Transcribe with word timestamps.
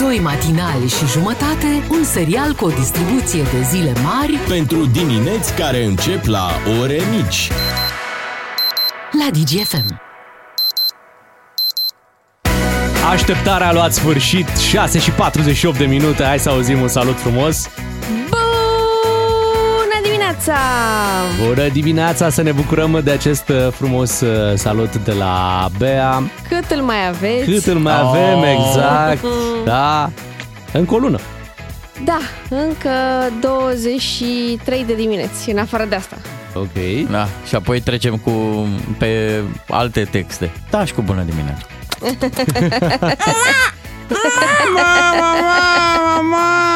Doi 0.00 0.18
matinali 0.18 0.88
și 0.88 1.06
jumătate, 1.06 1.82
un 1.90 2.04
serial 2.04 2.52
cu 2.52 2.64
o 2.64 2.68
distribuție 2.68 3.42
de 3.42 3.62
zile 3.62 3.92
mari 4.02 4.38
Pentru 4.48 4.86
dimineți 4.86 5.54
care 5.54 5.84
încep 5.84 6.24
la 6.24 6.50
ore 6.80 7.00
mici. 7.10 7.50
la 9.18 9.30
DGFM. 9.30 10.00
Așteptarea 13.10 13.68
a 13.68 13.72
luat 13.72 13.92
sfârșit, 13.92 14.48
6 14.56 14.98
și 14.98 15.10
48 15.10 15.78
de 15.78 15.84
minute, 15.84 16.24
hai 16.24 16.38
să 16.38 16.50
auzim 16.50 16.80
un 16.80 16.88
salut 16.88 17.18
frumos. 17.18 17.68
Bună 18.30 18.39
dimineața! 20.40 21.46
Bună 21.46 21.68
dimineața, 21.68 22.30
să 22.30 22.42
ne 22.42 22.52
bucurăm 22.52 23.00
de 23.04 23.10
acest 23.10 23.48
uh, 23.48 23.68
frumos 23.72 24.20
uh, 24.20 24.52
salut 24.54 24.96
de 24.96 25.12
la 25.12 25.68
Bea. 25.78 26.22
Cât 26.48 26.70
îl 26.70 26.82
mai 26.82 27.08
aveți? 27.08 27.50
Cât 27.50 27.66
îl 27.66 27.78
mai 27.78 28.00
avem, 28.00 28.42
exact, 28.42 29.24
da, 29.64 30.10
încă 30.72 30.94
o 30.94 30.98
lună. 30.98 31.18
Da, 32.04 32.18
încă 32.48 32.90
23 33.40 34.84
de 34.84 34.94
dimineți, 34.94 35.50
în 35.50 35.58
afară 35.58 35.84
de 35.84 35.94
asta. 35.94 36.16
Ok. 36.54 37.08
Da, 37.10 37.28
și 37.46 37.54
apoi 37.54 37.80
trecem 37.80 38.16
cu 38.16 38.30
pe 38.98 39.40
alte 39.68 40.04
texte. 40.10 40.52
Da, 40.70 40.84
și 40.84 40.92
cu 40.92 41.02
bună 41.02 41.22
dimineața. 41.22 41.66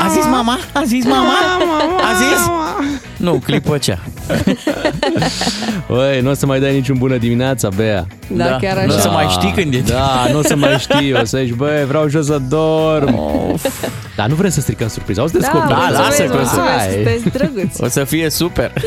A 0.05 0.09
zis 0.09 0.25
mama? 0.25 0.59
A 0.73 0.83
zis 0.85 1.05
mama? 1.05 1.33
A 2.01 2.13
zis? 2.17 2.51
Nu, 3.25 3.33
clipăcea. 3.45 3.99
Băi, 5.89 6.21
nu 6.21 6.31
o 6.31 6.35
să 6.35 6.47
mai 6.47 6.61
dai 6.61 6.73
niciun 6.75 6.99
bună 6.99 7.17
dimineața, 7.17 7.69
Bea. 7.77 8.07
Da, 8.29 8.57
chiar 8.61 8.77
așa. 8.77 8.87
Nu 8.87 8.95
o 8.95 8.99
să 8.99 9.09
mai 9.11 9.27
știi 9.31 9.53
când 9.57 9.75
e. 9.75 9.79
Da, 9.87 10.27
nu 10.33 10.39
o 10.39 10.43
să 10.43 10.57
mai 10.57 10.77
știi, 10.79 11.13
o 11.13 11.25
să 11.25 11.39
zici, 11.45 11.53
băi, 11.55 11.85
vreau 11.87 12.09
și 12.09 12.17
eu 12.17 12.23
să 12.23 12.39
dorm. 12.49 13.15
Dar 14.17 14.27
nu 14.29 14.35
vrem 14.35 14.51
să 14.51 14.61
stricăm 14.61 14.89
surpriza, 14.89 15.23
o 15.23 15.27
să 15.27 15.39
descoperim. 15.39 15.69
Da, 15.69 15.75
mulțumesc, 15.77 16.09
lasă 16.09 16.23
că 16.23 16.37
o 16.41 16.45
să- 16.45 16.55
mulțumesc, 16.55 16.79
Hai. 16.79 16.93
sunteți 16.95 17.29
drăguți. 17.39 17.83
O 17.83 17.89
să 17.89 18.05
fie 18.05 18.31
super. 18.31 18.73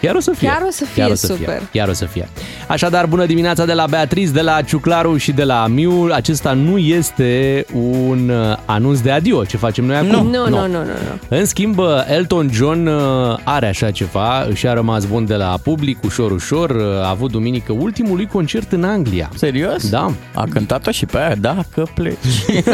Chiar 0.00 0.14
o 0.14 0.20
să 0.20 0.30
fie. 0.30 0.48
Chiar 0.48 0.62
o 0.66 0.70
să 0.70 0.84
fie 0.84 1.02
Chiar 1.02 1.10
o 1.10 1.14
să 1.14 1.26
super. 1.26 1.56
Fie. 1.58 1.68
Chiar 1.80 1.88
o 1.88 1.92
să 1.92 2.04
fie. 2.04 2.28
Așadar, 2.68 3.06
bună 3.06 3.26
dimineața 3.26 3.64
de 3.64 3.72
la 3.72 3.84
Beatriz, 3.90 4.30
de 4.30 4.40
la 4.40 4.62
Ciuclaru 4.62 5.16
și 5.16 5.32
de 5.32 5.44
la 5.44 5.66
Miu. 5.66 6.08
Acesta 6.12 6.52
nu 6.52 6.78
este 6.78 7.64
un 7.72 8.28
uh, 8.28 8.56
anunț 8.64 8.98
de 8.98 9.10
adio 9.10 9.44
ce 9.44 9.56
facem 9.56 9.84
noi 9.84 9.96
acum. 9.96 10.08
Nu, 10.08 10.22
nu, 10.22 10.48
nu, 10.48 10.66
nu, 10.66 10.66
nu. 10.66 10.84
În 11.28 11.44
schimb, 11.44 11.78
uh, 11.78 11.86
Elton 12.08 12.50
John 12.52 12.86
uh, 12.86 13.36
are 13.44 13.66
așa 13.68 13.90
ceva, 13.90 14.46
și 14.54 14.66
a 14.66 14.72
rămas 14.72 15.04
bun 15.04 15.26
de 15.26 15.34
la 15.34 15.58
public, 15.62 16.04
ușor, 16.04 16.30
ușor. 16.30 16.70
uh, 16.70 16.82
A 17.02 17.08
avut 17.08 17.30
duminică 17.30 17.72
ultimul 17.72 18.16
lui 18.16 18.26
concert 18.26 18.72
în 18.72 18.84
Anglia. 18.84 19.30
Serios? 19.34 19.88
Da. 19.90 20.12
A 20.34 20.44
cântat-o 20.50 20.90
și 20.90 21.06
pe 21.06 21.18
aia, 21.18 21.34
da, 21.40 21.56
că 21.74 21.82
pleci. 21.94 22.16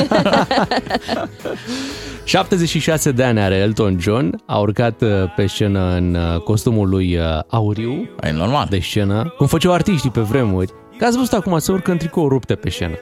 76 2.26 3.10
de 3.12 3.22
ani 3.24 3.40
are 3.40 3.54
Elton 3.54 3.96
John, 4.00 4.42
a 4.46 4.58
urcat 4.58 5.02
uh, 5.02 5.08
pe 5.36 5.46
scenă 5.46 5.94
în 5.96 6.14
uh, 6.14 6.40
costumul 6.40 6.88
lui 6.88 7.16
uh, 7.16 7.22
auriu 7.48 8.08
E 8.22 8.32
normal. 8.32 8.66
de 8.70 8.78
scenă, 8.78 9.34
cum 9.36 9.46
făceau 9.46 9.72
artiștii 9.72 10.10
pe 10.10 10.20
vremuri. 10.20 10.72
Că 10.98 11.04
ați 11.04 11.16
văzut 11.16 11.32
acum 11.32 11.58
să 11.58 11.72
urcă 11.72 11.90
în 11.90 11.96
tricou 11.96 12.28
rupte 12.28 12.54
pe 12.54 12.70
scenă. 12.70 12.94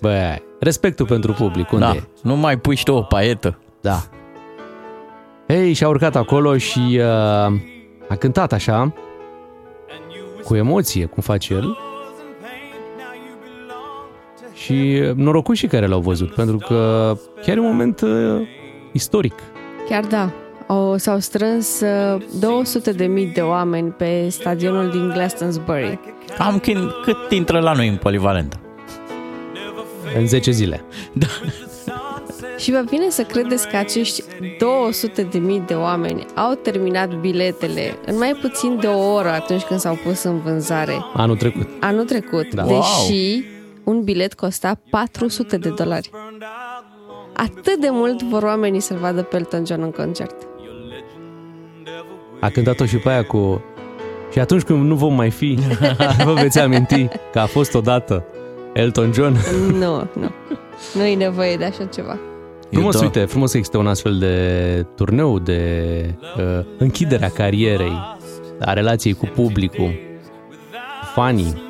Bă, 0.00 0.34
respectul 0.60 1.06
pentru 1.06 1.32
public, 1.32 1.72
unde 1.72 1.84
Da, 1.84 1.90
e? 1.94 2.02
nu 2.22 2.36
mai 2.36 2.58
puși 2.58 2.78
și 2.78 2.84
tu 2.84 2.92
o 2.92 3.02
paietă. 3.02 3.58
Da. 3.80 4.02
Ei, 5.46 5.72
și-a 5.72 5.88
urcat 5.88 6.16
acolo 6.16 6.56
și 6.56 6.78
uh, 6.92 7.02
a 8.08 8.14
cântat 8.18 8.52
așa, 8.52 8.92
cu 10.44 10.54
emoție, 10.56 11.04
cum 11.04 11.22
face 11.22 11.54
el. 11.54 11.78
Și 14.54 15.00
uh, 15.02 15.10
norocoșii 15.14 15.68
care 15.68 15.86
l-au 15.86 16.00
văzut, 16.00 16.34
pentru 16.34 16.56
că 16.56 17.12
chiar 17.42 17.56
e 17.56 17.60
un 17.60 17.66
moment 17.66 18.00
uh, 18.00 18.10
istoric. 18.92 19.34
Chiar 19.88 20.04
da. 20.04 20.30
O, 20.66 20.96
s-au 20.96 21.18
strâns 21.18 21.82
200 22.38 22.92
de 22.92 23.04
mii 23.06 23.26
de 23.26 23.40
oameni 23.40 23.90
pe 23.90 24.28
stadionul 24.28 24.90
din 24.90 25.08
Glastonbury. 25.08 25.98
Am 26.38 26.58
când, 26.58 26.90
cât 27.04 27.30
intră 27.30 27.60
la 27.60 27.72
noi 27.72 27.88
în 27.88 27.96
polivalentă. 27.96 28.56
În 30.16 30.26
10 30.26 30.50
zile. 30.50 30.84
Și 32.58 32.70
vă 32.70 32.82
vine 32.90 33.08
să 33.10 33.22
credeți 33.22 33.68
că 33.68 33.76
acești 33.76 34.22
200 34.58 35.22
de 35.22 35.38
mii 35.38 35.62
de 35.66 35.74
oameni 35.74 36.26
au 36.34 36.54
terminat 36.54 37.14
biletele 37.20 37.96
în 38.06 38.18
mai 38.18 38.36
puțin 38.40 38.76
de 38.80 38.86
o 38.86 39.12
oră 39.12 39.28
atunci 39.28 39.62
când 39.62 39.80
s-au 39.80 39.98
pus 40.04 40.22
în 40.22 40.38
vânzare 40.40 40.94
Anul 41.14 41.36
trecut. 41.36 41.68
anul 41.80 42.04
trecut, 42.04 42.54
Da. 42.54 42.62
deși 42.64 43.44
un 43.84 44.02
bilet 44.02 44.34
costa 44.34 44.80
400 44.90 45.56
de 45.56 45.68
dolari. 45.68 46.10
Atât 47.32 47.80
de 47.80 47.88
mult 47.90 48.22
vor 48.22 48.42
oamenii 48.42 48.80
să-l 48.80 48.96
vadă 48.96 49.22
pe 49.22 49.36
Elton 49.36 49.64
John 49.66 49.82
în 49.82 49.90
concert. 49.90 50.34
A 52.40 52.48
cântat-o 52.48 52.84
și 52.84 52.96
pe 52.96 53.08
aia 53.08 53.24
cu... 53.24 53.64
Și 54.32 54.38
atunci 54.38 54.62
când 54.62 54.84
nu 54.84 54.94
vom 54.94 55.14
mai 55.14 55.30
fi, 55.30 55.58
vă 56.24 56.32
veți 56.32 56.58
aminti 56.58 57.08
că 57.32 57.38
a 57.38 57.46
fost 57.46 57.74
odată 57.74 58.24
Elton 58.72 59.12
John. 59.12 59.36
Nu, 59.82 60.08
nu. 60.12 60.30
Nu 60.94 61.04
e 61.04 61.14
nevoie 61.16 61.56
de 61.56 61.64
așa 61.64 61.84
ceva. 61.84 62.18
Frumos, 62.70 62.94
Eu, 62.94 63.00
da. 63.00 63.06
uite, 63.06 63.24
frumos 63.24 63.50
că 63.50 63.56
există 63.56 63.78
un 63.78 63.86
astfel 63.86 64.18
de 64.18 64.86
turneu 64.96 65.38
de 65.38 66.14
uh, 66.36 66.64
închiderea 66.78 67.28
carierei, 67.28 68.00
a 68.60 68.72
relației 68.72 69.12
cu 69.12 69.26
publicul, 69.34 69.86
cu 69.86 69.94
fanii. 71.14 71.62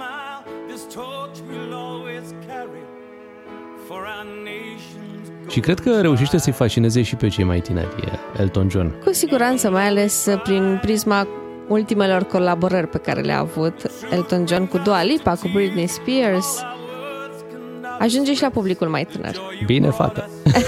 Și 5.53 5.61
cred 5.61 5.81
că 5.81 6.01
reușește 6.01 6.39
să-i 6.39 6.53
fascineze 6.53 7.03
și 7.03 7.17
pe 7.17 7.29
cei 7.29 7.45
mai 7.45 7.61
tineri, 7.61 7.89
Elton 8.39 8.69
John. 8.71 8.95
Cu 9.05 9.13
siguranță, 9.13 9.71
mai 9.71 9.89
ales 9.89 10.29
prin 10.43 10.79
prisma 10.83 11.27
ultimelor 11.69 12.23
colaborări 12.23 12.87
pe 12.87 12.99
care 12.99 13.21
le-a 13.21 13.39
avut 13.39 13.75
Elton 14.13 14.45
John 14.49 14.67
cu 14.67 14.79
Dua 14.79 15.03
Lipa, 15.03 15.31
cu 15.31 15.51
Britney 15.55 15.87
Spears. 15.87 16.61
Ajunge 17.99 18.35
și 18.35 18.43
la 18.43 18.49
publicul 18.49 18.89
mai 18.89 19.07
tânăr. 19.13 19.37
Bine, 19.67 19.91
fată! 19.91 20.29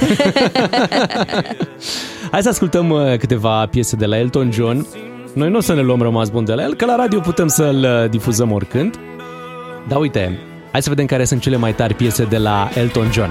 Hai 2.30 2.42
să 2.42 2.48
ascultăm 2.48 2.90
uh, 2.90 3.18
câteva 3.18 3.66
piese 3.66 3.96
de 3.96 4.06
la 4.06 4.18
Elton 4.18 4.52
John. 4.52 4.86
Noi 5.34 5.50
nu 5.50 5.56
o 5.56 5.60
să 5.60 5.74
ne 5.74 5.80
luăm 5.80 6.02
rămas 6.02 6.28
bun 6.28 6.44
de 6.44 6.54
la 6.54 6.62
el, 6.62 6.74
că 6.74 6.84
la 6.84 6.96
radio 6.96 7.20
putem 7.20 7.46
să-l 7.46 7.86
uh, 8.02 8.10
difuzăm 8.10 8.52
oricând. 8.52 8.98
Dar 9.88 10.00
uite, 10.00 10.38
hai 10.72 10.82
să 10.82 10.88
vedem 10.88 11.06
care 11.06 11.24
sunt 11.24 11.40
cele 11.40 11.56
mai 11.56 11.74
tari 11.74 11.94
piese 11.94 12.24
de 12.24 12.38
la 12.38 12.68
Elton 12.74 13.12
John. 13.12 13.30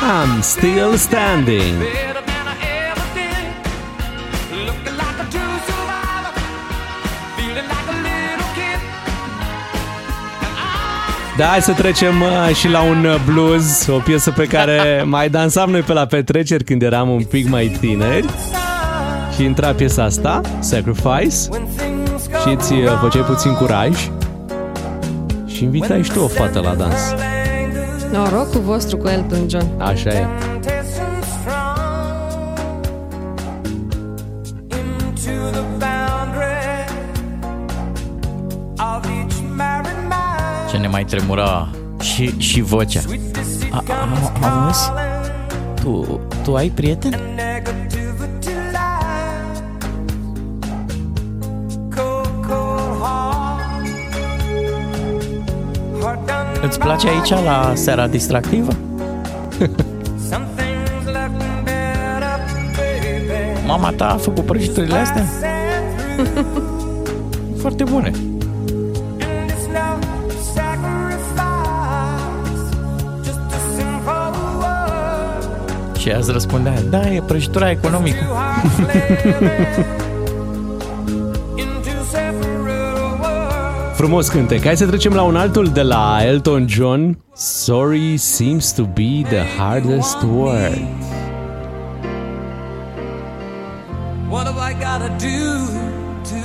Don't 0.00 0.08
you 0.08 0.14
know 0.14 0.34
I'm 0.34 0.42
still 0.42 0.96
standing. 0.96 1.78
better 1.78 2.22
than 2.26 2.46
I 2.46 2.56
ever 2.90 3.06
did. 3.14 3.46
Looking 4.66 4.96
like 4.96 5.18
a 5.18 5.26
true 5.30 5.58
survivor, 5.68 6.32
feeling 7.36 7.68
like 7.68 7.88
a 7.88 7.96
little 8.06 8.48
kid. 8.54 8.80
Da, 11.36 11.46
hai 11.46 11.62
să 11.62 11.72
trecem 11.72 12.20
uh, 12.20 12.54
și 12.54 12.68
la 12.68 12.82
un 12.82 13.04
uh, 13.04 13.20
blues, 13.26 13.86
o 13.86 13.98
piesă 13.98 14.30
pe 14.30 14.44
care 14.44 15.02
mai 15.16 15.30
dansam 15.30 15.70
noi 15.70 15.80
pe 15.80 15.92
la 15.92 16.06
petreceri 16.06 16.64
când 16.64 16.82
eram 16.82 17.08
un 17.08 17.22
pic 17.24 17.48
mai 17.48 17.76
tineri. 17.80 18.26
Și 19.34 19.44
intra 19.44 19.72
piesa 19.72 20.04
asta, 20.04 20.40
Sacrifice, 20.58 21.36
și 22.42 22.54
îți 22.54 22.72
uh, 22.72 22.98
făceai 23.00 23.22
puțin 23.22 23.54
curaj 23.54 24.10
și 25.46 25.64
invitai 25.64 26.02
și 26.02 26.10
tu 26.10 26.20
o 26.20 26.26
fată 26.26 26.60
la 26.60 26.74
dans. 26.74 27.14
Norocul 28.12 28.60
vostru 28.60 28.96
cu 28.96 29.08
Elton 29.08 29.48
John. 29.48 29.80
Așa 29.80 30.10
e. 30.10 30.26
Into 34.70 35.50
the 35.50 35.62
boundary 35.78 36.84
of 38.78 39.04
each 39.04 39.36
married 39.56 40.08
man. 40.08 40.68
Ce 40.70 40.76
ne 40.76 40.86
mai 40.86 41.04
tremura 41.04 41.68
și, 42.00 42.38
și 42.38 42.60
vocea. 42.60 43.00
A, 43.70 43.82
a, 44.40 44.48
auzi? 44.48 44.90
Tu, 45.82 46.20
tu 46.44 46.54
ai 46.54 46.68
prieten? 46.68 47.20
Îți 56.62 56.78
place 56.78 57.08
aici 57.08 57.28
la 57.44 57.72
seara 57.74 58.06
distractivă? 58.06 58.72
Some 60.30 60.46
things 60.56 61.04
look 61.04 61.30
better, 61.64 62.40
baby. 62.76 63.66
Mama 63.66 63.92
ta 63.96 64.08
a 64.08 64.16
făcut 64.16 64.44
prăjiturile 64.44 64.98
astea? 64.98 65.24
Foarte 67.62 67.84
bune. 67.84 68.10
And 68.10 69.50
it's 69.50 69.66
no 69.72 69.98
sacrifice, 70.54 71.96
just 73.24 73.38
a 73.38 73.58
simple 73.76 74.12
word. 74.58 75.96
Și 75.98 76.10
azi 76.10 76.32
răspundea, 76.32 76.74
da, 76.90 77.08
e 77.10 77.22
prăjitura 77.26 77.70
economică. 77.70 78.24
Frumos 83.98 84.28
cântec. 84.28 84.64
Hai 84.64 84.76
să 84.76 84.86
trecem 84.86 85.12
la 85.12 85.22
un 85.22 85.36
altul 85.36 85.66
de 85.66 85.82
la 85.82 86.18
Elton 86.22 86.66
John. 86.68 87.18
Sorry 87.34 88.16
seems 88.16 88.72
to 88.72 88.82
be 88.82 89.22
the 89.28 89.42
hardest 89.58 90.22
word. 90.22 90.78
What 94.28 94.46
have 94.46 94.58
I 94.58 94.72
gotta 94.72 95.10
do 95.18 95.66
to 96.32 96.40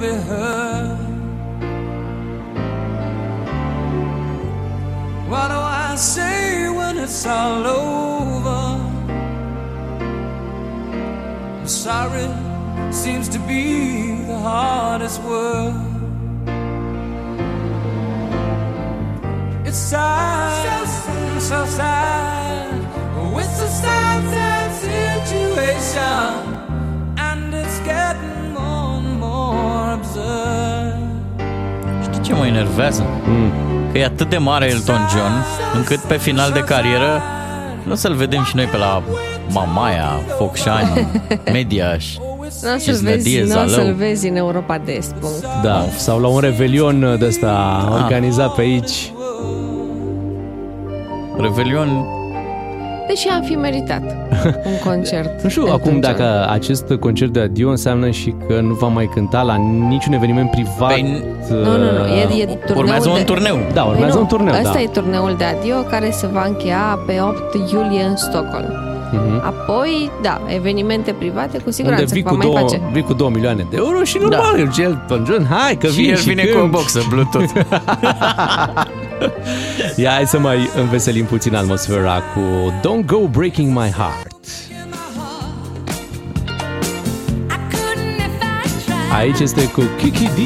be 0.00 0.12
heard? 0.28 0.98
What 5.28 5.48
do 5.48 5.58
I 5.90 5.96
say 5.96 6.68
when 6.76 6.98
it's 7.04 7.26
all 7.26 7.66
over? 7.66 8.80
I'm 11.60 11.66
sorry 11.66 12.28
seems 12.90 13.28
to 13.28 13.38
be 13.46 13.64
the 14.26 14.38
hardest 14.42 15.22
word. 15.22 15.87
Sad, 19.90 20.86
so, 21.48 21.58
sad. 21.76 22.68
It's 23.42 23.60
a 23.60 23.68
sad, 23.82 24.20
sad 24.34 24.70
situation, 24.84 26.32
and 27.28 27.54
it's 27.62 27.78
getting 27.90 28.52
more 28.58 28.96
and 29.00 29.18
more 29.20 29.92
absurd. 29.98 30.96
Știi 32.02 32.20
ce 32.22 32.32
mă 32.34 32.46
enervează? 32.46 33.06
Că 33.92 33.98
e 33.98 34.04
atât 34.04 34.28
de 34.30 34.38
mare 34.38 34.66
Elton 34.70 35.08
John, 35.10 35.32
încât 35.74 35.98
pe 35.98 36.16
final 36.16 36.52
de 36.52 36.60
carieră 36.60 37.22
nu 37.84 37.92
o 37.92 37.96
să-l 37.96 38.14
vedem 38.14 38.44
și 38.44 38.56
noi 38.56 38.64
pe 38.64 38.76
la 38.76 39.02
Mamaia, 39.50 40.20
Focșani, 40.38 41.08
Mediaș. 41.52 42.16
Nu 42.16 42.72
o 42.74 42.76
Și 42.78 42.84
să-l 42.84 42.94
vezi, 42.94 42.98
Znădie, 42.98 43.42
n-o 43.42 43.48
să-l 43.48 43.68
Zalău. 43.68 43.92
vezi 43.94 44.28
în 44.28 44.36
Europa 44.36 44.78
de 44.84 44.92
Est. 44.92 45.12
punct. 45.12 45.44
Da, 45.62 45.84
sau 45.96 46.20
la 46.20 46.28
un 46.28 46.40
revelion 46.40 47.16
de 47.18 47.26
ăsta 47.26 47.88
organizat 48.02 48.54
pe 48.54 48.60
aici. 48.60 49.12
Revelion, 51.40 52.04
Deși 53.08 53.28
am 53.28 53.42
fi 53.42 53.54
meritat 53.54 54.02
un 54.64 54.78
concert. 54.90 55.42
Nu 55.42 55.48
știu 55.48 55.64
de 55.64 55.70
acum 55.70 55.92
Elton 55.94 56.00
dacă 56.00 56.22
John. 56.22 56.50
acest 56.52 56.92
concert 57.00 57.32
de 57.32 57.40
adio 57.40 57.68
înseamnă 57.70 58.10
și 58.10 58.34
că 58.48 58.60
nu 58.60 58.74
va 58.74 58.86
mai 58.86 59.10
cânta 59.14 59.42
la 59.42 59.54
niciun 59.88 60.12
eveniment 60.12 60.50
privat. 60.50 60.88
Păi, 60.92 61.22
uh, 61.50 61.56
Nu, 61.56 61.76
nu, 61.76 61.90
nu, 61.98 62.06
e, 62.06 62.42
e 62.42 62.44
turneul 62.44 62.76
urmează 62.78 63.08
de... 63.08 63.18
un 63.18 63.24
turneu. 63.24 63.58
Da, 63.72 63.82
urmează 63.82 64.04
Păi 64.04 64.14
nu, 64.14 64.20
un 64.20 64.26
turneu, 64.26 64.54
Ăsta 64.54 64.72
da. 64.72 64.80
e 64.80 64.86
turneul 64.86 65.34
de 65.38 65.44
adio 65.44 65.74
care 65.90 66.10
se 66.10 66.26
va 66.32 66.44
încheia 66.46 66.98
pe 67.06 67.18
8 67.20 67.72
iulie 67.72 68.02
în 68.02 68.16
Stockholm. 68.16 68.66
Mhm. 69.12 69.42
Apoi, 69.44 70.10
da, 70.22 70.40
evenimente 70.54 71.12
private 71.12 71.58
cu 71.58 71.70
siguranță 71.70 72.02
Unde 72.02 72.14
vii 72.14 72.22
va 72.22 72.30
cu, 72.30 72.36
mai 72.36 72.46
două, 72.46 72.58
face. 72.58 72.80
vii 72.92 73.02
cu 73.02 73.12
2 73.12 73.30
milioane 73.32 73.66
de 73.70 73.76
euro 73.76 74.02
și 74.02 74.18
normal, 74.20 74.54
da. 74.56 74.62
el 74.62 74.70
Elton 74.84 75.24
John, 75.26 75.46
hai 75.50 75.76
că 75.76 75.86
Și 75.86 76.00
vin 76.00 76.10
el 76.10 76.16
și 76.16 76.28
vine 76.28 76.42
cânt. 76.42 76.58
cu 76.58 76.64
o 76.64 76.68
boxă 76.68 77.00
Bluetooth. 77.08 77.52
Ia 79.96 80.10
hai 80.10 80.26
să 80.26 80.38
mai 80.38 80.70
înveselim 80.76 81.24
puțin 81.24 81.54
atmosfera 81.54 82.22
cu 82.34 82.72
Don't 82.80 83.04
Go 83.06 83.28
Breaking 83.28 83.78
My 83.78 83.90
Heart. 83.90 84.36
Aici 89.12 89.38
este 89.38 89.70
cu 89.70 89.82
Kiki 89.98 90.24
D. 90.24 90.38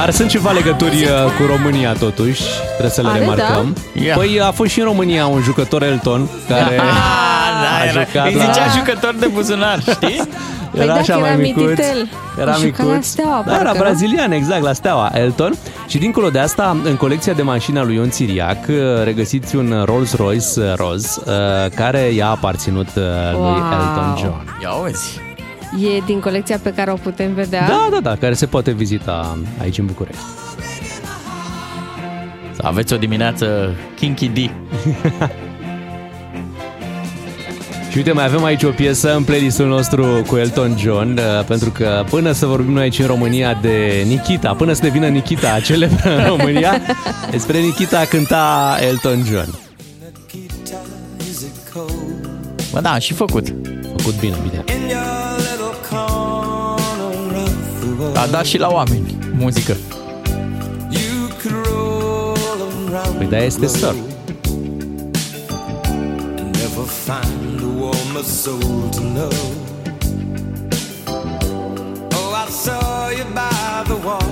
Dar 0.00 0.10
sunt 0.10 0.28
ceva 0.28 0.50
legături 0.50 0.94
uh, 1.04 1.10
cu 1.38 1.46
România 1.56 1.92
totuși, 1.92 2.42
trebuie 2.68 2.90
să 2.90 3.02
le 3.02 3.08
Are, 3.08 3.18
remarcăm. 3.18 3.74
da? 3.94 4.02
Ia. 4.04 4.14
Păi 4.14 4.40
a 4.40 4.50
fost 4.50 4.70
și 4.70 4.78
în 4.78 4.84
România 4.84 5.26
un 5.26 5.42
jucător 5.42 5.82
Elton 5.82 6.28
care 6.48 6.76
Ah, 6.78 6.82
a 6.82 7.62
da, 7.62 7.84
era, 7.90 8.00
jucat 8.04 8.26
îi 8.26 8.34
la- 8.34 8.44
zicea 8.44 8.66
jucător 8.76 9.14
de 9.18 9.26
buzunar, 9.26 9.80
știi? 9.80 10.22
Păi 10.76 10.86
da, 10.86 10.92
că 10.92 11.02
era 11.06 11.34
micuț. 11.36 11.62
mititel. 11.64 12.08
Era 12.40 12.50
A 12.52 12.54
jucat 12.54 12.64
micuț. 12.64 12.94
la 12.94 13.00
Steaua, 13.00 13.42
da, 13.46 13.52
era 13.54 13.62
parcă, 13.62 13.78
nu? 13.78 13.84
brazilian, 13.84 14.32
exact, 14.32 14.62
la 14.62 14.72
Steaua, 14.72 15.10
Elton. 15.14 15.54
Și 15.86 15.98
dincolo 15.98 16.28
de 16.30 16.38
asta, 16.38 16.76
în 16.84 16.96
colecția 16.96 17.32
de 17.32 17.42
mașini 17.42 17.78
a 17.78 17.82
lui 17.82 17.94
Ion 17.94 18.10
Țiriac, 18.10 18.58
uh, 18.68 18.76
regăsiți 19.04 19.56
un 19.56 19.82
Rolls-Royce 19.84 20.44
uh, 20.60 20.74
roz, 20.76 21.16
uh, 21.26 21.32
care 21.74 21.98
i-a 22.00 22.28
aparținut 22.28 22.88
uh, 22.96 23.02
lui 23.32 23.40
Wow. 23.40 23.54
Elton 23.72 24.16
John. 24.18 24.44
Ia 24.62 24.70
uzi. 24.88 25.20
E 25.78 26.02
din 26.06 26.20
colecția 26.20 26.58
pe 26.62 26.72
care 26.72 26.90
o 26.90 26.94
putem 26.94 27.34
vedea. 27.34 27.66
Da, 27.66 27.88
da, 27.90 28.00
da, 28.00 28.16
care 28.16 28.34
se 28.34 28.46
poate 28.46 28.70
vizita 28.70 29.38
aici 29.60 29.78
în 29.78 29.86
București. 29.86 30.20
Să 32.52 32.60
aveți 32.64 32.92
o 32.92 32.96
dimineață 32.96 33.74
kinky 33.96 34.28
D. 34.28 34.36
Și 37.90 37.96
uite, 37.96 38.12
mai 38.12 38.24
avem 38.24 38.44
aici 38.44 38.62
o 38.62 38.68
piesă 38.68 39.14
în 39.14 39.24
playlistul 39.24 39.66
nostru 39.66 40.22
cu 40.26 40.36
Elton 40.36 40.76
John, 40.78 41.18
uh, 41.18 41.44
pentru 41.46 41.70
că 41.70 42.04
până 42.10 42.32
să 42.32 42.46
vorbim 42.46 42.72
noi 42.72 42.82
aici 42.82 42.98
în 42.98 43.06
România 43.06 43.58
de 43.62 44.04
Nikita, 44.06 44.54
până 44.54 44.72
să 44.72 44.82
devină 44.82 45.06
Nikita 45.06 45.60
celebră 45.68 46.16
în 46.16 46.24
România, 46.24 46.80
despre 47.30 47.58
Nikita 47.58 48.04
cânta 48.04 48.76
Elton 48.88 49.24
John. 49.24 49.58
Is 51.30 51.40
it 51.40 51.72
cold 51.72 52.28
Bă, 52.72 52.80
da, 52.80 52.98
și 52.98 53.12
făcut. 53.12 53.46
Făcut 53.96 54.20
bine, 54.20 54.36
bine. 54.42 54.64
A 58.20 58.26
dat 58.26 58.44
și 58.44 58.58
la 58.58 58.68
oameni 58.68 59.18
muzică. 59.38 59.76
You 60.90 61.28
could 61.42 61.66
roll 61.66 62.36
around 62.88 63.16
Păi 63.16 63.26
de 63.26 63.36
este 63.36 63.66
star. 63.66 63.94
never 66.52 66.86
find 67.06 67.60
a 67.62 67.80
warmer 67.80 68.22
soul 68.24 68.88
to 68.90 69.00
know. 69.00 69.32
Oh, 72.12 72.44
I 72.44 72.50
saw 72.50 73.10
you 73.18 73.24
by 73.32 73.84
the 73.90 73.96
wall. 74.06 74.30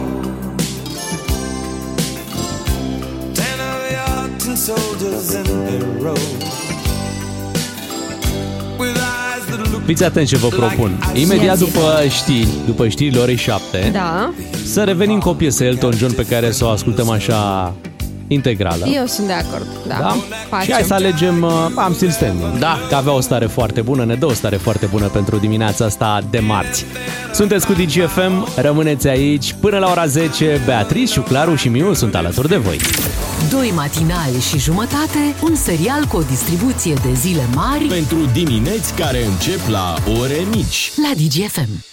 Ten 3.33 3.59
of 3.71 3.81
your 3.97 4.39
tin 4.39 4.57
soldiers 4.57 5.35
in 5.35 5.45
their 5.67 5.85
row. 6.05 6.23
With 8.79 8.99
eyes 8.99 9.28
Fiți 9.85 10.05
atenți 10.05 10.31
ce 10.31 10.37
vă 10.37 10.49
propun. 10.49 11.03
Imediat 11.15 11.59
după 11.59 12.03
știri, 12.09 12.49
după 12.67 12.89
știrile 12.89 13.21
orei 13.21 13.37
7, 13.37 13.91
Da, 13.93 14.33
să 14.65 14.83
revenim 14.85 15.19
cu 15.19 15.29
o 15.29 15.33
piesă 15.33 15.65
Elton 15.65 15.93
John 15.97 16.15
pe 16.15 16.25
care 16.25 16.51
să 16.51 16.65
o 16.65 16.69
ascultăm 16.69 17.11
așa 17.11 17.73
integrală. 18.31 18.87
eu 18.95 19.07
sunt 19.07 19.27
de 19.27 19.33
acord. 19.33 19.67
Da, 19.87 19.97
Da? 19.99 20.17
Facem. 20.49 20.65
Și 20.67 20.73
hai 20.73 20.83
să 20.83 20.95
alegem 20.95 21.43
uh, 21.43 21.51
Am 21.75 21.93
Still 21.95 22.11
Standing. 22.11 22.59
Da. 22.59 22.79
Că 22.89 22.95
avea 22.95 23.13
o 23.13 23.21
stare 23.21 23.47
foarte 23.47 23.81
bună, 23.81 24.05
ne 24.05 24.15
dă 24.15 24.27
o 24.27 24.33
stare 24.33 24.57
foarte 24.57 24.87
bună 24.87 25.07
pentru 25.07 25.37
dimineața 25.37 25.85
asta 25.85 26.21
de 26.31 26.39
marți. 26.39 26.85
Sunteți 27.33 27.67
cu 27.67 27.73
DGFM, 27.73 28.49
rămâneți 28.57 29.09
aici 29.09 29.55
până 29.61 29.79
la 29.79 29.91
ora 29.91 30.07
10. 30.07 30.61
Beatrice, 30.65 31.13
Ciuclaru 31.13 31.55
și 31.55 31.69
Miu 31.69 31.95
sunt 31.95 32.15
alături 32.15 32.49
de 32.49 32.57
voi. 32.57 32.79
Doi 33.51 33.73
matinali 33.75 34.41
și 34.41 34.59
jumătate, 34.59 35.35
un 35.43 35.55
serial 35.55 36.05
cu 36.05 36.17
o 36.17 36.23
distribuție 36.23 36.95
de 36.95 37.13
zile 37.13 37.43
mari 37.55 37.85
Pentru 37.85 38.19
dimineți 38.33 38.95
care 38.95 39.25
încep 39.25 39.61
la 39.69 39.95
ore 40.21 40.37
mici. 40.55 40.91
la 40.97 41.11
DGFM. 41.17 41.85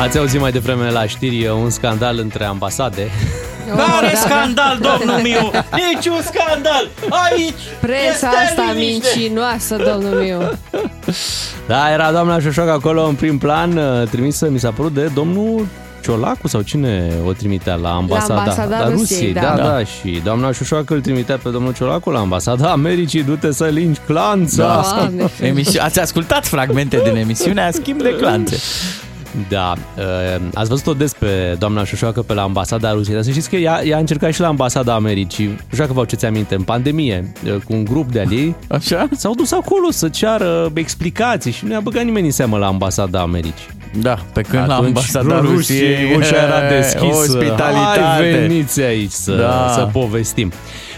Ați 0.00 0.18
auzit 0.18 0.40
mai 0.40 0.52
devreme 0.52 0.90
la 0.90 1.06
știri 1.06 1.48
un 1.48 1.70
scandal 1.70 2.18
între 2.18 2.44
ambasade. 2.44 3.10
Oh, 3.72 3.76
Care 3.76 4.10
da. 4.12 4.18
scandal, 4.18 4.78
domnul 4.82 5.20
Miu? 5.22 5.50
Niciun 5.94 6.20
scandal! 6.24 6.88
Aici 7.08 7.54
Presa 7.80 8.04
este 8.10 8.26
asta 8.26 8.72
liniște. 8.74 9.08
mincinoasă, 9.16 9.76
domnul 9.76 10.20
meu. 10.20 10.58
Da, 11.66 11.92
era 11.92 12.10
doamna 12.12 12.40
Șoșoc 12.40 12.68
acolo 12.68 13.04
în 13.06 13.14
prim 13.14 13.38
plan, 13.38 13.76
uh, 13.76 14.08
trimisă, 14.08 14.48
mi 14.50 14.58
s-a 14.58 14.70
părut, 14.70 14.92
de 14.94 15.10
domnul 15.14 15.66
Ciolacu 16.04 16.48
sau 16.48 16.60
cine 16.60 17.08
o 17.26 17.32
trimitea 17.32 17.74
la 17.74 17.90
ambasada, 17.94 18.34
ambasada 18.40 18.78
la 18.78 18.88
Rusiei, 18.90 19.32
da. 19.32 19.40
da, 19.40 19.54
Da. 19.56 19.62
da, 19.62 19.84
și 19.84 20.20
doamna 20.24 20.52
Șușoacă 20.52 20.94
îl 20.94 21.00
trimitea 21.00 21.36
pe 21.42 21.48
domnul 21.48 21.72
Ciolacu 21.74 22.10
la 22.10 22.18
ambasada 22.18 22.70
Americii, 22.70 23.22
du-te 23.22 23.52
să 23.52 23.64
lingi 23.64 24.00
clanța. 24.06 24.62
Da. 24.66 24.82
Doamne, 24.98 25.24
Emisi- 25.60 25.78
Ați 25.80 26.00
ascultat 26.00 26.46
fragmente 26.46 27.00
din 27.04 27.16
emisiunea 27.16 27.70
Schimb 27.70 28.02
de 28.02 28.14
clanțe. 28.16 28.56
Da, 29.48 29.72
uh, 29.98 30.40
ați 30.54 30.68
văzut-o 30.68 30.92
des 30.92 31.12
pe 31.12 31.56
doamna 31.58 31.84
Șușoacă 31.84 32.22
pe 32.22 32.34
la 32.34 32.42
ambasada 32.42 32.92
Rusiei, 32.92 33.14
dar 33.14 33.24
să 33.24 33.30
știți 33.30 33.48
că 33.50 33.56
ea, 33.56 33.84
ea 33.84 33.96
a 33.96 34.00
încercat 34.00 34.32
și 34.32 34.40
la 34.40 34.46
ambasada 34.46 34.94
Americii, 34.94 35.46
nu 35.46 35.54
știu 35.66 35.78
dacă 35.78 35.92
vă 35.92 36.00
aduceți 36.00 36.26
aminte, 36.26 36.54
în 36.54 36.62
pandemie, 36.62 37.32
uh, 37.44 37.52
cu 37.54 37.72
un 37.72 37.84
grup 37.84 38.12
de-al 38.12 38.32
ei, 38.32 38.54
Așa? 38.68 39.08
s-au 39.16 39.34
dus 39.34 39.52
acolo 39.52 39.90
să 39.90 40.08
ceară 40.08 40.70
explicații 40.74 41.52
și 41.52 41.64
nu 41.64 41.72
i-a 41.72 41.80
băgat 41.80 42.04
nimeni 42.04 42.26
în 42.26 42.32
seamă 42.32 42.58
la 42.58 42.66
ambasada 42.66 43.20
Americii. 43.20 43.66
Da, 43.96 44.18
pe 44.32 44.42
când 44.42 44.66
la 44.66 44.74
Atunci, 44.74 44.86
ambasada 44.88 45.40
Rusiei 45.40 46.14
ușa 46.16 46.36
era 46.36 46.68
deschisă. 46.78 47.16
Ospitalitate. 47.16 48.00
Hai, 48.00 48.30
veniți 48.30 48.80
aici 48.82 49.10
să, 49.10 49.32
Da. 49.32 49.70
să 49.74 49.88
povestim. 49.92 50.52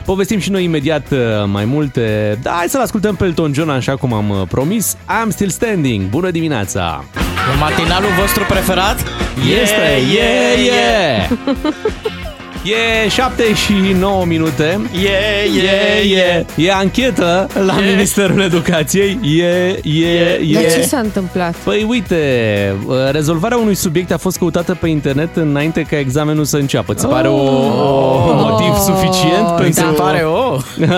Povestim 0.04 0.38
și 0.38 0.50
noi 0.50 0.64
imediat 0.64 1.10
uh, 1.10 1.18
mai 1.46 1.64
multe. 1.64 2.38
Da, 2.42 2.50
hai 2.50 2.66
să-l 2.68 2.80
ascultăm 2.80 3.14
pe 3.14 3.24
Elton 3.24 3.52
John 3.52 3.70
așa 3.70 3.96
cum 3.96 4.12
am 4.12 4.30
uh, 4.30 4.36
promis. 4.48 4.96
I'm 4.96 5.28
still 5.28 5.50
standing. 5.50 6.08
Bună 6.08 6.30
dimineața! 6.30 7.04
E 7.54 7.58
matinalul 7.60 8.10
vostru 8.20 8.44
preferat? 8.48 8.96
Este, 9.62 10.14
yeah, 10.14 10.64
yeah! 10.66 11.30
E 12.66 13.08
7 13.08 13.54
și 13.54 13.72
9 13.98 14.24
minute. 14.24 14.80
Yeah, 15.02 15.14
Yeah, 15.62 16.04
yeah. 16.10 16.44
E 16.56 16.72
anchetă 16.72 17.46
la 17.66 17.74
Yeah. 17.78 17.90
Ministerul 17.90 18.40
Educației. 18.40 19.18
Yeah, 19.22 19.76
yeah, 19.82 20.52
Dar 20.52 20.62
ce 20.62 20.68
yeah. 20.68 20.82
s-a 20.86 20.98
întâmplat? 20.98 21.54
Păi 21.54 21.86
uite, 21.88 22.16
uh, 22.86 22.94
rezolvarea 23.10 23.56
unui 23.56 23.74
subiect 23.74 24.12
a 24.12 24.16
fost 24.16 24.38
căutată 24.38 24.74
pe 24.80 24.88
internet 24.88 25.36
înainte 25.36 25.82
ca 25.82 25.98
examenul 25.98 26.44
să 26.44 26.56
înceapă. 26.56 26.94
Ți 26.94 27.06
pare 27.06 27.28
o, 27.28 27.36
o 27.36 28.34
motiv 28.34 28.74
suficient 28.74 29.46
Oh, 29.48 29.54
pentru 29.60 29.80
Se 29.80 29.92
pare 30.02 30.22
o... 30.22 30.56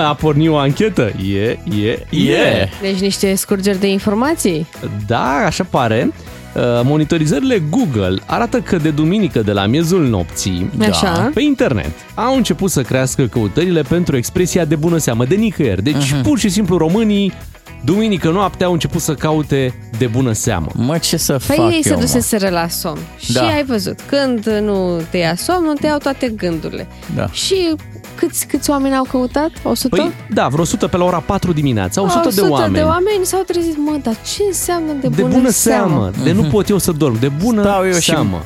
a 0.09 0.15
porni 0.15 0.49
o 0.49 0.57
anchetă? 0.57 1.13
E, 1.35 1.59
e, 1.83 1.91
e. 2.31 2.69
Deci 2.81 2.99
niște 2.99 3.35
scurgeri 3.35 3.81
de 3.81 3.87
informații? 3.89 4.67
Da, 5.07 5.43
așa 5.47 5.67
pare. 5.71 6.13
Uh, 6.59 6.81
Monitorizările 6.85 7.63
Google 7.71 8.19
arată 8.27 8.61
că 8.61 8.77
de 8.77 8.91
duminică 8.91 9.41
de 9.43 9.53
la 9.53 9.67
miezul 9.67 10.07
nopții, 10.09 10.71
Așa. 10.91 11.31
pe 11.35 11.43
internet, 11.43 11.91
au 12.15 12.37
început 12.37 12.71
să 12.71 12.83
crească 12.83 13.27
căutările 13.27 13.83
pentru 13.83 14.17
expresia 14.17 14.65
de 14.65 14.77
bună 14.77 14.97
seamă, 14.97 15.25
de 15.25 15.35
nicăieri. 15.35 15.83
Deci, 15.83 16.15
pur 16.23 16.39
și 16.39 16.49
simplu, 16.49 16.77
românii, 16.77 17.33
duminică 17.85 18.31
noaptea, 18.31 18.67
au 18.67 18.73
început 18.73 19.01
să 19.01 19.15
caute 19.15 19.75
de 19.99 20.07
bună 20.07 20.33
seamă. 20.33 20.67
Mă, 20.75 20.99
ce 20.99 21.17
să 21.17 21.41
Păi 21.47 21.57
fac 21.57 21.73
ei 21.73 21.83
se 21.83 21.89
eu, 21.89 21.95
mă? 21.95 22.01
duseseră 22.01 22.49
la 22.49 22.69
somn. 22.69 23.01
Și 23.19 23.33
Da. 23.33 23.41
ai 23.47 23.65
văzut, 23.65 24.01
când 24.01 24.47
nu 24.61 25.01
te 25.11 25.17
ia 25.17 25.35
somnul, 25.37 25.77
te 25.81 25.87
iau 25.87 25.99
toate 25.99 26.29
gândurile. 26.37 26.87
Da. 27.15 27.27
Și 27.31 27.75
câți, 28.19 28.47
câți 28.47 28.71
oameni 28.71 28.95
au 28.97 29.05
căutat? 29.11 29.51
100? 29.63 29.97
Păi, 29.97 30.13
da, 30.31 30.49
vreo 30.49 30.63
100 30.63 30.89
pe 30.89 30.97
la 30.97 31.05
ora 31.05 31.19
4 31.27 31.53
dimineața, 31.53 32.03
100, 32.03 32.29
de 32.35 32.41
oameni. 32.41 32.75
de 32.75 32.81
oameni 32.83 33.25
s-au 33.25 33.43
trezit. 33.47 33.77
Mă, 33.77 33.99
dar 34.03 34.15
ce 34.15 34.43
înseamnă 34.47 34.93
de, 34.93 35.09
De 35.09 35.23
bună 35.23 35.51
seamă, 35.51 36.11
de 36.23 36.33
nu 36.33 36.43
pot 36.43 36.69
eu 36.69 36.79
să 36.79 36.93
dorm, 36.93 37.19
de 37.19 37.29
bună 37.29 37.63
Stau 37.63 37.87
eu 37.87 37.93
și- 37.93 38.11
seamă. 38.11 38.45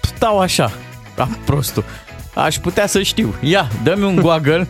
Stau 0.00 0.38
așa, 0.38 0.72
ca 1.16 1.28
prostul. 1.44 1.84
Aș 2.34 2.58
putea 2.58 2.86
să 2.86 3.02
știu. 3.02 3.34
Ia, 3.40 3.68
dă-mi 3.82 4.04
un 4.04 4.14
Google, 4.16 4.68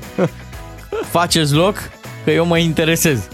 faceți 1.10 1.54
loc, 1.54 1.74
că 2.24 2.30
eu 2.30 2.46
mă 2.46 2.58
interesez. 2.58 3.28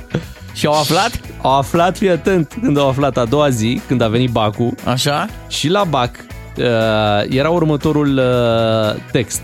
Și 0.53 0.67
au 0.67 0.73
aflat? 0.73 1.11
Au 1.43 1.59
aflat, 1.59 1.97
fii 1.97 2.11
atent, 2.11 2.59
când 2.63 2.79
au 2.79 2.89
aflat 2.89 3.17
a 3.17 3.25
doua 3.25 3.49
zi, 3.49 3.81
când 3.87 4.01
a 4.01 4.09
venit 4.09 4.31
Bacu, 4.31 4.75
Așa? 4.85 5.27
și 5.49 5.69
la 5.69 5.85
BAC 5.85 6.11
uh, 6.59 6.65
era 7.29 7.51
următorul 7.51 8.19
uh, 8.19 9.03
text. 9.13 9.41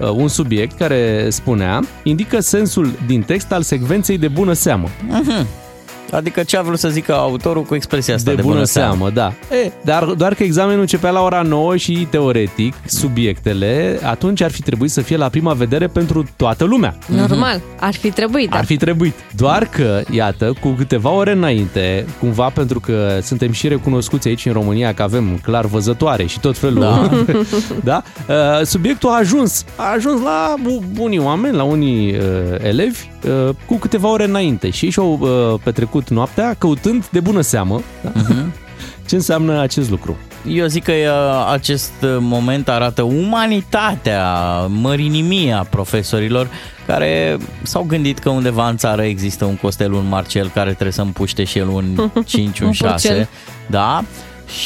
Uh, 0.00 0.10
un 0.10 0.28
subiect 0.28 0.76
care 0.76 1.30
spunea, 1.30 1.82
indică 2.02 2.40
sensul 2.40 2.92
din 3.06 3.22
text 3.22 3.52
al 3.52 3.62
secvenței 3.62 4.18
de 4.18 4.28
bună 4.28 4.52
seamă. 4.52 4.88
Adică 6.12 6.42
ce 6.42 6.56
a 6.56 6.62
vrut 6.62 6.78
să 6.78 6.88
zică 6.88 7.14
autorul 7.14 7.62
cu 7.62 7.74
expresia 7.74 8.14
asta 8.14 8.30
De, 8.30 8.36
de, 8.36 8.42
bună, 8.42 8.64
seamă, 8.64 9.10
da. 9.10 9.32
E, 9.64 9.72
dar 9.84 10.04
doar 10.04 10.34
că 10.34 10.42
examenul 10.42 10.80
începea 10.80 11.10
la 11.10 11.22
ora 11.22 11.42
9 11.42 11.76
și 11.76 12.06
teoretic 12.10 12.74
subiectele, 12.86 13.98
atunci 14.02 14.40
ar 14.42 14.50
fi 14.50 14.62
trebuit 14.62 14.90
să 14.90 15.00
fie 15.00 15.16
la 15.16 15.28
prima 15.28 15.52
vedere 15.52 15.86
pentru 15.86 16.24
toată 16.36 16.64
lumea. 16.64 16.96
Normal, 17.06 17.60
ar 17.80 17.94
fi 17.94 18.10
trebuit, 18.10 18.50
da. 18.50 18.56
Ar 18.56 18.64
fi 18.64 18.76
trebuit. 18.76 19.14
Doar 19.36 19.64
că, 19.64 20.00
iată, 20.10 20.52
cu 20.60 20.68
câteva 20.68 21.10
ore 21.10 21.32
înainte, 21.32 22.06
cumva 22.20 22.48
pentru 22.48 22.80
că 22.80 23.18
suntem 23.22 23.52
și 23.52 23.68
recunoscuți 23.68 24.28
aici 24.28 24.46
în 24.46 24.52
România 24.52 24.94
că 24.94 25.02
avem 25.02 25.38
clar 25.42 25.64
văzătoare 25.66 26.26
și 26.26 26.40
tot 26.40 26.58
felul, 26.58 26.80
da, 26.80 27.10
da? 27.90 28.02
Uh, 28.28 28.64
subiectul 28.66 29.08
a 29.08 29.16
ajuns, 29.16 29.64
a 29.76 29.92
ajuns 29.92 30.22
la 30.22 30.54
bu- 30.62 30.82
unii 30.98 31.18
oameni, 31.18 31.56
la 31.56 31.62
unii 31.62 32.14
uh, 32.16 32.22
elevi, 32.62 32.98
uh, 33.46 33.54
cu 33.66 33.74
câteva 33.76 34.08
ore 34.08 34.24
înainte 34.24 34.70
și 34.70 34.84
ei 34.84 34.90
și-au 34.90 35.18
uh, 35.20 35.60
petrecut 35.98 36.08
noaptea 36.08 36.54
căutând 36.58 37.06
de 37.06 37.20
bună 37.20 37.40
seamă 37.40 37.82
da? 38.02 38.12
ce 39.08 39.14
înseamnă 39.14 39.60
acest 39.60 39.90
lucru. 39.90 40.16
Eu 40.48 40.66
zic 40.66 40.84
că 40.84 40.92
uh, 40.92 41.52
acest 41.52 41.92
uh, 42.02 42.16
moment 42.20 42.68
arată 42.68 43.02
umanitatea, 43.02 44.24
mărinimia 44.66 45.66
profesorilor 45.70 46.48
care 46.86 47.36
s-au 47.62 47.82
gândit 47.82 48.18
că 48.18 48.28
undeva 48.28 48.68
în 48.68 48.76
țară 48.76 49.02
există 49.02 49.44
un 49.44 49.56
Costel, 49.56 49.92
un 49.92 50.08
Marcel 50.08 50.50
care 50.54 50.70
trebuie 50.70 50.92
să 50.92 51.02
împuște 51.02 51.44
și 51.44 51.58
el 51.58 51.68
un 51.68 52.10
5, 52.26 52.58
un 52.58 52.66
Un 52.66 52.72
6. 52.72 53.08
Purcel. 53.08 53.28
Da? 53.66 54.04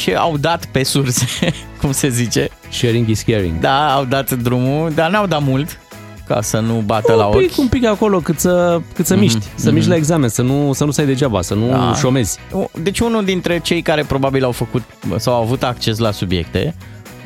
Și 0.01 0.15
au 0.15 0.37
dat 0.37 0.65
pe 0.65 0.83
surse, 0.83 1.25
cum 1.81 1.91
se 1.91 2.09
zice. 2.09 2.49
Sharing 2.69 3.07
is 3.07 3.21
caring. 3.21 3.59
Da, 3.59 3.93
au 3.93 4.05
dat 4.05 4.31
drumul, 4.31 4.91
dar 4.95 5.09
n-au 5.09 5.25
dat 5.25 5.41
mult 5.41 5.79
ca 6.27 6.41
să 6.41 6.59
nu 6.59 6.73
bată 6.85 7.13
la 7.13 7.25
un 7.25 7.37
pic, 7.37 7.49
ochi. 7.51 7.57
un 7.59 7.67
pic 7.67 7.85
acolo 7.85 8.19
cât 8.19 8.39
să, 8.39 8.81
cât 8.93 9.05
să 9.05 9.15
miști, 9.15 9.47
să 9.55 9.71
miști 9.71 9.89
la 9.89 9.95
examen, 9.95 10.29
să 10.29 10.41
nu, 10.41 10.73
să 10.73 10.85
nu 10.85 10.91
stai 10.91 11.05
degeaba, 11.05 11.41
să 11.41 11.53
nu 11.53 11.67
Da. 11.67 11.93
șomezi. 11.95 12.37
Deci 12.81 12.99
unul 12.99 13.25
dintre 13.25 13.59
cei 13.59 13.81
care 13.81 14.03
probabil 14.03 14.43
au 14.43 14.51
făcut 14.51 14.83
sau 15.17 15.33
au 15.33 15.41
avut 15.41 15.63
acces 15.63 15.97
la 15.97 16.11
subiecte 16.11 16.75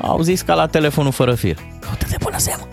au 0.02 0.22
zis 0.22 0.42
ca 0.42 0.54
la 0.54 0.68
telefonul 0.68 1.12
fără 1.12 1.34
fir. 1.34 1.56
Caută 1.80 2.06
de 2.10 2.16
bună 2.22 2.38
seamă. 2.38 2.68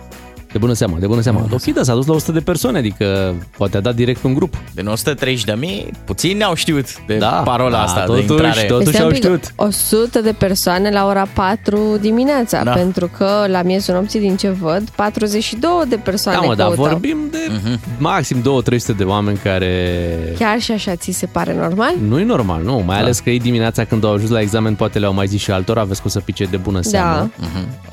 De 0.55 0.61
bună 0.61 0.73
seamă, 0.73 0.97
de 0.99 1.07
bună 1.07 1.21
seamă. 1.21 1.47
Ok, 1.51 1.63
da, 1.63 1.83
s-a 1.83 1.93
dus 1.93 2.05
la 2.05 2.13
100 2.13 2.31
de 2.31 2.39
persoane, 2.39 2.77
adică 2.77 3.33
poate 3.57 3.77
a 3.77 3.79
dat 3.81 3.95
direct 3.95 4.23
un 4.23 4.33
grup. 4.33 4.53
Din 4.73 4.87
130 4.87 5.43
de 5.43 5.53
mii, 5.57 5.91
puțini 6.05 6.43
au 6.43 6.53
știut 6.55 6.85
de 7.07 7.17
Da, 7.17 7.27
parola 7.27 7.69
da, 7.77 7.81
asta 7.83 8.03
totuși, 8.03 8.25
de 8.25 8.33
intrare. 8.33 8.61
tot- 8.61 8.67
Totuși 8.67 8.89
Este 8.89 9.01
un 9.01 9.07
au 9.07 9.13
pic 9.13 9.23
știut. 9.23 9.53
100 9.55 10.19
de 10.21 10.31
persoane 10.37 10.89
la 10.91 11.05
ora 11.07 11.27
4 11.33 11.97
dimineața, 12.01 12.63
Da. 12.63 12.71
pentru 12.71 13.09
că 13.17 13.27
la 13.47 13.61
miezul 13.61 13.93
nopții 13.93 14.19
din 14.19 14.35
ce 14.35 14.49
văd, 14.49 14.89
42 14.89 15.69
de 15.89 15.95
persoane 15.95 16.39
Da, 16.41 16.45
mă, 16.45 16.55
dar 16.55 16.67
căutau. 16.67 16.85
vorbim 16.85 17.17
de 17.31 17.51
maxim 17.97 18.41
2-300 18.41 18.95
de 18.97 19.03
oameni 19.03 19.37
care... 19.37 19.99
Chiar 20.39 20.59
și 20.59 20.71
așa 20.71 20.95
ți 20.95 21.11
se 21.11 21.25
pare 21.25 21.55
normal? 21.55 21.93
Nu 22.07 22.19
e 22.19 22.23
normal, 22.23 22.63
nu, 22.63 22.83
mai 22.85 22.99
ales 22.99 23.19
că 23.19 23.29
ei 23.29 23.39
dimineața 23.39 23.83
când 23.85 24.03
au 24.03 24.13
ajuns 24.13 24.29
la 24.29 24.39
examen 24.41 24.75
poate 24.75 24.99
le-au 24.99 25.13
mai 25.13 25.27
zis 25.27 25.41
și 25.41 25.51
altora, 25.51 25.81
aveți 25.81 26.01
cum 26.01 26.09
să 26.09 26.19
pice 26.19 26.43
de 26.43 26.57
bună 26.57 26.81
seamă. 26.81 27.29
Da. 27.39 27.47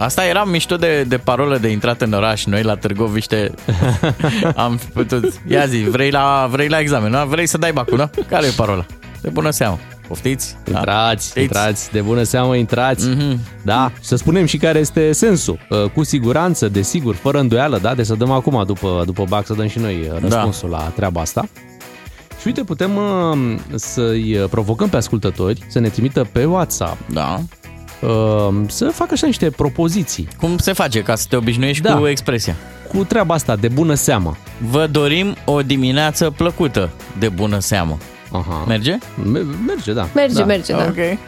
Asta 0.05 0.25
era 0.25 0.45
mișto 0.45 0.77
de, 0.77 1.05
de 1.09 1.17
parolă 1.19 1.59
de 1.59 1.69
intrat 1.69 2.01
în 2.03 2.13
oraș. 2.13 2.45
Noi 2.53 2.63
la 2.63 2.77
Târgoviște 2.77 3.51
am 4.57 4.77
fi 4.77 4.87
putut... 4.87 5.33
Ia 5.47 5.67
zi, 5.67 5.77
vrei 5.77 6.11
la, 6.11 6.49
vrei 6.51 6.69
la 6.69 6.79
examen, 6.79 7.11
nu? 7.11 7.27
Vrei 7.27 7.47
să 7.47 7.59
dai 7.59 7.73
bacul, 7.73 7.99
nu? 7.99 8.11
Care 8.29 8.47
e 8.47 8.53
parola? 8.57 8.87
De 9.21 9.29
bună 9.29 9.51
seamă. 9.51 9.79
Poftiți? 10.09 10.57
Da. 10.65 10.79
Intrați, 10.79 11.27
Știți? 11.27 11.41
intrați, 11.41 11.91
de 11.93 12.01
bună 12.01 12.23
seamă 12.23 12.57
intrați. 12.57 13.09
Mhm. 13.09 13.39
Da, 13.63 13.93
și 14.01 14.07
să 14.07 14.17
spunem 14.17 14.45
și 14.47 14.57
care 14.57 14.79
este 14.79 15.13
sensul. 15.13 15.59
Uh, 15.71 15.91
Cu 15.91 16.03
siguranță, 16.05 16.69
desigur, 16.69 17.15
fără 17.15 17.39
îndoială, 17.39 17.79
da, 17.79 17.95
de 17.95 18.03
să 18.03 18.15
dăm 18.15 18.31
acum 18.31 18.65
după, 18.67 19.03
după 19.07 19.25
BAC 19.29 19.47
să 19.47 19.55
dăm 19.55 19.69
și 19.69 19.79
noi 19.79 20.09
uh, 20.13 20.21
răspunsul 20.21 20.69
la 20.71 20.93
treaba 20.97 21.21
asta. 21.21 21.45
Și 22.41 22.47
uite, 22.47 22.63
putem 22.63 22.97
uh, 22.97 23.59
să-i 23.75 24.37
uh, 24.39 24.49
provocăm 24.51 24.89
pe 24.89 24.97
ascultători 24.97 25.65
să 25.69 25.79
ne 25.79 25.89
trimită 25.89 26.29
pe 26.33 26.45
WhatsApp 26.45 26.97
Da. 27.13 27.41
Uh, 28.03 28.55
să 28.69 28.85
facă 28.89 29.11
așa 29.13 29.27
niște 29.27 29.51
propoziții 29.51 30.29
Cum 30.41 30.59
se 30.59 30.73
face 30.73 31.03
ca 31.03 31.15
să 31.15 31.27
te 31.29 31.37
obișnuiești 31.37 31.83
Da. 31.83 31.97
cu 31.97 32.07
expresia? 32.07 32.57
cu 32.89 33.05
treaba 33.05 33.35
asta 33.35 33.57
de 33.57 33.69
bună 33.69 33.95
seamă. 33.95 34.37
Vă 34.71 34.87
dorim 34.91 35.35
o 35.45 35.63
dimineață 35.63 36.31
plăcută 36.31 36.91
de 37.19 37.29
bună 37.29 37.59
seamă. 37.59 37.99
Aha. 38.33 38.65
Merge? 38.69 38.99
Me- 39.33 39.47
merge, 39.67 39.93
da. 39.93 40.09
Merge, 40.15 40.35
da. 40.39 40.45
merge, 40.45 40.73
da. 40.73 40.85
Ok. 40.89 41.19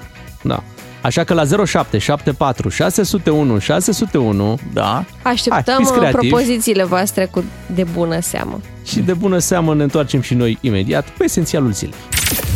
Da. 0.42 0.62
Așa 1.00 1.24
că 1.24 1.34
la 1.34 1.44
0774 1.44 2.68
601 2.68 3.58
601 3.58 4.58
Da. 4.72 5.04
Așteptăm 5.22 5.62
Hai, 5.74 5.76
fiți 5.84 5.92
uh, 5.92 5.98
creativi. 5.98 6.28
propozițiile 6.28 6.84
voastre 6.84 7.24
cu 7.24 7.44
de 7.74 7.84
bună 7.92 8.20
seamă. 8.20 8.60
și 8.86 8.98
de 9.00 9.12
bună 9.12 9.38
seamă 9.38 9.74
ne 9.74 9.82
întoarcem 9.82 10.20
și 10.20 10.34
noi 10.34 10.58
imediat 10.60 11.04
cu 11.16 11.22
esențialul 11.24 11.72
zilei. 11.72 11.94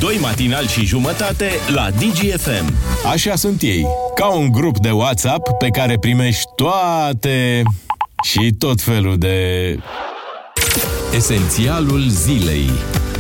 Doi 0.01 0.19
matinali 0.21 0.67
și 0.67 0.85
jumătate 0.85 1.51
la 1.75 1.91
DGFM. 1.91 2.75
Așa 3.13 3.35
sunt 3.35 3.63
ei, 3.63 3.87
ca 4.15 4.27
un 4.27 4.51
grup 4.51 4.79
de 4.79 4.91
WhatsApp 4.91 5.51
pe 5.59 5.69
care 5.69 5.99
primești 6.01 6.45
toate 6.57 7.63
și 8.23 8.55
tot 8.59 8.81
felul 8.81 9.19
de... 9.19 9.79
Esențialul 11.15 12.09
zilei. 12.09 12.71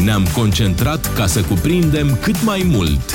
Ne-am 0.04 0.26
concentrat 0.34 1.14
ca 1.14 1.26
să 1.26 1.40
cuprindem 1.40 2.18
cât 2.22 2.42
mai 2.42 2.62
mult. 2.64 3.14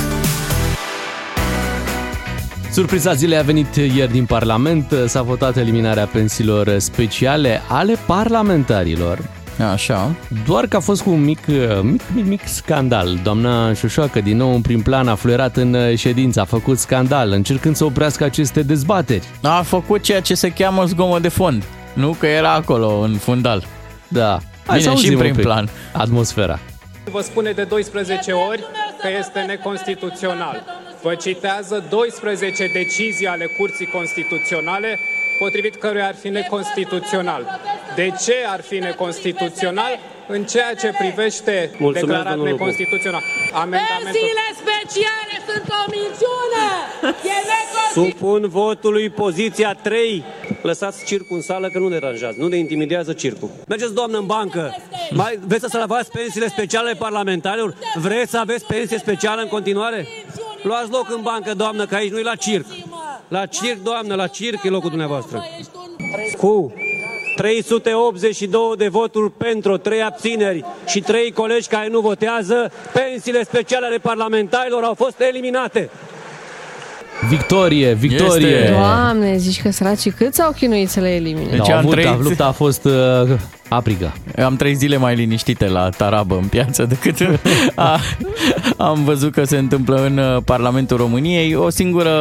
Surpriza 2.72 3.14
zilei 3.14 3.38
a 3.38 3.42
venit 3.42 3.76
ieri 3.76 4.12
din 4.12 4.26
Parlament. 4.26 4.94
S-a 5.06 5.22
votat 5.22 5.58
eliminarea 5.58 6.06
pensiilor 6.06 6.78
speciale 6.78 7.62
ale 7.68 7.96
parlamentarilor. 8.06 9.43
Așa. 9.72 10.16
Doar 10.46 10.68
că 10.68 10.76
a 10.76 10.80
fost 10.80 11.02
cu 11.02 11.10
un 11.10 11.24
mic, 11.24 11.40
mic, 11.82 12.02
mic, 12.14 12.26
mic 12.26 12.48
scandal. 12.48 13.20
Doamna 13.24 13.74
Șoșoacă, 13.74 14.22
din 14.22 14.38
nou 14.38 14.54
în 14.54 14.62
prim 14.62 14.82
plan, 14.82 15.08
a 15.08 15.16
fluierat 15.16 15.58
în 15.58 15.96
ședință, 15.96 16.42
a 16.42 16.46
făcut 16.46 16.80
scandal, 16.80 17.32
încercând 17.32 17.76
să 17.76 17.86
oprească 17.86 18.24
aceste 18.24 18.62
dezbateri. 18.64 19.28
A 19.42 19.62
făcut 19.62 20.02
ceea 20.02 20.22
ce 20.22 20.34
se 20.34 20.50
cheamă 20.50 20.86
zgomot 20.86 21.22
de 21.22 21.30
fond. 21.30 21.64
Nu 21.94 22.16
că 22.20 22.26
era 22.26 22.54
acolo, 22.54 23.00
în 23.00 23.14
fundal. 23.14 23.64
Da. 24.08 24.40
Hai 24.66 24.78
Bine, 24.78 24.80
să 24.80 24.82
și 24.82 24.86
în 24.86 24.92
auzim 24.92 25.18
prim 25.18 25.30
un 25.30 25.36
pic 25.36 25.44
plan. 25.44 25.70
Atmosfera. 25.92 26.60
Vă 27.12 27.22
spune 27.22 27.52
de 27.52 27.64
12 27.64 28.32
ori 28.32 28.64
că 29.02 29.08
este 29.20 29.40
neconstituțional. 29.40 30.64
Vă 31.02 31.16
citează 31.16 31.84
12 31.90 32.70
decizii 32.74 33.28
ale 33.28 33.46
Curții 33.58 33.86
Constituționale 33.86 35.00
potrivit 35.44 35.76
căruia 35.76 36.08
ar 36.08 36.16
fi 36.24 36.30
neconstituțional. 36.30 37.44
De 37.96 38.08
ce 38.24 38.36
ar 38.48 38.62
fi 38.70 38.78
neconstituțional? 38.90 39.94
În 40.28 40.44
ceea 40.44 40.74
ce 40.82 40.90
privește 40.98 41.56
Mulțumesc, 41.78 42.06
declarat 42.06 42.34
domnul 42.34 42.50
Lupu. 42.50 42.64
neconstituțional. 42.64 43.24
Amendamentul... 43.54 44.04
Pensiile 44.04 44.48
speciale 44.64 45.36
sunt 45.50 45.66
o 45.80 45.84
minciună! 45.98 46.64
E 47.34 47.38
neconstituțional! 47.54 48.10
Supun 48.10 48.42
votului 48.50 49.10
poziția 49.10 49.74
3. 49.74 50.24
Lăsați 50.62 51.06
circul 51.06 51.36
în 51.36 51.42
sală 51.42 51.68
că 51.70 51.80
nu 51.80 51.88
ne 51.88 51.98
deranjează, 52.00 52.36
nu 52.40 52.48
ne 52.48 52.58
intimidează 52.58 53.14
circul. 53.14 53.50
Mergeți, 53.68 53.94
doamnă, 53.94 54.18
în 54.18 54.26
bancă. 54.26 54.76
Mai, 55.12 55.40
vreți 55.48 55.64
să 55.64 55.70
salvați 55.72 56.12
pensiile 56.12 56.48
speciale 56.48 56.90
ale 56.90 56.98
parlamentarilor? 56.98 57.76
Vreți 57.96 58.32
să 58.32 58.38
aveți 58.38 58.66
pensie 58.66 58.98
specială 58.98 59.42
în 59.42 59.48
continuare? 59.48 60.08
Luați 60.64 60.92
loc 60.92 61.08
în 61.16 61.22
bancă, 61.22 61.54
doamnă, 61.54 61.86
că 61.86 61.96
aici 61.96 62.12
nu 62.12 62.20
e 62.20 62.32
la 62.34 62.36
circ. 62.36 62.66
La 63.34 63.46
circ, 63.46 63.84
doamnă, 63.84 64.16
la 64.16 64.28
circ 64.28 64.64
e 64.64 64.70
locul 64.70 64.90
dumneavoastră. 64.90 65.44
Cu 66.38 66.74
382 67.36 68.60
de 68.78 68.88
voturi 68.88 69.32
pentru, 69.32 69.78
3 69.78 70.02
abțineri 70.02 70.66
și 70.88 71.00
3 71.00 71.32
colegi 71.32 71.68
care 71.68 71.88
nu 71.88 72.00
votează, 72.00 72.72
pensiile 72.94 73.44
speciale 73.44 73.86
ale 73.86 73.98
parlamentarilor 73.98 74.84
au 74.84 74.94
fost 74.94 75.16
eliminate. 75.30 75.90
Victorie, 77.30 77.94
victorie! 77.94 78.48
Este. 78.48 78.72
Doamne, 78.72 79.38
zici 79.38 79.62
că 79.62 79.72
săracii 79.72 80.12
cât 80.12 80.34
s-au 80.34 80.52
chinuit 80.52 80.90
să 80.90 81.00
le 81.00 81.10
elimine? 81.16 81.50
Deci 81.50 81.68
Da, 81.68 81.74
am 81.74 81.78
avut, 81.78 81.92
trăit- 81.92 82.20
lupta 82.20 82.46
a 82.46 82.52
fost 82.52 82.86
uh, 82.86 82.92
aprigă. 83.68 84.14
Am 84.44 84.56
trei 84.56 84.74
zile 84.74 84.98
mai 84.98 85.16
liniștite 85.16 85.68
la 85.68 85.90
tarabă 85.90 86.36
în 86.36 86.48
piață 86.48 86.86
decât 86.86 87.18
a, 87.76 88.00
am 88.78 89.04
văzut 89.04 89.32
că 89.32 89.44
se 89.44 89.58
întâmplă 89.58 90.06
în 90.06 90.18
uh, 90.18 90.42
Parlamentul 90.46 90.98
României. 90.98 91.56
O 91.56 91.70
singură 91.70 92.12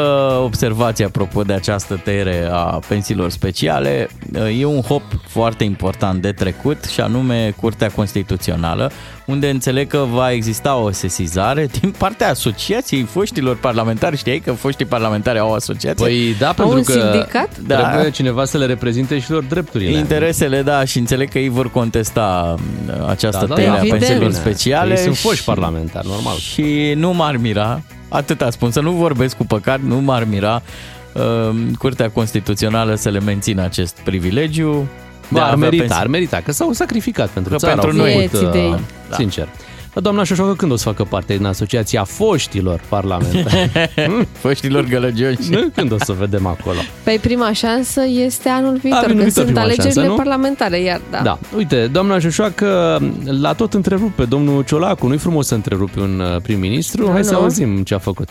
observație 0.44 1.04
apropo 1.04 1.42
de 1.42 1.52
această 1.52 2.00
tăiere 2.04 2.48
a 2.50 2.80
pensiilor 2.88 3.30
speciale. 3.30 4.08
Uh, 4.34 4.60
E 4.60 4.64
un 4.64 4.80
hop 4.80 5.02
foarte 5.26 5.64
important 5.64 6.22
de 6.22 6.32
trecut 6.32 6.84
și 6.84 7.00
anume 7.00 7.54
Curtea 7.60 7.88
Constituțională, 7.88 8.90
unde 9.26 9.48
înțeleg 9.48 9.88
că 9.88 10.04
va 10.10 10.32
exista 10.32 10.76
o 10.76 10.90
sesizare 10.90 11.68
din 11.80 11.94
partea 11.98 12.28
Asociației 12.28 13.02
Foștilor 13.02 13.56
Parlamentari. 13.56 14.16
Știai 14.16 14.38
că 14.38 14.52
foștii 14.52 14.86
parlamentari 14.86 15.38
au 15.38 15.50
o 15.50 15.52
asociație? 15.52 16.06
Păi 16.06 16.34
da, 16.38 16.46
Au 16.46 16.54
pentru 16.54 16.76
un 16.76 16.82
că 16.82 16.92
sindicat? 16.92 17.58
Da. 17.58 17.88
trebuie 17.88 18.10
cineva 18.10 18.44
să 18.44 18.58
le 18.58 18.66
reprezinte 18.66 19.18
și 19.18 19.30
lor 19.30 19.42
drepturile. 19.42 19.98
Interesele, 19.98 20.62
da, 20.62 20.84
și 20.84 20.98
înțeleg 20.98 21.28
că 21.28 21.38
ei 21.42 21.48
vor 21.48 21.70
contesta 21.70 22.54
uh, 22.88 23.08
această 23.08 23.40
Da, 23.40 23.46
da, 23.46 23.54
tăiere 23.54 23.72
a 23.72 23.76
evident. 23.76 23.98
pensiilor 23.98 24.28
Bine. 24.28 24.40
speciale. 24.40 24.90
Ei 24.90 24.96
sunt 24.98 25.14
și- 25.16 25.22
foști 25.26 25.44
parlamentari, 25.44 26.06
normal. 26.08 26.36
Și 26.36 26.92
nu 26.96 27.12
m-ar 27.12 27.36
mira, 27.36 27.82
atâta 28.08 28.50
spun, 28.50 28.70
să 28.70 28.80
nu 28.80 28.90
vorbesc 28.90 29.36
cu 29.36 29.46
păcat, 29.46 29.80
nu 29.80 30.00
m-ar 30.00 30.24
mira 30.24 30.62
uh, 31.12 31.22
Curtea 31.78 32.10
Constituțională 32.10 32.94
să 32.94 33.08
le 33.08 33.20
mențină 33.20 33.62
acest 33.62 33.98
privilegiu. 34.04 34.88
de 35.28 35.38
Ba, 35.38 35.40
a 35.40 35.46
ar 35.46 35.52
avea 35.52 35.58
merita, 35.68 35.82
pensii. 35.82 36.00
ar 36.00 36.06
merita, 36.06 36.40
că 36.44 36.52
s-au 36.52 36.72
sacrificat 36.72 37.28
pentru 37.28 37.52
Că 37.52 37.58
țară. 37.58 37.72
pentru 37.80 37.90
au 37.90 37.96
noi. 37.96 38.12
făcut, 38.12 38.30
Vieți, 38.30 38.44
idei. 38.44 38.70
uh, 38.70 38.78
Da. 39.08 39.16
Sincer. 39.16 39.48
Dar 39.94 40.02
doamna 40.02 40.24
Șoșoacă 40.24 40.54
când 40.54 40.72
o 40.72 40.76
să 40.76 40.84
facă 40.84 41.04
parte 41.04 41.36
din 41.36 41.44
Asociația 41.46 42.04
Foștilor 42.04 42.80
Parlamentari? 42.88 43.70
Foștilor 44.40 44.84
gălăgioși. 44.84 45.50
Nu? 45.50 45.68
când 45.74 45.92
o 45.92 45.96
să 45.98 46.12
vedem 46.12 46.46
acolo? 46.46 46.78
Păi 47.04 47.18
prima 47.18 47.52
șansă 47.52 48.02
este 48.06 48.48
anul 48.48 48.76
viitor, 48.76 48.98
anul 48.98 49.08
când 49.08 49.20
viitor 49.22 49.32
sunt 49.42 49.46
prima 49.46 49.60
alegerile 49.60 49.92
șansă, 49.92 50.08
nu? 50.08 50.14
parlamentare, 50.16 50.80
iar 50.80 51.00
da. 51.10 51.20
Da. 51.22 51.38
Uite, 51.56 51.86
doamna 51.86 52.18
Șoșoacă 52.18 53.00
l-a 53.24 53.52
tot 53.52 53.74
întrerupt 53.74 54.14
pe 54.14 54.24
domnul 54.24 54.64
Ciolacu. 54.64 55.06
Nu-i 55.06 55.18
frumos 55.18 55.46
să 55.46 55.54
întrerupi 55.54 55.98
un 55.98 56.20
uh, 56.20 56.40
prim-ministru? 56.42 57.06
Nu, 57.06 57.10
Hai 57.12 57.24
să 57.24 57.32
nu. 57.32 57.38
auzim 57.38 57.82
ce 57.82 57.94
a 57.94 57.98
făcut. 57.98 58.28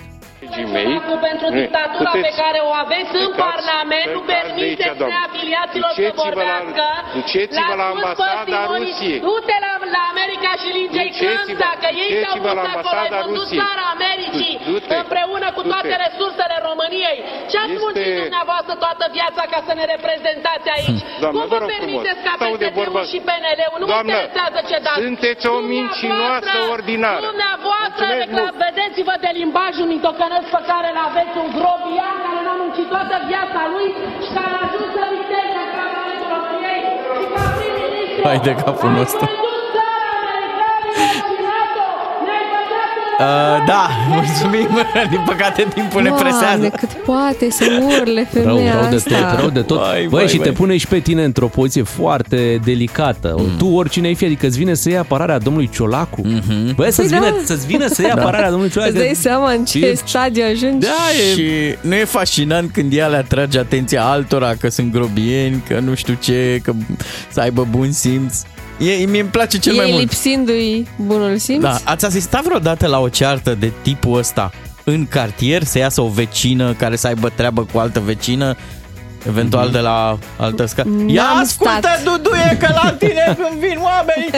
Pentru 1.41 1.59
dictatura 1.63 2.11
pe 2.27 2.31
care 2.41 2.59
o 2.69 2.71
aveți 2.83 3.13
în 3.25 3.31
Parlament, 3.45 4.07
nu 4.17 4.21
permiteți 4.35 4.99
neafiliaților 5.13 5.91
să 6.05 6.11
vorbească. 6.25 6.85
Duceți-vă 7.17 7.73
la 7.81 7.87
spus 7.89 8.01
ambasada 8.01 8.31
părților, 8.31 8.65
Rusiei. 8.83 9.19
Du-te 9.27 9.55
la, 9.65 9.71
la 9.95 10.01
America 10.13 10.51
și 10.61 10.69
linge-i 10.79 11.09
Duceți-vă- 11.11 11.43
cânța, 11.45 11.69
că 11.83 11.89
ei 12.03 12.11
te-au 12.23 12.35
duceți-vă 12.35 12.51
pus 12.53 12.57
la 12.59 12.63
acolo, 12.75 12.97
ai 13.03 13.07
ambasada 13.09 13.17
vândut 13.25 13.43
Rusiei. 13.43 13.61
țara 13.63 13.83
Americii, 13.97 14.55
Du-te. 14.71 14.95
împreună 15.03 15.47
cu 15.55 15.61
Du-te. 15.61 15.71
toate 15.73 15.93
resursele 16.05 16.55
României. 16.69 17.19
Ce 17.51 17.55
ați 17.63 17.73
Este- 17.75 17.83
muncit 17.85 18.11
dumneavooră 18.23 18.73
toată 18.85 19.05
viața 19.17 19.43
ca 19.53 19.59
să 19.67 19.71
ne 19.79 19.85
reprezentați 19.93 20.67
aici? 20.75 21.01
Doamnă, 21.23 21.35
Cum 21.39 21.41
vă 21.45 21.53
vă 21.53 21.57
rog 21.63 21.69
permiteți 21.75 22.21
frumos, 22.21 22.27
ca 22.27 22.33
stau 22.39 22.53
de 22.63 22.69
PSD-ul 22.69 22.77
vorbă. 22.79 23.01
și 23.11 23.17
PNL-ul? 23.27 23.77
Nu 23.81 23.85
mă 23.87 23.91
Doamnă, 23.93 24.11
interesează 24.17 24.59
ce 24.69 24.77
dați. 24.85 24.99
sunteți 25.05 25.43
o 25.55 25.57
mincinoasă 25.75 26.49
Dumneavoastră- 26.51 26.73
ordinară. 26.75 27.21
Dumneavoastră, 27.31 28.05
Mulțumesc 28.05 28.23
reclam, 28.25 28.45
mult. 28.47 28.55
vedeți-vă 28.67 29.13
de 29.25 29.31
limbajul 29.41 29.87
mitocănesc 29.95 30.47
pe 30.55 30.61
care 30.71 30.87
îl 30.93 30.99
aveți 31.09 31.30
un 31.43 31.49
grobian 31.57 32.15
care 32.25 32.39
n-a 32.45 32.55
muncit 32.61 32.87
toată 32.93 33.15
viața 33.31 33.61
lui 33.73 33.87
și 34.23 34.29
care 34.37 34.51
a 34.57 34.61
ajuns 34.67 34.89
să 34.97 35.03
viteze 35.15 35.57
în 35.65 35.71
Parlamentul 35.79 36.29
României 36.35 36.81
și 37.17 37.25
ca 37.33 37.43
prim-ministru. 37.55 38.21
Hai 38.27 38.39
de 38.47 38.53
capul 38.63 38.89
ai 38.91 38.97
nostru. 38.99 39.23
condus 39.29 39.59
țara 39.75 40.09
americanilor 40.21 41.11
și 41.27 41.35
NATO. 41.49 41.87
Ne-ai 42.25 42.45
băgat 42.53 42.93
în 43.03 43.10
Uh, 43.21 43.65
da, 43.67 43.89
mulțumim. 44.13 44.69
Din 45.13 45.23
păcate 45.25 45.67
timpul 45.73 46.01
ne 46.01 46.07
Doamne, 46.07 46.29
presează. 46.29 46.69
cât 46.69 46.89
poate 47.05 47.49
să 47.49 47.65
urle 47.99 48.27
Rău, 48.33 48.43
femeia 48.43 48.79
rău 48.79 48.89
de 48.89 48.95
asta. 48.95 49.29
tot, 49.29 49.39
rău 49.39 49.49
de 49.49 49.61
tot. 49.61 49.77
Vai, 49.77 49.99
Băi, 50.09 50.19
vai, 50.19 50.27
și 50.27 50.37
te 50.37 50.43
vai. 50.43 50.51
pune 50.51 50.77
și 50.77 50.87
pe 50.87 50.99
tine 50.99 51.23
într-o 51.23 51.47
poziție 51.47 51.83
foarte 51.83 52.59
delicată. 52.63 53.35
Mm. 53.37 53.57
Tu, 53.57 53.67
oricine 53.67 54.07
ai 54.07 54.15
fi, 54.15 54.25
adică 54.25 54.45
îți 54.45 54.57
vine 54.57 54.73
să 54.73 54.89
iei 54.89 54.97
apărarea 54.97 55.37
domnului 55.37 55.69
Ciolacu. 55.73 56.21
Mhm. 56.27 56.75
Băi, 56.75 56.91
să-ți 56.91 57.09
Păi 57.09 57.17
vină, 57.19 57.29
da. 57.31 57.37
să-ți 57.45 57.65
vină 57.67 57.87
să 57.87 58.01
iei 58.01 58.11
apărarea 58.11 58.47
domnului 58.49 58.71
Ciolacu. 58.71 58.91
Îți 58.93 59.03
dai 59.03 59.13
seama 59.15 59.51
în 59.51 59.65
ce 59.65 59.77
E- 59.85 59.93
stadiu 60.05 60.43
ajungi? 60.51 60.85
Da, 60.87 60.91
e... 61.29 61.33
Și 61.33 61.77
nu 61.81 61.95
e 61.95 62.03
fascinant 62.05 62.71
când 62.71 62.93
ea 62.93 63.07
le 63.07 63.15
atrage 63.17 63.59
atenția 63.59 64.03
altora 64.05 64.53
că 64.59 64.69
sunt 64.69 64.91
grobieni, 64.91 65.63
că 65.67 65.79
nu 65.79 65.93
știu 65.95 66.17
ce, 66.21 66.59
că 66.63 66.71
să 67.31 67.39
aibă 67.39 67.67
bun 67.69 67.91
simț. 67.91 68.35
E, 68.81 69.05
mie 69.05 69.21
îmi 69.21 69.29
place 69.29 69.57
cel 69.59 69.73
mai 69.73 69.87
e 69.87 69.91
mult. 69.91 70.01
lipsindu-i 70.01 70.87
bunul 70.95 71.37
simț? 71.37 71.61
Da, 71.61 71.77
ați 71.83 72.05
asistat 72.05 72.43
vreodată 72.43 72.87
la 72.87 72.99
o 72.99 73.09
ceartă 73.09 73.53
de 73.53 73.71
tipul 73.81 74.17
ăsta 74.17 74.51
în 74.83 75.07
cartier, 75.07 75.63
să 75.63 75.77
iasă 75.77 76.01
o 76.01 76.07
vecină 76.07 76.73
care 76.73 76.95
să 76.95 77.07
aibă 77.07 77.29
treabă 77.35 77.63
cu 77.73 77.77
altă 77.79 77.99
vecină, 77.99 78.55
eventual 79.27 79.69
de 79.71 79.79
la 79.79 80.17
altă 80.37 80.65
scară. 80.65 80.89
Ia 81.07 81.23
N-am 81.23 81.37
ascultă, 81.37 81.71
stat. 81.81 82.03
Duduie, 82.03 82.57
că 82.59 82.73
la 82.83 82.91
tine 82.91 83.23
când 83.39 83.59
vin 83.59 83.79
oamenii, 83.81 84.29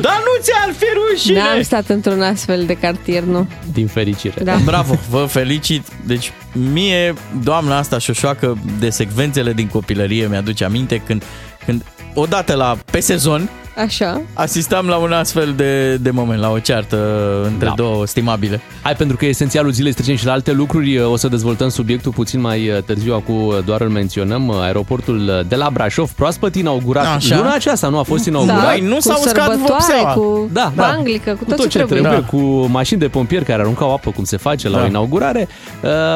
dar 0.00 0.22
nu 0.24 0.42
ți-ar 0.42 0.74
fi 0.76 0.84
rușine. 1.10 1.38
N-am 1.38 1.62
stat 1.62 1.88
într-un 1.88 2.22
astfel 2.22 2.64
de 2.64 2.74
cartier, 2.74 3.22
nu. 3.22 3.48
Din 3.72 3.86
fericire. 3.86 4.42
Da. 4.44 4.56
Bravo, 4.64 4.98
vă 5.10 5.24
felicit. 5.24 5.86
Deci 6.06 6.32
mie, 6.72 7.14
doamna 7.42 7.76
asta 7.76 7.98
șoșoacă 7.98 8.58
de 8.78 8.90
secvențele 8.90 9.52
din 9.52 9.66
copilărie 9.66 10.26
mi-aduce 10.26 10.64
aminte 10.64 11.02
când, 11.06 11.22
când 11.66 11.82
odată 12.14 12.54
la 12.54 12.76
pe 12.90 13.00
sezon 13.00 13.48
Așa. 13.76 14.20
asistam 14.34 14.86
la 14.86 14.96
un 14.96 15.12
astfel 15.12 15.52
de, 15.56 15.96
de 15.96 16.10
moment, 16.10 16.40
la 16.40 16.50
o 16.50 16.58
ceartă 16.58 16.98
între 17.44 17.66
Da. 17.68 17.72
două 17.76 18.06
stimabile. 18.06 18.60
Hai, 18.82 18.94
pentru 18.94 19.16
că 19.16 19.26
esențialul 19.26 19.72
zilei 19.72 19.92
trecem 19.92 20.16
și 20.16 20.24
la 20.26 20.32
alte 20.32 20.52
lucruri. 20.52 21.00
O 21.02 21.16
să 21.16 21.28
dezvoltăm 21.28 21.68
subiectul 21.68 22.12
puțin 22.12 22.40
mai 22.40 22.68
uh, 22.68 22.82
târziu, 22.82 23.14
acum 23.14 23.52
doar 23.64 23.80
îl 23.80 23.88
menționăm. 23.88 24.50
Aeroportul 24.50 25.44
de 25.48 25.56
la 25.56 25.70
Brașov, 25.72 26.10
proaspăt 26.10 26.54
inaugurat. 26.54 27.14
Așa. 27.16 27.36
luna 27.36 27.54
aceasta 27.54 27.88
nu 27.88 27.98
a 27.98 28.02
fost 28.02 28.26
inaugurat. 28.26 28.64
Băi, 28.64 28.80
nu 28.88 28.94
cu 28.94 29.00
s-a 29.00 29.16
uscat 29.18 29.34
sărbătoare, 29.34 29.60
vopseaua. 29.66 30.12
cu 30.12 30.48
Da, 30.52 30.72
da. 30.74 30.82
banglică, 30.82 31.30
cu, 31.30 31.44
cu 31.44 31.54
tot 31.54 31.68
ce 31.68 31.78
trebuie, 31.78 32.00
Da. 32.02 32.22
cu 32.22 32.36
mașini 32.70 33.00
de 33.00 33.08
pompieri 33.08 33.44
care 33.44 33.60
aruncau 33.62 33.92
apă, 33.94 34.10
cum 34.10 34.24
se 34.24 34.36
face 34.36 34.68
la 34.68 34.76
Da. 34.78 34.82
o 34.84 34.86
inaugurare, 34.86 35.48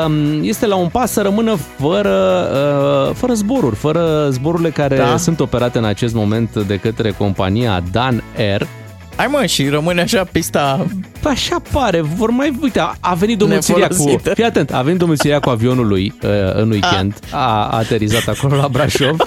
Um, 0.06 0.42
este 0.42 0.66
la 0.66 0.74
un 0.76 0.88
pas 0.88 1.10
să 1.12 1.20
rămână 1.22 1.56
fără, 1.80 2.48
uh, 3.08 3.14
fără 3.14 3.32
zboruri, 3.32 3.76
fără 3.76 4.28
zborurile 4.30 4.70
care 4.70 4.96
Da. 4.96 5.16
sunt 5.16 5.40
operate 5.40 5.78
în 5.78 5.84
acest 5.84 6.14
moment 6.14 6.56
de 6.56 6.76
către 6.76 7.10
compania 7.44 7.82
Dan 7.92 8.22
Air. 8.36 8.66
Hai 9.16 9.26
mă, 9.26 9.46
și 9.46 9.68
rămâne 9.68 10.00
așa 10.00 10.24
pista 10.32 10.86
Păi 11.20 11.32
așa 11.32 11.56
pare, 11.72 12.00
vor 12.00 12.30
mai... 12.30 12.58
Uite, 12.62 12.80
a, 12.80 12.94
a 13.00 13.14
venit 13.14 13.38
domnul 13.38 13.60
Siria 13.60 13.86
cu... 13.86 13.92
Nefolosită. 13.92 14.34
Fii 14.34 14.44
atent, 14.44 14.72
a 14.72 14.82
venit 14.82 14.98
domnul 14.98 15.16
Siria 15.16 15.40
cu 15.40 15.48
avionul 15.48 15.86
lui 15.86 16.14
uh, 16.22 16.30
în 16.54 16.70
weekend, 16.70 17.14
a, 17.30 17.38
a 17.38 17.76
aterizat 17.76 18.26
acolo 18.28 18.56
la 18.56 18.68
Brașov. 18.68 19.16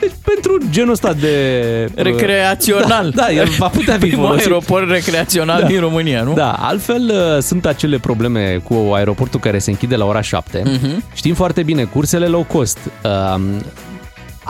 Deci 0.00 0.10
pentru 0.24 0.58
genul 0.70 0.90
ăsta 0.92 1.12
de... 1.12 1.88
Recreațional. 1.94 3.10
Da, 3.14 3.22
da 3.22 3.32
el 3.32 3.48
va 3.58 3.68
putea 3.68 3.94
fi 3.94 4.06
Primul 4.06 4.24
folosit. 4.26 4.46
aeroport 4.46 4.90
recreațional 4.90 5.60
Da. 5.60 5.66
din 5.66 5.80
România, 5.80 6.22
nu? 6.22 6.32
Da, 6.34 6.52
altfel 6.52 7.10
uh, 7.36 7.42
sunt 7.42 7.66
acele 7.66 7.98
probleme 7.98 8.60
cu 8.64 8.74
aeroportul 8.94 9.40
care 9.40 9.58
se 9.58 9.70
închide 9.70 9.96
la 9.96 10.04
ora 10.04 10.20
7. 10.20 10.62
Mhm. 10.64 11.04
Știm 11.14 11.34
foarte 11.34 11.62
bine, 11.62 11.84
cursele 11.84 12.26
low 12.26 12.42
cost 12.42 12.78
uh, 13.04 13.40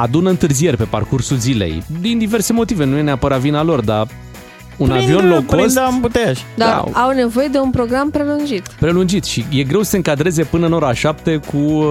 adună 0.00 0.30
întârzieri 0.30 0.76
pe 0.76 0.84
parcursul 0.84 1.37
zilei, 1.37 1.82
din 2.00 2.18
diverse 2.18 2.52
motive, 2.52 2.84
nu 2.84 2.96
e 2.96 3.02
neapărat 3.02 3.38
vina 3.40 3.62
lor, 3.62 3.80
dar 3.80 4.06
un 4.76 4.88
Prind- 4.88 5.02
avion 5.02 5.28
low 5.28 5.42
cost 5.42 5.48
prind 5.74 5.78
ambuteiaj. 5.78 6.38
Dar 6.56 6.68
Da. 6.92 7.00
au 7.00 7.11
nevoie 7.11 7.48
de 7.48 7.58
un 7.58 7.70
program 7.70 8.11
prelungit. 8.11 8.66
prelungit 8.80 9.24
și 9.24 9.46
e 9.50 9.62
greu 9.62 9.82
să 9.82 9.90
se 9.90 9.96
încadreze 9.96 10.44
până 10.44 10.66
în 10.66 10.72
ora 10.72 10.92
7 10.92 11.40
cu 11.52 11.56
uh, 11.56 11.87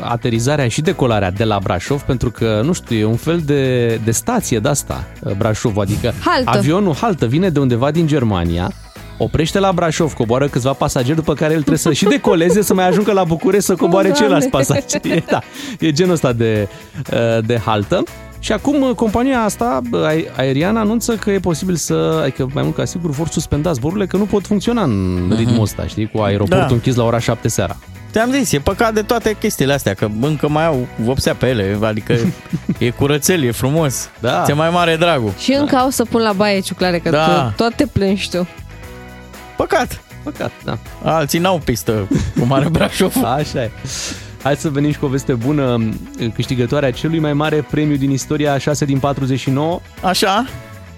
aterizarea 0.00 0.68
și 0.68 0.80
decolarea 0.80 1.30
de 1.30 1.44
la 1.44 1.58
Brașov, 1.62 2.00
pentru 2.02 2.30
că, 2.30 2.60
nu 2.64 2.72
știu, 2.72 2.96
e 2.96 3.04
un 3.04 3.16
fel 3.16 3.40
de, 3.44 3.94
de 4.04 4.10
stație 4.10 4.58
de 4.58 4.68
asta, 4.68 5.04
uh, 5.22 5.32
Brașov, 5.32 5.76
adică 5.78 6.12
Haltă. 6.24 6.50
avionul 6.58 6.94
haltă, 7.00 7.26
vine 7.26 7.48
de 7.48 7.60
undeva 7.60 7.90
din 7.90 8.06
Germania, 8.06 8.72
oprește 9.18 9.58
la 9.58 9.72
Brașov, 9.72 10.12
coboară 10.12 10.48
câțiva 10.48 10.72
pasageri, 10.72 11.16
după 11.16 11.34
care 11.34 11.50
el 11.52 11.58
trebuie 11.58 11.78
să 11.78 11.92
și 11.92 12.04
decoleze, 12.04 12.62
să 12.62 12.74
mai 12.74 12.88
ajungă 12.88 13.12
la 13.12 13.24
București 13.24 13.64
să 13.64 13.74
coboare 13.74 14.08
Oh, 14.08 14.14
ceilalți 14.16 14.48
Doamne. 14.48 14.68
pasageri. 14.68 15.10
E, 15.10 15.24
da, 15.30 15.40
e 15.78 15.92
genul 15.92 16.12
ăsta 16.12 16.32
de, 16.32 16.68
uh, 17.12 17.44
de 17.46 17.58
haltă. 17.64 18.02
Și 18.40 18.52
acum 18.52 18.82
uh, 18.82 18.94
compania 18.94 19.40
asta 19.42 19.80
uh, 19.92 20.04
ae- 20.04 20.30
aeriană 20.36 20.78
anunță 20.78 21.14
că 21.14 21.30
e 21.30 21.38
posibil 21.38 21.74
să, 21.76 22.20
adică 22.22 22.48
mai 22.54 22.62
mult 22.62 22.74
ca 22.74 22.84
sigur 22.84 23.10
vor 23.10 23.28
suspenda 23.28 23.72
zborurile 23.72 24.06
că 24.06 24.16
nu 24.16 24.24
pot 24.24 24.46
funcționa 24.46 24.82
în 24.82 25.32
ritmul 25.36 25.62
ăsta, 25.62 25.86
știi, 25.86 26.08
cu 26.14 26.18
aeroportul 26.20 26.66
Da. 26.68 26.74
închis 26.74 26.94
la 26.94 27.04
ora 27.04 27.18
7 27.18 27.48
seara. 27.48 27.76
Te-am 28.10 28.30
zis, 28.32 28.52
e 28.52 28.58
păcat 28.58 28.94
de 28.94 29.02
toate 29.02 29.36
chestiile 29.40 29.72
astea, 29.72 29.94
că 29.94 30.08
încă 30.20 30.48
mai 30.48 30.66
au 30.66 30.86
vopsea 30.96 31.34
pe 31.34 31.46
ele, 31.46 31.78
adică 31.82 32.14
e 32.78 32.90
curățel, 32.90 33.42
e 33.42 33.50
frumos. 33.50 34.08
Da. 34.20 34.42
Ți-e 34.44 34.54
mai 34.54 34.70
mare 34.70 34.96
dragul. 34.96 35.32
Și 35.38 35.52
încă 35.52 35.76
au 35.76 35.90
să 35.90 36.04
pun 36.04 36.20
la 36.20 36.32
baie 36.32 36.60
ciuclare, 36.60 36.98
că 36.98 37.10
Da. 37.10 37.52
tu 37.56 37.62
tot 37.62 37.74
te 37.74 37.86
plângi 37.86 38.30
tu. 38.30 38.46
Păcat. 39.58 40.00
Păcat, 40.22 40.50
da. 40.64 40.78
Alții 41.02 41.38
n-au 41.38 41.58
pistă 41.64 42.08
cu 42.38 42.44
mare 42.44 42.68
Brașov. 42.76 43.14
Așa 43.24 43.62
e. 43.62 43.70
Hai 44.42 44.56
să 44.56 44.68
venim 44.68 44.92
și 44.92 44.98
cu 44.98 45.04
o 45.04 45.08
veste 45.08 45.34
bună. 45.34 45.88
Câștigătoarea 46.34 46.90
celui 46.90 47.18
mai 47.18 47.32
mare 47.32 47.66
premiu 47.70 47.96
din 47.96 48.10
istoria 48.10 48.58
6 48.58 48.84
din 48.84 48.98
49 48.98 49.80
Așa? 50.02 50.46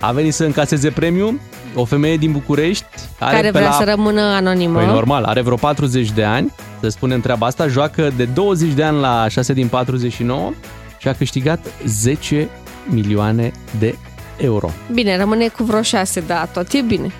a 0.00 0.12
venit 0.12 0.34
să 0.34 0.44
încaseze 0.44 0.90
premiu. 0.90 1.40
O 1.74 1.84
femeie 1.84 2.16
din 2.16 2.32
București 2.32 2.84
are 3.18 3.34
care 3.34 3.50
pe 3.50 3.58
vrea 3.58 3.70
la... 3.70 3.76
să 3.76 3.84
rămână 3.84 4.20
anonimă. 4.20 4.78
Păi 4.78 4.86
normal, 4.86 5.24
are 5.24 5.40
vreo 5.40 5.56
40 5.56 6.10
de 6.10 6.24
ani, 6.24 6.52
să 6.80 6.88
spunem 6.88 7.20
treaba 7.20 7.46
asta, 7.46 7.66
joacă 7.66 8.12
de 8.16 8.24
20 8.24 8.72
de 8.72 8.82
ani 8.82 9.00
la 9.00 9.28
6 9.28 9.52
din 9.52 9.68
49 9.68 10.52
și 10.98 11.08
a 11.08 11.12
câștigat 11.12 11.66
10 11.86 12.48
milioane 12.84 13.52
de 13.78 13.94
euro. 14.36 14.70
Bine, 14.92 15.16
rămâne 15.16 15.48
cu 15.48 15.64
vreo 15.64 15.82
șase, 15.82 16.20
da, 16.20 16.44
tot 16.52 16.72
e 16.72 16.80
bine. 16.80 17.10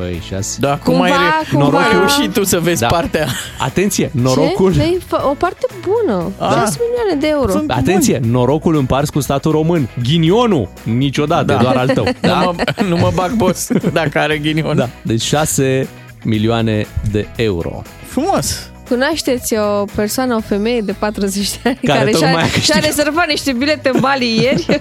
Băi, 0.00 0.20
6. 0.28 0.56
Da, 0.60 0.68
cum 0.84 0.92
Cumva, 0.94 1.04
ai, 1.04 1.10
re- 1.10 1.56
cumva- 1.56 1.66
cum 1.68 1.76
ai 1.78 1.88
reușit 1.92 2.32
tu 2.32 2.44
să 2.44 2.58
vezi 2.60 2.80
Da. 2.80 2.86
partea? 2.86 3.26
Atenție, 3.58 4.10
norocul... 4.14 4.72
Ce? 4.72 4.78
Dă-i 4.78 4.98
fă- 5.06 5.22
o 5.24 5.34
parte 5.34 5.66
bună. 5.82 6.32
Ah. 6.38 6.50
6 6.50 6.78
milioane 6.88 7.20
de 7.20 7.26
euro. 7.28 7.50
Sunt- 7.50 7.70
Atenție, 7.70 8.20
norocul 8.24 8.76
împars 8.76 9.10
cu 9.10 9.20
statul 9.20 9.50
român. 9.50 9.88
Ghinionul, 10.02 10.68
niciodată, 10.82 11.44
Da. 11.44 11.56
doar 11.56 11.76
al 11.76 11.88
tău. 11.88 12.04
Nu, 12.22 12.28
Da? 12.28 12.34
mă, 12.44 12.54
nu 12.88 12.96
mă 12.96 13.10
bag, 13.14 13.32
boss, 13.32 13.68
dacă 13.92 14.18
are 14.18 14.38
ghinion. 14.38 14.76
da. 14.76 14.88
Deci 15.02 15.22
6 15.22 15.88
milioane 16.24 16.86
de 17.10 17.26
euro. 17.36 17.82
Frumos. 18.06 18.69
Cunoașteți 18.90 19.54
o 19.54 19.84
persoană, 19.94 20.34
o 20.34 20.40
femeie 20.40 20.80
de 20.80 20.92
40 20.92 21.50
de 21.50 21.58
ani 21.64 21.78
Care 21.82 21.98
care, 21.98 22.10
tocmai 22.10 22.32
a 22.32 22.38
și-a, 22.38 22.46
și-a 22.46 22.58
câștigat. 22.58 22.84
rezervat 22.84 23.28
niște 23.28 23.52
bilete 23.52 23.90
în 23.94 24.00
Bali 24.00 24.40
ieri? 24.42 24.66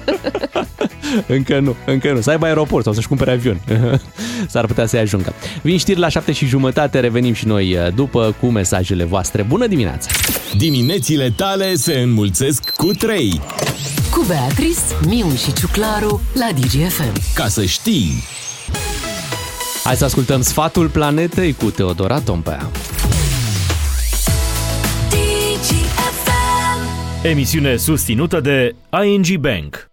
Încă 1.27 1.59
nu, 1.59 1.75
încă 1.85 2.11
nu. 2.11 2.21
Să 2.21 2.29
aibă 2.29 2.45
aeroport 2.45 2.83
sau 2.83 2.93
să-și 2.93 3.07
cumpere 3.07 3.31
avion. 3.31 3.61
S-ar 4.51 4.65
putea 4.65 4.85
să-i 4.85 4.99
ajungă. 4.99 5.33
Vin 5.61 5.77
știri 5.77 5.99
la 5.99 6.09
7 6.09 6.31
și 6.31 6.45
jumătate, 6.45 6.99
revenim 6.99 7.33
și 7.33 7.47
noi 7.47 7.75
uh, 7.75 7.93
după 7.95 8.35
cu 8.39 8.45
mesajele 8.45 9.03
voastre. 9.03 9.41
Bună 9.41 9.67
dimineața! 9.67 10.09
Diminețile 10.57 11.33
tale 11.35 11.75
se 11.75 11.99
înmulțesc 11.99 12.69
cu 12.69 12.87
3. 12.87 13.41
Cu 14.11 14.25
Beatrice, 14.27 14.79
Miu 15.05 15.35
și 15.35 15.53
Ciuclaru 15.53 16.21
la 16.33 16.47
DGFM. 16.59 17.21
Ca 17.33 17.47
să 17.47 17.65
știi... 17.65 18.23
Hai 19.83 19.95
să 19.95 20.05
ascultăm 20.05 20.41
sfatul 20.41 20.89
planetei 20.89 21.53
cu 21.53 21.69
Teodora 21.69 22.19
Tompea. 22.19 22.69
Emisiune 27.23 27.75
susținută 27.75 28.39
de 28.39 28.75
ING 29.03 29.37
Bank. 29.37 29.88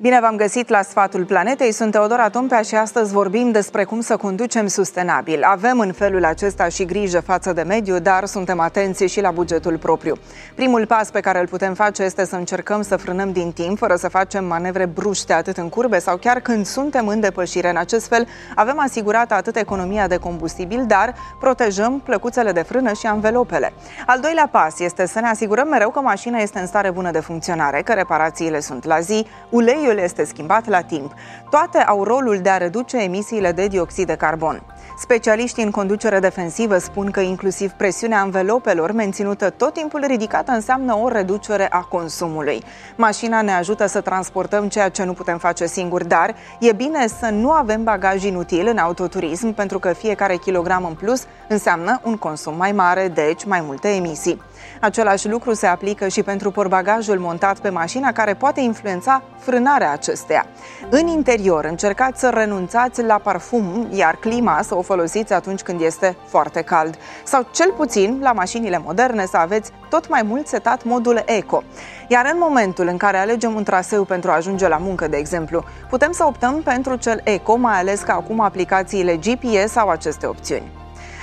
Bine 0.00 0.18
v-am 0.20 0.36
găsit 0.36 0.68
la 0.68 0.82
Sfatul 0.82 1.24
Planetei, 1.24 1.72
sunt 1.72 1.92
Teodora 1.92 2.28
Tompea 2.28 2.62
și 2.62 2.74
astăzi 2.74 3.12
vorbim 3.12 3.50
despre 3.50 3.84
cum 3.84 4.00
să 4.00 4.16
conducem 4.16 4.66
sustenabil. 4.66 5.42
Avem 5.42 5.78
în 5.78 5.92
felul 5.92 6.24
acesta 6.24 6.68
și 6.68 6.84
grijă 6.84 7.20
față 7.20 7.52
de 7.52 7.62
mediu, 7.62 7.98
dar 7.98 8.24
suntem 8.24 8.60
atenți 8.60 9.04
și 9.04 9.20
la 9.20 9.30
bugetul 9.30 9.78
propriu. 9.78 10.14
Primul 10.54 10.86
pas 10.86 11.10
pe 11.10 11.20
care 11.20 11.40
îl 11.40 11.48
putem 11.48 11.74
face 11.74 12.02
este 12.02 12.24
să 12.24 12.36
încercăm 12.36 12.82
să 12.82 12.96
frânăm 12.96 13.32
din 13.32 13.52
timp, 13.52 13.78
fără 13.78 13.96
să 13.96 14.08
facem 14.08 14.44
manevre 14.44 14.86
bruște 14.86 15.32
atât 15.32 15.56
în 15.56 15.68
curbe 15.68 15.98
sau 15.98 16.16
chiar 16.16 16.40
când 16.40 16.66
suntem 16.66 17.08
în 17.08 17.20
depășire. 17.20 17.70
În 17.70 17.76
acest 17.76 18.06
fel 18.06 18.26
avem 18.54 18.80
asigurată 18.80 19.34
atât 19.34 19.56
economia 19.56 20.06
de 20.06 20.16
combustibil, 20.16 20.84
dar 20.86 21.14
protejăm 21.40 22.00
plăcuțele 22.04 22.52
de 22.52 22.62
frână 22.62 22.92
și 22.92 23.06
anvelopele. 23.06 23.72
Al 24.06 24.20
doilea 24.20 24.48
pas 24.50 24.78
este 24.80 25.06
să 25.06 25.20
ne 25.20 25.28
asigurăm 25.28 25.68
mereu 25.68 25.90
că 25.90 26.00
mașina 26.00 26.38
este 26.38 26.58
în 26.58 26.66
stare 26.66 26.90
bună 26.90 27.10
de 27.10 27.20
funcționare, 27.20 27.82
că 27.82 27.92
reparațiile 27.92 28.60
sunt 28.60 28.84
la 28.84 29.00
zi, 29.00 29.26
uleiul 29.50 29.86
este 29.96 30.24
schimbat 30.24 30.68
la 30.68 30.80
timp. 30.80 31.12
Toate 31.50 31.78
au 31.78 32.04
rolul 32.04 32.38
de 32.42 32.48
a 32.48 32.56
reduce 32.56 32.96
emisiile 32.96 33.52
de 33.52 33.66
dioxid 33.66 34.06
de 34.06 34.14
carbon. 34.14 34.62
Specialiștii 34.98 35.64
în 35.64 35.70
conducere 35.70 36.18
defensivă 36.18 36.78
spun 36.78 37.10
că 37.10 37.20
inclusiv 37.20 37.70
presiunea 37.70 38.20
anvelopelor 38.20 38.92
menținută 38.92 39.50
tot 39.50 39.72
timpul 39.72 40.04
ridicată 40.06 40.52
înseamnă 40.52 40.96
o 40.96 41.08
reducere 41.08 41.66
a 41.70 41.80
consumului. 41.80 42.62
Mașina 42.96 43.42
ne 43.42 43.52
ajută 43.52 43.86
să 43.86 44.00
transportăm 44.00 44.68
ceea 44.68 44.88
ce 44.88 45.04
nu 45.04 45.12
putem 45.12 45.38
face 45.38 45.66
singuri, 45.66 46.08
dar 46.08 46.34
e 46.60 46.72
bine 46.72 47.06
să 47.06 47.28
nu 47.32 47.50
avem 47.50 47.84
bagaj 47.84 48.24
inutil 48.24 48.66
în 48.66 48.78
autoturism 48.78 49.52
pentru 49.52 49.78
că 49.78 49.92
fiecare 49.92 50.36
kilogram 50.36 50.84
în 50.84 50.94
plus 50.94 51.24
înseamnă 51.48 52.00
un 52.04 52.16
consum 52.16 52.56
mai 52.56 52.72
mare, 52.72 53.08
deci 53.08 53.44
mai 53.44 53.60
multe 53.66 53.88
emisii. 53.88 54.42
Același 54.80 55.28
lucru 55.28 55.52
se 55.54 55.66
aplică 55.66 56.08
și 56.08 56.22
pentru 56.22 56.50
porbagajul 56.50 57.18
montat 57.18 57.58
pe 57.58 57.68
mașina 57.68 58.12
care 58.12 58.34
poate 58.34 58.60
influența 58.60 59.22
frânarea 59.38 59.92
acesteia. 59.92 60.46
În 60.90 61.06
interior, 61.06 61.64
încercați 61.64 62.20
să 62.20 62.28
renunțați 62.28 63.02
la 63.02 63.18
parfum, 63.18 63.88
iar 63.90 64.16
clima 64.16 64.60
să 64.62 64.76
o 64.76 64.82
folosiți 64.82 65.32
atunci 65.32 65.60
când 65.60 65.80
este 65.80 66.16
foarte 66.26 66.62
cald. 66.62 66.98
Sau 67.24 67.46
cel 67.52 67.72
puțin, 67.76 68.18
la 68.22 68.32
mașinile 68.32 68.82
moderne, 68.84 69.26
să 69.26 69.36
aveți 69.36 69.70
tot 69.88 70.08
mai 70.08 70.22
mult 70.22 70.46
setat 70.46 70.84
modul 70.84 71.22
eco. 71.26 71.62
Iar 72.08 72.30
în 72.32 72.38
momentul 72.40 72.86
în 72.86 72.96
care 72.96 73.16
alegem 73.16 73.54
un 73.54 73.64
traseu 73.64 74.04
pentru 74.04 74.30
a 74.30 74.34
ajunge 74.34 74.68
la 74.68 74.76
muncă, 74.76 75.08
de 75.08 75.16
exemplu, 75.16 75.64
putem 75.88 76.12
să 76.12 76.24
optăm 76.24 76.62
pentru 76.62 76.96
cel 76.96 77.20
eco, 77.24 77.56
mai 77.56 77.78
ales 77.78 78.00
că 78.00 78.10
acum 78.10 78.40
aplicațiile 78.40 79.16
GPS 79.16 79.76
au 79.76 79.88
aceste 79.88 80.26
opțiuni. 80.26 80.70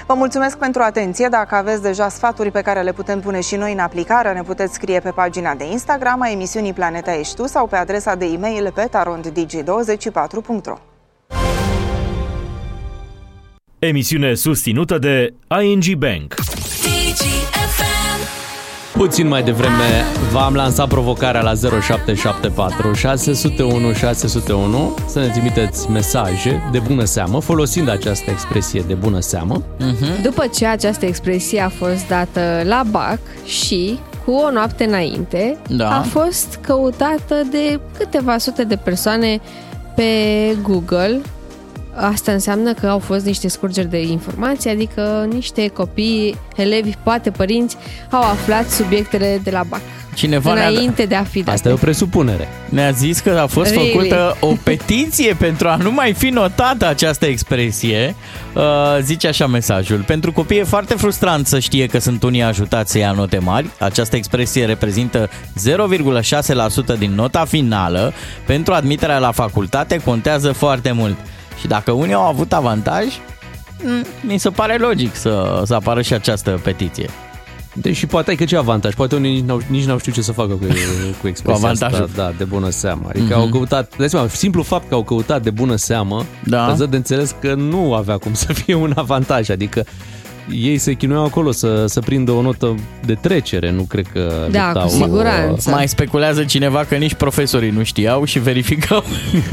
Vă 0.07 0.13
mulțumesc 0.13 0.57
pentru 0.57 0.81
atenție. 0.81 1.27
Dacă 1.27 1.55
aveți 1.55 1.81
deja 1.81 2.09
sfaturi 2.09 2.51
pe 2.51 2.61
care 2.61 2.81
le 2.81 2.91
putem 2.91 3.19
pune 3.19 3.41
și 3.41 3.55
noi 3.55 3.71
în 3.71 3.79
aplicare, 3.79 4.33
ne 4.33 4.41
puteți 4.41 4.73
scrie 4.73 4.99
pe 4.99 5.09
pagina 5.09 5.53
de 5.55 5.65
Instagram 5.71 6.21
a 6.21 6.31
emisiunii 6.31 6.73
Planeta 6.73 7.15
Ești 7.15 7.35
Tu 7.35 7.47
sau 7.47 7.67
pe 7.67 7.75
adresa 7.75 8.15
de 8.15 8.25
e-mail 8.25 8.71
pe 8.75 8.89
taronddigi24.ro. 8.89 10.77
Emisiune 13.79 14.33
susținută 14.33 14.97
de 14.97 15.33
ING 15.61 15.95
Bank. 15.97 16.33
Puțin 18.97 19.27
mai 19.27 19.43
devreme 19.43 20.03
v-am 20.31 20.53
lansat 20.53 20.87
provocarea 20.87 21.41
la 21.41 21.53
0774 21.53 22.93
601 22.93 23.93
601 23.93 24.93
să 25.07 25.19
ne 25.19 25.27
trimiteți 25.27 25.89
mesaje 25.89 26.69
de 26.71 26.79
bună 26.79 27.03
seamă, 27.03 27.41
folosind 27.41 27.89
această 27.89 28.29
expresie 28.31 28.83
de 28.87 28.93
bună 28.93 29.19
seamă. 29.19 29.61
După 30.23 30.47
ce 30.55 30.65
această 30.65 31.05
expresie 31.05 31.61
a 31.61 31.69
fost 31.69 32.07
dată 32.07 32.61
la 32.63 32.83
BAC 32.91 33.19
și 33.45 33.99
cu 34.25 34.31
o 34.31 34.51
noapte 34.51 34.83
înainte, 34.83 35.57
Da. 35.69 35.97
a 35.97 36.01
fost 36.01 36.59
căutată 36.61 37.35
de 37.51 37.79
câteva 37.97 38.37
sute 38.37 38.63
de 38.63 38.75
persoane 38.75 39.39
pe 39.95 40.03
Google 40.61 41.21
asta 41.95 42.31
înseamnă 42.31 42.73
că 42.73 42.87
au 42.87 42.99
fost 42.99 43.25
niște 43.25 43.47
scurgeri 43.47 43.89
de 43.89 44.01
informații, 44.01 44.69
adică 44.69 45.27
niște 45.31 45.67
copii, 45.67 46.35
elevi, 46.55 46.91
poate 47.03 47.31
părinți, 47.31 47.77
au 48.11 48.21
aflat 48.21 48.69
subiectele 48.69 49.39
de 49.43 49.51
la 49.51 49.63
BAC. 49.69 49.81
Cineva 50.13 50.53
ne-a- 50.53 50.67
înainte 50.67 51.05
de 51.05 51.15
a 51.15 51.23
fi 51.23 51.39
date. 51.39 51.51
Asta 51.51 51.69
e 51.69 51.71
o 51.71 51.75
presupunere. 51.75 52.47
Ne-a 52.69 52.91
zis 52.91 53.19
că 53.19 53.29
a 53.29 53.45
fost 53.47 53.69
Really? 53.71 53.91
făcută 53.91 54.37
o 54.39 54.53
petiție 54.63 55.33
pentru 55.45 55.67
a 55.67 55.75
nu 55.75 55.91
mai 55.91 56.13
fi 56.13 56.27
notată 56.29 56.87
această 56.87 57.25
expresie. 57.25 58.15
Uh, 58.53 58.61
zice 59.01 59.27
așa 59.27 59.47
mesajul. 59.47 60.03
Pentru 60.07 60.31
copii 60.31 60.57
e 60.57 60.63
foarte 60.63 60.93
frustrant 60.93 61.47
să 61.47 61.59
știe 61.59 61.85
că 61.85 61.99
sunt 61.99 62.23
unii 62.23 62.41
ajutați 62.43 62.91
să 62.91 62.97
ia 62.97 63.11
note 63.11 63.37
mari. 63.37 63.69
Această 63.79 64.15
expresie 64.15 64.65
reprezintă 64.65 65.29
0,6% 65.59 66.97
din 66.97 67.11
nota 67.15 67.45
finală. 67.45 68.13
Pentru 68.45 68.73
admiterea 68.73 69.17
la 69.17 69.31
facultate 69.31 69.97
contează 70.05 70.51
foarte 70.51 70.91
mult. 70.91 71.15
Și 71.59 71.67
dacă 71.67 71.91
unii 71.91 72.13
au 72.13 72.27
avut 72.27 72.53
avantaj, 72.53 73.03
mm, 73.83 74.05
mi 74.21 74.37
se 74.37 74.49
pare 74.49 74.77
logic 74.77 75.15
să, 75.15 75.61
să 75.65 75.73
apară 75.73 76.01
și 76.01 76.13
această 76.13 76.59
petiție. 76.63 77.09
Deși 77.77 78.05
poate 78.05 78.29
ai 78.29 78.35
că 78.35 78.45
ce 78.45 78.57
avantaj, 78.57 78.93
poate 78.93 79.15
unii 79.15 79.31
nici 79.33 79.43
n-au, 79.43 79.61
nici 79.67 79.83
n-au 79.85 79.97
știut 79.97 80.15
ce 80.15 80.21
să 80.21 80.31
facă 80.31 80.53
cu, 80.53 80.65
cu 81.21 81.27
expresia 81.27 81.43
Cu 81.61 81.65
avantajul. 81.65 82.03
asta, 82.05 82.21
da, 82.23 82.31
de 82.37 82.43
bună 82.43 82.69
seamă. 82.69 83.05
Adică 83.09 83.25
Mhm. 83.25 83.33
au 83.39 83.47
căutat, 83.47 83.97
dai 83.97 84.09
seama, 84.09 84.27
simplu 84.27 84.63
fapt 84.63 84.87
că 84.89 84.93
au 84.95 85.03
căutat 85.03 85.41
de 85.43 85.49
bună 85.49 85.75
seamă, 85.75 86.25
Da. 86.43 86.65
îți 86.67 86.77
dă 86.77 86.85
de 86.85 86.95
înțeles 86.95 87.35
că 87.41 87.53
nu 87.53 87.93
avea 87.93 88.17
cum 88.17 88.33
să 88.33 88.53
fie 88.53 88.73
un 88.75 88.91
avantaj, 88.95 89.49
adică 89.49 89.83
ei 90.51 90.77
se 90.77 90.93
chinuiau 90.93 91.23
acolo 91.25 91.51
să, 91.51 91.85
să 91.87 91.99
prindă 91.99 92.31
o 92.31 92.41
notă 92.41 92.75
de 93.05 93.13
trecere, 93.13 93.71
nu 93.71 93.81
cred 93.81 94.05
că 94.13 94.47
Da, 94.51 94.65
luptau, 94.65 94.83
cu 94.83 94.89
siguranță. 94.89 95.69
Mai 95.69 95.87
speculează 95.87 96.43
cineva 96.43 96.85
că 96.89 96.95
nici 96.95 97.13
profesorii 97.13 97.69
nu 97.69 97.83
știau 97.83 98.23
și 98.23 98.39
verificau. 98.39 99.03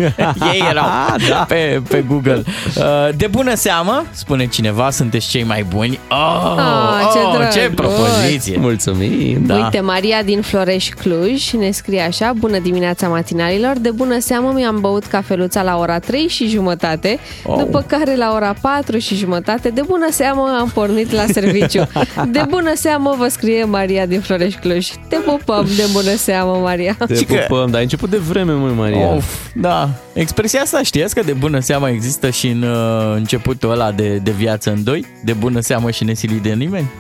Ei 0.53 0.63
erau 0.71 0.85
da. 1.29 1.45
pe, 1.49 1.83
pe 1.89 2.05
Google. 2.09 2.43
Uh, 2.77 2.85
De 3.17 3.27
bună 3.27 3.55
seamă, 3.55 4.05
spune 4.11 4.47
cineva, 4.47 4.91
sunteți 4.91 5.29
cei 5.29 5.43
mai 5.45 5.63
buni. 5.75 5.99
Oh, 6.11 6.41
Ah, 6.57 7.09
ce 7.13 7.19
oh, 7.19 7.49
ce 7.53 7.69
drăguț. 7.75 7.95
propoziție! 7.97 8.57
Mulțumim! 8.59 9.47
Da. 9.47 9.55
Uite, 9.55 9.81
Maria 9.81 10.23
din 10.23 10.41
Floreș 10.43 10.89
Cluj 10.89 11.51
ne 11.51 11.71
scrie 11.71 12.01
așa 12.01 12.33
Bună 12.39 12.59
dimineața 12.59 13.09
matinalilor 13.09 13.79
De 13.79 13.91
bună 13.91 14.19
seamă 14.19 14.53
mi-am 14.55 14.81
băut 14.81 15.05
cafeluța 15.05 15.63
la 15.63 15.79
ora 15.79 15.99
3 15.99 16.29
și 16.29 16.49
jumătate 16.49 17.19
Oh. 17.45 17.59
După 17.59 17.85
care 17.87 18.17
la 18.17 18.33
ora 18.35 18.55
4 18.61 18.99
și 18.99 19.15
jumătate 19.15 19.69
De 19.69 19.81
bună 19.87 20.07
seamă 20.11 20.57
am 20.61 20.69
pornit 20.87 21.11
la 21.13 21.25
serviciu 21.33 21.89
De 22.31 22.45
bună 22.49 22.73
seamă 22.75 23.15
vă 23.19 23.29
scrie 23.29 23.65
Maria 23.65 24.07
din 24.07 24.21
Floreș 24.21 24.55
Cluj 24.55 24.89
Te 25.09 25.17
pupăm 25.17 25.67
de 25.77 25.85
bună 25.93 26.15
seamă, 26.17 26.53
Maria 26.63 26.97
Te 27.07 27.15
Și 27.15 27.25
că- 27.25 27.35
pupăm, 27.49 27.67
dar 27.67 27.75
ai 27.77 27.83
început 27.83 28.11
de 28.11 28.17
vreme, 28.17 28.53
măi, 28.53 28.73
Maria. 28.75 29.07
Of, 29.15 29.25
da. 29.55 29.89
Expresia 30.13 30.61
asta 30.61 30.83
știați 30.83 31.15
că 31.15 31.23
de 31.25 31.33
bună 31.33 31.59
seamă 31.61 31.89
există 31.91 32.31
și 32.31 32.49
în 32.49 32.63
uh, 32.63 33.13
începutul 33.15 33.71
ăla 33.71 33.93
de, 33.93 34.17
de 34.17 34.31
viață 34.31 34.71
în 34.71 34.85
doi? 34.85 35.07
De 35.25 35.33
bună 35.33 35.61
seamă 35.61 35.91
și 35.91 36.05
nesilit 36.05 36.43
de 36.43 36.53
nimeni? 36.53 36.91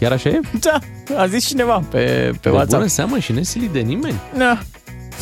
Chiar 0.00 0.12
așa 0.12 0.28
e? 0.28 0.40
Da, 0.60 0.78
a 1.22 1.26
zis 1.26 1.46
cineva 1.46 1.82
pe, 1.90 1.98
pe 1.98 2.38
De 2.40 2.48
WhatsApp. 2.48 2.72
bună 2.76 2.86
seamă 2.86 3.18
și 3.18 3.32
nesilit 3.32 3.70
de 3.70 3.78
nimeni. 3.80 4.14
Da. 4.38 4.58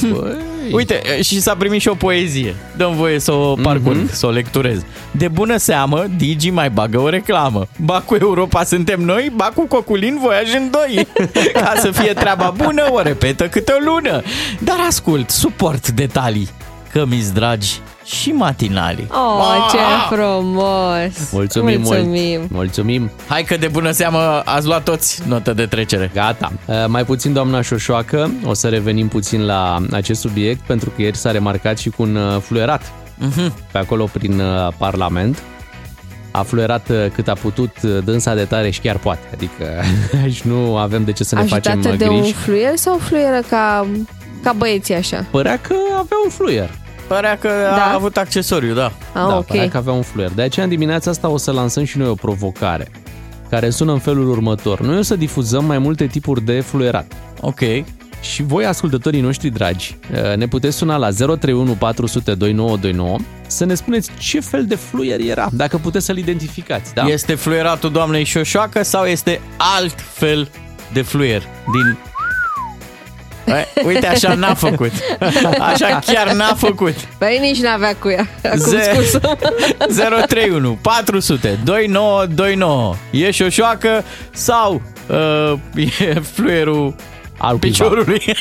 Băi. 0.03 0.37
Uite, 0.73 1.03
și 1.23 1.41
s-a 1.41 1.55
primit 1.57 1.81
și 1.81 1.89
o 1.89 1.95
poezie. 1.95 2.55
Dăm 2.77 2.95
voie 2.97 3.19
să 3.19 3.33
o 3.33 3.55
parcurg, 3.63 3.97
Mhm. 3.97 4.13
să 4.13 4.27
o 4.27 4.31
lecturez. 4.31 4.83
De 5.11 5.29
bună 5.29 5.57
seamă, 5.57 6.05
Digi 6.17 6.51
mai 6.51 6.71
bagă 6.71 7.01
o 7.01 7.09
reclamă. 7.09 7.67
Ba 7.85 8.01
cu 8.01 8.15
Europa 8.21 8.65
suntem 8.65 9.01
noi, 9.01 9.33
ba 9.37 9.51
cu 9.55 9.67
Coculin 9.67 10.19
voiaj 10.23 10.55
în 10.55 10.71
doi. 10.71 11.07
Ca 11.53 11.73
să 11.77 11.91
fie 11.91 12.13
treaba 12.13 12.55
bună, 12.65 12.87
o 12.91 13.01
repetă 13.03 13.49
câte 13.49 13.73
o 13.73 13.91
lună. 13.93 14.23
Dar 14.61 14.77
ascult, 14.89 15.31
suport 15.31 15.89
detalii, 15.91 16.49
că 16.99 17.05
mi 17.09 17.31
dragi 17.35 17.81
și 18.05 18.31
matinalii. 18.33 19.07
Oh, 19.11 19.69
ce 19.71 20.15
frumos 20.15 21.33
Mulțumim, 21.33 21.81
Mulțumim. 21.81 22.39
mult. 22.39 22.51
Mulțumim. 22.51 23.11
Hai 23.29 23.43
că 23.43 23.57
de 23.57 23.69
bună 23.69 23.91
seamă 23.91 24.43
ați 24.45 24.67
luat 24.67 24.83
toți 24.83 25.23
notă 25.29 25.53
de 25.53 25.67
trecere. 25.67 26.11
Gata. 26.15 26.53
Uh, 26.67 26.75
Mai 26.89 27.05
puțin, 27.05 27.33
doamna 27.33 27.61
Șoșoacă, 27.61 28.31
o 28.45 28.53
să 28.55 28.69
revenim 28.69 29.09
puțin 29.09 29.45
la 29.47 29.77
acest 29.93 30.21
subiect, 30.21 30.61
pentru 30.67 30.91
că 30.91 31.03
ieri 31.03 31.17
s-a 31.17 31.31
remarcat 31.31 31.79
și 31.79 31.89
cu 31.91 32.03
un 32.03 32.17
uh, 32.17 32.41
fluierat 32.41 32.93
Mhm. 33.19 33.53
pe 33.73 33.79
acolo 33.79 34.09
prin 34.13 34.41
uh, 34.41 34.69
Parlament. 34.79 35.43
A 36.31 36.43
fluierat 36.43 36.89
uh, 36.89 36.97
cât 37.15 37.29
a 37.29 37.33
putut 37.33 37.71
uh, 37.83 37.99
dânsa 38.05 38.35
de 38.35 38.45
tare 38.45 38.71
și 38.71 38.81
chiar 38.81 38.97
poate. 38.97 39.29
Adică 39.35 39.65
aici 40.23 40.41
nu 40.41 40.77
avem 40.77 41.05
de 41.05 41.13
ce 41.13 41.25
să 41.25 41.35
ne 41.35 41.43
facem 41.43 41.73
Ajutată 41.73 41.93
uh, 41.93 41.99
de 41.99 42.09
un 42.09 42.19
griji. 42.21 42.33
fluier 42.35 42.77
sau 42.77 42.97
fluieră 42.99 43.41
ca, 43.49 43.87
ca 44.43 44.53
băieții 44.53 44.95
așa? 44.95 45.27
Părea 45.31 45.59
că 45.59 45.75
avea 45.91 46.17
un 46.25 46.31
fluier. 46.31 46.71
Părea 47.07 47.39
că 47.39 47.49
Da. 47.49 47.85
a 47.91 47.93
avut 47.95 48.17
accesoriu, 48.17 48.75
da. 48.75 48.85
Ah, 48.85 48.93
da, 49.13 49.37
ok. 49.37 49.47
părea 49.47 49.69
că 49.69 49.77
avea 49.77 49.93
un 49.93 50.03
fluier. 50.03 50.31
De 50.31 50.43
aceea, 50.43 50.65
în 50.65 50.71
dimineața 50.71 51.11
asta 51.11 51.29
o 51.29 51.37
să 51.37 51.51
lansăm 51.53 51.85
și 51.85 51.99
noi 51.99 52.09
o 52.09 52.15
provocare 52.15 52.91
care 53.51 53.71
sună 53.71 53.93
în 53.93 53.99
felul 53.99 54.31
următor. 54.31 54.81
Noi 54.81 54.99
o 54.99 55.03
să 55.03 55.17
difuzăm 55.17 55.65
mai 55.65 55.79
multe 55.79 56.07
tipuri 56.07 56.41
de 56.45 56.61
fluierat. 56.61 57.13
Ok. 57.41 57.61
Și 58.21 58.43
voi, 58.43 58.67
ascultătorii 58.67 59.21
noștri 59.21 59.49
dragi, 59.49 59.97
uh, 60.13 60.37
ne 60.37 60.47
puteți 60.47 60.77
suna 60.77 60.97
la 60.97 61.09
031 61.11 61.73
400 61.73 62.35
2929 62.35 63.17
să 63.47 63.65
ne 63.65 63.75
spuneți 63.75 64.11
ce 64.19 64.41
fel 64.41 64.65
de 64.67 64.75
fluier 64.75 65.21
era, 65.21 65.49
dacă 65.53 65.77
puteți 65.77 66.05
să-l 66.05 66.17
identificați. 66.19 66.95
Da? 66.95 67.03
Este 67.05 67.35
fluieratul 67.35 67.91
doamnei 67.93 68.25
Șoșoacă 68.25 68.83
sau 68.83 69.05
este 69.05 69.41
alt 69.77 69.95
fel 70.13 70.51
de 70.93 71.03
fluier 71.03 71.43
din... 71.73 71.99
E, 73.47 73.67
uite, 73.87 74.07
așa 74.07 74.35
n-a 74.35 74.55
făcut. 74.55 74.93
Așa 75.59 75.99
chiar 76.07 76.33
n-a 76.33 76.55
făcut. 76.55 76.95
Păi 77.19 77.39
nici 77.41 77.61
n-avea 77.61 77.95
cu 77.97 78.09
ea. 78.11 78.29
Acum 78.45 78.59
Ze- 78.59 78.91
scuză. 78.93 79.37
031 80.29 80.79
400 80.83 81.59
2929 81.65 82.95
E 83.11 83.31
șoșoacă 83.31 84.05
sau 84.33 84.83
uh, 85.09 85.53
e 85.99 86.21
fluierul 86.21 86.95
Al 87.39 87.59
cuiva. 87.59 87.67
piciorului? 87.77 88.23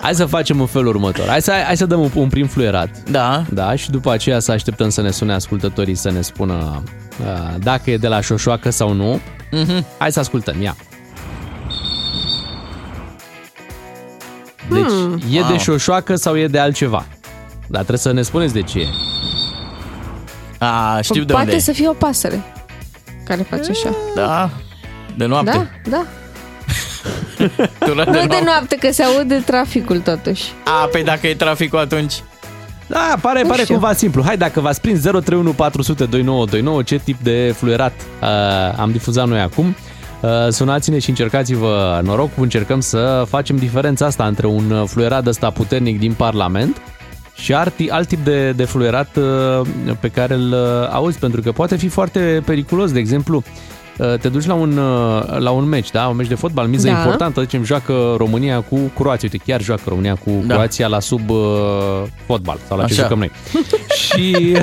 Hai 0.00 0.14
să 0.14 0.24
facem 0.24 0.60
în 0.60 0.66
felul 0.66 0.86
următor. 0.88 1.26
Hai 1.28 1.42
să, 1.42 1.52
hai 1.66 1.76
să 1.76 1.86
dăm 1.86 2.00
un, 2.00 2.10
un 2.14 2.28
prim 2.28 2.46
fluierat. 2.46 2.88
Da. 3.10 3.44
Da, 3.50 3.74
și 3.74 3.90
după 3.90 4.12
aceea 4.12 4.38
să 4.40 4.52
așteptăm 4.52 4.88
să 4.88 5.00
ne 5.02 5.10
sune 5.10 5.32
ascultătorii 5.34 5.94
să 5.94 6.10
ne 6.10 6.20
spună 6.20 6.82
uh, 7.20 7.54
dacă 7.58 7.90
e 7.90 7.96
de 7.96 8.08
la 8.08 8.20
șoșoacă 8.20 8.70
sau 8.70 8.92
nu. 8.92 9.20
Mhm. 9.50 9.86
Hai 9.98 10.12
să 10.12 10.18
ascultăm, 10.20 10.62
ia. 10.62 10.76
Deci, 14.70 14.82
Hmm. 14.84 15.20
e 15.30 15.40
Wow. 15.40 15.50
de 15.50 15.58
șoșoacă 15.58 16.16
sau 16.16 16.36
e 16.38 16.46
de 16.46 16.58
altceva? 16.58 17.06
Dar 17.66 17.80
trebuie 17.80 17.98
să 17.98 18.12
ne 18.12 18.22
spuneți 18.22 18.52
de 18.52 18.62
ce 18.62 18.78
e. 18.78 18.86
A, 20.58 21.00
știu 21.02 21.24
de 21.24 21.32
Poate 21.32 21.44
unde 21.46 21.56
e. 21.56 21.60
să 21.60 21.72
fie 21.72 21.88
o 21.88 21.92
pasăre 21.92 22.42
care 23.24 23.46
face 23.50 23.70
așa. 23.70 23.94
Da, 24.14 24.50
de 25.16 25.24
noapte. 25.26 25.50
Da, 25.50 25.90
da. 25.90 26.04
Tură 27.86 28.04
Nu 28.06 28.26
de 28.26 28.40
noapte, 28.44 28.76
că 28.76 28.92
se 28.92 29.02
aude 29.02 29.34
traficul 29.46 29.98
totuși. 30.00 30.44
A, 30.64 30.88
păi 30.92 31.04
dacă 31.04 31.26
e 31.26 31.34
traficul 31.34 31.78
atunci... 31.78 32.14
Da, 32.86 33.14
pare, 33.20 33.42
Nu 33.42 33.48
pare 33.48 33.62
știu. 33.62 33.74
cumva 33.74 33.92
simplu. 33.92 34.22
Hai, 34.22 34.36
dacă 34.36 34.60
v-ați 34.60 34.80
prins 34.80 35.00
031 35.00 35.50
400 35.52 36.04
2929, 36.04 36.82
ce 36.82 36.98
tip 37.04 37.18
de 37.22 37.54
fluierat 37.56 37.92
uh, 38.22 38.28
am 38.78 38.90
difuzat 38.90 39.26
noi 39.28 39.40
acum, 39.40 39.66
uh, 39.68 39.74
sunați-ne 40.48 40.98
și 40.98 41.08
încercați-vă 41.08 42.00
noroc. 42.04 42.30
Încercăm 42.36 42.80
să 42.80 43.24
facem 43.28 43.56
diferența 43.56 44.06
asta 44.06 44.26
între 44.26 44.46
un 44.46 44.70
uh, 44.70 44.82
fluierat 44.86 45.26
ăsta 45.26 45.50
puternic 45.50 45.98
din 45.98 46.12
Parlament 46.12 46.80
și 47.34 47.54
alt, 47.54 47.74
alt 47.88 48.08
tip 48.08 48.24
de, 48.24 48.52
de 48.52 48.64
fluierat 48.64 49.16
uh, 49.16 49.66
pe 50.00 50.08
care 50.08 50.34
îl 50.34 50.52
uh, 50.52 50.88
auzi, 50.90 51.18
pentru 51.18 51.40
că 51.40 51.52
poate 51.52 51.76
fi 51.76 51.88
foarte 51.88 52.42
periculos. 52.44 52.92
De 52.92 52.98
exemplu, 52.98 53.36
uh, 53.36 53.44
te 54.20 54.28
duci 54.28 54.46
la 54.46 54.54
un, 54.54 54.76
uh, 54.76 55.38
la 55.38 55.50
un 55.50 55.64
meci, 55.64 55.90
da? 55.90 56.06
Un 56.06 56.16
meci 56.16 56.26
de 56.28 56.34
fotbal, 56.34 56.66
miză 56.66 56.88
Da. 56.88 56.92
importantă, 56.92 57.40
zicem, 57.40 57.64
joacă 57.64 58.14
România 58.16 58.60
cu 58.60 58.76
Croația. 58.76 59.28
Uite, 59.32 59.44
chiar 59.46 59.62
joacă 59.62 59.82
România 59.86 60.14
cu 60.14 60.30
Da. 60.46 60.54
Croația 60.54 60.86
la 60.86 61.00
sub 61.00 61.30
uh, 61.30 61.36
fotbal 62.26 62.58
sau 62.68 62.76
la 62.78 62.84
ce 62.84 62.92
Așa. 62.92 63.02
jucăm 63.02 63.18
noi. 63.18 63.30
și 64.04 64.30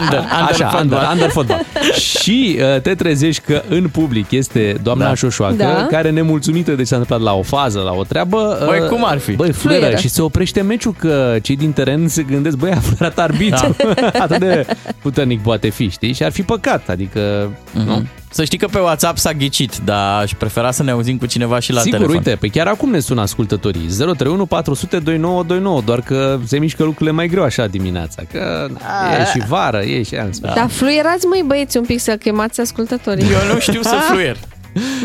Under, 0.00 0.18
under 0.18 0.50
Așa, 0.50 0.68
fotbal. 0.68 0.82
under, 0.82 0.98
under 1.12 1.28
fotbal. 1.30 1.60
și 2.20 2.58
uh, 2.74 2.80
te 2.80 2.94
trezești 2.94 3.42
că 3.46 3.62
în 3.68 3.88
public 3.88 4.30
este 4.30 4.76
doamna 4.82 5.02
Da. 5.04 5.08
da. 5.08 5.14
Șoșoacă, 5.16 5.54
Da. 5.54 5.64
da. 5.64 5.86
care 5.86 6.10
nemulțumită 6.10 6.70
de 6.70 6.76
ce 6.82 6.88
s-a 6.88 6.96
întâmplat 6.96 7.32
la 7.32 7.38
o 7.38 7.42
fază, 7.42 7.80
la 7.80 7.92
o 7.92 8.02
treabă. 8.02 8.62
Băi, 8.66 8.80
uh, 8.80 8.86
cum 8.88 9.04
ar 9.06 9.18
fi? 9.18 9.32
Băi, 9.32 9.52
fluieră. 9.52 9.80
Fluieră. 9.82 10.00
Și 10.00 10.08
se 10.08 10.22
oprește 10.22 10.60
meciul 10.60 10.94
că 10.98 11.36
cei 11.42 11.56
din 11.56 11.72
teren 11.72 12.08
se 12.08 12.22
gândesc, 12.22 12.56
băi, 12.56 12.70
a 12.70 12.78
fluierat 12.80 13.18
arbitru. 13.18 13.76
Da. 13.78 14.18
Atât 14.20 14.38
de 14.38 14.66
puternic 15.02 15.42
poate 15.42 15.68
fi, 15.68 15.88
știi? 15.90 16.12
Și 16.12 16.22
ar 16.22 16.32
fi 16.32 16.42
păcat, 16.42 16.88
adică... 16.88 17.50
Mhm. 17.72 17.86
Nu? 17.86 18.06
Să 18.32 18.44
știi 18.44 18.58
că 18.58 18.66
pe 18.66 18.78
WhatsApp 18.78 19.18
s-a 19.18 19.32
ghicit, 19.32 19.76
dar 19.84 20.22
aș 20.22 20.32
prefera 20.34 20.70
să 20.70 20.82
ne 20.82 20.90
auzim 20.90 21.18
cu 21.18 21.26
cineva 21.26 21.58
și 21.58 21.72
la 21.72 21.80
Sigur, 21.80 21.98
telefon. 21.98 22.16
uite, 22.16 22.36
pe 22.40 22.48
chiar 22.48 22.66
acum 22.66 22.90
ne 22.90 23.00
sună 23.00 23.20
ascultătorii 23.20 23.80
031 23.80 24.46
400 24.46 24.98
2929, 24.98 25.80
doar 25.80 26.00
că 26.00 26.38
se 26.44 26.58
mișcă 26.58 26.82
lucrurile 26.84 27.10
mai 27.10 27.28
greu 27.28 27.42
așa 27.42 27.66
dimineața, 27.66 28.22
că 28.32 28.68
na, 28.72 29.16
e 29.20 29.24
și 29.24 29.46
vară, 29.48 29.82
e 29.82 30.02
și 30.02 30.14
în 30.14 30.32
sfârșit. 30.32 30.56
Dar 30.56 30.68
fluierați, 30.70 31.26
măi 31.26 31.44
băieți, 31.46 31.76
un 31.76 31.84
pic 31.84 32.00
să 32.00 32.16
chemați 32.16 32.60
ascultătorii. 32.60 33.24
Eu 33.24 33.54
nu 33.54 33.60
știu 33.60 33.82
să 33.82 33.94
fluier. 34.10 34.36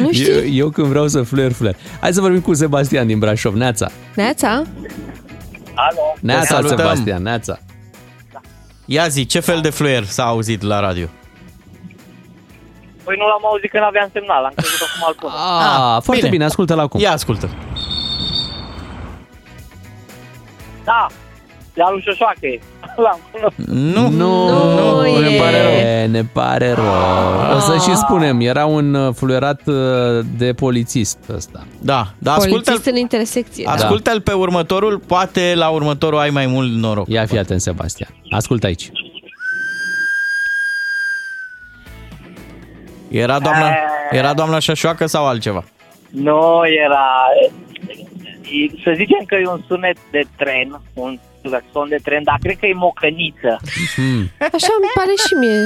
Nu 0.02 0.12
știi? 0.12 0.32
Eu, 0.32 0.54
eu 0.54 0.70
când 0.70 0.88
vreau 0.88 1.08
să 1.08 1.22
fluier, 1.22 1.52
fluier. 1.52 1.76
Hai 2.00 2.14
să 2.14 2.22
vorbim 2.22 2.42
cu 2.42 2.54
Sebastian 2.54 3.08
din 3.08 3.20
Brașov. 3.20 3.56
Neața. 3.56 3.92
Neața? 4.16 4.50
Alo, 5.76 6.00
Neața, 6.20 6.46
salutăm. 6.46 6.78
Sebastian, 6.78 7.24
Neața. 7.24 7.60
Ia 8.86 9.08
zi, 9.08 9.26
ce 9.26 9.40
fel 9.40 9.60
de 9.62 9.70
fluier 9.70 10.04
s-a 10.04 10.24
auzit 10.24 10.62
la 10.62 10.80
radio? 10.80 11.08
Păi 13.06 13.16
nu 13.18 13.26
l-am 13.32 13.44
auzit 13.52 13.70
că 13.72 13.80
n-aveam 13.80 14.10
semnal, 14.14 14.44
am 14.44 14.52
crezut 14.56 14.82
acum 14.88 15.04
al 15.08 15.16
pun. 15.20 15.30
Ah, 15.32 16.02
foarte 16.02 16.22
bine. 16.22 16.30
bine, 16.30 16.44
ascultă-l 16.46 16.80
acum. 16.80 17.00
Ia 17.00 17.12
ascultă. 17.12 17.50
Da, 20.84 21.08
dealul 21.74 22.02
Șoșoacă 22.02 22.46
e. 22.46 22.60
L-am 23.06 23.20
Nu, 23.66 24.10
nu, 24.10 24.48
Nu 24.76 25.20
ne 25.20 25.30
e. 25.30 25.40
pare 25.40 25.62
rău. 25.62 26.08
Ne 26.12 26.24
pare 26.24 26.72
rău. 26.74 27.56
O 27.56 27.60
să 27.60 27.78
și 27.90 27.96
spunem, 27.96 28.40
era 28.40 28.66
un 28.66 28.94
uh, 28.94 29.14
fluierat 29.16 29.62
uh, 29.66 29.76
de 30.38 30.54
polițist 30.54 31.18
ăsta. 31.36 31.66
Da, 31.82 32.08
da, 32.18 32.32
ascultă-l, 32.34 32.62
Polițist 32.64 32.86
în 32.86 32.96
intersecție. 32.96 33.68
ascultă-l 33.68 34.22
pe 34.22 34.34
următorul, 34.34 35.00
poate 35.08 35.54
la 35.56 35.70
următorul 35.70 36.20
ai 36.20 36.30
mai 36.30 36.46
mult 36.48 36.72
noroc. 36.72 37.08
Ia 37.10 37.26
fi 37.26 37.38
atent, 37.38 37.62
Sebastian. 37.62 38.10
Ascultă 38.30 38.66
aici. 38.66 38.92
Era 43.10 43.40
doamna, 43.40 43.76
era 44.12 44.34
doamna 44.34 44.60
Șoșoacă 44.60 45.06
sau 45.06 45.26
altceva? 45.28 45.64
Nu 46.10 46.62
era... 46.86 47.06
e- 48.42 48.82
Să 48.84 48.94
zicem 48.96 49.24
că 49.28 49.36
e 49.36 49.48
un 49.48 49.62
sunet 49.68 49.98
de 50.12 50.22
tren, 50.38 50.82
un 50.94 51.20
claxon 51.44 51.90
de 51.90 51.98
tren, 52.04 52.24
dar 52.24 52.38
cred 52.42 52.58
că 52.60 52.66
e 52.66 52.74
mocăniță. 52.74 53.60
Hmm. 53.96 54.32
Așa 54.40 54.72
îmi 54.78 54.92
pare 54.96 55.12
și 55.28 55.34
mie. 55.40 55.60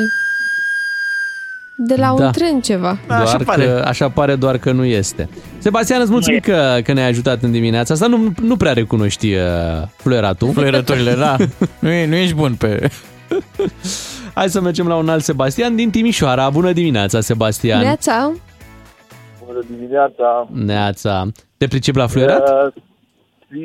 De 1.82 1.96
la 1.96 2.12
un 2.12 2.20
Da. 2.20 2.30
tren 2.32 2.62
ceva. 2.62 2.98
Doar 3.08 3.44
Că, 3.56 3.84
așa 3.88 4.10
pare 4.10 4.36
doar 4.36 4.58
că 4.58 4.72
nu 4.72 4.86
este. 4.86 5.30
Sebastian, 5.58 6.02
îți 6.02 6.12
mulțumim 6.12 6.40
că, 6.40 6.80
că 6.84 6.94
ne-ai 6.94 7.08
ajutat 7.08 7.42
în 7.42 7.52
dimineața 7.52 7.94
asta. 7.94 8.08
Nu, 8.08 8.34
nu 8.42 8.56
prea 8.58 8.74
recunoști 8.74 9.34
uh, 9.34 9.42
fluieratul. 9.98 10.52
Fluierăturile, 10.52 11.14
da. 11.14 11.36
Nu, 11.80 11.90
e, 11.90 12.06
nu 12.06 12.16
ești 12.16 12.34
bun 12.36 12.56
pe... 12.56 12.90
Hai 14.40 14.50
să 14.50 14.62
mergem 14.62 14.88
la 14.88 14.96
un 14.96 15.10
alt 15.10 15.24
Sebastian 15.24 15.76
din 15.76 15.90
Timișoara. 15.90 16.50
Bună 16.50 16.72
dimineața, 16.72 17.20
Sebastian. 17.20 17.82
Neața, 17.82 18.32
Bună 19.46 19.60
dimineața. 19.70 20.48
Neața. 20.54 21.26
Te 21.58 21.68
pricep 21.68 21.96
la 21.96 22.08
fluierat? 22.08 22.68
Uh, 22.68 22.74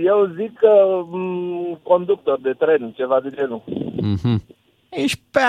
Eu 0.05 0.33
zic 0.37 0.59
că 0.59 0.69
m, 1.11 1.81
conductor 1.83 2.39
de 2.43 2.55
tren, 2.59 2.93
ceva 2.97 3.21
de 3.23 3.31
genul. 3.35 3.63
Mhm. 3.97 4.43
Ești 4.91 5.21
pe... 5.31 5.41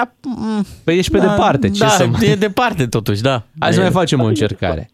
Păi 0.84 0.98
ești 0.98 1.12
pe 1.12 1.18
Da, 1.18 1.28
departe. 1.28 1.70
Ce 1.70 1.80
da, 1.80 1.88
să 1.88 2.08
mai... 2.08 2.28
e 2.30 2.36
departe 2.36 2.88
totuși, 2.88 3.22
da. 3.22 3.44
Hai 3.60 3.74
să 3.74 3.80
E- 3.80 3.84
mai 3.84 3.92
facem 3.92 4.22
o 4.22 4.26
încercare. 4.26 4.90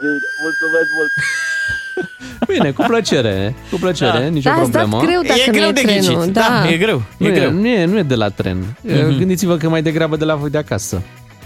Bine, 0.00 0.18
mulțumesc 0.42 0.88
mult. 0.98 1.12
Bine, 2.52 2.70
cu 2.70 2.84
plăcere. 2.86 3.54
Cu 3.70 3.76
plăcere, 3.78 4.10
Da. 4.18 4.24
nicio 4.24 4.50
Da, 4.50 4.56
ați 4.56 4.70
dat 4.70 4.80
problemă. 4.82 5.04
greu 5.06 5.20
dacă 5.22 5.40
E 5.40 5.46
nu 5.46 5.52
greu 5.52 5.68
e 5.68 5.72
de 5.72 5.80
trenul. 5.80 6.16
ghicit. 6.18 6.32
Da. 6.32 6.60
Da, 6.62 6.68
e 6.70 6.76
greu. 6.76 7.02
Nu 7.18 7.26
E 7.26 7.30
greu. 7.30 7.50
nu, 7.52 7.66
e, 7.66 7.84
nu 7.84 7.98
e 7.98 8.02
de 8.02 8.14
la 8.14 8.28
tren. 8.28 8.76
Mhm. 8.80 9.18
Gândiți-vă 9.18 9.56
că 9.56 9.68
mai 9.68 9.82
degrabă 9.82 10.16
de 10.16 10.24
la 10.24 10.34
voi 10.34 10.50
de 10.50 10.58
acasă. 10.58 11.02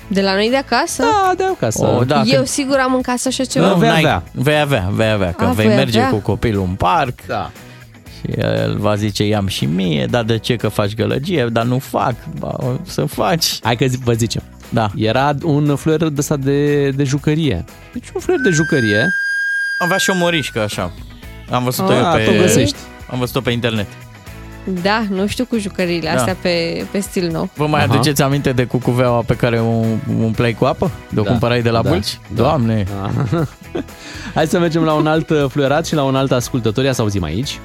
De 0.09 0.21
la 0.21 0.35
noi 0.35 0.49
de 0.51 0.57
acasă? 0.57 1.03
Da, 1.03 1.33
de 1.37 1.45
acasă. 1.45 1.87
O, 1.87 2.05
da, 2.05 2.23
Eu 2.27 2.35
când- 2.35 2.47
sigur 2.47 2.77
am 2.77 2.95
în 2.95 3.01
casă 3.01 3.29
așa 3.29 3.45
ceva. 3.45 3.69
Nu, 3.69 3.75
vei 3.77 3.89
n-ai- 3.89 3.99
avea. 3.99 4.23
Vei 4.33 4.61
avea, 4.61 4.89
vei 4.93 5.11
avea, 5.11 5.33
că 5.33 5.45
A, 5.45 5.51
vei 5.51 5.67
voi 5.67 5.75
merge 5.75 5.99
avea? 5.99 6.11
cu 6.11 6.17
copilul 6.17 6.65
în 6.69 6.75
parc 6.75 7.27
Da. 7.27 7.51
și 8.21 8.33
el 8.41 8.77
va 8.79 8.95
zice, 8.95 9.25
i-am 9.27 9.47
și 9.47 9.65
mie, 9.65 10.07
dar 10.11 10.23
de 10.23 10.39
ce 10.39 10.57
că 10.57 10.69
faci 10.69 10.95
gălăgie, 10.95 11.47
dar 11.53 11.65
nu 11.65 11.79
fac, 11.79 12.15
ba, 12.39 12.55
o 12.57 12.67
să 12.87 13.05
faci. 13.05 13.59
Hai 13.63 13.77
că 13.77 13.87
zi- 13.87 13.99
vă 14.05 14.13
zicem. 14.13 14.43
Da. 14.71 14.89
Era 14.97 15.33
un 15.43 15.77
fluier 15.77 16.01
de 16.09 16.15
ăsta 16.19 16.37
de, 16.37 16.91
de 16.91 17.05
jucărie. 17.05 17.65
Deci 17.93 18.09
un 18.15 18.21
fluier 18.21 18.41
de 18.43 18.51
jucărie. 18.51 19.09
Avea 19.79 19.97
și 19.97 20.11
o 20.11 20.15
morișcă 20.15 20.61
așa. 20.61 20.93
Am 21.51 21.65
văzut-o 21.65 21.93
Ah, 21.93 21.99
eu 21.99 22.13
pe... 22.17 22.25
tu 22.25 22.43
găsești. 22.43 22.77
Am 23.11 23.19
văzut-o 23.19 23.41
pe 23.41 23.51
internet. 23.51 23.87
Da, 24.83 25.05
nu 25.11 25.27
știu 25.27 25.45
cu 25.45 25.59
jucăriile 25.59 26.11
Da. 26.15 26.19
astea 26.19 26.37
pe, 26.43 26.85
pe 26.91 26.99
stil 27.01 27.31
nou. 27.31 27.49
Vă 27.55 27.67
mai 27.67 27.85
Aha. 27.85 27.93
aduceți 27.93 28.23
aminte 28.23 28.53
de 28.53 28.65
cucuveaua 28.65 29.23
pe 29.27 29.35
care 29.37 29.61
o 29.61 29.85
umpleai 30.21 30.53
cu 30.53 30.65
apă? 30.65 30.91
De 31.09 31.21
o 31.21 31.23
Da. 31.23 31.31
cumpărai 31.31 31.63
de 31.63 31.71
la 31.71 31.83
Da. 31.83 31.89
Bulci? 31.89 32.19
Da. 32.35 32.43
Doamne! 32.43 32.87
Ah. 33.03 33.41
Hai 34.35 34.47
să 34.47 34.59
mergem 34.59 34.83
la 34.83 34.93
un 34.93 35.07
alt 35.07 35.31
uh, 35.31 35.45
fluierat 35.49 35.87
și 35.87 35.95
la 35.95 36.03
un 36.03 36.17
alt 36.17 36.33
ascultător. 36.33 36.85
Ia 36.85 36.93
să 36.93 37.01
auzim 37.03 37.23
aici. 37.23 37.59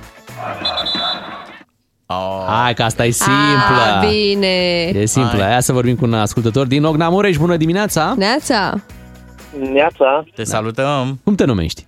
Oh. 2.07 2.45
Hai 2.47 2.73
că 2.73 2.83
asta 2.83 3.05
e 3.05 3.09
simplă. 3.09 3.81
Ah, 4.01 4.07
bine. 4.09 4.47
E 4.93 5.05
simplă. 5.05 5.41
Hai. 5.41 5.51
Hai 5.51 5.63
să 5.63 5.73
vorbim 5.73 5.95
cu 5.95 6.05
un 6.05 6.13
ascultător 6.13 6.65
din 6.67 6.83
Ogna 6.83 7.09
Mureș. 7.09 7.37
Bună 7.37 7.57
dimineața! 7.57 8.13
Neața. 8.17 8.73
Neața, 9.71 10.23
Te 10.35 10.43
salutăm! 10.43 11.19
Cum 11.23 11.35
te 11.35 11.45
numești? 11.45 11.85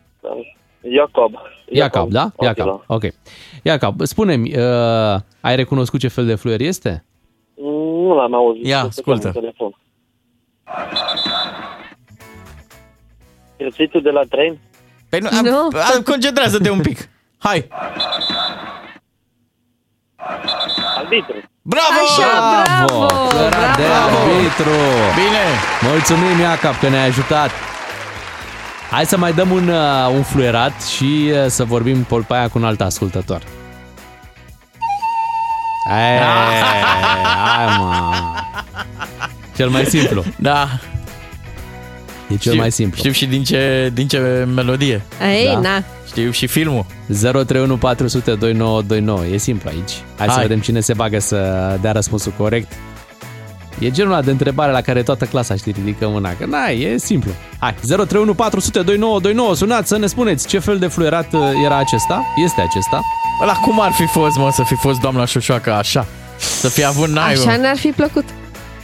Iacob. 0.95 1.33
Iacob, 1.69 2.09
da? 2.11 2.31
Ok, 2.35 2.45
Iacob. 2.45 2.83
Ok. 2.87 3.03
Iacob, 3.63 4.01
spune-mi, 4.01 4.53
uh, 4.57 5.19
ai 5.41 5.55
recunoscut 5.55 5.99
ce 5.99 6.07
fel 6.07 6.25
de 6.25 6.35
fluier 6.35 6.59
este? 6.61 7.03
Nu 7.55 8.15
l-am 8.15 8.33
auzit. 8.35 8.65
Ia, 8.65 8.79
Să 8.79 8.85
ascultă. 8.87 9.19
stăm 9.19 9.31
în 9.35 9.41
Telefon. 9.41 9.75
Circuitul 13.57 14.01
de 14.01 14.09
la 14.09 14.21
tren? 14.29 14.57
Păi 15.09 15.19
nu, 15.19 15.29
Nu. 15.49 15.67
a, 15.73 15.79
a, 15.97 16.01
concentrează-te 16.03 16.69
un 16.69 16.81
pic. 16.81 17.09
Hai! 17.37 17.67
Arbitru. 20.97 21.35
Bravo! 21.61 22.01
Așa, 22.03 22.63
bravo, 22.63 23.07
Fluierat 23.29 23.75
de 23.77 23.83
bravo. 23.83 24.17
arbitru! 24.17 24.77
Bine! 25.15 25.43
Mulțumim, 25.81 26.39
Iacob, 26.39 26.79
că 26.79 26.89
ne-ai 26.89 27.07
ajutat! 27.07 27.51
Hai 28.91 29.05
să 29.05 29.17
mai 29.17 29.33
dăm 29.33 29.51
un, 29.51 29.67
uh, 29.67 30.07
un 30.15 30.23
fluierat 30.23 30.83
și 30.83 31.31
uh, 31.33 31.45
să 31.47 31.63
vorbim 31.63 32.03
pe 32.03 32.33
aia 32.33 32.47
cu 32.47 32.57
un 32.57 32.65
alt 32.65 32.81
ascultător. 32.81 33.41
Hai, 35.89 36.17
hai 37.55 37.77
mă! 37.77 38.11
Cel 39.55 39.69
mai 39.69 39.85
simplu. 39.85 40.23
Da. 40.35 40.67
E 42.27 42.35
cel 42.35 42.55
mai 42.55 42.71
simplu. 42.71 42.97
Știu 42.97 43.11
și 43.11 43.25
din 43.25 43.43
ce, 43.43 43.91
din 43.93 44.07
ce 44.07 44.47
melodie. 44.55 45.01
Ei, 45.37 45.45
Da. 45.53 45.59
na. 45.59 45.83
Știu 46.07 46.31
și 46.31 46.47
filmul. 46.47 46.85
031 47.21 47.77
400 47.77 48.33
2929. 48.33 49.25
E 49.33 49.37
simplu 49.37 49.69
aici. 49.69 49.91
Hai, 50.17 50.27
să 50.27 50.33
Hai. 50.33 50.41
vedem 50.41 50.59
cine 50.59 50.79
se 50.79 50.93
bagă 50.93 51.19
să 51.19 51.37
dea 51.81 51.91
răspunsul 51.91 52.33
corect. 52.37 52.71
E 53.79 53.91
genul 53.91 54.11
ăla 54.11 54.21
de 54.21 54.31
întrebare 54.31 54.71
la 54.71 54.81
care 54.81 55.03
toată 55.03 55.25
clasa 55.25 55.55
știi 55.55 55.71
ridică 55.71 56.07
mâna. 56.07 56.29
Că 56.39 56.45
n-ai, 56.45 56.81
e 56.81 56.97
simplu. 56.97 57.31
Hai, 57.59 57.75
031 57.81 58.33
400 58.33 58.81
2929. 58.81 59.55
Sunați 59.55 59.87
să 59.87 59.97
ne 59.97 60.07
spuneți 60.07 60.47
ce 60.47 60.59
fel 60.59 60.77
de 60.79 60.87
fluierat 60.87 61.33
uh, 61.33 61.41
era 61.65 61.77
acesta. 61.77 62.23
Este 62.43 62.61
acesta. 62.61 63.01
Ăla 63.41 63.53
cum 63.53 63.81
ar 63.81 63.91
fi 63.91 64.05
fost, 64.05 64.37
mă, 64.37 64.49
să 64.51 64.63
fi 64.63 64.75
fost 64.75 64.99
doamna 64.99 65.25
Șoșoacă 65.25 65.73
așa? 65.73 66.05
Să 66.37 66.69
fi 66.69 66.85
avut 66.85 67.09
naiul. 67.09 67.47
Așa 67.47 67.57
ne-ar 67.57 67.77
fi 67.77 67.87
plăcut. 67.87 68.25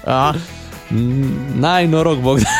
A? 0.05 0.35
Mm, 0.87 1.33
N-ai 1.59 1.85
noroc, 1.85 2.19
Bogdan. 2.19 2.51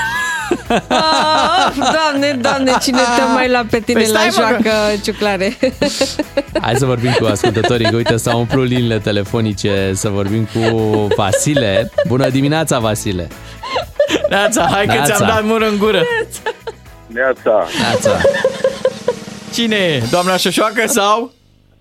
Oh, 0.69 1.73
doamne, 1.75 2.37
doamne, 2.41 2.71
cine 2.81 2.97
te 2.97 3.23
mai 3.33 3.49
la 3.49 3.65
pe 3.69 3.79
tine 3.79 4.01
Păi 4.01 4.11
la 4.11 4.19
stai, 4.19 4.27
mă, 4.27 4.33
joacă 4.41 4.71
ciuclare? 5.03 5.57
Hai 6.61 6.75
să 6.75 6.85
vorbim 6.85 7.11
cu 7.19 7.25
ascultătorii, 7.25 7.89
că 7.89 7.95
uite 7.95 8.17
s-au 8.17 8.39
umplut 8.39 8.67
liniile 8.67 8.99
telefonice 8.99 9.91
să 9.93 10.09
vorbim 10.09 10.47
cu 10.53 10.59
Vasile. 11.15 11.91
Bună 12.07 12.29
dimineața, 12.29 12.79
Vasile! 12.79 13.27
Neața, 14.29 14.67
hai 14.71 14.85
că 14.85 14.93
Neața. 14.93 15.13
ți-am 15.13 15.27
dat 15.27 15.43
mură 15.43 15.67
în 15.67 15.77
gură. 15.77 16.01
Neața. 17.07 17.65
Neața. 17.79 18.21
Cine 19.53 19.75
e? 19.75 20.03
Doamna 20.11 20.37
Șoșoacă 20.37 20.87
sau? 20.87 21.31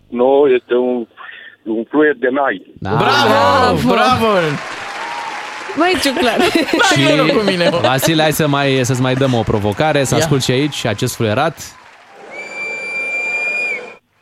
Nu, 0.09 0.47
este 0.61 0.75
un, 0.75 1.07
un 1.65 1.85
fluier 1.89 2.15
de 2.19 2.29
nai. 2.33 2.67
Da. 2.79 2.91
Bravo! 2.91 3.79
Bravo! 3.87 4.27
Mai 5.77 5.93
ciuclare. 6.03 6.45
N-ai 6.97 7.05
noroc 7.17 7.37
cu 7.37 7.43
mine, 7.43 7.69
mă. 7.69 7.79
Vasile, 7.83 8.23
hai 8.23 8.33
să 8.33 8.47
mai, 8.47 8.81
să-ți 8.85 9.01
mai 9.01 9.15
dăm 9.15 9.35
o 9.35 9.43
provocare, 9.43 10.05
să 10.05 10.15
Ia. 10.15 10.21
ascult 10.21 10.43
și 10.43 10.51
aici 10.51 10.85
acest 10.85 11.15
fluierat. 11.15 11.59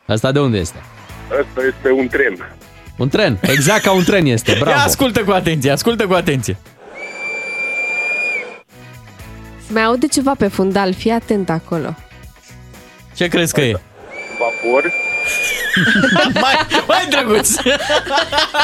Asta 0.07 0.31
de 0.31 0.39
unde 0.39 0.57
este? 0.57 0.81
Ăsta 1.39 1.61
este 1.67 1.91
un 1.91 2.07
tren. 2.07 2.55
Un 2.97 3.09
tren, 3.09 3.37
exact 3.41 3.83
ca 3.83 3.91
un 3.91 4.03
tren 4.03 4.25
este, 4.25 4.51
Ia 4.51 4.57
bravo. 4.59 4.79
ascultă 4.79 5.23
cu 5.23 5.31
atenție, 5.31 5.71
ascultă 5.71 6.07
cu 6.07 6.13
atenție. 6.13 6.57
Se 9.67 9.73
mai 9.73 9.83
aude 9.83 10.07
ceva 10.07 10.33
pe 10.37 10.47
fundal, 10.47 10.93
fii 10.93 11.11
atent 11.11 11.49
acolo. 11.49 11.95
Ce 13.15 13.27
crezi 13.27 13.53
că 13.53 13.61
e? 13.61 13.79
Vapor. 14.39 14.91
mai, 16.43 16.67
mai 16.87 17.07
drăguț! 17.09 17.55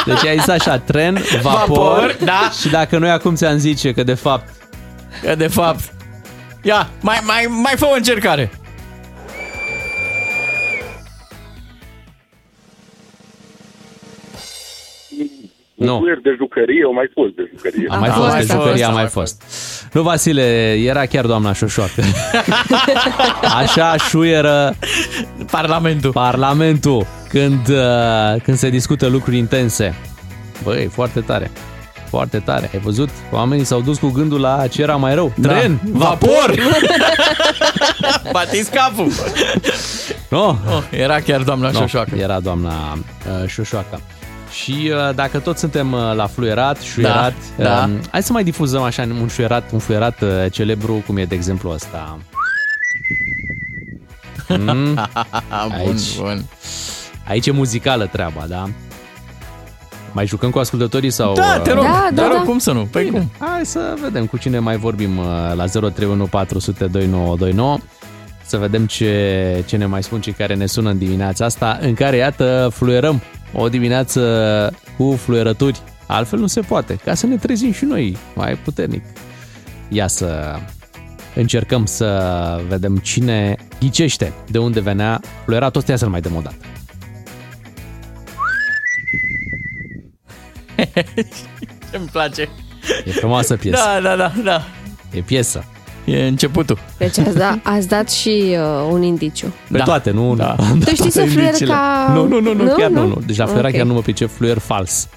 Deci 0.05 0.25
ai 0.25 0.37
zis 0.37 0.47
așa, 0.47 0.77
tren, 0.77 1.23
vapor, 1.41 1.67
Vapor, 1.67 2.17
da. 2.23 2.51
și 2.59 2.69
dacă 2.69 2.97
noi 2.97 3.09
acum 3.09 3.35
ți-am 3.35 3.57
zice 3.57 3.91
că 3.93 4.03
de 4.03 4.13
fapt 4.13 4.49
Că 5.21 5.35
de 5.35 5.47
fapt... 5.47 5.83
Ia, 6.61 6.89
mai, 7.01 7.19
mai, 7.23 7.47
mai 7.49 7.73
fă 7.77 7.85
o 7.85 7.93
încercare. 7.95 8.51
Nu. 15.78 15.98
fluier 15.98 16.19
de 16.23 16.34
jucărie, 16.38 16.84
au 16.86 16.94
mai 16.94 17.10
fost 17.13 17.34
de 17.36 17.50
jucărie. 17.56 17.88
a 17.90 17.96
mai 17.98 18.10
Da, 18.10 18.13
fost, 18.15 18.28
mai 18.32 18.40
de 18.40 18.46
fost, 18.46 18.58
jucărie, 18.63 18.84
a 18.84 18.88
a 18.88 18.92
mai 18.92 19.02
mai 19.02 19.10
fost. 19.12 19.44
Nu, 19.94 20.02
Vasile, 20.02 20.73
era 20.73 21.06
chiar 21.06 21.25
doamna 21.25 21.54
Șoșoacă. 21.54 22.02
Așa 23.62 23.96
șuieră 24.10 24.75
Parlamentul. 25.52 26.12
Parlamentul 26.12 27.06
când, 27.30 27.67
uh, 27.69 28.42
când 28.44 28.58
se 28.58 28.69
discută 28.69 29.08
lucruri 29.08 29.38
intense. 29.38 29.96
Băi, 30.63 30.86
foarte 30.92 31.19
tare. 31.19 31.52
Foarte 32.10 32.40
tare. 32.40 32.69
Ai 32.73 32.80
văzut? 32.80 33.10
Oamenii 33.32 33.63
s-au 33.65 33.82
dus 33.82 33.98
cu 34.00 34.10
gândul 34.10 34.40
la 34.40 34.67
ce 34.67 34.82
era 34.82 34.96
mai 34.96 35.13
rău. 35.15 35.34
Tren, 35.42 35.80
Da. 35.86 35.98
vapor! 35.98 36.54
Batiți 38.32 38.71
capul! 38.71 39.12
No. 40.30 40.46
Oh, 40.48 40.56
era 40.92 41.19
chiar 41.19 41.42
doamna 41.42 41.69
No, 41.71 41.80
Șoșoacă. 41.80 42.15
Era 42.15 42.40
doamna 42.40 42.73
uh, 43.42 43.48
Șoșoacă. 43.48 44.02
Și 44.52 44.91
uh, 45.10 45.15
dacă 45.15 45.39
tot 45.39 45.58
suntem 45.58 45.91
uh, 45.91 46.00
la 46.15 46.27
fluierat, 46.27 46.79
șuierat, 46.81 47.33
Da, 47.58 47.63
da. 47.63 47.83
um, 47.83 48.00
hai 48.12 48.23
să 48.23 48.31
mai 48.31 48.43
difuzăm 48.43 48.81
așa 48.81 49.08
un 49.21 49.27
șuierat, 49.27 49.71
un 49.71 49.79
fluierat 49.79 50.21
uh, 50.21 50.29
celebru, 50.52 51.04
cum 51.06 51.17
e 51.17 51.25
de 51.25 51.35
exemplu 51.35 51.69
ăsta. 51.69 52.17
Mm? 54.48 54.93
bun, 55.67 55.73
Aici. 55.77 56.17
bun. 56.17 56.43
Aici 57.27 57.48
e 57.48 57.52
muzicală 57.52 58.06
treaba, 58.12 58.45
da? 58.48 58.63
Mai 60.12 60.27
jucăm 60.27 60.50
cu 60.50 60.60
ascultătorii 60.60 61.10
sau... 61.10 61.33
Da, 61.33 61.60
te 61.60 61.71
rog, 61.71 61.83
Da, 61.83 62.10
da, 62.13 62.21
te 62.21 62.27
rog, 62.27 62.37
da. 62.37 62.43
cum 62.43 62.60
să 62.60 62.71
nu? 62.71 62.87
Păi 62.91 63.04
Bine. 63.04 63.17
cum? 63.17 63.31
Hai 63.48 63.65
să 63.65 63.93
vedem 64.02 64.25
cu 64.25 64.37
cine 64.37 64.60
mai 64.60 64.77
vorbim 64.77 65.17
uh, 65.17 65.25
la 65.56 65.65
031 65.65 66.25
400 66.25 66.85
2929 66.85 67.77
să 68.45 68.58
vedem 68.58 68.85
ce, 68.85 69.63
ce 69.65 69.77
ne 69.77 69.85
mai 69.85 70.04
spun 70.04 70.21
cei 70.21 70.33
care 70.33 70.56
ne 70.56 70.65
sună 70.65 70.89
în 70.89 70.98
dimineața 70.98 71.45
asta, 71.45 71.77
în 71.81 71.93
care, 71.93 72.17
iată, 72.17 72.69
fluierăm 72.73 73.21
o 73.54 73.69
dimineață 73.69 74.73
cu 74.98 75.15
fluierături. 75.15 75.81
Altfel 76.08 76.39
nu 76.39 76.48
se 76.48 76.62
poate, 76.62 76.95
ca 77.04 77.13
să 77.13 77.25
ne 77.25 77.37
trezim 77.37 77.71
și 77.71 77.85
noi 77.85 78.17
mai 78.35 78.56
puternic. 78.56 79.04
Ia 79.89 80.08
să 80.08 80.56
încercăm 81.35 81.85
să 81.85 82.62
vedem 82.67 82.98
cine 82.98 83.56
ghicește 83.79 84.33
de 84.52 84.58
unde 84.58 84.79
venea 84.79 85.21
fluieratul 85.43 85.79
ăsta, 85.79 85.91
ia 85.91 85.98
să-l 85.98 86.10
mai 86.10 86.21
dăm 86.21 86.35
o 86.35 86.41
dată. 86.41 86.56
Ce-mi 91.91 92.08
place. 92.12 92.50
E 93.06 93.12
frumoasă 93.12 93.56
piesă. 93.56 93.83
Da, 93.83 94.00
da, 94.02 94.15
da, 94.15 94.33
da. 94.43 94.62
E 95.12 95.21
piesă. 95.21 95.65
E 96.08 96.27
începutul. 96.27 96.77
Deci 96.97 97.17
ați, 97.17 97.35
da, 97.37 97.60
ați 97.63 97.87
dat 97.87 98.10
și 98.12 98.43
uh, 98.49 98.89
un 98.91 99.01
indiciu. 99.03 99.53
Pe 99.71 99.77
Da. 99.77 99.83
toate, 99.83 100.12
nu? 100.12 100.35
Da. 100.35 100.55
am 100.60 100.79
dat 100.79 100.89
Tu 100.89 100.95
știți 100.95 101.12
să 101.13 101.17
toate 101.19 101.29
fluier 101.29 101.45
indiciile. 101.47 101.73
ca- 101.73 102.12
Nu, 102.13 102.27
nu, 102.27 102.39
nu, 102.41 102.53
nu, 102.53 102.63
Nu? 102.63 102.73
chiar 102.77 102.89
nu, 102.89 103.01
Nu? 103.01 103.08
nu. 103.08 103.21
Deci 103.25 103.37
la 103.37 103.45
fluierat 103.45 103.69
Ok. 103.71 103.77
chiar 103.77 103.85
nu 103.85 103.93
mă 103.93 103.99
pricep 104.01 104.29
fluier 104.35 104.58
fals. 104.58 105.08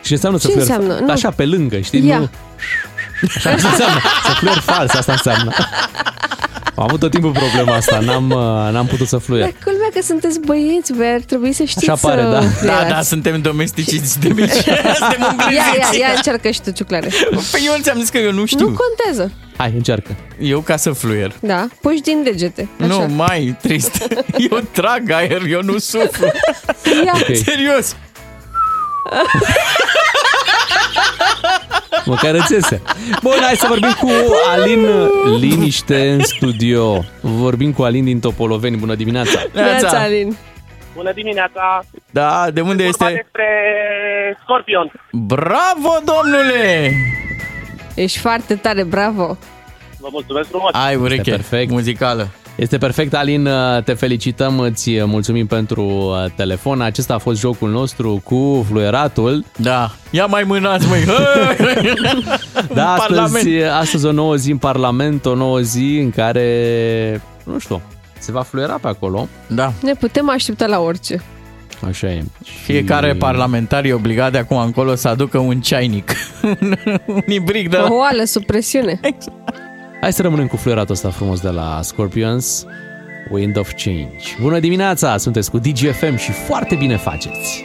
Și 0.00 0.06
ce 0.06 0.12
înseamnă 0.14 0.38
să 0.38 0.46
Ce 0.46 0.52
fluier 0.52 0.68
înseamnă? 0.70 0.94
fals? 0.94 1.06
Nu. 1.06 1.12
Așa, 1.12 1.30
pe 1.30 1.44
lângă, 1.46 1.78
știi? 1.80 2.06
Ia. 2.06 2.18
Nu. 2.18 2.28
Așa 3.36 3.54
ce 3.54 3.66
înseamnă. 3.66 4.00
Să 4.24 4.30
fluier 4.38 4.58
fals, 4.58 4.94
asta 4.94 5.12
înseamnă. 5.12 5.52
Am 6.78 6.84
avut 6.84 7.00
tot 7.00 7.10
timpul 7.10 7.30
problema 7.30 7.74
asta, 7.76 7.98
n-am, 7.98 8.30
uh, 8.30 8.72
n-am 8.72 8.86
putut 8.86 9.06
să 9.06 9.18
fluier. 9.18 9.44
Dar 9.44 9.54
culmea 9.64 9.88
că 9.94 10.00
sunteți 10.02 10.40
băieți, 10.40 10.92
voi 10.92 11.06
ar 11.06 11.20
trebui 11.20 11.52
să 11.52 11.64
știți 11.64 11.90
Așa 11.90 12.08
pare, 12.08 12.22
să 12.22 12.26
da. 12.28 12.40
Da, 12.40 12.46
fluierați. 12.48 12.88
da, 12.88 13.02
suntem 13.02 13.40
domesticiți 13.40 14.20
de 14.20 14.28
mici. 14.28 14.50
suntem 15.00 15.20
Ia, 15.20 15.28
îngriziți. 15.30 15.98
ia, 15.98 16.06
ia, 16.06 16.12
încearcă 16.16 16.50
și 16.50 16.60
tu, 16.60 16.70
ciuclare. 16.70 17.08
Păi 17.50 17.60
eu 17.66 17.72
ți-am 17.80 17.98
zis 17.98 18.08
că 18.08 18.18
eu 18.18 18.32
nu 18.32 18.44
știu. 18.44 18.68
Nu 18.68 18.76
contează. 18.76 19.32
Hai, 19.56 19.72
încearcă. 19.76 20.16
Eu 20.40 20.60
ca 20.60 20.76
să 20.76 20.90
fluier. 20.90 21.34
Da, 21.40 21.66
puși 21.80 22.00
din 22.00 22.22
degete. 22.24 22.68
Așa. 22.80 22.86
Nu, 22.88 23.14
mai 23.14 23.56
trist. 23.62 24.08
Eu 24.50 24.60
trag 24.72 25.10
aer, 25.10 25.42
eu 25.48 25.62
nu 25.62 25.78
suflu. 25.78 26.26
Ia. 27.04 27.12
Ok. 27.14 27.36
Serios. 27.36 27.96
Măcar 32.04 32.34
îți 32.34 32.52
iese. 32.52 32.82
Bun, 33.22 33.32
hai 33.42 33.54
să 33.56 33.66
vorbim 33.68 33.92
cu 34.00 34.10
Alin 34.50 34.86
Liniște 35.38 36.10
în 36.10 36.20
studio. 36.24 37.04
Vorbim 37.20 37.72
cu 37.72 37.82
Alin 37.82 38.04
din 38.04 38.20
Topoloveni. 38.20 38.76
Bună 38.76 38.94
dimineața! 38.94 39.40
Neața, 39.52 39.98
Alin. 39.98 40.36
Bună 40.94 41.12
dimineața! 41.12 41.84
Da, 42.10 42.50
de 42.50 42.60
unde 42.60 42.82
Vorba 42.84 43.06
este? 43.08 43.22
despre 43.22 43.46
Scorpion. 44.42 44.92
Bravo, 45.12 45.98
domnule! 46.04 46.92
Ești 47.94 48.18
foarte 48.18 48.54
tare, 48.54 48.82
bravo. 48.84 49.36
Vă 50.00 50.08
mulțumesc 50.10 50.48
frumos! 50.48 50.70
Ai 50.72 50.96
ureche 50.96 51.30
perfect. 51.30 51.70
muzicală. 51.70 52.28
Este 52.58 52.78
perfect, 52.78 53.14
Alin, 53.14 53.48
te 53.84 53.92
felicităm, 53.92 54.58
îți 54.58 54.90
mulțumim 55.04 55.46
pentru 55.46 55.82
uh, 55.84 56.30
telefon. 56.36 56.80
Acesta 56.80 57.14
a 57.14 57.18
fost 57.18 57.38
jocul 57.40 57.70
nostru 57.70 58.20
cu 58.24 58.66
fluieratul. 58.68 59.44
Da. 59.56 59.90
Ia 60.10 60.26
mai 60.26 60.42
mânați, 60.42 60.86
măi. 60.88 61.04
Da, 62.74 62.82
În 62.82 62.98
astăzi, 62.98 63.08
Parlament. 63.08 63.46
astăzi 63.80 64.06
o 64.06 64.12
nouă 64.12 64.36
zi 64.36 64.50
în 64.50 64.56
Parlament, 64.56 65.26
o 65.26 65.34
nouă 65.34 65.60
zi 65.60 65.98
în 66.02 66.10
care, 66.10 67.22
nu 67.44 67.58
știu, 67.58 67.80
se 68.18 68.32
va 68.32 68.42
fluiera 68.42 68.78
pe 68.80 68.88
acolo. 68.88 69.28
Da. 69.46 69.72
Ne 69.82 69.92
putem 69.92 70.30
aștepta 70.30 70.66
la 70.66 70.80
orice. 70.80 71.22
Așa 71.88 72.06
e. 72.06 72.24
Fiecare 72.64 73.14
parlamentar 73.14 73.84
e 73.84 73.92
obligat 73.92 74.32
de 74.32 74.38
acum 74.38 74.56
încolo 74.56 74.94
să 74.94 75.08
aducă 75.08 75.38
un 75.38 75.60
ceainic. 75.60 76.12
un 77.06 77.22
ibric 77.26 77.70
de 77.70 77.76
la... 77.76 77.86
O 77.90 77.94
oală 77.94 78.24
sub 78.24 78.44
presiune. 78.44 79.00
Hai 80.00 80.12
să 80.12 80.22
rămânem 80.22 80.46
cu 80.46 80.56
fluieratul 80.56 80.94
ăsta 80.94 81.10
frumos 81.10 81.40
de 81.40 81.48
la 81.48 81.80
Scorpions. 81.82 82.66
Wind 83.30 83.58
of 83.58 83.72
Change. 83.72 84.24
Bună 84.40 84.58
dimineața, 84.58 85.16
sunteți 85.16 85.50
cu 85.50 85.58
DGFM 85.58 86.16
și 86.16 86.32
foarte 86.32 86.74
bine 86.74 86.96
faceți. 86.96 87.64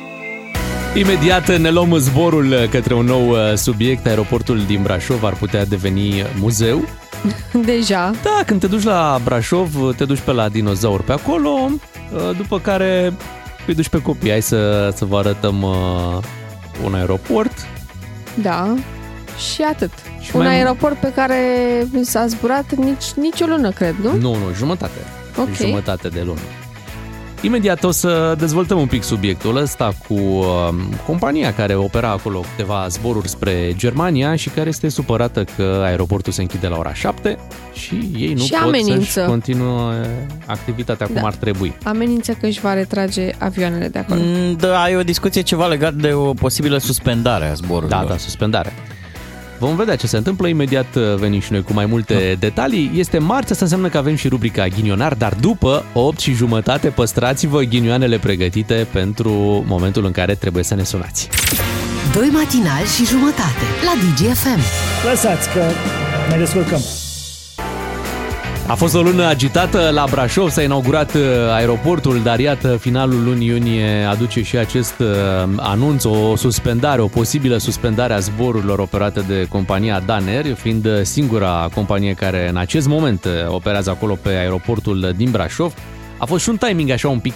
Imediat 0.95 1.57
ne 1.57 1.69
luăm 1.69 1.97
zborul 1.97 2.67
către 2.69 2.93
un 2.93 3.05
nou 3.05 3.29
uh, 3.29 3.53
subiect. 3.55 4.05
Aeroportul 4.05 4.59
din 4.65 4.81
Brașov 4.81 5.23
ar 5.23 5.33
putea 5.33 5.65
deveni 5.65 6.23
muzeu. 6.39 6.83
Deja. 7.65 8.11
Da, 8.23 8.43
când 8.45 8.59
te 8.59 8.67
duci 8.67 8.83
la 8.83 9.19
Brașov, 9.23 9.95
te 9.95 10.05
duci 10.05 10.19
pe 10.19 10.31
la 10.31 10.49
dinozauri 10.49 11.03
pe 11.03 11.11
acolo, 11.11 11.49
uh, 11.49 12.35
după 12.37 12.59
care 12.59 13.13
îi 13.67 13.73
duci 13.75 13.89
pe 13.89 14.01
copii. 14.01 14.29
Hai 14.29 14.41
să, 14.41 14.91
să 14.95 15.05
vă 15.05 15.17
arătăm 15.17 15.61
uh, 15.61 16.23
un 16.85 16.93
aeroport. 16.93 17.67
Da. 18.41 18.75
Și 19.53 19.61
atât. 19.61 19.91
Și 20.19 20.35
un 20.35 20.41
mai- 20.43 20.55
aeroport 20.55 20.95
pe 20.97 21.11
care 21.15 21.37
s-a 22.01 22.25
zburat 22.27 22.73
nici, 22.75 23.11
nici 23.15 23.41
o 23.41 23.45
lună, 23.45 23.69
cred, 23.71 23.95
nu? 24.03 24.11
Nu, 24.17 24.29
nu, 24.35 24.53
jumătate. 24.57 24.97
Ok. 25.37 25.55
Jumătate 25.55 26.07
de 26.07 26.21
lună. 26.25 26.39
Imediat 27.41 27.83
o 27.83 27.91
să 27.91 28.35
dezvoltăm 28.37 28.79
un 28.79 28.85
pic 28.87 29.03
subiectul 29.03 29.55
ăsta 29.55 29.93
cu 30.07 30.13
uh, 30.13 30.45
compania 31.05 31.53
care 31.53 31.75
opera 31.75 32.09
acolo 32.09 32.39
câteva 32.55 32.87
zboruri 32.89 33.27
spre 33.29 33.73
Germania 33.77 34.35
și 34.35 34.49
care 34.49 34.69
este 34.69 34.89
supărată 34.89 35.43
că 35.55 35.81
aeroportul 35.85 36.33
se 36.33 36.41
închide 36.41 36.67
la 36.67 36.77
ora 36.77 36.93
7 36.93 37.37
și 37.73 38.09
ei 38.17 38.33
nu 38.33 38.43
Și 38.43 38.51
pot 38.51 38.61
amenință. 38.61 39.09
să-și 39.11 39.27
continuă 39.27 39.91
activitatea 40.45 41.05
cum 41.05 41.15
Da. 41.15 41.21
ar 41.27 41.33
trebui. 41.35 41.73
Amenință 41.83 42.31
că 42.39 42.45
își 42.45 42.59
va 42.59 42.73
retrage 42.73 43.29
avioanele 43.37 43.87
de 43.87 43.99
acolo. 43.99 44.19
Mm, 44.23 44.55
Da, 44.55 44.89
e 44.89 44.95
o 44.95 45.03
discuție 45.03 45.41
ceva 45.41 45.67
legat 45.67 45.93
de 45.93 46.13
o 46.13 46.33
posibilă 46.33 46.77
suspendare 46.77 47.45
a 47.49 47.53
zborurilor. 47.53 48.01
Da, 48.03 48.07
da, 48.09 48.17
suspendare. 48.17 48.73
Vom 49.63 49.75
vedea 49.75 49.95
ce 49.95 50.07
se 50.07 50.17
întâmplă, 50.17 50.47
imediat 50.47 50.95
uh, 50.95 51.15
venim 51.15 51.39
și 51.39 51.51
noi 51.51 51.63
cu 51.63 51.73
mai 51.73 51.85
multe 51.85 52.35
detalii. 52.39 52.91
Este 52.95 53.17
marți, 53.17 53.51
asta 53.51 53.63
înseamnă 53.63 53.89
că 53.89 53.97
avem 53.97 54.15
și 54.15 54.27
rubrica 54.27 54.67
ghinionar, 54.67 55.13
dar 55.13 55.33
după 55.33 55.85
8 55.93 56.19
și 56.19 56.33
jumătate 56.33 56.89
păstrați-vă 56.89 57.61
ghinioanele 57.61 58.17
pregătite 58.17 58.87
pentru 58.91 59.31
momentul 59.67 60.05
în 60.05 60.11
care 60.11 60.35
trebuie 60.35 60.63
să 60.63 60.75
ne 60.75 60.83
sunați. 60.83 61.29
Doi 62.13 62.29
matinali 62.31 62.87
și 62.87 63.05
jumătate 63.05 63.65
la 63.83 63.93
DGFM. 64.01 64.59
Lăsați 65.09 65.49
că 65.49 65.61
ne 66.29 66.37
descurcăm. 66.37 67.02
A 68.67 68.75
fost 68.75 68.95
o 68.95 69.01
lună 69.01 69.25
agitată 69.25 69.89
la 69.93 70.05
Brașov, 70.09 70.49
s-a 70.49 70.61
inaugurat 70.61 71.13
uh, 71.13 71.21
aeroportul, 71.51 72.21
dar 72.23 72.39
iată, 72.39 72.77
finalul 72.77 73.23
lunii 73.23 73.47
iunie 73.47 74.03
aduce 74.03 74.43
și 74.43 74.57
acest 74.57 74.99
uh, 74.99 75.07
anunț, 75.57 76.03
o 76.03 76.35
suspendare, 76.35 77.01
o 77.01 77.07
posibilă 77.07 77.57
suspendare 77.57 78.13
a 78.13 78.19
zborurilor 78.19 78.79
operate 78.79 79.19
de 79.19 79.45
compania 79.49 79.99
Daner, 80.05 80.45
fiind 80.55 80.85
uh, 80.85 81.01
singura 81.01 81.69
companie 81.73 82.13
care 82.13 82.49
în 82.49 82.57
acest 82.57 82.87
moment 82.87 83.25
uh, 83.25 83.31
operează 83.47 83.89
acolo 83.89 84.17
pe 84.21 84.29
aeroportul 84.29 85.13
din 85.15 85.31
Brașov. 85.31 85.73
A 86.17 86.25
fost 86.25 86.43
și 86.43 86.49
un 86.49 86.57
timing 86.57 86.89
așa 86.89 87.09
un 87.09 87.19
pic 87.19 87.33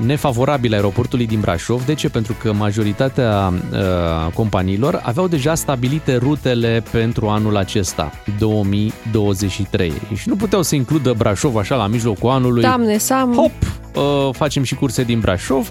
uh, 0.00 0.06
nefavorabil 0.06 0.72
aeroportului 0.72 1.26
din 1.26 1.40
Brașov. 1.40 1.84
De 1.84 1.94
ce? 1.94 2.08
Pentru 2.08 2.36
că 2.42 2.52
majoritatea 2.52 3.52
uh, 3.72 4.32
companiilor 4.34 5.00
aveau 5.04 5.28
deja 5.28 5.54
stabilite 5.54 6.16
rutele 6.16 6.82
pentru 6.90 7.28
anul 7.28 7.56
acesta, 7.56 8.12
2023. 8.38 9.92
Și 10.14 10.28
nu 10.28 10.36
puteau 10.36 10.62
să 10.62 10.74
includă 10.74 11.14
Brașov 11.16 11.56
așa 11.56 11.76
la 11.76 11.86
mijlocul 11.86 12.30
anului. 12.30 12.62
Doamne, 12.62 12.98
Sam. 12.98 13.32
Hop, 13.32 13.52
uh, 13.94 14.34
facem 14.34 14.62
și 14.62 14.74
curse 14.74 15.02
din 15.02 15.20
Brașov. 15.20 15.70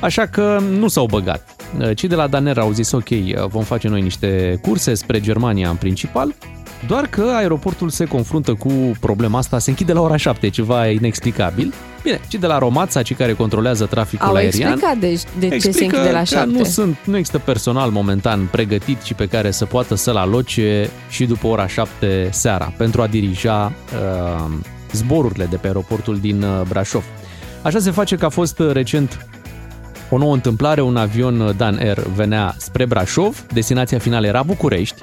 Așa 0.00 0.26
că 0.26 0.58
nu 0.78 0.88
s-au 0.88 1.06
băgat. 1.06 1.56
Uh, 1.78 1.96
Cei 1.96 2.08
de 2.08 2.14
la 2.14 2.26
Daner 2.26 2.58
au 2.58 2.72
zis, 2.72 2.92
ok, 2.92 3.10
uh, 3.10 3.46
vom 3.48 3.62
face 3.62 3.88
noi 3.88 4.00
niște 4.00 4.58
curse 4.62 4.94
spre 4.94 5.20
Germania 5.20 5.68
în 5.68 5.76
principal, 5.76 6.34
doar 6.86 7.06
că 7.06 7.32
aeroportul 7.34 7.88
se 7.88 8.04
confruntă 8.04 8.54
cu 8.54 8.70
problema 9.00 9.38
asta, 9.38 9.58
se 9.58 9.70
închide 9.70 9.92
la 9.92 10.00
ora 10.00 10.16
7, 10.16 10.48
ceva 10.48 10.88
inexplicabil. 10.88 11.74
Bine, 12.02 12.20
cei 12.28 12.38
de 12.38 12.46
la 12.46 12.58
Romața, 12.58 13.02
cei 13.02 13.16
care 13.16 13.32
controlează 13.32 13.86
traficul 13.86 14.26
Au 14.26 14.34
aerian, 14.34 14.70
explicat 14.70 14.98
de, 14.98 15.22
de 15.38 15.48
ce 15.48 15.58
se 15.58 15.68
explică 15.68 15.96
închide 15.96 16.12
la 16.12 16.18
că 16.18 16.24
șapte. 16.24 16.58
Nu, 16.58 16.64
sunt, 16.64 16.98
nu 17.04 17.16
există 17.16 17.38
personal 17.38 17.90
momentan 17.90 18.48
pregătit 18.50 19.02
și 19.02 19.14
pe 19.14 19.26
care 19.26 19.50
să 19.50 19.64
poată 19.64 19.94
să-l 19.94 20.16
aloce 20.16 20.90
și 21.08 21.24
după 21.24 21.46
ora 21.46 21.66
7 21.66 22.28
seara 22.32 22.72
pentru 22.76 23.02
a 23.02 23.06
dirija 23.06 23.72
uh, 23.92 24.50
zborurile 24.92 25.44
de 25.44 25.56
pe 25.56 25.66
aeroportul 25.66 26.18
din 26.18 26.42
uh, 26.42 26.60
Brașov. 26.68 27.04
Așa 27.62 27.78
se 27.78 27.90
face 27.90 28.16
că 28.16 28.24
a 28.24 28.28
fost 28.28 28.58
uh, 28.58 28.72
recent 28.72 29.26
o 30.10 30.18
nouă 30.18 30.34
întâmplare, 30.34 30.80
un 30.80 30.96
avion 30.96 31.54
Dan 31.56 31.78
Air 31.78 31.98
venea 32.14 32.54
spre 32.58 32.86
Brașov, 32.86 33.44
destinația 33.52 33.98
finală 33.98 34.26
era 34.26 34.42
București. 34.42 35.02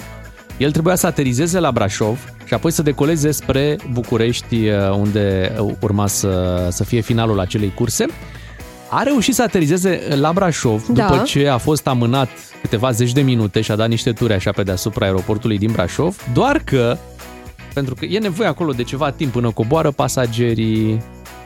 El 0.57 0.71
trebuia 0.71 0.95
să 0.95 1.07
aterizeze 1.07 1.59
la 1.59 1.71
Brașov 1.71 2.33
și 2.45 2.53
apoi 2.53 2.71
să 2.71 2.81
decoleze 2.81 3.31
spre 3.31 3.77
București, 3.91 4.67
uh, 4.67 4.91
unde 4.91 5.51
urma 5.81 6.07
să, 6.07 6.67
să 6.71 6.83
fie 6.83 7.01
finalul 7.01 7.39
acelei 7.39 7.73
curse. 7.75 8.05
A 8.89 9.03
reușit 9.03 9.33
să 9.35 9.41
aterizeze 9.43 10.01
la 10.15 10.31
Brașov 10.33 10.85
Da. 10.87 11.05
după 11.07 11.23
ce 11.23 11.47
a 11.47 11.57
fost 11.57 11.87
amânat 11.87 12.29
câteva 12.61 12.91
zeci 12.91 13.11
de 13.11 13.21
minute 13.21 13.61
și 13.61 13.71
a 13.71 13.75
dat 13.75 13.89
niște 13.89 14.11
turi 14.11 14.33
așa 14.33 14.51
pe 14.51 14.63
deasupra 14.63 15.05
aeroportului 15.05 15.57
din 15.57 15.71
Brașov, 15.71 16.15
doar 16.33 16.61
că, 16.65 16.97
pentru 17.73 17.95
că 17.95 18.05
e 18.05 18.19
nevoie 18.19 18.47
acolo 18.47 18.71
de 18.71 18.83
ceva 18.83 19.11
timp 19.11 19.31
până 19.31 19.51
coboară 19.51 19.91
pasagerii, 19.91 21.01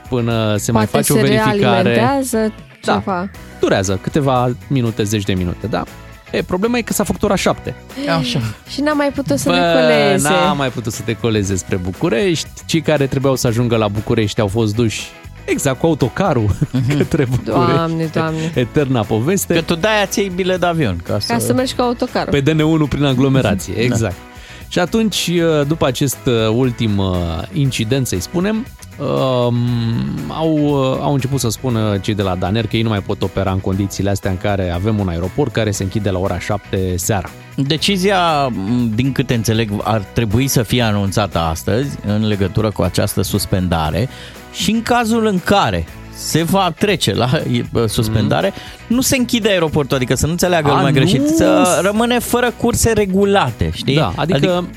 până 0.10 0.56
se 0.58 0.72
mai 0.72 0.86
Poate 0.86 0.98
face 1.08 1.14
o 1.14 1.16
se 1.16 1.22
verificare. 1.22 1.58
realimentează 1.82 2.54
Da. 2.86 2.94
ceva. 2.94 3.30
Durează 3.60 4.00
câteva 4.02 4.50
minute, 4.68 5.04
zeci 5.04 5.24
de 5.24 5.34
minute, 5.34 5.68
da? 5.68 5.84
E, 6.32 6.42
problema 6.42 6.78
e 6.78 6.82
că 6.82 6.94
s-a 6.94 7.04
făcut 7.04 7.24
ora 7.24 7.36
7. 7.36 7.76
Așa. 8.20 8.40
Și 8.70 8.82
n-a 8.82 8.94
mai 8.94 9.12
putut 9.16 9.38
să 9.40 9.50
Bă, 9.50 9.56
decoleze. 9.56 10.30
n-a 10.30 10.54
mai 10.54 10.70
putut 10.70 10.94
să 10.94 11.02
decoleze 11.06 11.56
spre 11.56 11.76
București. 11.76 12.50
Cei 12.66 12.82
care 12.82 13.08
trebuiau 13.08 13.36
să 13.36 13.48
ajungă 13.48 13.76
la 13.76 13.88
București 13.88 14.40
au 14.42 14.48
fost 14.48 14.76
duși 14.76 15.02
exact 15.46 15.80
cu 15.80 15.86
autocarul 15.86 16.50
către 16.98 17.26
București. 17.26 17.74
Doamne, 17.76 18.06
doamne. 18.14 18.52
Eterna 18.56 19.02
poveste. 19.02 19.54
Că 19.54 19.62
tu 19.62 19.76
de-aia 19.76 20.06
ți 20.06 20.32
bilet 20.36 20.60
de 20.60 20.66
avion. 20.66 21.02
Ca 21.04 21.20
să... 21.20 21.34
Ca 21.34 21.40
să 21.40 21.54
mergi 21.54 21.76
cu 21.76 21.82
autocarul. 21.82 22.32
Pe 22.32 22.42
DN1 22.52 22.90
prin 22.90 23.04
aglomerație, 23.04 23.74
Da. 23.74 23.82
exact. 23.82 24.16
Și 24.68 24.80
atunci, 24.80 25.32
după 25.68 25.86
acest 25.88 26.18
uh, 26.26 26.34
ultim 26.54 26.98
uh, 26.98 27.16
incident, 27.54 28.08
să-i 28.08 28.20
spunem, 28.20 28.56
um, 28.56 28.66
au, 30.28 30.58
uh, 30.58 30.98
au 31.02 31.14
început 31.14 31.40
să 31.40 31.50
spună 31.50 31.98
cei 31.98 32.14
de 32.14 32.22
la 32.22 32.36
Daner 32.36 32.68
că 32.68 32.76
ei 32.76 32.82
nu 32.82 32.90
mai 32.90 33.00
pot 33.00 33.22
opera 33.22 33.52
în 33.52 33.60
condițiile 33.60 34.10
astea 34.10 34.32
în 34.32 34.38
care 34.38 34.70
avem 34.70 35.00
un 35.00 35.08
aeroport 35.08 35.52
care 35.52 35.72
se 35.72 35.84
închide 35.84 36.10
la 36.10 36.20
ora 36.20 36.40
7 36.40 36.94
seara. 36.98 37.30
Decizia, 37.56 38.48
m, 38.48 38.92
din 38.96 39.12
câte 39.12 39.34
înțeleg, 39.34 39.72
ar 39.84 40.02
trebui 40.14 40.48
să 40.48 40.64
fie 40.64 40.82
anunțată 40.82 41.40
astăzi 41.40 41.98
în 42.06 42.28
legătură 42.28 42.72
cu 42.72 42.82
această 42.82 43.22
suspendare 43.22 44.10
și 44.54 44.72
în 44.72 44.82
cazul 44.82 45.26
în 45.26 45.40
care 45.44 45.86
se 46.14 46.44
va 46.44 46.74
trece 46.78 47.14
la 47.14 47.30
e, 47.52 47.64
bă, 47.72 47.86
suspendare, 47.86 48.54
nu 48.88 49.02
se 49.02 49.18
închide 49.18 49.50
aeroportul, 49.50 49.96
adică 49.96 50.16
să 50.16 50.26
nu 50.26 50.32
înțeleagă 50.32 50.68
Mhm. 50.68 50.76
A, 50.76 50.78
lumea 50.78 50.92
nu? 50.92 50.98
greșit, 50.98 51.28
să 51.28 51.80
rămâne 51.84 52.20
fără 52.20 52.54
curse 52.58 52.92
regulate, 52.92 53.70
știi? 53.74 53.96
Da, 53.96 54.14
adică, 54.16 54.36
adică 54.38 54.68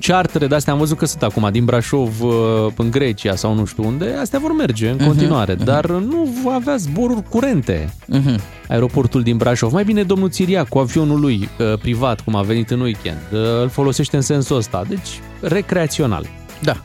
chartere 0.00 0.46
de 0.46 0.54
astea 0.54 0.72
am 0.72 0.78
văzut 0.78 0.98
că 0.98 1.06
sunt 1.06 1.22
acum 1.22 1.48
din 1.52 1.64
Brașov 1.64 2.22
uh, 2.22 2.32
în 2.76 2.90
Grecia 2.90 3.34
sau 3.34 3.54
nu 3.54 3.64
știu 3.64 3.86
unde, 3.86 4.16
astea 4.20 4.38
vor 4.38 4.52
merge 4.54 4.88
în 4.88 4.94
Mhm, 4.94 5.06
continuare, 5.06 5.52
mhm. 5.52 5.64
dar 5.64 5.86
nu 5.86 6.34
va 6.44 6.52
avea 6.52 6.76
zboruri 6.76 7.22
curente. 7.28 7.94
Mhm. 8.06 8.40
Aeroportul 8.68 9.22
din 9.22 9.36
Brașov. 9.36 9.72
Mai 9.72 9.84
bine 9.84 10.02
domnul 10.02 10.30
Țiriac 10.30 10.68
cu 10.68 10.78
avionul 10.78 11.20
lui 11.20 11.48
uh, 11.58 11.78
privat, 11.78 12.20
cum 12.20 12.34
a 12.34 12.42
venit 12.42 12.70
în 12.70 12.80
weekend, 12.80 13.18
uh, 13.32 13.38
îl 13.62 13.68
folosește 13.68 14.16
în 14.16 14.22
sensul 14.22 14.56
ăsta, 14.56 14.84
deci 14.88 15.20
recreațional. 15.40 16.26
Da. 16.62 16.76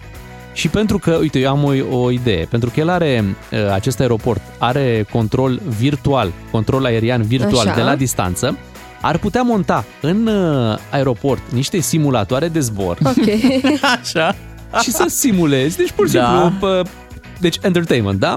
Și 0.54 0.68
pentru 0.68 0.98
că, 0.98 1.12
uite, 1.12 1.40
eu 1.40 1.50
am 1.50 1.64
o, 1.64 1.98
o 1.98 2.12
idee, 2.12 2.48
pentru 2.50 2.70
că 2.70 2.80
el 2.80 2.90
are, 2.90 3.24
uh, 3.52 3.72
acest 3.74 4.00
aeroport 4.00 4.42
are 4.58 5.06
control 5.12 5.62
virtual, 5.78 6.32
control 6.52 6.86
aerian 6.86 7.22
virtual 7.22 7.68
Așa. 7.68 7.76
de 7.76 7.82
la 7.82 7.96
distanță, 7.96 8.58
ar 9.06 9.18
putea 9.18 9.42
monta 9.42 9.86
în 10.02 10.28
uh, 10.28 10.78
aeroport 10.92 11.42
niște 11.54 11.80
simulatoare 11.80 12.48
de 12.48 12.60
zbor 12.60 12.98
Ok. 13.04 13.28
Așa. 14.02 14.36
și 14.82 14.92
să 14.92 15.06
simulezi, 15.08 15.78
deci 15.78 15.92
pur 15.92 16.08
și 16.08 16.14
Da. 16.14 16.26
simplu, 16.42 16.68
pă, 16.68 16.82
deci 17.40 17.58
entertainment, 17.62 18.20
da? 18.20 18.36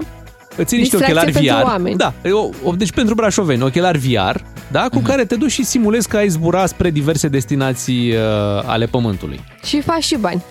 Îți 0.55 0.67
ții 0.67 0.77
niște 0.77 0.97
Distracție 0.97 1.05
ochelari 1.29 1.31
pentru 1.31 1.55
VR. 1.55 1.71
oameni. 1.71 1.95
Da, 1.97 2.13
o, 2.31 2.49
o, 2.63 2.71
deci 2.75 2.91
pentru 2.91 3.13
brașoveni, 3.15 3.61
ochelari 3.63 3.97
VR, 3.97 4.35
da, 4.71 4.81
Mhm. 4.81 4.89
cu 4.95 4.99
care 4.99 5.25
te 5.25 5.35
duci 5.35 5.51
și 5.51 5.63
simulezi 5.63 6.07
că 6.07 6.17
ai 6.17 6.27
zbura 6.29 6.65
spre 6.65 6.89
diverse 6.89 7.27
destinații 7.27 8.11
uh, 8.11 8.17
ale 8.65 8.85
pământului. 8.85 9.39
Și 9.63 9.81
faci 9.81 10.03
și 10.03 10.15
bani. 10.19 10.43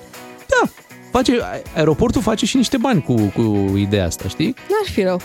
Da, 0.48 0.70
face, 1.12 1.32
aeroportul 1.76 2.22
face 2.22 2.46
și 2.46 2.56
niște 2.56 2.76
bani 2.76 3.02
cu, 3.02 3.14
cu 3.14 3.72
ideea 3.76 4.06
asta, 4.06 4.28
știi? 4.28 4.54
N-ar 4.68 4.92
fi 4.92 5.02
rău. 5.02 5.20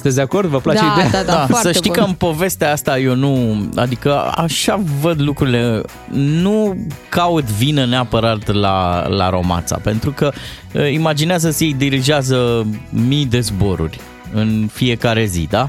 Sunteți 0.00 0.16
de 0.16 0.22
acord? 0.22 0.48
Vă 0.48 0.60
place 0.60 0.84
Da, 0.84 0.92
ideea? 0.92 1.24
da, 1.24 1.32
da, 1.32 1.40
să 1.40 1.46
foarte 1.48 1.72
știi 1.72 1.90
bun. 1.90 2.02
că 2.02 2.08
în 2.08 2.14
povestea 2.14 2.72
asta 2.72 2.98
eu 2.98 3.14
nu, 3.14 3.64
adică 3.76 4.32
așa 4.34 4.80
văd 5.00 5.20
lucrurile, 5.20 5.82
nu 6.12 6.86
caut 7.08 7.44
vină 7.44 7.84
neapărat 7.84 8.52
la, 8.52 9.06
la 9.08 9.28
Romața, 9.28 9.78
pentru 9.82 10.10
că 10.12 10.32
uh, 10.72 10.92
imaginează-ți 10.92 11.64
ei 11.64 11.74
dirigează 11.74 12.66
mii 12.90 13.26
de 13.26 13.40
zboruri 13.40 14.00
în 14.32 14.68
fiecare 14.72 15.24
zi, 15.24 15.46
da? 15.50 15.68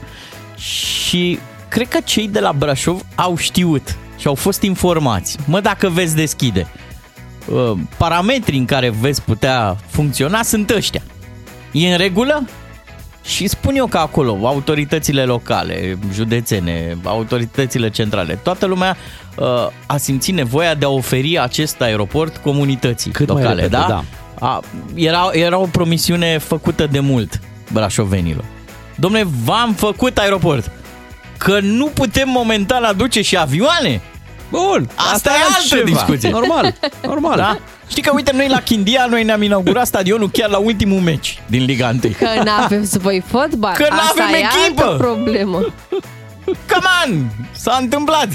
Și 0.58 1.40
cred 1.68 1.88
că 1.88 2.00
cei 2.04 2.28
de 2.28 2.40
la 2.40 2.52
Brașov 2.52 3.02
au 3.16 3.38
știut 3.38 3.96
și 4.18 4.28
au 4.28 4.36
fost 4.36 4.62
informați. 4.62 5.38
Mă, 5.46 5.60
dacă 5.60 5.90
veți 5.90 6.16
deschide, 6.16 6.68
uh, 7.48 7.72
parametrii 7.98 8.60
în 8.60 8.66
care 8.66 8.90
veți 8.90 9.22
putea 9.22 9.78
funcționa 9.88 10.44
sunt 10.44 10.70
ăștia. 10.70 11.02
E 11.72 11.92
în 11.92 11.98
regulă? 11.98 12.44
Și 13.30 13.48
spun 13.48 13.76
eu 13.76 13.86
că 13.86 13.98
acolo 13.98 14.38
autoritățile 14.48 15.24
locale, 15.24 15.98
județene, 16.14 16.98
autoritățile 17.04 17.90
centrale, 17.90 18.40
toată 18.44 18.66
lumea 18.66 18.98
uh, 19.36 19.46
a 19.86 19.98
simțit 19.98 20.34
nevoia 20.34 20.74
de 20.76 20.86
a 20.86 20.90
oferi 20.90 21.40
acest 21.40 21.82
aeroport 21.82 22.38
comunității 22.38 23.12
Cât 23.12 23.28
mai 23.28 23.42
locale, 23.42 23.62
repede, 23.62 23.78
da? 23.82 23.86
da. 23.88 24.04
A, 24.48 24.62
era, 24.94 25.30
era 25.32 25.58
o 25.58 25.66
promisiune 25.66 26.38
făcută 26.38 26.88
de 26.92 27.00
mult 27.00 27.40
brașovenilor. 27.74 28.44
Domne, 28.96 29.24
v-am 29.44 29.74
făcut 29.74 30.18
aeroport. 30.18 30.72
Că 31.38 31.60
nu 31.62 31.86
putem 31.86 32.30
momentan 32.30 32.84
aduce 32.84 33.22
și 33.22 33.38
avioane? 33.38 34.02
Bun, 34.50 34.90
Asta, 34.96 35.14
asta 35.14 35.30
e 35.30 35.34
e 35.34 35.36
altă 35.36 35.56
altceva. 35.58 35.84
discuție. 35.84 36.30
Normal, 36.30 36.76
normal. 37.12 37.38
Da? 37.38 37.58
Știi 37.90 38.04
că, 38.04 38.12
uite, 38.14 38.32
noi 38.36 38.48
la 38.48 38.62
Chindia, 38.62 39.06
noi 39.10 39.24
ne-am 39.24 39.42
inaugurat 39.42 39.88
stadionul 39.88 40.30
chiar 40.30 40.50
la 40.50 40.58
ultimul 40.58 41.00
meci 41.00 41.42
din 41.48 41.64
Liga 41.66 41.90
1. 42.04 42.14
Că 42.20 42.44
n-avem 42.44 42.86
să 42.86 42.98
voi 43.00 43.24
fotbal. 43.28 43.74
Că 43.76 43.88
Asta 43.90 43.96
n-avem 44.18 44.34
e 44.34 44.38
echipă. 44.38 44.84
altă 44.84 44.96
problemă. 44.98 45.58
Come 46.46 46.88
on! 47.06 47.26
S-a 47.52 47.78
întâmplat! 47.82 48.28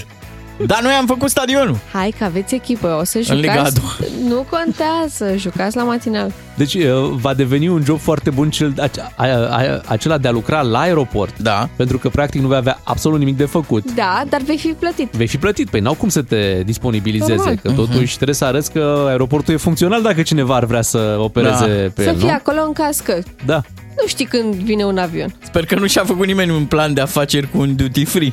Dar 0.67 0.83
noi 0.83 0.93
am 0.93 1.07
făcut 1.07 1.31
stadionul. 1.31 1.79
Hai 1.93 2.15
că 2.19 2.25
aveți 2.25 2.55
echipă, 2.55 2.97
o 3.01 3.05
să 3.05 3.21
În 3.29 3.37
Liga 3.37 3.53
a 3.53 3.57
jucați. 3.57 3.75
doua. 3.75 3.93
Nu 4.29 4.47
contează, 4.51 5.37
jucați 5.37 5.77
la 5.77 5.83
matinal. 5.83 6.33
Deci 6.57 6.75
uh, 6.75 6.83
va 7.11 7.35
deveni 7.35 7.69
un 7.69 7.83
job 7.85 7.99
foarte 7.99 8.31
bun 8.31 8.51
cel, 8.51 8.75
ace- 8.81 9.13
a, 9.17 9.27
a, 9.27 9.81
acela 9.87 10.19
de 10.19 10.29
a 10.29 10.31
lucra 10.31 10.61
la 10.63 10.79
aeroport. 10.79 11.39
Da. 11.39 11.69
Pentru 11.77 11.99
că 11.99 12.09
practic 12.09 12.41
nu 12.41 12.49
vei 12.49 12.57
avea 12.57 12.81
absolut 12.85 13.19
nimic 13.19 13.37
de 13.37 13.45
făcut. 13.45 13.93
Da, 13.95 14.23
dar 14.29 14.41
vei 14.41 14.59
fi 14.59 14.69
plătit. 14.69 15.13
Vei 15.13 15.27
fi 15.27 15.37
plătit, 15.39 15.69
păi 15.71 15.81
n-au 15.81 15.95
cum 15.95 16.09
să 16.09 16.23
te 16.23 16.63
disponibilizeze, 16.65 17.35
Normal. 17.35 17.55
că 17.63 17.71
totuși 17.71 18.15
trebuie 18.15 18.35
să 18.37 18.45
arăți 18.45 18.73
că 18.73 19.05
aeroportul 19.09 19.55
e 19.55 19.57
funcțional 19.57 20.03
dacă 20.03 20.23
cineva 20.23 20.55
ar 20.55 20.65
vrea 20.65 20.83
să 20.83 21.17
opereze 21.19 21.53
Da. 21.85 21.91
pe 21.95 22.03
Să 22.03 22.09
el, 22.09 22.17
fii 22.17 22.27
nu? 22.27 22.33
acolo 22.33 22.63
în 22.67 22.73
caz 22.73 23.01
că 23.01 23.19
Da. 23.47 23.63
Nu 24.01 24.07
știi 24.07 24.25
când 24.25 24.55
vine 24.55 24.85
un 24.85 24.99
avion. 24.99 25.35
Sper 25.43 25.67
că 25.67 25.75
nu 25.75 25.87
și-a 25.87 26.05
făcut 26.05 26.27
nimeni 26.27 26.51
un 26.51 26.65
plan 26.65 26.95
de 26.95 27.01
afaceri 27.01 27.51
cu 27.51 27.59
un 27.59 27.77
duty 27.77 28.05
free. 28.05 28.33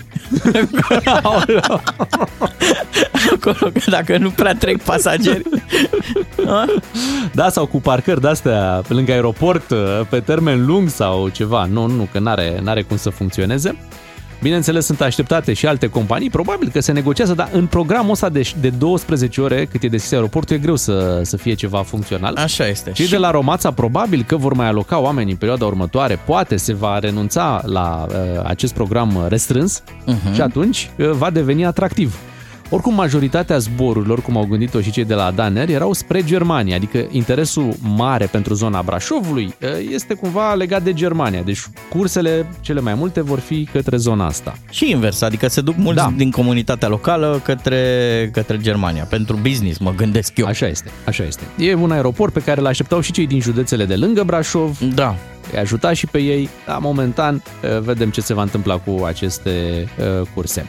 Acolo, 3.34 3.72
că 3.72 3.90
dacă 3.90 4.18
nu 4.18 4.30
prea 4.30 4.56
trec 4.56 4.82
pasageri. 4.82 5.44
Da, 7.32 7.50
sau 7.50 7.66
cu 7.66 7.82
parcări 7.82 8.22
de-astea 8.22 8.82
pe 8.88 8.94
lângă 8.94 9.12
aeroport, 9.12 9.74
pe 10.10 10.20
termen 10.20 10.66
lung 10.66 10.90
sau 10.90 11.30
ceva. 11.30 11.66
Nu, 11.66 11.86
nu, 11.88 12.08
că 12.12 12.20
n-are, 12.20 12.60
n-are 12.64 12.82
cum 12.82 12.98
să 12.98 13.10
funcționeze. 13.10 13.76
Bineînțeles, 14.42 14.86
sunt 14.86 15.02
așteptate 15.02 15.54
și 15.54 15.68
alte 15.68 15.88
companii, 15.88 16.30
probabil 16.30 16.70
că 16.70 16.80
se 16.80 16.92
negociază, 16.92 17.34
dar 17.34 17.50
în 17.52 17.68
programul 17.68 18.12
ăsta 18.12 18.30
de, 18.30 18.52
de 18.62 18.70
12 18.70 19.42
ore 19.42 19.66
cât 19.66 19.84
e 19.84 19.88
deschis 19.88 20.12
aeroportul, 20.12 20.56
e 20.56 20.60
greu 20.60 20.76
să, 20.76 21.22
să 21.24 21.38
fie 21.38 21.54
ceva 21.54 21.82
funcțional. 21.82 22.36
Așa 22.36 22.68
este. 22.68 22.92
Cei 22.92 23.08
de 23.08 23.18
la 23.18 23.32
Romața 23.32 23.72
probabil 23.72 24.24
că 24.28 24.38
vor 24.38 24.54
mai 24.54 24.68
aloca 24.68 25.00
oameni 25.00 25.32
în 25.32 25.38
perioada 25.38 25.66
următoare, 25.66 26.20
poate 26.26 26.56
se 26.56 26.74
va 26.74 27.00
renunța 27.00 27.62
la 27.66 28.06
uh, 28.10 28.16
acest 28.44 28.74
program 28.74 29.26
restrâns 29.28 29.82
uh-huh. 29.82 30.34
și 30.34 30.42
atunci 30.42 30.90
uh, 30.98 31.10
va 31.10 31.30
deveni 31.30 31.66
atractiv. 31.66 32.20
Oricum, 32.74 32.94
majoritatea 32.94 33.58
zborurilor, 33.58 34.22
cum 34.22 34.38
au 34.38 34.46
gândit-o 34.46 34.82
și 34.82 34.92
cei 34.92 35.06
de 35.06 35.14
la 35.14 35.32
Daner, 35.32 35.70
erau 35.70 35.94
spre 35.94 36.24
Germania, 36.24 36.76
adică 36.76 37.08
interesul 37.10 37.74
mare 37.82 38.26
pentru 38.26 38.54
zona 38.54 38.82
Brașovului 38.82 39.44
uh, 39.62 39.70
este 39.90 40.14
cumva 40.14 40.54
legat 40.54 40.84
de 40.84 40.94
Germania, 40.94 41.42
deci 41.42 41.60
cursele 41.90 42.50
cele 42.62 42.80
mai 42.80 42.94
multe 42.94 43.22
vor 43.22 43.40
fi 43.40 43.68
către 43.72 43.98
zona 43.98 44.26
asta. 44.26 44.58
Și 44.70 44.90
invers, 44.90 45.22
adică 45.22 45.48
se 45.48 45.62
duc 45.62 45.76
mulți 45.78 46.02
da. 46.02 46.14
din 46.16 46.32
comunitatea 46.32 46.88
locală 46.88 47.42
către, 47.44 48.30
către 48.34 48.58
Germania. 48.58 49.04
Pentru 49.04 49.40
business, 49.42 49.78
mă 49.78 49.94
gândesc 49.96 50.38
eu. 50.38 50.46
Așa 50.46 50.68
este, 50.68 50.92
așa 51.06 51.24
este. 51.24 51.44
E 51.58 51.74
un 51.74 51.92
aeroport 51.92 52.34
pe 52.34 52.42
care 52.42 52.60
îl 52.60 52.66
așteptau 52.66 53.02
și 53.02 53.12
cei 53.12 53.28
din 53.28 53.40
județele 53.40 53.86
de 53.86 53.96
lângă 53.96 54.24
Brașov. 54.24 54.80
Da. 54.96 55.16
Îi 55.52 55.60
ajuta 55.60 55.94
și 55.94 56.08
pe 56.08 56.20
ei, 56.20 56.50
dar 56.66 56.78
momentan 56.80 57.44
eh, 57.62 57.80
vedem 57.80 58.10
ce 58.10 58.22
se 58.22 58.34
va 58.34 58.42
întâmpla 58.42 58.78
cu 58.78 59.04
aceste 59.06 59.88
uh, 60.20 60.28
curse. 60.34 60.66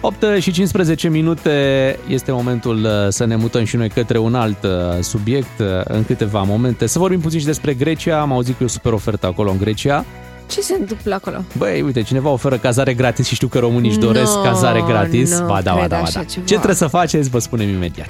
8 0.00 0.24
și 0.40 0.50
15 0.50 1.08
minute 1.08 1.98
este 2.08 2.32
momentul 2.32 2.84
uh, 2.84 2.90
să 3.08 3.24
ne 3.24 3.36
mutăm 3.36 3.64
și 3.64 3.76
noi 3.76 3.88
către 3.88 4.18
un 4.18 4.34
alt 4.34 4.62
uh, 4.62 4.70
subiect 5.00 5.58
uh, 5.58 5.66
în 5.84 6.04
câteva 6.04 6.42
momente. 6.42 6.86
Să 6.86 6.98
vorbim 6.98 7.20
puțin 7.20 7.38
și 7.38 7.44
despre 7.44 7.74
Grecia. 7.74 8.20
Am 8.20 8.32
auzit 8.32 8.56
că 8.56 8.62
e 8.62 8.66
o 8.66 8.68
super 8.68 8.92
ofertă 8.92 9.26
acolo 9.26 9.50
în 9.50 9.58
Grecia. 9.58 10.04
Ce 10.46 10.60
se 10.60 10.76
întâmplă 10.78 11.14
acolo? 11.14 11.44
Băi, 11.56 11.80
uite, 11.82 12.02
cineva 12.02 12.28
oferă 12.28 12.56
cazare 12.56 12.94
gratis 12.94 13.26
și 13.26 13.34
știu 13.34 13.48
că 13.48 13.58
românii 13.58 13.90
își 13.90 13.98
doresc 13.98 14.34
No, 14.34 14.42
cazare 14.42 14.84
gratis. 14.86 15.38
nu 15.38 15.46
ba 15.46 15.60
da, 15.62 15.72
ba 15.72 15.76
cred 15.78 15.88
da, 15.90 15.96
ba 15.96 16.02
așa 16.02 16.18
da. 16.18 16.24
ceva. 16.24 16.44
Ce 16.46 16.54
trebuie 16.54 16.74
să 16.74 16.86
faceți, 16.86 17.28
vă 17.28 17.38
spunem 17.38 17.68
imediat. 17.68 18.08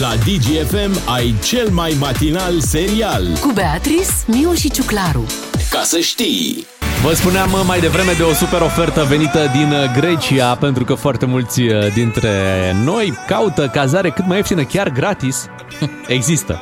La 0.00 0.08
DGFM 0.16 1.00
ai 1.14 1.34
cel 1.44 1.68
mai 1.70 1.96
matinal 1.98 2.60
serial. 2.60 3.26
Cu 3.40 3.50
Beatrice, 3.54 4.10
Miu 4.26 4.52
și 4.52 4.70
Ciuclaru. 4.70 5.24
Ca 5.70 5.80
să 5.84 5.98
știi! 5.98 6.66
Vă 7.02 7.12
spuneam 7.14 7.52
uh, 7.52 7.60
mai 7.66 7.80
devreme 7.80 8.12
de 8.12 8.22
o 8.22 8.32
super 8.32 8.60
ofertă 8.60 9.04
venită 9.08 9.50
din 9.52 9.72
uh, 9.72 9.92
Grecia, 10.00 10.54
pentru 10.54 10.84
că 10.84 10.94
foarte 10.94 11.26
mulți 11.26 11.60
uh, 11.62 11.92
dintre 11.92 12.30
noi 12.84 13.14
caută 13.26 13.68
cazare 13.72 14.10
cât 14.10 14.26
mai 14.26 14.36
ieftină, 14.36 14.62
chiar 14.62 14.88
gratis. 14.88 15.46
Există. 16.06 16.60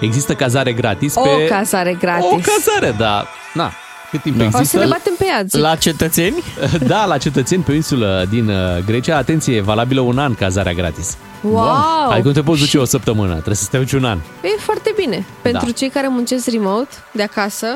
Există 0.00 0.34
cazare 0.34 0.72
gratis 0.72 1.14
O 1.14 1.20
pe... 1.20 1.44
cazare 1.48 1.94
gratis. 2.00 2.24
O 2.30 2.36
cazare, 2.36 2.94
da. 2.98 3.26
Na, 3.54 3.72
cât 4.12 4.22
timp 4.22 4.36
O 4.40 4.50
să 4.50 4.56
există. 4.56 4.78
ne 4.78 4.86
batem 4.86 5.12
pe 5.18 5.24
ea, 5.24 5.42
zic. 5.46 5.60
La 5.60 5.74
cetățeni? 5.74 6.42
Da, 6.92 7.04
la 7.04 7.18
cetățeni 7.18 7.62
pe 7.62 7.70
o 7.70 7.74
insulă 7.74 8.26
din 8.30 8.48
uh, 8.48 8.56
Grecia. 8.86 9.16
Atenție, 9.16 9.56
e 9.56 9.60
valabilă 9.60 10.00
un 10.00 10.18
an 10.18 10.34
cazarea 10.34 10.72
gratis. 10.72 11.16
Wow! 11.40 12.10
Adică 12.10 12.26
nu 12.26 12.32
te 12.32 12.42
poți 12.42 12.60
duce 12.60 12.78
o 12.78 12.84
săptămână, 12.84 13.32
trebuie 13.32 13.54
să 13.54 13.66
te 13.70 13.78
duci 13.78 13.92
un 13.92 14.04
an. 14.04 14.18
E 14.42 14.48
foarte 14.60 14.92
bine. 14.96 15.24
Pentru 15.42 15.66
Da. 15.66 15.72
cei 15.72 15.88
care 15.88 16.06
muncesc 16.08 16.50
remote 16.50 16.94
de 17.12 17.22
acasă, 17.22 17.66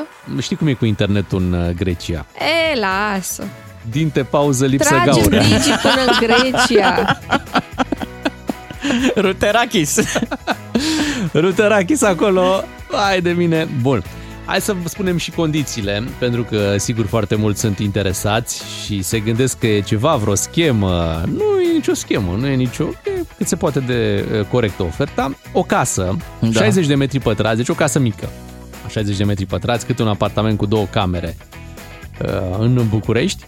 Știi 0.41 0.55
cum 0.55 0.67
e 0.67 0.73
cu 0.73 0.85
internetul 0.85 1.41
în 1.41 1.53
uh, 1.53 1.69
Grecia? 1.75 2.25
e, 2.73 2.79
lasă. 2.79 3.43
Dinte, 3.91 4.23
pauză, 4.23 4.65
lipsă 4.65 4.89
Tragem 4.89 5.13
gaură. 5.13 5.37
Digi 5.37 5.69
până 5.81 6.01
în 6.07 6.27
Grecia. 6.27 7.19
Ruterakis. 9.15 9.95
Ruterakis 11.33 12.01
acolo, 12.01 12.63
hai 12.91 13.21
de 13.21 13.31
mine. 13.31 13.67
Bun, 13.81 14.03
hai 14.47 14.61
să 14.61 14.73
vă 14.73 14.87
spunem 14.87 15.17
și 15.17 15.31
condițiile, 15.31 16.03
pentru 16.19 16.43
că 16.43 16.77
sigur 16.77 17.05
foarte 17.05 17.35
mulți 17.35 17.59
sunt 17.59 17.79
interesați 17.79 18.63
și 18.85 19.01
se 19.01 19.19
gândesc 19.19 19.59
că 19.59 19.67
e 19.67 19.79
ceva, 19.79 20.15
vreo 20.15 20.35
schemă. 20.35 21.21
Nu 21.25 21.61
e 21.69 21.73
nicio 21.73 21.93
schemă, 21.93 22.35
nu 22.39 22.47
e 22.47 22.55
nicio... 22.55 22.83
E 23.03 23.09
cât 23.37 23.47
se 23.47 23.55
poate 23.55 23.79
de 23.79 24.25
uh, 24.39 24.45
corectă 24.45 24.83
oferta. 24.83 25.37
O 25.53 25.63
casă, 25.63 26.17
Da. 26.39 26.51
60 26.51 26.85
de 26.85 26.95
metri 26.95 27.19
pătrați, 27.19 27.57
deci 27.57 27.69
o 27.69 27.73
casă 27.73 27.99
mică. 27.99 28.29
60 28.89 29.17
de 29.17 29.23
metri 29.23 29.45
pătrați, 29.45 29.85
cât 29.85 29.99
un 29.99 30.07
apartament 30.07 30.57
cu 30.57 30.65
două 30.65 30.85
camere 30.85 31.37
uh, 32.21 32.57
în 32.59 32.85
București. 32.89 33.43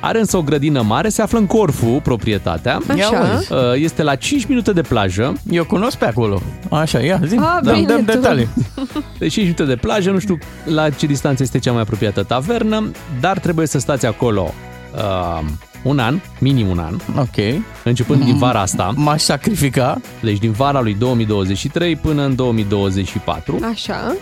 Are 0.00 0.18
însă 0.18 0.36
o 0.36 0.42
grădină 0.42 0.82
mare, 0.82 1.08
se 1.08 1.22
află 1.22 1.38
în 1.38 1.46
Corfu, 1.46 1.86
proprietatea. 1.86 2.78
Așa. 2.90 3.40
Uh, 3.50 3.56
Este 3.74 4.02
la 4.02 4.14
5 4.14 4.44
minute 4.46 4.72
de 4.72 4.80
plajă. 4.82 5.32
Eu 5.50 5.64
cunosc 5.64 5.96
pe 5.96 6.04
acolo. 6.04 6.42
Așa, 6.70 6.98
ia, 6.98 7.20
zi. 7.26 7.36
Ah, 7.36 7.58
dăm, 7.62 7.74
bine, 7.74 7.86
dăm 7.86 8.04
tu. 8.04 8.10
detalii. 8.12 8.48
Deci 9.18 9.32
5 9.32 9.36
minute 9.44 9.64
de 9.64 9.76
plajă, 9.76 10.10
nu 10.10 10.18
știu 10.18 10.38
la 10.64 10.90
ce 10.90 11.06
distanță 11.06 11.42
este 11.42 11.58
cea 11.58 11.72
mai 11.72 11.80
apropiată 11.80 12.22
tavernă, 12.22 12.90
dar 13.20 13.38
trebuie 13.38 13.66
să 13.66 13.78
stați 13.78 14.06
acolo 14.06 14.54
uh, 14.94 15.44
un 15.82 15.98
an, 15.98 16.20
minim 16.38 16.68
un 16.68 16.78
an, 16.78 16.94
Ok. 17.18 17.62
începând 17.84 18.24
din 18.24 18.36
vara 18.36 18.60
asta, 18.60 18.92
M-aș 18.96 19.20
sacrifica. 19.22 20.00
deci 20.22 20.38
din 20.38 20.50
vara 20.52 20.80
lui 20.80 20.94
2023 20.94 21.96
până 21.96 22.22
în 22.24 22.34
2024. 22.34 23.58
Așa. 23.72 24.14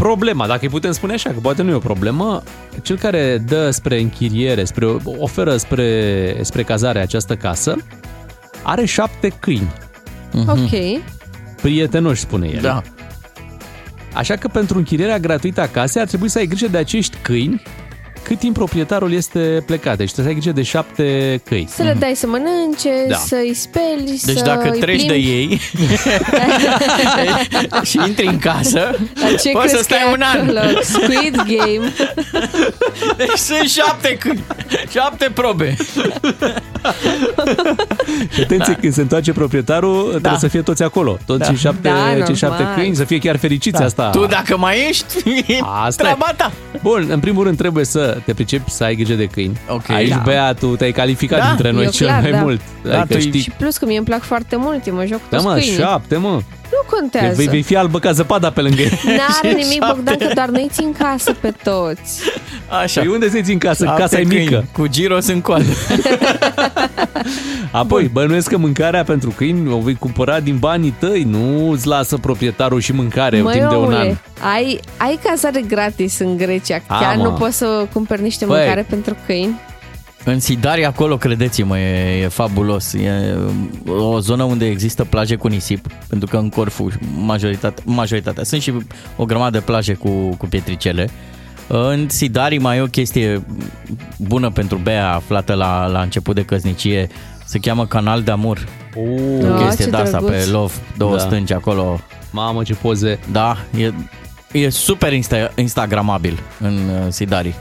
Problema, 0.00 0.46
dacă 0.46 0.58
îi 0.62 0.68
putem 0.68 0.92
spune 0.92 1.12
așa, 1.12 1.30
că 1.30 1.38
poate 1.40 1.62
nu 1.62 1.70
e 1.70 1.74
o 1.74 1.78
problemă, 1.78 2.42
cel 2.82 2.98
care 2.98 3.38
dă 3.38 3.70
spre 3.70 4.00
închiriere, 4.00 4.64
spre, 4.64 4.86
oferă 5.04 5.56
spre, 5.56 6.36
spre 6.40 6.62
cazare 6.62 7.00
această 7.00 7.36
casă, 7.36 7.76
are 8.62 8.84
șapte 8.84 9.28
câini. 9.28 9.72
Ok. 10.46 11.00
Prietenoși, 11.62 12.20
spune 12.20 12.48
el. 12.48 12.60
Da. 12.60 12.82
Așa 14.14 14.36
că 14.36 14.48
pentru 14.48 14.78
închirierea 14.78 15.18
gratuită 15.18 15.60
a 15.60 15.66
casei 15.66 16.02
ar 16.02 16.08
trebui 16.08 16.28
să 16.28 16.38
ai 16.38 16.46
grijă 16.46 16.68
de 16.68 16.78
acești 16.78 17.16
câini 17.22 17.62
cât 18.22 18.38
timp 18.38 18.54
proprietarul 18.54 19.12
este 19.12 19.62
plecat. 19.66 19.96
Deci 19.96 20.12
trebuie 20.12 20.24
să 20.24 20.30
ai 20.30 20.34
grijă 20.40 20.52
de 20.52 20.62
șapte 20.62 21.40
câini. 21.44 21.68
Să 21.68 21.82
le 21.82 21.96
dai 21.98 22.12
să 22.14 22.26
mănânce, 22.26 23.04
Da. 23.08 23.16
să-i 23.16 23.54
speli, 23.54 24.20
Deci 24.24 24.36
să 24.36 24.42
dacă 24.44 24.70
îi 24.72 24.80
treci 24.80 25.04
de 25.04 25.12
plimbi. 25.12 25.28
ei 25.30 25.60
și 27.90 27.98
intri 28.06 28.26
în 28.26 28.38
casă, 28.38 28.98
Dar 29.20 29.34
ce 29.40 29.50
poți 29.50 29.68
să 29.68 29.76
crezi 29.76 29.82
stai 29.82 29.98
că 29.98 30.08
e 30.08 30.12
un 30.12 30.22
an. 30.22 30.38
acolo? 30.58 30.80
Squid 30.82 31.36
Game. 31.36 31.92
Deci 33.16 33.36
sunt 33.36 33.68
șapte 33.68 34.16
câini, 34.20 34.44
șapte 34.90 35.30
probe. 35.34 35.76
Și 38.34 38.40
atenție, 38.40 38.74
când 38.74 38.92
se 38.92 39.00
întoarce 39.00 39.32
proprietarul, 39.32 40.04
da. 40.04 40.10
trebuie 40.18 40.38
să 40.40 40.48
fie 40.48 40.62
toți 40.62 40.82
acolo. 40.82 41.18
Toți 41.26 41.38
Da. 41.38 41.44
cei 41.46 41.56
șapte, 41.56 41.88
Da, 41.88 41.94
cei 42.08 42.16
normal. 42.18 42.34
șapte 42.34 42.64
câini, 42.74 42.94
să 42.96 43.04
fie 43.04 43.18
chiar 43.18 43.36
fericiți 43.36 43.78
Da. 43.78 43.84
asta. 43.84 44.10
Tu 44.10 44.26
dacă 44.26 44.56
mai 44.58 44.86
ești, 44.88 45.14
e 45.52 45.58
Asta 45.84 46.02
e. 46.02 46.04
treaba 46.06 46.32
ta. 46.36 46.52
Bun, 46.82 47.06
în 47.10 47.18
primul 47.20 47.44
rând 47.44 47.56
trebuie 47.56 47.84
să 47.84 48.18
te 48.24 48.34
pricepi 48.34 48.70
să 48.70 48.84
ai 48.84 48.94
grijă 48.94 49.14
de 49.14 49.26
câini. 49.26 49.58
Ok. 49.68 49.90
Aici, 49.90 50.08
Da. 50.08 50.22
Bea, 50.24 50.52
tu 50.54 50.76
te-ai 50.76 50.92
calificat 50.92 51.38
Da, 51.38 51.46
dintre 51.46 51.70
noi 51.70 51.84
eu 51.84 51.90
cel 51.90 52.06
clar, 52.06 52.20
mai 52.22 52.30
da. 52.30 52.38
mult. 52.40 52.60
Da, 52.82 53.00
adică 53.00 53.14
tu 53.14 53.20
știi... 53.20 53.40
Și 53.40 53.50
plus 53.50 53.76
că 53.76 53.86
mie 53.86 53.96
îmi 53.96 54.06
plac 54.06 54.22
foarte 54.22 54.56
mult, 54.56 54.86
eu 54.86 54.94
mă 54.94 55.04
joc 55.06 55.18
cu 55.18 55.26
Da, 55.30 55.36
toți 55.36 55.48
mă, 55.48 55.54
câinii. 55.54 55.78
șapte, 55.78 56.16
mă. 56.16 56.40
Nu 56.72 56.96
contează. 56.98 57.34
Vei, 57.36 57.46
vei 57.46 57.62
fi 57.62 57.76
albă 57.76 57.98
ca 57.98 58.12
zăpada 58.12 58.50
pe 58.50 58.60
lângă 58.60 58.80
ei. 58.80 58.90
N-are 59.04 59.54
nimic, 59.62 59.84
Bogdan, 59.86 60.16
că 60.18 60.30
doar 60.34 60.48
noi 60.48 60.68
țin 60.72 60.94
casă 60.98 61.32
pe 61.40 61.52
toți. 61.62 62.20
Așa. 62.82 63.00
Păi 63.00 63.10
unde 63.10 63.28
se 63.28 63.42
ții 63.42 63.52
în 63.52 63.58
casă? 63.58 63.84
Șapte 63.84 64.00
Casa 64.00 64.18
e 64.18 64.22
câini, 64.24 64.42
mică. 64.44 64.64
Cu 64.72 64.86
giros 64.86 65.26
în 65.26 65.40
coadă. 65.40 65.64
Apoi, 67.72 68.08
bănuiesc 68.12 68.48
că 68.50 68.56
mâncarea 68.58 69.04
pentru 69.04 69.30
câini 69.30 69.72
o 69.72 69.78
vei 69.78 69.94
cumpăra 69.94 70.40
din 70.40 70.56
banii 70.58 70.94
tăi, 70.98 71.22
nu 71.22 71.70
îți 71.70 71.86
lasă 71.86 72.16
proprietarul 72.16 72.80
și 72.80 72.92
mâncare 72.92 73.40
Măi, 73.40 73.52
timp 73.52 73.68
de 73.68 73.74
un 73.74 73.82
an. 73.84 73.92
omule, 73.92 74.20
ai, 74.54 74.80
ai 74.96 75.18
cazare 75.24 75.60
gratis 75.68 76.18
în 76.18 76.36
Grecia. 76.36 76.82
A, 76.86 76.98
Chiar 77.00 77.16
mă. 77.16 77.22
nu 77.22 77.30
poți 77.30 77.56
să 77.56 77.86
cumperi 77.92 78.22
niște 78.22 78.44
Băi. 78.44 78.56
mâncare 78.56 78.86
pentru 78.88 79.16
câini? 79.26 79.60
În 80.24 80.40
Sidari 80.40 80.84
acolo, 80.84 81.16
credeți-mă, 81.16 81.78
e, 81.78 82.20
e 82.22 82.28
fabulos. 82.28 82.92
E 82.92 83.34
o 83.86 84.18
zonă 84.20 84.42
unde 84.42 84.66
există 84.66 85.04
plaje 85.04 85.36
cu 85.36 85.48
nisip, 85.48 85.86
pentru 86.08 86.28
că 86.28 86.36
în 86.36 86.48
Corfu 86.48 86.88
majoritatea, 87.16 87.82
majoritatea 87.86 88.44
sunt 88.44 88.62
și 88.62 88.72
o 89.16 89.24
grămadă 89.24 89.58
de 89.58 89.64
plaje 89.64 89.94
cu, 89.94 90.08
cu 90.38 90.46
pietricele. 90.46 91.08
În 91.72 92.08
Sidari 92.08 92.58
mai 92.58 92.76
e 92.76 92.80
o 92.80 92.86
chestie 92.86 93.42
bună 94.16 94.50
pentru 94.50 94.76
Bea 94.76 95.14
aflată 95.14 95.54
la, 95.54 95.86
la 95.86 96.00
început 96.00 96.34
de 96.34 96.44
căsnicie, 96.44 97.08
se 97.44 97.58
cheamă 97.58 97.86
Canal 97.86 98.22
de 98.22 98.30
Amur. 98.30 98.66
Uh, 98.94 99.48
o 99.50 99.54
Ah, 99.54 99.62
chestie 99.64 99.84
ce 99.84 99.90
de 99.90 99.96
asta 99.96 100.18
drăguț. 100.18 100.44
pe 100.44 100.50
love, 100.50 100.72
două 100.96 101.12
Da. 101.16 101.18
stânci 101.18 101.50
acolo. 101.52 102.00
Mamă, 102.30 102.62
ce 102.62 102.74
poze. 102.74 103.18
Da, 103.32 103.56
e, 103.78 103.92
e 104.52 104.68
super 104.68 105.12
insta- 105.12 105.54
instagramabil 105.54 106.38
în 106.60 106.72
uh, 106.74 107.06
Sidari. 107.08 107.54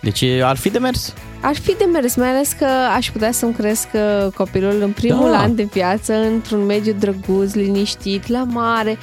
Deci 0.00 0.20
e- 0.20 0.42
ar 0.44 0.56
fi 0.56 0.70
de 0.70 0.78
mers. 0.78 1.14
Ar 1.40 1.54
fi 1.54 1.74
de 1.78 1.84
mers, 1.92 2.16
mai 2.16 2.28
ales 2.28 2.52
că 2.52 2.66
aș 2.96 3.10
putea 3.10 3.32
să-mi 3.32 3.52
cresc 3.52 3.88
uh, 3.94 4.32
copilul 4.34 4.80
în 4.82 4.90
primul 4.90 5.30
Da. 5.30 5.38
an 5.38 5.54
de 5.54 5.68
viață, 5.72 6.12
într-un 6.14 6.64
mediu 6.64 6.94
drăguț, 6.98 7.52
liniștit, 7.52 8.26
la 8.26 8.44
mare. 8.44 8.98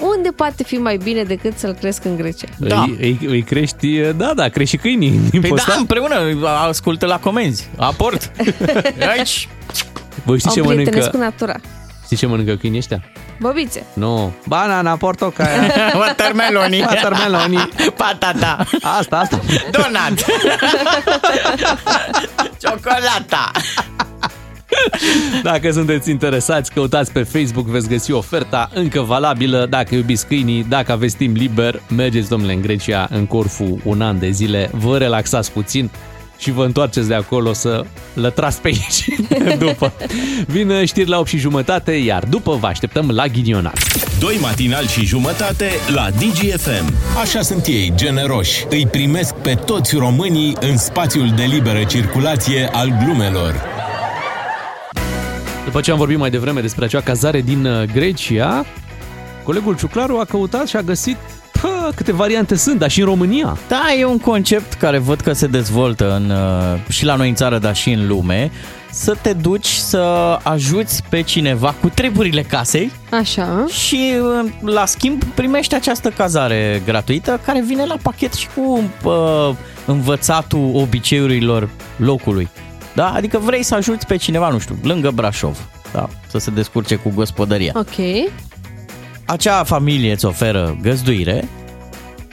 Unde 0.00 0.28
poate 0.36 0.62
fi 0.64 0.74
mai 0.76 0.96
bine 0.96 1.22
decât 1.22 1.58
să-l 1.58 1.72
cresc 1.72 2.04
în 2.04 2.16
Grecia? 2.16 2.46
Da. 2.56 2.80
Îi, 2.82 2.96
îi, 3.00 3.18
îi 3.26 3.42
crești, 3.42 4.00
da, 4.00 4.32
da, 4.34 4.48
crești 4.48 4.76
și 4.76 4.80
câinii 4.82 5.10
din 5.10 5.20
Păi 5.20 5.30
timpul 5.30 5.56
ăsta. 5.56 5.72
da, 5.72 5.78
împreună, 5.78 6.46
ascultă 6.68 7.06
la 7.06 7.18
comenzi, 7.18 7.68
aport. 7.76 8.30
Aici, 9.16 9.48
Voi 10.24 10.38
știți 10.38 10.54
ce 10.54 10.60
Am 10.60 10.66
prietenesc 10.66 11.12
mănâncă, 11.12 11.16
cu 11.16 11.16
natura. 11.44 11.54
știți 12.04 12.20
ce 12.20 12.26
mănâncă 12.26 12.54
câinii 12.54 12.78
ăștia? 12.78 13.04
Bobițe. 13.40 13.82
Nu. 13.92 14.32
Banana, 14.46 14.96
portocaia, 14.96 15.72
watermeloni, 16.00 16.80
watermeloni. 16.80 17.68
patata, 17.96 18.64
Asta, 18.98 19.16
asta. 19.18 19.40
donut, 19.70 20.24
ciocolata. 22.60 23.50
Dacă 25.42 25.70
sunteți 25.70 26.10
interesați, 26.10 26.72
căutați 26.72 27.12
pe 27.12 27.22
Facebook, 27.22 27.66
veți 27.66 27.88
găsi 27.88 28.12
oferta 28.12 28.70
încă 28.74 29.00
valabilă. 29.00 29.66
Dacă 29.70 29.94
iubiți 29.94 30.26
câinii, 30.26 30.66
dacă 30.68 30.92
aveți 30.92 31.16
timp 31.16 31.36
liber, 31.36 31.82
mergeți, 31.88 32.28
domnule, 32.28 32.52
în 32.52 32.60
Grecia, 32.60 33.08
în 33.10 33.26
Corfu, 33.26 33.80
un 33.84 34.00
an 34.00 34.18
de 34.18 34.30
zile, 34.30 34.70
vă 34.72 34.98
relaxați 34.98 35.52
puțin 35.52 35.90
și 36.38 36.50
vă 36.50 36.64
întoarceți 36.64 37.08
de 37.08 37.14
acolo 37.14 37.52
să 37.52 37.84
lătrați 38.14 38.60
pe 38.60 38.68
aici 38.68 39.04
după. 39.66 39.92
Vin 40.46 40.84
știri 40.84 41.08
la 41.08 41.18
8 41.18 41.28
și 41.28 41.38
jumătate, 41.38 41.92
iar 41.92 42.24
după 42.24 42.56
vă 42.60 42.66
așteptăm 42.66 43.10
la 43.10 43.26
ghinionat. 43.26 43.78
Doi 44.18 44.38
matinali 44.40 44.86
și 44.86 45.04
jumătate 45.04 45.70
la 45.94 46.08
DGFM. 46.10 46.94
Așa 47.20 47.40
sunt 47.40 47.66
ei, 47.66 47.92
generoși. 47.94 48.64
Îi 48.68 48.86
primesc 48.86 49.34
pe 49.34 49.54
toți 49.54 49.96
românii 49.96 50.56
în 50.60 50.76
spațiul 50.76 51.32
de 51.36 51.42
liberă 51.42 51.84
circulație 51.84 52.68
al 52.72 52.98
glumelor. 53.04 53.77
După 55.78 55.90
ce 55.90 55.96
am 55.96 56.02
vorbit 56.04 56.20
mai 56.20 56.30
devreme 56.30 56.60
despre 56.60 56.84
acea 56.84 57.00
cazare 57.00 57.40
din 57.40 57.66
uh, 57.66 57.82
Grecia, 57.92 58.64
colegul 59.42 59.76
Ciuclaru 59.76 60.18
a 60.18 60.24
căutat 60.24 60.66
și 60.66 60.76
a 60.76 60.80
găsit 60.80 61.16
pă, 61.60 61.90
câte 61.94 62.12
variante 62.12 62.54
sunt, 62.54 62.78
dar 62.78 62.90
și 62.90 63.00
în 63.00 63.06
România. 63.06 63.56
Da, 63.68 63.82
e 63.98 64.04
un 64.04 64.18
concept 64.18 64.72
care 64.72 64.98
văd 64.98 65.20
că 65.20 65.32
se 65.32 65.46
dezvoltă 65.46 66.14
în, 66.14 66.30
uh, 66.30 66.90
și 66.90 67.04
la 67.04 67.14
noi 67.14 67.28
în 67.28 67.34
țară, 67.34 67.58
dar 67.58 67.76
și 67.76 67.90
în 67.90 68.06
lume, 68.06 68.50
să 68.90 69.16
te 69.22 69.32
duci 69.32 69.66
să 69.66 69.98
ajuți 70.42 71.02
pe 71.08 71.20
cineva 71.20 71.74
cu 71.80 71.88
treburile 71.88 72.42
casei 72.42 72.92
Așa. 73.10 73.64
și 73.68 74.12
uh, 74.44 74.50
la 74.60 74.86
schimb 74.86 75.24
primești 75.24 75.74
această 75.74 76.08
cazare 76.08 76.82
gratuită 76.84 77.40
care 77.44 77.62
vine 77.66 77.84
la 77.84 77.96
pachet 78.02 78.32
și 78.32 78.48
cu 78.54 78.90
uh, 79.04 79.54
învățatul 79.86 80.70
obiceiurilor 80.74 81.68
locului. 81.96 82.48
Da? 82.94 83.08
Adică 83.12 83.38
vrei 83.38 83.62
să 83.62 83.74
ajuți 83.74 84.06
pe 84.06 84.16
cineva, 84.16 84.48
nu 84.48 84.58
știu, 84.58 84.78
lângă 84.82 85.10
Brașov, 85.10 85.68
da? 85.92 86.08
să 86.26 86.38
se 86.38 86.50
descurce 86.50 86.94
cu 86.94 87.12
gospodăria. 87.14 87.72
Ok. 87.74 88.28
Acea 89.24 89.64
familie 89.64 90.12
îți 90.12 90.24
oferă 90.24 90.76
găzduire, 90.82 91.48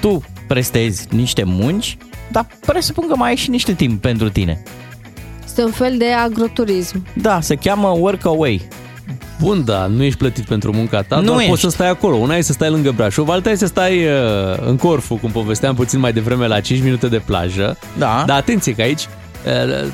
tu 0.02 0.24
prestezi 0.48 1.08
niște 1.10 1.44
munci, 1.44 1.98
dar 2.32 2.46
presupun 2.66 3.08
că 3.08 3.16
mai 3.16 3.30
ai 3.30 3.36
și 3.36 3.50
niște 3.50 3.74
timp 3.74 4.02
pentru 4.02 4.30
tine. 4.30 4.64
Este 5.46 5.64
un 5.64 5.72
fel 5.72 5.98
de 5.98 6.12
agroturism. 6.12 7.06
Da, 7.14 7.42
se 7.42 7.56
cheamă 7.56 7.88
Workaway. 7.88 8.68
Bun, 9.40 9.66
da, 9.66 9.86
nu 9.86 10.04
ești 10.04 10.18
plătit 10.18 10.46
pentru 10.46 10.74
munca 10.74 11.02
ta, 11.02 11.16
Nu 11.16 11.22
doar 11.26 11.38
poți 11.38 11.50
ești. 11.52 11.60
să 11.64 11.70
stai 11.70 11.90
acolo. 11.90 12.16
Una 12.16 12.36
e 12.36 12.42
să 12.42 12.54
stai 12.54 12.70
lângă 12.70 12.92
Brașov, 12.92 13.30
alta 13.30 13.50
e 13.50 13.56
să 13.56 13.66
stai 13.66 14.06
uh, 14.06 14.12
în 14.66 14.78
Corfu, 14.78 15.16
cum 15.16 15.32
povesteam 15.32 15.76
puțin 15.76 16.00
mai 16.00 16.14
devreme, 16.14 16.48
la 16.48 16.60
5 16.60 16.82
minute 16.82 17.08
de 17.08 17.22
plajă. 17.26 17.78
Da. 17.98 18.24
Dar 18.26 18.38
atenție 18.38 18.74
că 18.76 18.82
aici 18.82 19.02
uh, 19.02 19.08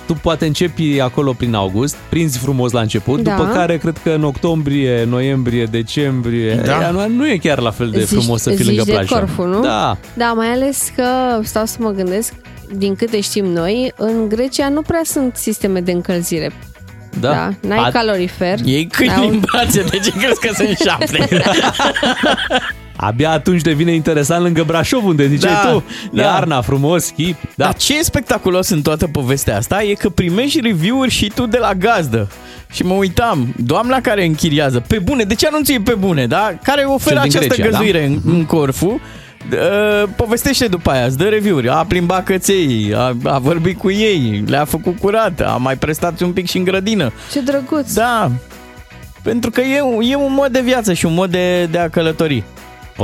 tu 0.06 0.14
poate 0.14 0.46
începi 0.46 1.00
acolo 1.00 1.34
prin 1.34 1.54
august, 1.54 1.96
prinzi 2.10 2.38
frumos 2.38 2.72
la 2.72 2.82
început, 2.82 3.22
Da. 3.22 3.36
după 3.36 3.50
care 3.54 3.78
cred 3.78 3.98
că 4.04 4.10
în 4.10 4.24
octombrie, 4.24 5.04
noiembrie, 5.04 5.64
decembrie, 5.66 6.56
Da. 6.56 6.72
ianuarie, 6.82 7.16
nu 7.16 7.28
e 7.30 7.38
chiar 7.38 7.60
la 7.60 7.72
fel 7.72 7.90
de 7.90 8.00
frumos 8.00 8.42
să 8.42 8.50
fii 8.50 8.58
zici 8.58 8.68
lângă 8.68 8.84
de 8.84 8.92
plajă. 8.92 9.14
Corfu, 9.14 9.44
nu? 9.44 9.62
Da. 9.62 9.98
Da, 10.14 10.34
mai 10.36 10.48
ales 10.48 10.92
că 10.96 11.04
stau 11.44 11.66
să 11.66 11.76
mă 11.80 11.90
gândesc, 11.92 12.34
din 12.76 12.96
câte 12.96 13.22
știm 13.22 13.46
noi, 13.46 13.94
în 13.98 14.30
Grecia 14.30 14.70
nu 14.70 14.82
prea 14.82 15.02
sunt 15.04 15.36
sisteme 15.36 15.80
de 15.80 15.92
încălzire. 15.92 16.52
Da. 17.20 17.30
Da, 17.30 17.50
n-ai 17.68 17.78
A- 17.88 17.90
calorifer. 17.92 18.60
Ei 18.66 18.86
câini 18.88 19.14
N-au- 19.14 19.28
în 19.30 19.40
brațe, 19.40 19.82
de 19.90 19.98
ce 19.98 20.12
crezi 20.12 20.40
că 20.40 20.50
sunt 20.54 20.78
șapte? 20.88 21.28
Abia 23.04 23.32
atunci 23.32 23.62
devine 23.62 23.92
interesant 23.94 24.44
lângă 24.44 24.64
Brașov, 24.64 25.06
unde 25.06 25.28
ziceai 25.28 25.54
Da, 25.64 25.70
tu, 25.70 25.84
da. 26.12 26.22
iarna, 26.22 26.62
frumos, 26.62 27.06
ski. 27.06 27.36
Da. 27.56 27.64
Dar 27.66 27.74
ce 27.74 27.98
e 27.98 28.04
spectaculos 28.04 28.70
în 28.70 28.82
toată 28.82 29.08
povestea 29.08 29.58
asta 29.58 29.84
e 29.84 29.94
că 29.94 30.10
primești 30.10 30.60
review-uri 30.62 31.10
și 31.10 31.32
tu 31.36 31.46
de 31.46 31.58
la 31.58 31.74
gazdă. 31.74 32.30
Și 32.72 32.84
mă 32.84 32.94
uitam, 32.94 33.54
doamna 33.58 34.02
care 34.02 34.26
închiriază, 34.26 34.80
pe 34.88 35.00
bune, 35.00 35.24
de 35.24 35.36
ce 35.36 35.48
anunții 35.48 35.80
pe 35.80 35.94
bune, 35.94 36.26
da? 36.28 36.52
Care 36.64 36.84
oferă 36.84 37.20
Cel 37.20 37.30
din 37.30 37.38
această 37.38 37.56
Grecia, 37.62 37.70
găzuire 37.78 38.00
da? 38.00 38.06
în, 38.06 38.20
în 38.26 38.46
Corfu, 38.46 39.02
Uh, 39.52 40.10
povestește 40.16 40.68
după 40.68 40.90
aia, 40.92 41.06
îți 41.06 41.18
dă 41.18 41.24
review-uri, 41.24 41.70
a 41.70 41.74
plimbat 41.88 42.24
căței, 42.24 42.94
a, 42.96 43.16
a 43.24 43.38
vorbit 43.40 43.78
cu 43.78 43.92
ei, 43.92 44.44
le-a 44.48 44.66
făcut 44.66 45.00
curat, 45.00 45.40
a 45.42 45.58
mai 45.60 45.78
prestat 45.78 46.20
un 46.22 46.32
pic 46.32 46.50
și 46.50 46.58
în 46.58 46.64
grădină. 46.64 47.12
Ce 47.32 47.40
drăguț! 47.42 47.94
Da, 47.94 48.32
pentru 49.22 49.50
că 49.50 49.62
e, 49.62 49.82
un- 49.82 50.02
e 50.12 50.16
un 50.16 50.34
mod 50.34 50.52
de 50.52 50.62
viață 50.62 50.94
și 50.94 51.06
un 51.06 51.14
mod 51.14 51.32
de, 51.32 51.66
de 51.66 51.78
a 51.78 51.90
călători. 51.90 52.44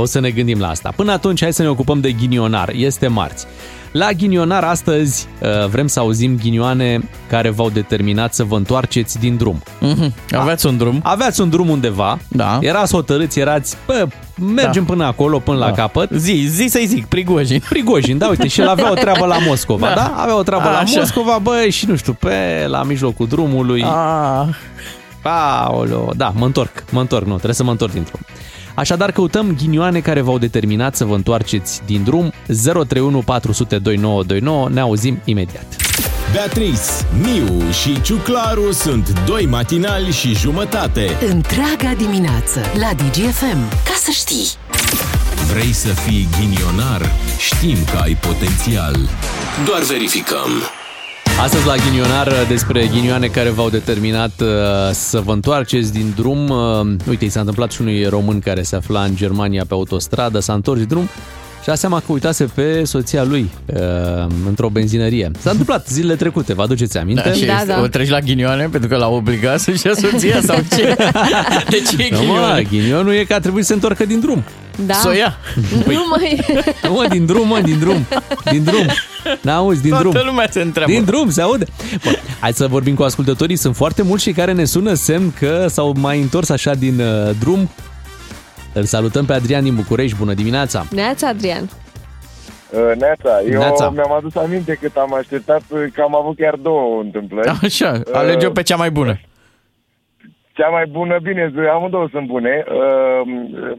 O 0.00 0.04
să 0.04 0.20
ne 0.20 0.30
gândim 0.30 0.58
la 0.60 0.68
asta. 0.68 0.92
Până 0.96 1.12
atunci, 1.12 1.40
hai 1.42 1.52
să 1.52 1.62
ne 1.62 1.68
ocupăm 1.68 2.00
de 2.00 2.12
ghinionar. 2.12 2.68
Este 2.74 3.06
marți. 3.06 3.46
La 3.92 4.12
ghinionar 4.12 4.64
astăzi 4.64 5.26
uh, 5.40 5.68
vrem 5.68 5.86
să 5.86 6.00
auzim 6.00 6.36
ghinioane 6.36 7.08
care 7.28 7.50
v-au 7.50 7.70
determinat 7.70 8.34
să 8.34 8.44
vă 8.44 8.56
întoarceți 8.56 9.18
din 9.18 9.36
drum. 9.36 9.62
Mm-hmm. 9.62 10.34
Aveați 10.34 10.66
un 10.66 10.76
drum. 10.76 11.00
Aveați 11.02 11.40
un 11.40 11.48
drum 11.48 11.68
undeva, 11.68 12.18
Da. 12.28 12.58
erați 12.60 12.92
hotărâți, 12.92 13.38
erați, 13.38 13.76
bă, 13.86 14.06
mergem 14.54 14.84
Da. 14.84 14.92
până 14.92 15.04
acolo, 15.04 15.38
până 15.38 15.58
la 15.58 15.66
Da. 15.66 15.72
capăt. 15.72 16.10
Zi, 16.10 16.46
zi 16.48 16.66
să-i 16.68 16.86
zic, 16.86 17.06
Prigojin. 17.06 17.62
Prigojin, 17.68 18.18
da, 18.18 18.28
uite, 18.28 18.48
și 18.48 18.60
el 18.60 18.68
avea 18.68 18.90
o 18.90 18.94
treabă 18.94 19.26
la 19.26 19.38
Moscova, 19.46 19.86
da? 19.88 19.94
Da. 19.94 20.14
Avea 20.16 20.36
o 20.36 20.42
treabă 20.42 20.68
la 20.68 20.78
Așa. 20.78 20.98
Moscova, 21.00 21.38
bă, 21.42 21.66
și 21.70 21.86
nu 21.86 21.96
știu, 21.96 22.12
pe 22.12 22.64
la 22.66 22.82
mijlocul 22.82 23.26
drumului. 23.26 23.82
Ah. 23.82 24.54
Aoleo, 25.22 26.12
da, 26.16 26.32
mă 26.36 26.44
întorc, 26.44 26.84
mă 26.90 27.00
întorc, 27.00 27.26
nu, 27.26 27.34
trebuie 27.34 27.54
să 27.54 27.64
mă 27.64 27.70
întorc 27.70 27.92
din 27.92 28.02
drum. 28.02 28.20
Așadar, 28.78 29.12
căutăm 29.12 29.56
ghinioane 29.56 30.00
care 30.00 30.20
v-au 30.20 30.38
determinat 30.38 30.96
să 30.96 31.04
vă 31.04 31.14
întoarceți 31.14 31.82
din 31.86 32.02
drum. 32.02 32.32
031 32.46 33.22
400 33.22 33.78
2929, 33.78 34.68
ne 34.68 34.80
auzim 34.80 35.20
imediat. 35.24 35.66
Beatrice, 36.32 36.80
Miu 37.22 37.70
și 37.70 38.02
Ciuclaru 38.02 38.72
sunt 38.72 39.20
doi 39.26 39.46
matinali 39.46 40.10
și 40.10 40.34
jumătate. 40.34 41.16
Întreaga 41.30 41.94
dimineață 41.96 42.60
la 42.78 42.90
DGFM. 42.94 43.68
Ca 43.84 43.94
să 43.96 44.10
știi! 44.10 44.46
Vrei 45.52 45.72
să 45.72 45.88
fii 45.88 46.28
ghinionar? 46.38 47.10
Știm 47.38 47.76
că 47.90 47.98
ai 48.02 48.16
potențial. 48.20 48.96
Doar 49.64 49.82
verificăm. 49.82 50.48
Astăzi 51.42 51.66
la 51.66 51.74
Ghinionar 51.74 52.32
despre 52.48 52.86
ghinioane 52.86 53.26
care 53.26 53.48
v-au 53.48 53.70
determinat 53.70 54.40
uh, 54.40 54.48
să 54.92 55.20
vă 55.20 55.32
întoarceți 55.32 55.92
din 55.92 56.12
drum. 56.16 56.48
Uh, 56.48 56.96
uite, 57.08 57.24
i 57.24 57.28
s-a 57.28 57.40
întâmplat 57.40 57.72
și 57.72 57.80
unui 57.80 58.04
român 58.04 58.38
care 58.40 58.62
se 58.62 58.76
afla 58.76 59.02
în 59.02 59.16
Germania 59.16 59.64
pe 59.68 59.74
autostradă, 59.74 60.38
s-a 60.38 60.52
întors 60.52 60.78
din 60.78 60.88
drum 60.88 61.08
și 61.62 61.70
a 61.70 61.74
seama 61.74 61.98
că 61.98 62.04
uitase 62.12 62.44
pe 62.44 62.84
soția 62.84 63.24
lui 63.24 63.50
uh, 63.66 63.80
într-o 64.46 64.68
benzinărie. 64.68 65.30
S-a 65.40 65.50
întâmplat 65.50 65.88
zilele 65.88 66.14
trecute, 66.16 66.54
vă 66.54 66.62
aduceți 66.62 66.98
aminte? 66.98 67.22
Da, 67.24 67.32
și 67.32 67.44
Da, 67.44 67.52
este, 67.54 67.66
da. 67.66 67.80
o 67.80 67.86
treci 67.86 68.08
la 68.08 68.20
ghinioane 68.20 68.68
pentru 68.70 68.88
că 68.88 68.96
l-a 68.96 69.08
obligat 69.08 69.60
să-și 69.60 69.86
ia 69.86 69.92
soția 69.94 70.40
sau 70.48 70.56
ce? 70.76 70.96
De 71.68 71.82
ce 71.90 72.02
e 72.02 72.08
Nu, 72.10 72.16
mă, 72.18 72.22
ghinioane? 72.24 72.62
ghinionul 72.62 73.12
e 73.14 73.24
că 73.24 73.34
a 73.34 73.38
trebuit 73.40 73.62
să 73.64 73.68
se 73.68 73.74
întorcă 73.74 74.04
din 74.04 74.20
drum. 74.20 74.44
Da. 74.86 74.94
Să 74.94 75.08
o 75.08 75.12
ia. 75.12 75.36
Păi- 75.82 75.92
Nu 75.94 76.04
mai... 76.10 76.44
Nu, 76.82 76.92
mă, 76.92 77.06
din 77.10 77.26
drum, 77.26 77.46
mă, 77.48 77.60
din 77.60 77.78
drum. 77.78 78.06
Din 78.50 78.64
drum. 78.64 78.86
N-auzi, 79.40 79.80
din 79.80 79.90
Toată 79.90 80.08
drum. 80.08 80.26
lumea 80.26 80.48
se 80.50 80.60
întreabă. 80.60 80.90
Din 80.92 81.04
drum, 81.04 81.30
se 81.30 81.40
aude. 81.42 81.64
Bun, 82.04 82.12
hai 82.40 82.52
să 82.52 82.66
vorbim 82.66 82.94
cu 82.94 83.02
ascultătorii. 83.02 83.56
Sunt 83.56 83.76
foarte 83.76 84.02
mulți 84.02 84.22
și 84.22 84.32
care 84.32 84.52
ne 84.52 84.64
sună 84.64 84.94
semn 84.94 85.32
că 85.38 85.66
s-au 85.68 85.94
mai 85.98 86.20
întors 86.20 86.48
așa 86.48 86.74
din 86.74 87.00
uh, 87.00 87.30
drum. 87.40 87.70
Îl 88.78 88.84
salutăm 88.84 89.24
pe 89.24 89.32
Adrian 89.32 89.62
din 89.62 89.74
București. 89.74 90.18
Bună 90.18 90.34
dimineața! 90.34 90.82
Neața, 90.90 91.28
Adrian. 91.28 91.62
Uh, 91.62 92.96
Neața, 92.98 93.40
eu 93.50 93.58
Neața. 93.58 93.90
mi-am 93.90 94.12
adus 94.12 94.34
aminte 94.34 94.78
cât 94.80 94.96
am 94.96 95.14
așteptat 95.14 95.62
uh, 95.68 95.84
că 95.94 96.00
am 96.02 96.16
avut 96.16 96.36
chiar 96.36 96.54
două 96.54 97.00
întâmplări. 97.00 97.48
Așa, 97.62 98.00
alege-o 98.12 98.50
pe 98.50 98.62
cea 98.62 98.76
mai 98.76 98.90
bună. 98.90 99.14
Cea 100.52 100.68
mai 100.68 100.86
bună, 100.86 101.18
bine, 101.22 101.52
amândouă 101.72 102.08
sunt 102.10 102.26
bune. 102.26 102.64
Uh, 102.68 103.76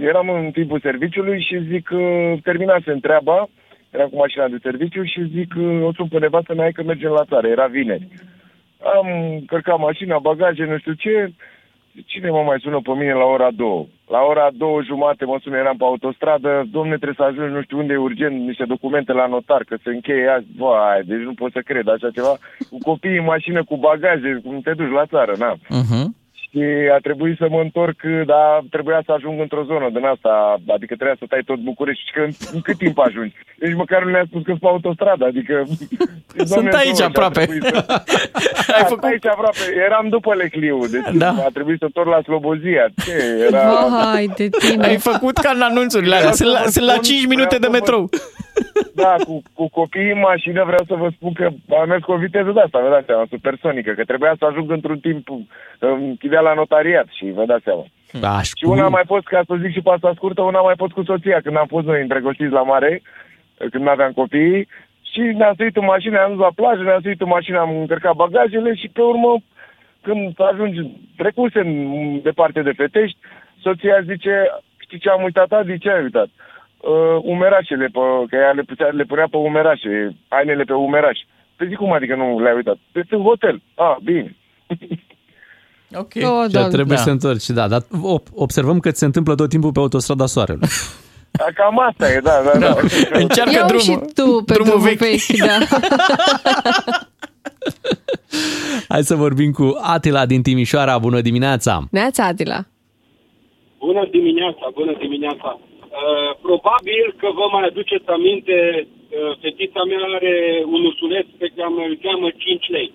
eram 0.00 0.28
în 0.28 0.50
timpul 0.50 0.80
serviciului 0.80 1.42
și 1.48 1.66
zic, 1.70 1.88
uh, 1.92 2.32
terminasem 2.42 2.98
treaba, 2.98 3.48
eram 3.90 4.08
cu 4.08 4.16
mașina 4.16 4.48
de 4.48 4.58
serviciu 4.62 5.02
și 5.04 5.30
zic, 5.34 5.54
uh, 5.56 5.84
o 5.84 5.92
sun 5.92 6.08
pe 6.08 6.18
nevastă 6.18 6.54
mea 6.54 6.70
că 6.70 6.82
mergem 6.82 7.10
la 7.10 7.24
țară, 7.24 7.46
era 7.46 7.66
vineri. 7.66 8.08
Am 8.96 9.06
cărcat 9.46 9.78
mașina, 9.78 10.18
bagaje, 10.18 10.64
nu 10.64 10.78
știu 10.78 10.92
ce, 10.92 11.32
cine 12.06 12.30
mă 12.30 12.42
mai 12.46 12.58
sună 12.60 12.80
pe 12.82 12.90
mine 12.90 13.12
la 13.12 13.24
ora 13.24 13.50
2? 13.50 13.88
La 14.08 14.20
ora 14.20 14.48
două 14.52 14.82
jumate 14.82 15.24
mă 15.24 15.38
sună, 15.42 15.56
eram 15.56 15.76
pe 15.76 15.84
autostradă, 15.84 16.66
domne, 16.70 16.94
trebuie 16.96 17.20
să 17.20 17.22
ajungi 17.22 17.54
nu 17.54 17.62
știu 17.62 17.78
unde 17.78 17.92
e 17.92 18.06
urgent, 18.08 18.46
niște 18.46 18.64
documente 18.64 19.12
la 19.12 19.26
notar, 19.26 19.62
că 19.64 19.76
se 19.82 19.90
încheie 19.90 20.28
azi, 20.28 20.46
vai, 20.56 21.02
deci 21.04 21.26
nu 21.28 21.34
pot 21.34 21.52
să 21.52 21.60
cred 21.60 21.88
așa 21.88 22.10
ceva, 22.10 22.34
cu 22.70 22.78
copiii 22.82 23.18
în 23.18 23.24
mașină, 23.24 23.64
cu 23.64 23.76
bagaje, 23.76 24.40
cum 24.44 24.60
te 24.60 24.72
duci 24.72 24.98
la 24.98 25.06
țară, 25.06 25.34
na. 25.38 25.52
Uh-huh. 25.54 26.06
Și 26.50 26.62
a 26.96 26.98
trebuit 27.02 27.36
să 27.36 27.46
mă 27.50 27.60
întorc, 27.60 28.00
dar 28.26 28.62
trebuia 28.70 29.02
să 29.04 29.12
ajung 29.12 29.40
într-o 29.40 29.64
zonă 29.64 29.88
din 29.92 30.04
asta, 30.04 30.60
adică 30.66 30.94
trebuia 30.94 31.16
să 31.18 31.24
tai 31.28 31.42
tot 31.44 31.58
București. 31.58 32.04
Și 32.06 32.12
că 32.12 32.20
în, 32.20 32.32
în 32.52 32.60
cât 32.60 32.78
timp 32.78 32.98
ajungi? 32.98 33.34
Deci 33.58 33.74
măcar 33.74 34.04
nu 34.04 34.10
le-a 34.10 34.24
spus 34.28 34.42
că 34.42 34.50
sunt 34.50 34.60
pe 34.60 34.66
autostradă, 34.66 35.24
adică... 35.24 35.64
Sunt 36.54 36.72
aici 36.74 37.00
aproape. 37.00 37.40
Ai 38.76 38.84
făcut 38.86 39.02
aici 39.02 39.26
aproape. 39.26 39.58
Eram 39.86 40.08
după 40.08 40.34
Lecliu, 40.34 40.86
deci 40.86 41.16
Da. 41.16 41.28
a 41.28 41.50
trebuit 41.52 41.78
să 41.78 41.84
întorc 41.84 42.08
la 42.08 42.22
Slobozia. 42.22 42.86
Ce? 43.04 43.46
Era... 43.46 43.86
Vai 44.12 44.30
de 44.36 44.48
tine. 44.48 44.86
Ai 44.86 44.96
făcut 44.96 45.36
ca 45.38 45.50
în 45.54 45.62
anunțurile 45.62 46.14
alea. 46.14 46.32
Sunt 46.32 46.50
la, 46.50 46.58
sunt 46.58 46.86
la 46.86 46.96
5 46.96 47.26
minute 47.26 47.58
de 47.58 47.68
metrou. 47.68 48.08
Da, 48.94 49.14
cu, 49.26 49.42
cu 49.54 49.68
copiii 49.68 50.10
în 50.10 50.18
mașină 50.18 50.64
vreau 50.64 50.84
să 50.86 50.94
vă 50.94 51.08
spun 51.16 51.32
că 51.32 51.48
am 51.80 51.88
mers 51.88 52.02
cu 52.02 52.12
o 52.12 52.16
viteză 52.16 52.50
de 52.50 52.60
asta, 52.60 52.80
vă 52.80 52.88
dați 52.88 53.06
seama, 53.06 53.26
supersonică, 53.30 53.90
că 53.92 54.04
trebuia 54.04 54.34
să 54.38 54.44
ajung 54.44 54.70
într-un 54.70 54.98
timp, 54.98 55.28
îmi 55.78 56.16
chidea 56.38 56.50
la 56.50 56.60
notariat 56.60 57.06
și 57.10 57.30
vă 57.30 57.44
dați 57.44 57.64
seama. 57.64 57.86
Da, 58.12 58.42
Și 58.42 58.64
una 58.64 58.84
a 58.84 58.88
mai 58.88 59.02
fost, 59.06 59.26
ca 59.26 59.42
să 59.46 59.54
zic 59.60 59.72
și 59.72 59.80
pe 59.80 59.90
asta 59.90 60.12
scurtă, 60.14 60.42
una 60.42 60.58
a 60.58 60.62
mai 60.62 60.74
fost 60.76 60.92
cu 60.92 61.02
soția, 61.02 61.40
când 61.40 61.56
am 61.56 61.66
fost 61.66 61.86
noi 61.86 62.00
îndrăgostiți 62.00 62.52
la 62.52 62.62
mare, 62.62 63.02
când 63.70 63.84
nu 63.84 63.90
aveam 63.90 64.12
copii, 64.12 64.68
și 65.12 65.20
ne-am 65.20 65.54
suit 65.56 65.76
în 65.76 65.84
mașină, 65.84 66.18
am 66.18 66.30
dus 66.30 66.40
la 66.40 66.52
plajă, 66.54 66.82
ne-am 66.82 67.00
suit 67.00 67.20
în 67.20 67.28
mașină, 67.28 67.58
am 67.58 67.78
încărcat 67.78 68.14
bagajele 68.14 68.74
și 68.74 68.88
pe 68.88 69.00
urmă, 69.00 69.32
când 70.02 70.40
ajungi, 70.40 70.80
trecuse 71.16 71.58
în 71.58 71.72
departe 72.22 72.62
de 72.62 72.72
fetești, 72.72 73.18
soția 73.62 74.00
zice, 74.10 74.32
știi 74.78 74.98
ce 74.98 75.08
am 75.10 75.22
uitat 75.22 75.52
azi? 75.52 75.66
De 75.66 75.76
ce 75.76 75.90
ai 75.90 76.02
uitat? 76.02 76.28
Uh, 76.90 77.18
umerașele, 77.22 77.86
pe, 77.86 78.00
că 78.28 78.36
ea 78.36 78.50
le, 78.50 78.62
putea, 78.62 78.88
le 78.88 79.04
punea 79.04 79.26
pe 79.30 79.36
umerașe, 79.36 79.90
hainele 80.28 80.64
pe 80.64 80.72
umeraș. 80.72 81.18
Pe 81.56 81.66
zic 81.66 81.76
cum 81.76 81.92
adică 81.92 82.14
nu 82.14 82.40
le-ai 82.40 82.54
uitat? 82.54 82.78
Pe 82.92 83.02
în 83.10 83.22
hotel. 83.22 83.60
Ah, 83.74 83.96
bine. 84.02 84.36
Ok. 85.94 86.12
Oh, 86.14 86.44
Și 86.46 86.52
doamne. 86.52 86.70
trebuie 86.72 86.96
Da. 86.96 87.02
să 87.02 87.10
întorci, 87.10 87.46
da, 87.46 87.68
dar 87.68 87.80
op- 87.82 88.32
observăm 88.34 88.78
că 88.80 88.90
ți 88.90 88.98
se 88.98 89.04
întâmplă 89.04 89.34
tot 89.34 89.48
timpul 89.48 89.72
pe 89.72 89.78
autostrada 89.78 90.26
Soarelui. 90.26 90.68
Da, 91.30 91.44
Cam 91.54 91.78
asta 91.88 92.12
e, 92.12 92.20
da, 92.22 92.36
da, 92.52 92.58
da. 92.58 92.76
Încearcă 93.12 93.52
Ia 93.54 93.64
drumul. 93.66 93.82
și 93.82 93.98
tu 94.14 94.42
pe 94.46 94.52
drumul 94.52 94.78
drumul 94.78 94.78
vechi. 94.80 94.98
vechi, 94.98 95.38
da. 95.46 95.58
Hai 98.92 99.02
să 99.10 99.14
vorbim 99.14 99.50
cu 99.52 99.66
Atila 99.94 100.26
din 100.26 100.42
Timișoara. 100.42 100.98
Bună 100.98 101.20
dimineața! 101.20 101.72
Neața, 101.90 102.22
Adila. 102.24 102.60
Bună 103.78 104.02
dimineața, 104.10 104.64
bună 104.74 104.94
dimineața. 105.04 105.48
Uh, 105.60 106.30
probabil 106.46 107.04
că 107.20 107.26
vă 107.38 107.46
mai 107.54 107.64
aduceți 107.70 108.06
aminte 108.18 108.56
uh, 108.76 108.96
Uh, 109.18 109.32
Fetița 109.42 109.82
mea 109.90 110.02
are 110.18 110.34
un 110.74 110.80
ursuleț 110.90 111.26
pe 111.40 111.48
care 111.56 111.80
îl 111.88 111.94
cheamă 112.04 112.28
5 112.44 112.66
lei. 112.76 112.88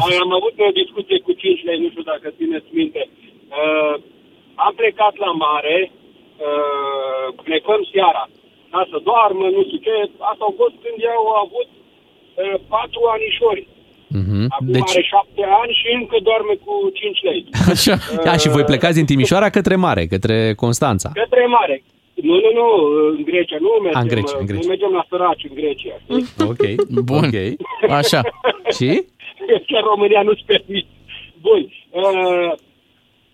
Mai 0.00 0.14
am 0.24 0.30
avut 0.38 0.54
o 0.68 0.76
discuție 0.82 1.18
cu 1.26 1.32
5 1.32 1.64
lei, 1.68 1.78
nu 1.82 1.88
știu 1.92 2.04
dacă 2.12 2.26
țineți 2.38 2.68
minte. 2.80 3.02
Uh, 3.60 3.94
am 4.66 4.72
plecat 4.80 5.14
la 5.24 5.30
mare, 5.46 5.76
uh, 6.46 7.26
plecăm 7.48 7.80
seara, 7.92 8.24
ca 8.72 8.80
să 8.90 8.96
doarmă, 9.08 9.44
nu 9.56 9.60
știu 9.66 9.80
ce. 9.86 9.94
Asta 10.30 10.42
au 10.48 10.54
fost 10.60 10.74
când 10.82 10.98
eu 11.10 11.20
au 11.32 11.38
avut 11.46 11.68
uh, 11.74 12.56
4 12.68 13.00
anișori. 13.16 13.64
Mhm. 14.20 14.40
Acum 14.54 14.72
Deci, 14.76 14.92
are 14.96 15.02
7 15.02 15.42
ani 15.60 15.72
și 15.80 15.86
încă 16.00 16.16
doarme 16.28 16.54
cu 16.64 16.72
5 16.92 17.22
lei. 17.28 17.40
așa. 17.74 17.94
Da, 18.26 18.32
și 18.42 18.48
voi 18.56 18.64
plecați 18.70 18.98
din 18.98 19.08
Timișoara 19.10 19.48
către 19.56 19.76
mare, 19.86 20.02
către 20.14 20.36
Constanța. 20.62 21.08
Către 21.22 21.44
mare. 21.58 21.76
Nu, 22.14 22.34
nu, 22.44 22.50
nu, 22.58 22.66
în 23.16 23.22
Grecia 23.30 23.56
nu 23.60 23.68
mergem, 23.82 24.00
în 24.00 24.08
Grecia, 24.08 24.36
în 24.38 24.46
Grecia. 24.46 24.62
nu 24.62 24.68
mergem 24.68 24.90
la 24.98 25.04
săraci 25.08 25.44
în 25.48 25.54
Grecia. 25.54 25.94
știi? 26.02 26.24
Ok, 26.50 26.62
bun. 27.10 27.24
Ok. 27.24 27.36
Așa. 28.00 28.20
Și? 28.78 28.90
Că 29.68 29.78
România 29.90 30.22
nu-ți 30.22 30.44
permit. 30.46 30.86
Bun. 31.40 31.62
Uh, 31.90 32.52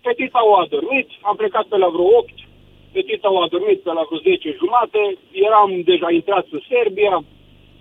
fetița 0.01 0.41
o 0.51 0.53
adormit, 0.63 1.07
am 1.21 1.35
plecat 1.35 1.65
pe 1.67 1.77
la 1.77 1.87
vreo 1.87 2.07
8, 2.17 2.33
fetița 2.91 3.31
o 3.31 3.39
adormit 3.41 3.79
pe 3.81 3.91
la 3.91 4.03
vreo 4.07 4.19
10 4.19 4.55
jumate, 4.57 5.17
eram 5.31 5.81
deja 5.91 6.11
intrat 6.11 6.45
în 6.51 6.61
Serbia, 6.73 7.23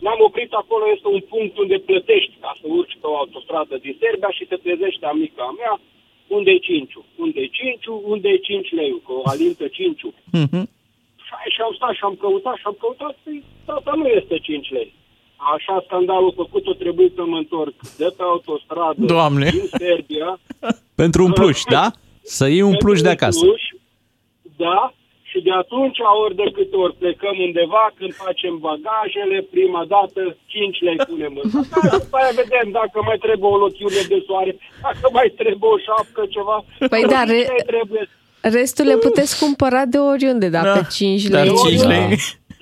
ne-am 0.04 0.20
oprit 0.28 0.52
acolo, 0.52 0.84
este 0.94 1.08
un 1.08 1.22
punct 1.32 1.58
unde 1.58 1.78
plătești 1.78 2.34
ca 2.40 2.52
să 2.60 2.66
urci 2.78 2.98
pe 3.00 3.06
o 3.06 3.16
autostradă 3.16 3.74
din 3.84 3.96
Serbia 4.02 4.30
și 4.30 4.44
te 4.44 4.56
trezește 4.56 5.06
amica 5.06 5.54
mea, 5.60 5.80
unde 6.26 6.50
e 6.50 6.58
5 6.58 6.92
unde 7.16 7.40
e 7.40 7.46
5 7.46 7.86
unde 8.02 8.28
e 8.28 8.36
5 8.36 8.72
lei, 8.72 9.02
cu 9.04 9.12
o 9.12 9.22
alintă 9.24 9.68
5 9.68 10.00
și 11.28 11.50
și 11.54 11.60
am 11.60 11.72
stat 11.74 11.94
și 11.94 12.04
am 12.04 12.16
căutat 12.22 12.56
și 12.56 12.66
am 12.66 12.76
căutat, 12.80 13.14
păi, 13.22 13.44
tata 13.64 13.92
nu 13.96 14.06
este 14.06 14.38
5 14.38 14.70
lei. 14.70 14.92
Așa 15.54 15.82
scandalul 15.86 16.32
făcut-o 16.36 16.72
trebuie 16.72 17.12
să 17.16 17.22
mă 17.26 17.36
întorc 17.36 17.74
de 17.96 18.08
pe 18.16 18.22
autostradă 18.32 18.94
Doamne! 19.14 19.48
din 19.50 19.68
Serbia. 19.84 20.28
Pentru 21.02 21.24
un 21.24 21.32
pluș, 21.32 21.60
da? 21.76 21.90
Să 22.22 22.46
iei 22.48 22.62
un 22.72 22.76
pluș 22.76 23.00
de 23.00 23.08
acasă. 23.16 23.40
Pluș, 23.44 23.62
da, 24.56 24.92
și 25.30 25.38
de 25.46 25.52
atunci, 25.62 25.98
ori 26.24 26.34
de 26.42 26.46
câte 26.56 26.76
ori 26.84 26.94
plecăm 27.02 27.36
undeva, 27.46 27.84
când 27.98 28.12
facem 28.24 28.54
bagajele, 28.66 29.38
prima 29.54 29.82
dată 29.94 30.20
5 30.46 30.80
lei 30.86 30.96
punem 31.08 31.32
în 31.42 31.48
bagaj, 31.54 31.90
după 32.02 32.16
aia 32.20 32.32
vedem 32.42 32.66
dacă 32.80 32.98
mai 33.08 33.18
trebuie 33.26 33.50
o 33.54 33.56
lochiune 33.64 34.00
de 34.12 34.18
soare, 34.26 34.52
dacă 34.82 35.06
mai 35.18 35.28
trebuie 35.40 35.70
o 35.76 35.78
șapcă, 35.86 36.20
ceva. 36.36 36.56
Păi 36.92 37.02
da, 37.14 37.22
re- 37.32 37.48
Ce 37.56 37.62
trebuie 37.74 38.02
Restul 38.40 38.86
le 38.86 38.96
puteți 38.96 39.38
cumpăra 39.42 39.84
de 39.84 39.98
oriunde, 39.98 40.48
dar 40.48 40.64
Da, 40.64 40.72
pe 40.72 40.86
5 40.92 41.22
dar 41.24 41.44
lei. 41.44 41.54
5 41.68 41.82
lei. 41.82 42.16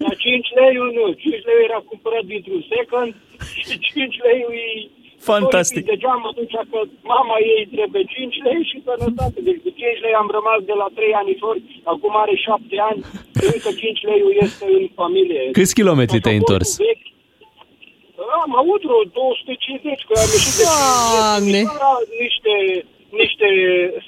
La 0.04 0.12
5 0.14 0.48
lei 0.58 0.74
nuț, 0.96 1.16
5 1.18 1.44
lei 1.48 1.60
era 1.68 1.80
cumpărat 1.90 2.24
dintr-un 2.32 2.62
second 2.74 3.10
și 3.68 3.74
5 3.88 4.16
lei 4.26 4.40
e 4.64 4.88
Fantastic. 5.32 5.82
de 5.90 5.96
geam 6.02 6.22
atunci 6.30 6.56
că 6.72 6.78
mama 7.14 7.36
ei 7.54 7.62
trebuie 7.76 8.04
5 8.04 8.36
lei 8.46 8.60
și 8.70 8.76
sănătate. 8.86 9.38
Deci 9.48 9.60
cu 9.64 9.70
5 9.80 10.00
lei 10.04 10.14
am 10.22 10.28
rămas 10.38 10.60
de 10.70 10.74
la 10.82 10.88
3 10.94 11.12
anișori, 11.22 11.60
acum 11.92 12.12
are 12.24 12.34
7 12.36 12.76
ani, 12.90 13.00
încă 13.52 13.70
5 13.82 14.02
lei 14.08 14.20
este 14.46 14.64
în 14.78 14.84
familie. 15.00 15.40
Câți 15.58 15.74
kilometri 15.78 16.20
te-ai 16.22 16.40
întors? 16.42 16.68
Vechi. 16.84 17.04
Am 18.44 18.52
avut 18.62 18.80
vreo 18.88 19.02
250, 19.02 20.04
că 20.08 20.12
am 20.24 20.28
ieșit 20.36 20.54
de 20.60 20.64
Doamne! 20.66 21.60
Timișoara, 21.62 21.92
niște, 22.24 22.52
niște 23.22 23.48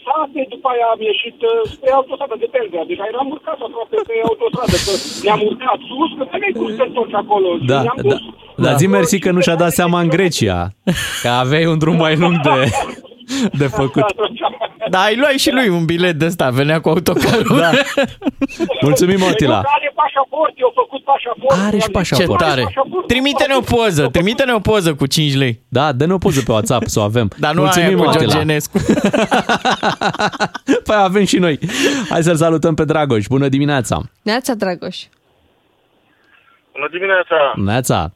sate, 0.04 0.40
după 0.54 0.66
aia 0.72 0.86
am 0.94 1.00
ieșit 1.10 1.38
uh, 1.50 1.54
spre 1.74 1.90
autostradă 1.98 2.36
de 2.42 2.48
Belgrad. 2.54 2.86
Deci 2.90 3.02
eram 3.12 3.28
urcat 3.34 3.58
aproape 3.66 3.96
pe 4.08 4.14
autostradă, 4.30 4.76
că 4.86 4.92
ne-am 5.26 5.42
urcat 5.50 5.78
sus, 5.88 6.10
că 6.18 6.24
nu 6.30 6.48
cum 6.58 6.68
să 6.70 6.76
te 6.78 6.84
întorci 6.90 7.16
acolo. 7.22 7.48
Și 7.60 7.66
Da, 7.72 7.80
ne-am 7.86 8.00
da. 8.02 8.08
dus. 8.08 8.20
Dar 8.64 8.74
zi 8.80 8.86
mersi 8.96 9.16
că 9.24 9.30
nu 9.36 9.40
și-a 9.46 9.58
dat 9.64 9.72
seama 9.80 9.98
în 10.04 10.08
Grecia, 10.16 10.58
că 11.22 11.28
aveai 11.42 11.66
un 11.72 11.78
drum 11.82 11.96
mai 12.04 12.14
lung 12.22 12.36
de, 12.46 12.54
de 13.52 13.66
făcut. 13.66 14.04
Da, 14.90 15.00
ai 15.00 15.16
luai 15.16 15.32
și 15.38 15.50
lui 15.50 15.68
un 15.68 15.84
bilet 15.84 16.14
de 16.18 16.24
ăsta, 16.24 16.50
venea 16.50 16.80
cu 16.80 16.88
autocarul. 16.88 17.58
Da. 17.58 17.70
Mulțumim, 18.82 19.22
Otila. 19.22 19.54
Eu 19.54 19.62
are 19.64 19.92
pașaport, 19.94 20.52
eu 20.56 20.72
făcut 20.74 21.04
pașaport. 21.04 21.66
Are 21.66 21.78
și 21.78 21.84
Ce 21.84 21.90
pașaport. 21.90 22.40
tare. 22.40 22.74
Trimite-ne 23.06 23.54
o 23.54 23.60
poză, 23.60 24.08
trimite-ne 24.12 24.52
o 24.52 24.58
poză 24.58 24.94
cu 24.94 25.06
5 25.06 25.34
lei. 25.34 25.62
Da, 25.68 25.92
dă-ne 25.92 26.12
o 26.12 26.18
poză 26.18 26.40
pe 26.46 26.52
WhatsApp 26.52 26.86
să 26.86 27.00
o 27.00 27.02
avem. 27.02 27.30
Dar 27.38 27.54
nu 27.54 27.60
Mulțumim, 27.60 27.86
aia 27.88 27.96
cu 27.96 28.02
Otila. 28.02 28.22
Georgenescu. 28.32 28.78
Păi 30.86 30.96
avem 30.96 31.24
și 31.24 31.38
noi. 31.38 31.58
Hai 32.08 32.22
să-l 32.22 32.36
salutăm 32.36 32.74
pe 32.74 32.84
Dragoș. 32.84 33.26
Bună 33.26 33.48
dimineața. 33.48 34.00
Neața, 34.22 34.54
Dragoș. 34.54 34.96
Bună 36.72 36.88
dimineața! 36.90 37.52
Neața. 37.56 38.12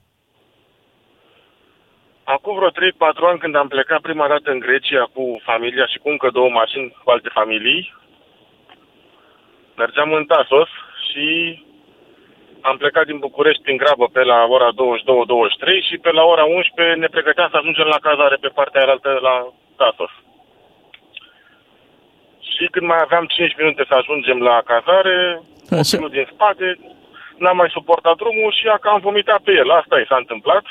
Acum 2.25 2.55
vreo 2.57 2.71
3-4 2.71 2.73
ani 3.31 3.39
când 3.39 3.55
am 3.57 3.69
plecat 3.69 4.01
prima 4.01 4.29
dată 4.29 4.51
în 4.51 4.59
Grecia 4.59 5.05
cu 5.15 5.41
familia 5.43 5.87
și 5.87 5.99
cu 5.99 6.09
încă 6.09 6.29
două 6.31 6.51
mașini 6.51 6.97
cu 7.05 7.11
alte 7.11 7.29
familii, 7.33 7.95
mergeam 9.77 10.13
în 10.13 10.25
Tasos 10.25 10.69
și 11.09 11.27
am 12.61 12.77
plecat 12.77 13.07
din 13.07 13.19
București 13.19 13.63
prin 13.63 13.77
grabă 13.77 14.07
pe 14.13 14.23
la 14.23 14.45
ora 14.49 14.69
22-23 14.69 14.75
și 15.89 15.97
pe 15.99 16.11
la 16.11 16.23
ora 16.23 16.45
11 16.45 16.99
ne 16.99 17.07
pregăteam 17.07 17.49
să 17.51 17.57
ajungem 17.57 17.87
la 17.87 17.99
cazare 18.09 18.37
pe 18.41 18.49
partea 18.49 18.81
aia 18.83 18.99
la 19.21 19.47
Tasos. 19.77 20.11
Și 22.41 22.65
când 22.71 22.87
mai 22.87 22.99
aveam 23.01 23.27
5 23.27 23.55
minute 23.59 23.85
să 23.89 23.95
ajungem 23.95 24.43
la 24.43 24.63
cazare, 24.65 25.43
copilul 25.69 26.11
din 26.11 26.29
spate 26.33 26.79
n-am 27.37 27.57
mai 27.57 27.71
suportat 27.73 28.17
drumul 28.17 28.53
și 28.53 28.67
a 28.69 28.77
cam 28.77 29.01
vomitat 29.01 29.41
pe 29.43 29.53
el. 29.53 29.71
Asta 29.71 29.99
i 29.99 30.07
s-a 30.09 30.17
întâmplat. 30.17 30.65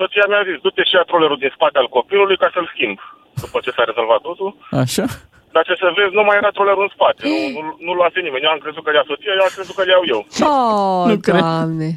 Și 0.00 0.06
soția 0.06 0.26
mi-a 0.28 0.48
zis, 0.50 0.56
du-te 0.64 0.82
și 0.88 0.94
ia 0.96 1.04
trollerul 1.10 1.42
din 1.42 1.52
spate 1.56 1.78
al 1.78 1.88
copilului 1.96 2.36
ca 2.42 2.48
să-l 2.54 2.70
schimb. 2.74 2.98
După 3.44 3.58
ce 3.64 3.70
s-a 3.76 3.84
rezolvat 3.90 4.20
totul. 4.28 4.50
Așa? 4.82 5.04
Dar 5.54 5.62
ce 5.68 5.74
să 5.82 5.86
vezi, 5.98 6.14
nu 6.18 6.22
mai 6.26 6.36
era 6.40 6.50
trollerul 6.56 6.86
în 6.88 6.94
spate. 6.96 7.20
Nu, 7.30 7.38
nu, 7.56 7.60
nu 7.86 7.92
luase 7.98 8.18
nimeni. 8.26 8.44
Eu 8.46 8.54
am 8.54 8.62
crezut 8.64 8.82
că 8.84 8.90
ia 8.92 9.04
soția, 9.10 9.32
eu 9.38 9.46
am 9.48 9.54
crezut 9.56 9.74
că 9.76 9.84
iau 9.86 10.02
eu. 10.14 10.20
Oh, 10.50 11.02
Nu 11.10 11.16
cred. 11.26 11.42
Doamne! 11.44 11.90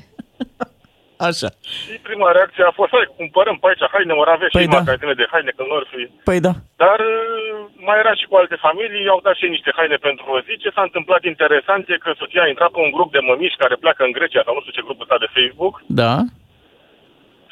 Așa. 1.30 1.49
Și 1.72 1.93
prima 2.08 2.30
reacție 2.38 2.64
a 2.70 2.78
fost, 2.80 2.91
hai, 2.95 3.14
cumpărăm 3.20 3.58
pe 3.60 3.68
aici 3.70 3.86
haine, 3.93 4.14
ori 4.22 4.34
avea 4.36 4.49
Păi 4.56 4.64
și 4.64 4.74
da. 4.74 4.78
magazine 4.80 5.14
de 5.22 5.28
haine, 5.34 5.51
că 5.58 5.64
nu 5.70 5.76
ar 5.80 5.86
fi. 5.91 6.01
Păi 6.30 6.39
da. 6.47 6.54
Dar 6.84 6.97
uh, 7.12 7.58
mai 7.88 7.97
era 8.04 8.14
și 8.20 8.26
cu 8.30 8.36
alte 8.41 8.58
familii, 8.66 9.06
i-au 9.08 9.20
dat 9.26 9.36
și 9.38 9.45
ei 9.45 9.56
niște 9.58 9.72
haine 9.78 9.97
pentru 10.08 10.26
o 10.36 10.38
zi. 10.45 10.54
Ce 10.64 10.70
s-a 10.76 10.84
întâmplat 10.89 11.22
interesant 11.34 11.84
e 11.88 12.04
că 12.06 12.12
soția 12.22 12.43
a 12.43 12.51
intrat 12.54 12.72
pe 12.74 12.80
un 12.86 12.91
grup 12.95 13.10
de 13.16 13.22
mămiși 13.30 13.62
care 13.64 13.76
pleacă 13.84 14.01
în 14.04 14.16
Grecia 14.18 14.41
sau 14.45 14.54
nu 14.54 14.62
știu 14.64 14.76
ce 14.78 14.86
grup 14.88 14.99
ăsta 15.04 15.18
de 15.24 15.34
Facebook 15.36 15.76
Da. 16.01 16.14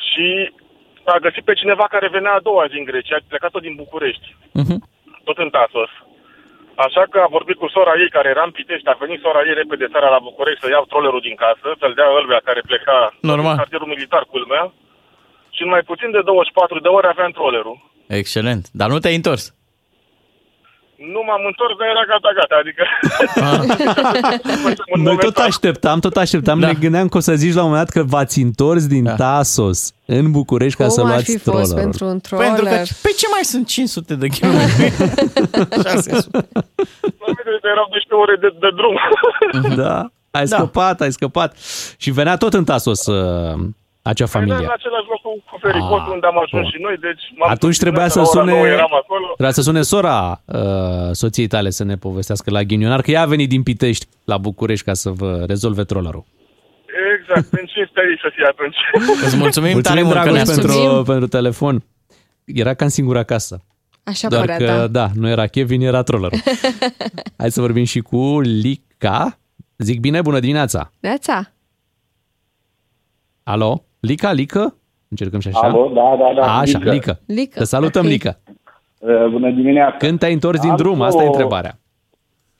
Și 0.09 0.27
a 1.13 1.17
găsit 1.25 1.43
pe 1.45 1.53
cineva 1.61 1.85
care 1.93 2.07
venea 2.17 2.33
a 2.35 2.45
doua 2.49 2.65
zi 2.71 2.77
în 2.77 2.83
Grecia, 2.91 3.15
a 3.19 3.25
plecat 3.27 3.51
tot 3.51 3.61
din 3.67 3.75
București, 3.83 4.27
Mhm. 4.61 4.75
tot 5.23 5.37
în 5.37 5.49
Tasos. 5.49 5.89
Așa 6.85 7.03
că 7.11 7.19
a 7.23 7.33
vorbit 7.37 7.57
cu 7.59 7.67
sora 7.75 7.93
ei 8.03 8.09
care 8.09 8.29
era 8.29 8.43
în 8.45 8.51
Pitești, 8.57 8.87
a 8.89 8.97
venit 8.99 9.19
sora 9.21 9.41
ei 9.47 9.53
repede 9.61 9.87
seara 9.91 10.09
la 10.15 10.19
București 10.29 10.61
să 10.63 10.67
iau 10.69 10.85
trollerul 10.85 11.21
din 11.27 11.35
casă, 11.35 11.67
să-l 11.79 11.93
dea 11.99 12.09
ălbea 12.19 12.41
care 12.43 12.61
pleca 12.69 12.97
Normal. 13.21 13.51
în 13.51 13.57
cartierul 13.57 13.87
militar, 13.93 14.23
culmea. 14.33 14.63
Și 15.55 15.61
în 15.63 15.69
mai 15.69 15.81
puțin 15.91 16.11
de 16.11 16.21
24 16.21 16.79
de 16.79 16.87
ore 16.87 17.07
aveam 17.07 17.31
trollerul. 17.31 17.77
Excelent. 18.07 18.63
Dar 18.71 18.89
nu 18.89 18.99
te-ai 18.99 19.15
întors. 19.15 19.43
Nu 21.13 21.21
m-am 21.27 21.43
întors, 21.45 21.73
dar 21.79 21.87
era 21.93 22.05
gata, 22.11 22.29
gata, 22.39 22.55
adică... 22.63 22.83
Noi 25.07 25.17
tot 25.17 25.37
așteptam, 25.37 25.99
tot 25.99 26.17
așteptam, 26.17 26.59
da. 26.59 26.67
ne 26.67 26.73
gândeam 26.73 27.07
că 27.07 27.17
o 27.17 27.19
să 27.19 27.33
zici 27.35 27.53
la 27.53 27.63
un 27.63 27.69
moment 27.69 27.85
dat 27.85 28.03
că 28.03 28.09
v-ați 28.09 28.39
întors 28.41 28.87
din 28.87 29.03
da. 29.03 29.15
Tasos 29.15 29.91
în 30.05 30.31
București 30.31 30.77
ca 30.77 30.83
Cum 30.85 30.93
să 30.93 30.99
ar 31.01 31.05
luați 31.07 31.23
fi 31.23 31.37
fost 31.37 31.43
trollerul. 31.43 31.79
pentru 31.79 32.05
un 32.05 32.19
troller? 32.19 32.47
Pentru 32.47 32.65
că, 32.65 32.77
pe 33.01 33.09
ce 33.17 33.25
mai 33.31 33.43
sunt 33.43 33.67
500 33.67 34.15
de 34.15 34.27
kilometri? 34.27 34.89
600. 35.89 36.47
Erau 37.63 37.87
12 37.89 38.13
ore 38.23 38.35
de, 38.39 38.49
de 38.59 38.69
drum. 38.75 38.95
Da, 39.75 39.99
ai 40.31 40.45
Da. 40.45 40.55
scăpat, 40.55 41.01
ai 41.01 41.11
scăpat. 41.11 41.55
Și 41.97 42.11
venea 42.11 42.37
tot 42.37 42.53
în 42.53 42.63
Tasos 42.63 43.05
uh, 43.05 43.59
acea 44.01 44.25
Păi 44.25 44.33
da, 44.33 44.39
familie. 44.39 44.65
în 44.69 44.73
același 44.79 45.07
loc 45.11 45.21
cu, 45.21 45.31
cu 45.51 45.57
fericotul 45.65 46.11
unde 46.13 46.27
am 46.27 46.37
ajuns 46.45 46.65
și 46.73 46.77
noi, 46.85 46.95
deci... 47.07 47.23
m-am 47.37 47.47
Ah, 47.49 47.55
Atunci 47.55 47.71
dus 47.75 47.81
trebuia 47.85 48.07
să 48.07 48.19
dimineața, 48.19 48.39
la 48.39 48.41
ora 48.41 48.51
sune, 48.51 48.51
nouă 48.61 48.67
Eram 48.77 48.93
acolo. 49.01 49.25
trebuia 49.25 49.51
să 49.51 49.61
sune 49.61 49.81
sora 49.81 50.41
uh, 50.45 51.09
soției 51.11 51.47
tale 51.47 51.69
să 51.69 51.83
ne 51.83 51.95
povestească 51.95 52.51
la 52.51 52.61
ghinionar 52.63 53.01
că 53.01 53.11
ea 53.11 53.21
a 53.21 53.25
venit 53.35 53.49
din 53.49 53.63
Pitești 53.63 54.05
la 54.25 54.37
București 54.37 54.85
ca 54.85 54.93
să 54.93 55.09
vă 55.09 55.43
rezolve 55.47 55.83
trollerul. 55.83 56.23
Exact, 57.19 57.47
în 57.59 57.65
cinstea 57.73 58.03
ei 58.09 58.17
să 58.21 58.29
fie 58.35 58.45
atunci. 58.53 58.77
Îți 59.25 59.37
mulțumim, 59.37 59.81
tare 59.81 60.01
Mulțumim, 60.01 60.03
mult 60.05 60.15
că 60.17 60.21
Dragoș, 60.21 60.33
ne-ați 60.33 60.51
pentru, 60.59 60.71
sunat. 60.71 61.05
pentru 61.05 61.27
telefon. 61.27 61.83
Era 62.45 62.73
ca 62.73 62.83
în 62.85 62.91
singura 62.91 63.19
acasă. 63.19 63.61
Așa 64.03 64.27
Doar 64.27 64.41
părea, 64.45 64.57
că, 64.57 64.65
da. 64.65 64.87
da, 64.87 65.09
nu 65.15 65.29
era 65.29 65.47
Kevin, 65.47 65.81
era 65.81 66.01
trollerul. 66.03 66.39
Hai 67.37 67.51
să 67.51 67.61
vorbim 67.61 67.83
și 67.83 67.99
cu 67.99 68.39
Lica. 68.39 69.39
Zic 69.77 69.99
bine, 69.99 70.21
bună 70.21 70.39
dimineața. 70.39 70.91
Neața? 70.99 71.51
Alo? 73.43 73.83
Lica, 74.01 74.31
Lica? 74.31 74.75
Încercăm 75.09 75.39
și 75.39 75.47
așa? 75.47 75.59
Alo, 75.59 75.91
da, 75.93 76.15
da, 76.19 76.33
da. 76.41 76.57
Așa, 76.57 76.77
Lica. 76.77 76.91
Lica. 76.91 77.13
Lica, 77.27 77.59
Te 77.59 77.63
salutăm, 77.65 78.03
ok. 78.03 78.09
Lica. 78.09 78.39
Uh, 78.99 79.25
Bună 79.31 79.49
dimineața. 79.51 79.97
Când 79.97 80.19
te-ai 80.19 80.33
întors 80.33 80.59
din 80.59 80.69
Am 80.69 80.75
drum? 80.75 80.99
o- 80.99 81.03
Asta 81.03 81.23
e 81.23 81.25
întrebarea. 81.25 81.75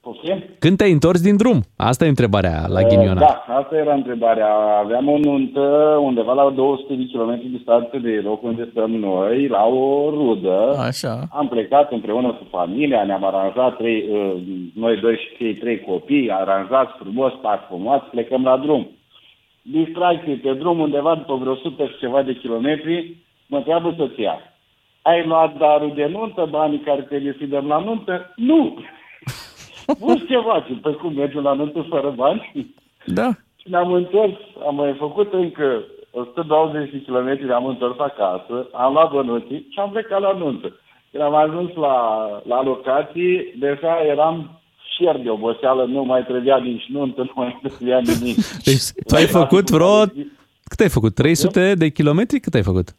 Poftim? 0.01 0.43
Când 0.59 0.77
te-ai 0.77 0.91
întors 0.91 1.21
din 1.21 1.35
drum? 1.37 1.61
Asta 1.75 2.05
e 2.05 2.07
întrebarea 2.07 2.65
la 2.67 2.79
Uh, 2.81 2.87
ghinionar. 2.87 3.17
Da, 3.17 3.53
asta 3.55 3.75
era 3.75 3.93
întrebarea. 3.93 4.47
Aveam 4.83 5.07
o 5.09 5.17
nuntă 5.17 5.59
undeva 6.01 6.33
la 6.33 6.49
200 6.49 6.93
de 6.93 7.03
kilometri 7.03 7.47
distanță 7.47 7.97
de 8.01 8.21
locul 8.23 8.49
unde 8.49 8.67
stăm 8.71 8.91
noi, 8.91 9.47
la 9.47 9.63
o 9.65 10.09
rudă. 10.09 10.75
Așa. 10.79 11.27
Am 11.31 11.47
plecat 11.47 11.91
împreună 11.91 12.27
cu 12.27 12.45
familia, 12.49 13.03
ne-am 13.03 13.25
aranjat 13.25 13.77
trei, 13.77 14.05
uh, 14.11 14.33
noi 14.75 14.97
doi 14.97 15.15
și 15.15 15.35
cei 15.37 15.53
trei 15.55 15.79
copii, 15.79 16.31
aranjați 16.31 16.91
frumos, 16.99 17.31
parfumați, 17.41 18.05
plecăm 18.05 18.43
la 18.43 18.57
drum. 18.57 18.87
Distracție 19.61 20.35
pe 20.35 20.53
drum 20.53 20.79
undeva 20.79 21.15
după 21.15 21.35
vreo 21.35 21.51
100 21.51 21.85
și 21.85 21.97
ceva 21.97 22.21
de 22.21 22.33
kilometri, 22.33 23.15
mă 23.47 23.57
întreabă 23.57 23.93
soția. 23.97 24.39
Ai 25.01 25.25
luat 25.25 25.57
darul 25.57 25.93
de 25.95 26.05
nuntă, 26.05 26.47
banii 26.49 26.79
care 26.79 27.01
trebuie 27.01 27.35
să 27.39 27.45
dăm 27.45 27.67
la 27.67 27.79
nuntă? 27.79 28.33
Nu! 28.35 28.77
Bun 29.99 30.25
ceva, 30.27 30.63
ce 30.67 30.73
pe 30.73 30.91
cum 30.91 31.13
mergem 31.13 31.43
la 31.43 31.53
nuntă 31.53 31.85
fără 31.89 32.09
bani? 32.09 32.75
Da. 33.05 33.29
Și 33.55 33.69
ne-am 33.69 33.91
întors, 33.91 34.33
am 34.67 34.75
mai 34.75 34.93
făcut 34.93 35.33
încă 35.33 35.83
120 36.11 36.91
de 36.91 37.01
kilometri, 37.01 37.45
ne-am 37.45 37.65
întors 37.65 37.99
acasă, 37.99 38.67
am 38.71 38.93
luat 38.93 39.11
bănuții 39.11 39.67
și 39.69 39.79
am 39.79 39.89
plecat 39.89 40.21
la 40.21 40.31
nuntă. 40.31 40.75
Când 41.11 41.23
am 41.23 41.35
ajuns 41.35 41.73
la, 41.73 42.27
la 42.47 42.63
locații, 42.63 43.53
deja 43.59 43.99
eram 44.05 44.60
fier 45.01 45.17
de 45.17 45.29
oboseală, 45.29 45.85
nu 45.85 46.03
mai 46.03 46.23
trebuia 46.23 46.57
nici 46.57 46.83
nuntă, 46.89 47.21
nu 47.21 47.31
mai 47.35 47.59
trebuia 47.63 47.99
nimic. 47.99 48.35
Deci 48.67 48.81
tu 49.07 49.15
ai 49.15 49.25
făcut 49.25 49.69
vreo... 49.69 50.05
Cât 50.63 50.79
ai 50.79 50.89
făcut? 50.89 51.15
300 51.15 51.73
de 51.75 51.89
kilometri? 51.89 52.39
Cât 52.39 52.53
ai 52.53 52.63
făcut? 52.63 52.95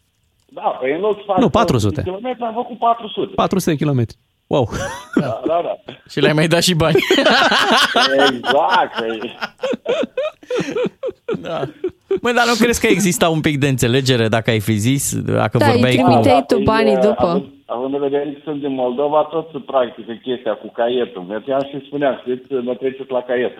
Da, 0.47 0.61
păi 0.81 0.93
în 0.95 1.01
loc 1.01 1.15
să 1.17 1.23
fac 1.27 1.39
Nu, 1.39 1.49
400. 1.49 1.95
de 1.95 2.03
kilometri, 2.03 2.43
am 2.45 2.55
făcut 2.55 2.79
400. 2.79 3.33
400 3.35 3.71
de 3.71 3.77
kilometri. 3.77 4.17
Wow. 4.47 4.69
Da, 5.21 5.41
da, 5.47 5.61
da. 5.65 5.93
Și 6.11 6.21
le-ai 6.21 6.33
mai 6.33 6.49
dat 6.49 6.63
și 6.63 6.75
bani. 6.75 6.97
exact. 8.31 8.99
păi. 8.99 9.37
Da. 11.41 11.63
Măi, 12.21 12.33
dar 12.33 12.47
nu 12.47 12.55
crezi 12.59 12.81
că 12.81 12.87
exista 12.87 13.29
un 13.29 13.41
pic 13.41 13.59
de 13.59 13.69
înțelegere 13.69 14.29
dacă 14.29 14.51
ai 14.51 14.61
fi 14.61 14.73
zis, 14.75 15.17
dacă 15.17 15.59
Da, 15.59 15.67
îi 15.67 15.73
vorbeai 15.73 15.97
cu... 15.97 16.03
trimiteai 16.03 16.45
tu 16.47 16.59
banii 16.59 16.93
Păi, 16.99 17.03
după. 17.09 17.27
Având, 17.27 17.45
având 17.67 17.95
în 17.95 18.01
vedere 18.01 18.25
că 18.33 18.41
sunt 18.45 18.61
din 18.61 18.75
Moldova, 18.75 19.29
tot 19.33 19.49
se 19.53 19.59
practică 19.67 20.13
chestia 20.23 20.53
cu 20.53 20.73
caietul. 20.73 21.23
Mergeam 21.23 21.61
și 21.71 21.87
spuneam, 21.87 22.15
știți, 22.21 22.53
mă 22.53 22.75
treceți 22.75 23.11
la 23.11 23.23
caiet. 23.23 23.53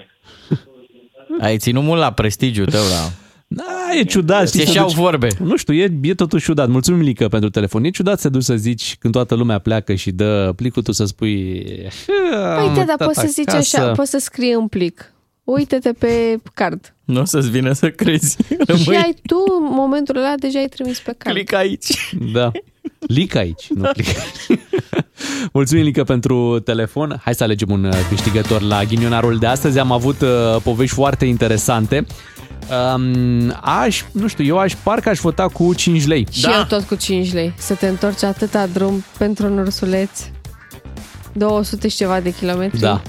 Ai 1.41 1.57
ținut 1.59 1.83
mult 1.83 2.01
la 2.01 2.13
prestigiul 2.13 2.67
tău, 2.67 2.81
la... 2.81 3.03
Da, 3.47 3.99
e 3.99 4.03
ciudat. 4.05 4.49
Se 4.49 4.59
știi, 4.59 4.67
să 4.67 4.73
și-au 4.73 4.87
duci- 4.87 4.95
vorbe. 4.95 5.29
Nu 5.39 5.57
știu, 5.57 5.75
e, 5.75 5.89
e 6.03 6.15
totuși 6.15 6.45
ciudat. 6.45 6.69
Mulțumim, 6.69 7.01
Lică, 7.01 7.29
pentru 7.29 7.51
telefon. 7.51 7.85
E 7.85 7.91
ciudat 7.91 8.19
să 8.19 8.29
duci 8.29 8.43
să 8.43 8.55
zici 8.55 8.97
când 8.99 9.13
toată 9.13 9.35
lumea 9.35 9.59
pleacă 9.59 9.95
și 9.95 10.11
dă 10.11 10.53
plicul 10.57 10.83
tu 10.83 10.93
să 10.93 11.05
spui... 11.05 11.65
Păi, 12.57 12.71
da, 12.77 12.85
dar 12.85 13.07
poți 13.07 13.21
să 13.21 13.27
zici 13.27 13.49
așa, 13.53 13.91
poți 13.93 14.11
să 14.11 14.19
scrii 14.19 14.53
în 14.53 14.69
plic. 14.69 15.13
Uite-te 15.55 15.93
pe 15.93 16.37
card. 16.55 16.95
Nu 17.05 17.21
o 17.21 17.25
să-ți 17.25 17.51
vină 17.51 17.73
să 17.73 17.91
crezi. 17.91 18.37
Și 18.49 18.57
Rămâi, 18.67 18.97
ai 18.97 19.15
tu, 19.27 19.37
în 19.61 19.75
momentul 19.75 20.17
ăla, 20.17 20.35
deja 20.39 20.59
ai 20.59 20.67
trimis 20.67 20.99
pe 20.99 21.15
card. 21.19 21.37
clic 21.37 21.53
aici. 21.55 22.15
Da. 22.33 22.51
Lic 22.99 23.35
aici, 23.35 23.67
nu 23.69 23.91
clic 23.93 24.07
aici. 24.07 24.61
Mulțumim, 25.53 25.85
Lică, 25.85 26.05
pentru 26.05 26.59
telefon. 26.59 27.21
Hai 27.25 27.35
să 27.35 27.43
alegem 27.43 27.71
un 27.71 27.85
uh, 27.85 27.93
câștigător 28.09 28.63
la 28.63 28.85
ghinionarul 28.85 29.39
de 29.39 29.47
astăzi. 29.47 29.79
Am 29.79 29.93
avut 29.93 30.21
uh, 30.21 30.29
povești 30.63 30.95
foarte 30.95 31.25
interesante. 31.25 32.07
Um, 32.95 33.59
aș, 33.61 34.03
nu 34.13 34.27
știu, 34.29 34.45
eu 34.45 34.59
aș, 34.59 34.75
parcă 34.83 35.09
aș 35.09 35.19
vota 35.19 35.49
cu 35.49 35.75
5 35.75 36.07
lei. 36.07 36.27
Și 36.31 36.45
eu 36.45 36.65
tot 36.69 36.83
cu 36.83 36.95
5 36.95 37.33
lei. 37.33 37.55
Să 37.59 37.75
te 37.75 37.87
întorci 37.87 38.23
atâta 38.23 38.67
drum 38.67 39.05
pentru 39.19 39.47
un 39.47 39.59
ursuleț. 39.59 40.11
200 41.33 41.89
și 41.89 41.97
ceva 41.97 42.21
de 42.21 42.35
kilometri. 42.35 42.81
Da. 42.81 43.03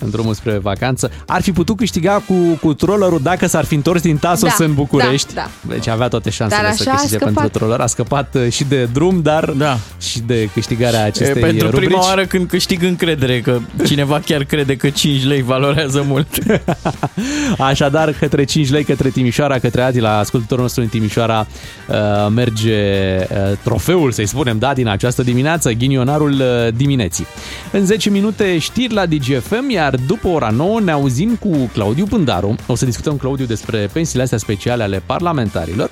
În 0.00 0.10
drumul 0.10 0.34
spre 0.34 0.58
vacanță. 0.58 1.10
Ar 1.26 1.42
fi 1.42 1.52
putut 1.52 1.76
câștiga 1.76 2.22
cu, 2.26 2.34
cu 2.60 2.74
trollerul 2.74 3.20
dacă 3.22 3.46
s-ar 3.46 3.64
fi 3.64 3.74
întors 3.74 4.02
din 4.02 4.16
Tasos 4.16 4.54
Da, 4.58 4.64
în 4.64 4.74
București. 4.74 5.34
da, 5.34 5.48
Deci 5.60 5.88
avea 5.88 6.08
toate 6.08 6.30
șansele 6.30 6.62
Dar 6.62 6.72
să 6.72 6.82
așa 6.82 6.90
a 6.90 6.94
câștige 6.94 7.16
scăpat. 7.16 7.34
pentru 7.34 7.58
troller. 7.58 7.80
A 7.80 7.86
scăpat 7.86 8.34
uh, 8.34 8.50
și 8.52 8.64
de 8.64 8.84
drum, 8.84 9.20
dar 9.22 9.44
da. 9.44 9.78
și 10.00 10.20
de 10.20 10.48
câștigarea 10.52 11.00
E, 11.00 11.04
acestei 11.04 11.42
pentru 11.42 11.66
rubrici. 11.70 11.88
prima 11.88 12.02
oară 12.04 12.24
când 12.26 12.48
câștig 12.48 12.82
încredere, 12.82 13.40
că 13.40 13.58
cineva 13.86 14.20
chiar 14.24 14.44
crede 14.44 14.76
că 14.76 14.88
5 14.90 15.24
lei 15.24 15.42
valorează 15.42 16.04
mult. 16.08 16.28
Așadar, 17.58 18.12
către 18.12 18.44
5 18.44 18.70
lei, 18.70 18.84
către 18.84 19.08
Timișoara, 19.08 19.58
către 19.58 19.82
Adi, 19.82 20.00
la 20.00 20.18
ascultătorul 20.18 20.62
nostru 20.62 20.82
în 20.82 20.88
Timișoara, 20.88 21.46
uh, 21.88 21.96
merge 22.34 22.74
uh, 23.20 23.56
trofeul, 23.62 24.12
să-i 24.12 24.26
spunem, 24.26 24.58
da, 24.58 24.74
din 24.74 24.88
această 24.88 25.22
dimineață, 25.22 25.70
ghinionarul 25.72 26.32
uh, 26.32 26.72
dimineții. 26.74 27.26
În 27.72 27.84
10 27.86 28.10
minute 28.10 28.58
știri 28.58 28.94
la 28.94 29.06
DGFM, 29.06 29.70
iar 29.70 29.85
după 29.94 30.28
ora 30.28 30.50
9 30.50 30.80
ne 30.80 30.90
auzim 30.90 31.34
cu 31.34 31.70
Claudiu 31.72 32.04
Pândaru. 32.04 32.56
O 32.66 32.74
să 32.74 32.84
discutăm, 32.84 33.16
Claudiu, 33.16 33.44
despre 33.44 33.88
pensiile 33.92 34.22
astea 34.22 34.38
speciale 34.38 34.82
ale 34.82 35.02
parlamentarilor. 35.06 35.90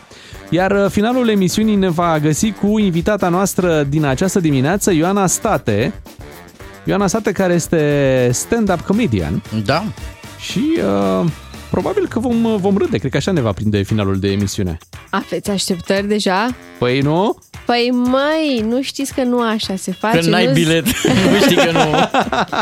Iar 0.51 0.71
uh, 0.71 0.91
finalul 0.91 1.29
emisiunii 1.29 1.75
ne 1.75 1.89
va 1.89 2.19
găsi 2.19 2.51
cu 2.51 2.79
invitata 2.79 3.29
noastră 3.29 3.83
din 3.83 4.05
această 4.05 4.41
dimineață, 4.41 4.93
Ioana 4.93 5.27
State. 5.27 5.93
Ioana 6.85 7.07
State, 7.07 7.33
care 7.33 7.53
este 7.53 8.31
stand-up 8.33 8.81
comedian. 8.81 9.43
Da. 9.65 9.85
Și 10.39 10.79
uh, 10.79 11.31
probabil 11.71 12.09
că 12.09 12.19
vom, 12.19 12.57
vom 12.57 12.77
râde, 12.77 12.99
cred 12.99 13.11
că 13.11 13.17
așa 13.17 13.33
ne 13.33 13.41
va 13.41 13.53
prinde 13.53 13.83
finalul 13.83 14.19
de 14.19 14.31
emisiune. 14.31 14.79
Aveți 15.11 15.51
așteptări 15.51 16.07
deja? 16.07 16.49
Păi 16.79 17.01
nu? 17.01 17.39
Păi 17.65 17.91
măi, 17.93 18.65
nu 18.69 18.83
știți 18.83 19.15
că 19.15 19.23
nu 19.23 19.41
așa 19.41 19.77
se 19.77 19.93
face. 19.99 20.19
Când 20.19 20.31
n-ai 20.31 20.47
nu 20.47 20.53
bilet, 20.53 20.85
nu 21.31 21.39
știi 21.41 21.57
că 21.57 21.71
nu. 21.73 22.09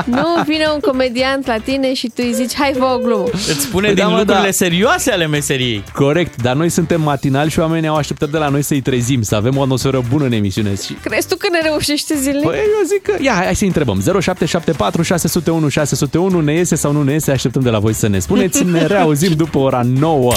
Nu 0.05 0.43
vine 0.47 0.67
un 0.75 0.81
comediant 0.81 1.47
la 1.47 1.57
tine 1.57 1.95
și 1.95 2.07
tu 2.07 2.15
îi 2.17 2.33
zici, 2.33 2.55
hai 2.55 2.75
fă 2.79 2.85
o 2.85 2.99
glumă. 2.99 3.29
Îți 3.33 3.61
spune 3.61 3.87
Păi 3.87 3.95
din 3.95 4.05
da, 4.05 4.11
mă, 4.11 4.17
lucrurile 4.17 4.45
da. 4.45 4.51
serioase 4.51 5.11
ale 5.11 5.27
meseriei. 5.27 5.85
Corect, 5.93 6.43
dar 6.43 6.55
noi 6.55 6.69
suntem 6.69 7.01
matinali 7.01 7.51
și 7.51 7.59
oamenii 7.59 7.89
au 7.89 7.97
așteptări 7.97 8.31
de 8.31 8.39
la 8.39 8.49
noi 8.49 8.63
să-i 8.63 8.81
trezim, 8.81 9.23
să 9.23 9.35
avem 9.35 9.57
o 9.57 9.63
atmosferă 9.63 10.03
bună 10.11 10.25
în 10.25 10.33
emisiune. 10.33 10.75
Și... 10.75 10.93
Crezi 10.93 11.29
tu 11.29 11.37
că 11.37 11.47
ne 11.51 11.61
reușește 11.69 12.15
zilnic? 12.17 12.45
Păi 12.45 12.57
eu 12.57 12.87
zic 12.87 13.03
că... 13.03 13.23
Ia, 13.23 13.33
hai 13.33 13.55
să 13.55 13.65
întrebăm. 13.65 14.01
0774 14.01 15.03
601 15.03 15.69
601 15.69 16.41
ne 16.41 16.53
iese 16.53 16.75
sau 16.75 16.93
nu 16.93 17.03
ne 17.03 17.13
iese, 17.13 17.31
așteptăm 17.31 17.63
de 17.63 17.71
la 17.71 17.79
voi 17.79 17.93
să 17.93 18.09
ne 18.09 18.19
spuneți. 18.19 18.65
Ne 18.65 18.87
reauzim 18.95 19.33
după 19.33 19.59
ora 19.59 19.83
9. 19.99 20.33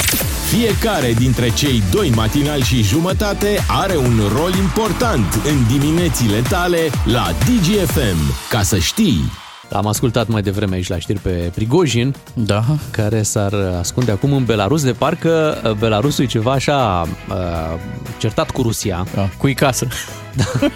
Fiecare 0.49 1.13
dintre 1.17 1.49
cei 1.49 1.83
doi 1.91 2.11
matinali 2.15 2.61
și 2.61 2.83
jumătate 2.83 3.65
are 3.67 3.97
un 3.97 4.21
rol 4.37 4.54
important 4.61 5.33
în 5.33 5.79
diminețile 5.79 6.41
tale 6.49 6.77
la 7.05 7.25
DGFM. 7.39 8.49
Ca 8.49 8.61
să 8.61 8.77
știi... 8.77 9.31
Am 9.71 9.87
ascultat 9.87 10.27
mai 10.27 10.41
devreme 10.41 10.75
aici 10.75 10.87
la 10.87 10.99
știri 10.99 11.19
pe 11.19 11.51
Prigojin, 11.55 12.15
da. 12.33 12.63
care 12.91 13.21
s-ar 13.21 13.53
ascunde 13.79 14.11
acum 14.11 14.33
în 14.33 14.45
Belarus, 14.45 14.83
de 14.83 14.91
parcă 14.91 15.61
uh, 15.63 15.71
Belarusul 15.71 16.23
e 16.23 16.27
ceva 16.27 16.51
așa 16.51 17.01
uh, 17.29 17.79
certat 18.17 18.51
cu 18.51 18.61
Rusia. 18.61 19.05
Da, 19.15 19.29
cu 19.37 19.51
casă. 19.55 19.87
Da. 20.35 20.67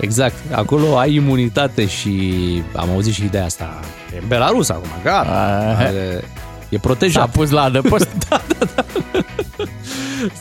Exact. 0.00 0.34
Acolo 0.52 0.98
ai 0.98 1.14
imunitate 1.14 1.86
și 1.86 2.32
am 2.76 2.90
auzit 2.90 3.14
și 3.14 3.24
ideea 3.24 3.44
asta. 3.44 3.80
E 4.14 4.18
în 4.20 4.28
Belarus 4.28 4.68
acum, 4.68 4.88
gata. 5.02 5.90
Are, 6.66 6.76
e 6.76 6.78
protejat. 6.78 7.22
S-a 7.22 7.28
pus 7.28 7.50
la 7.50 7.62
adăpost. 7.62 8.08
da, 8.28 8.42
da, 8.58 8.66
da. 8.74 8.84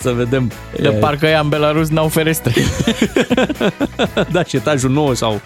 Să 0.01 0.11
vedem. 0.11 0.51
De 0.81 0.89
parcă 0.89 1.25
ea 1.25 1.39
în 1.39 1.49
Belarus 1.49 1.89
n-au 1.89 2.07
ferestre. 2.07 2.53
da, 4.31 4.43
și 4.43 4.55
etajul 4.55 4.91
nou 4.91 5.13
sau 5.13 5.41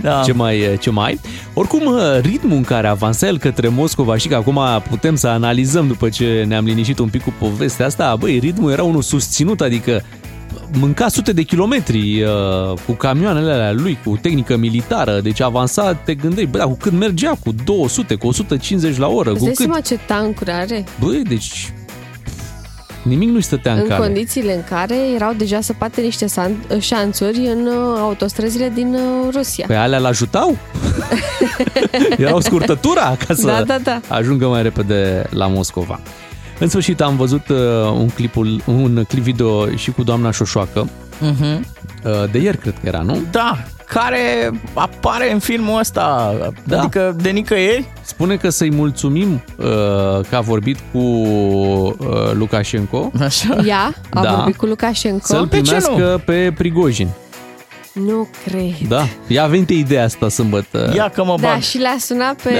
Da. 0.00 0.22
ce, 0.24 0.32
mai, 0.32 0.76
ce 0.80 0.90
mai. 0.90 1.20
Oricum, 1.54 1.94
ritmul 2.20 2.56
în 2.56 2.64
care 2.64 2.86
avansa 2.88 3.26
el 3.26 3.38
către 3.38 3.68
Moscova 3.68 4.16
și 4.16 4.28
că 4.28 4.34
acum 4.34 4.60
putem 4.88 5.14
să 5.16 5.28
analizăm 5.28 5.86
după 5.86 6.08
ce 6.08 6.44
ne-am 6.48 6.64
liniștit 6.64 6.98
un 6.98 7.08
pic 7.08 7.22
cu 7.22 7.32
povestea 7.38 7.86
asta, 7.86 8.16
băi, 8.18 8.38
ritmul 8.38 8.70
era 8.70 8.82
unul 8.82 9.02
susținut, 9.02 9.60
adică 9.60 10.02
mânca 10.72 11.08
sute 11.08 11.32
de 11.32 11.42
kilometri 11.42 12.22
uh, 12.22 12.78
cu 12.86 12.92
camioanele 12.92 13.52
alea 13.52 13.72
lui, 13.72 13.98
cu 14.04 14.18
tehnică 14.20 14.56
militară, 14.56 15.20
deci 15.20 15.40
avansa, 15.40 15.94
te 15.94 16.14
gândeai, 16.14 16.46
bă, 16.46 16.58
dar 16.58 16.66
cu 16.66 16.76
cât 16.80 16.92
mergea, 16.92 17.30
cu 17.44 17.54
200, 17.64 18.14
cu 18.14 18.26
150 18.26 18.96
la 18.96 19.06
oră, 19.08 19.30
Îți 19.30 19.38
cu 19.38 19.44
dai 19.44 19.54
cât... 19.54 19.64
seama 19.64 19.80
ce 19.80 19.98
tancuri 20.06 20.50
are? 20.50 20.84
Băi, 21.00 21.22
deci 21.28 21.72
nimic 23.02 23.28
nu-i 23.28 23.42
stătea 23.42 23.72
în, 23.72 23.78
În 23.78 23.86
cale. 23.88 24.04
condițiile 24.04 24.54
în 24.54 24.64
care 24.68 24.96
erau 25.14 25.32
deja 25.32 25.60
săpate 25.60 26.00
niște 26.00 26.26
san- 26.26 26.78
șanțuri 26.80 27.36
în 27.38 27.66
uh, 27.66 27.98
autostrăzile 28.00 28.72
din 28.74 28.94
uh, 28.94 29.34
Rusia. 29.34 29.64
Pe 29.68 29.74
alea 29.74 29.98
l-ajutau? 29.98 30.56
Erau 32.18 32.40
scurtătura 32.40 33.16
ca 33.26 33.34
să 33.34 33.46
Da, 33.46 33.62
da, 33.64 33.78
da. 33.78 34.00
ajungă 34.08 34.46
mai 34.48 34.62
repede 34.62 35.26
la 35.30 35.46
Moscova. 35.46 36.00
În 36.58 36.68
sfârșit 36.68 37.00
am 37.00 37.16
văzut 37.16 37.48
uh, 37.48 37.56
un, 37.92 38.08
clipul, 38.08 38.60
un 38.66 39.04
clip 39.08 39.22
video 39.22 39.68
și 39.76 39.90
cu 39.90 40.02
doamna 40.02 40.30
Șoșoacă, 40.30 40.88
Mhm. 41.20 41.66
uh, 42.04 42.30
de 42.30 42.38
ieri 42.38 42.58
cred 42.58 42.72
că 42.72 42.86
era, 42.86 43.00
nu? 43.00 43.18
Da, 43.30 43.58
care 43.88 44.50
apare 44.74 45.32
în 45.32 45.38
filmul 45.38 45.78
ăsta, 45.78 46.34
da. 46.64 46.78
adică 46.80 47.16
de 47.20 47.30
nicăieri. 47.30 47.88
Spune 48.02 48.36
că 48.36 48.48
să-i 48.48 48.70
mulțumim 48.70 49.42
uh, 49.56 49.64
că 50.28 50.36
a 50.36 50.40
vorbit 50.40 50.78
cu 50.92 50.98
uh, 50.98 51.94
Lukashenko. 52.32 53.10
Așa. 53.20 53.56
Ea 53.66 53.94
a 54.10 54.22
Da. 54.22 54.34
vorbit 54.34 54.56
cu 54.56 54.66
Lukashenko. 54.66 55.26
Să-l 55.26 55.46
De 55.50 55.60
ce 55.60 55.72
nu? 55.74 55.80
primească 55.80 56.22
pe 56.24 56.52
Prigojin. 56.56 57.08
Nu 58.04 58.28
cred. 58.44 58.88
Da, 58.88 59.06
i-a 59.26 59.46
venit 59.46 59.70
ideea 59.70 60.04
asta 60.04 60.28
sâmbătă. 60.28 60.92
Ia 60.96 61.08
că 61.08 61.24
mă 61.24 61.34
Da, 61.40 61.48
bag. 61.48 61.60
și 61.62 61.78
l-a 61.80 61.96
sunat 61.98 62.42
pe, 62.42 62.50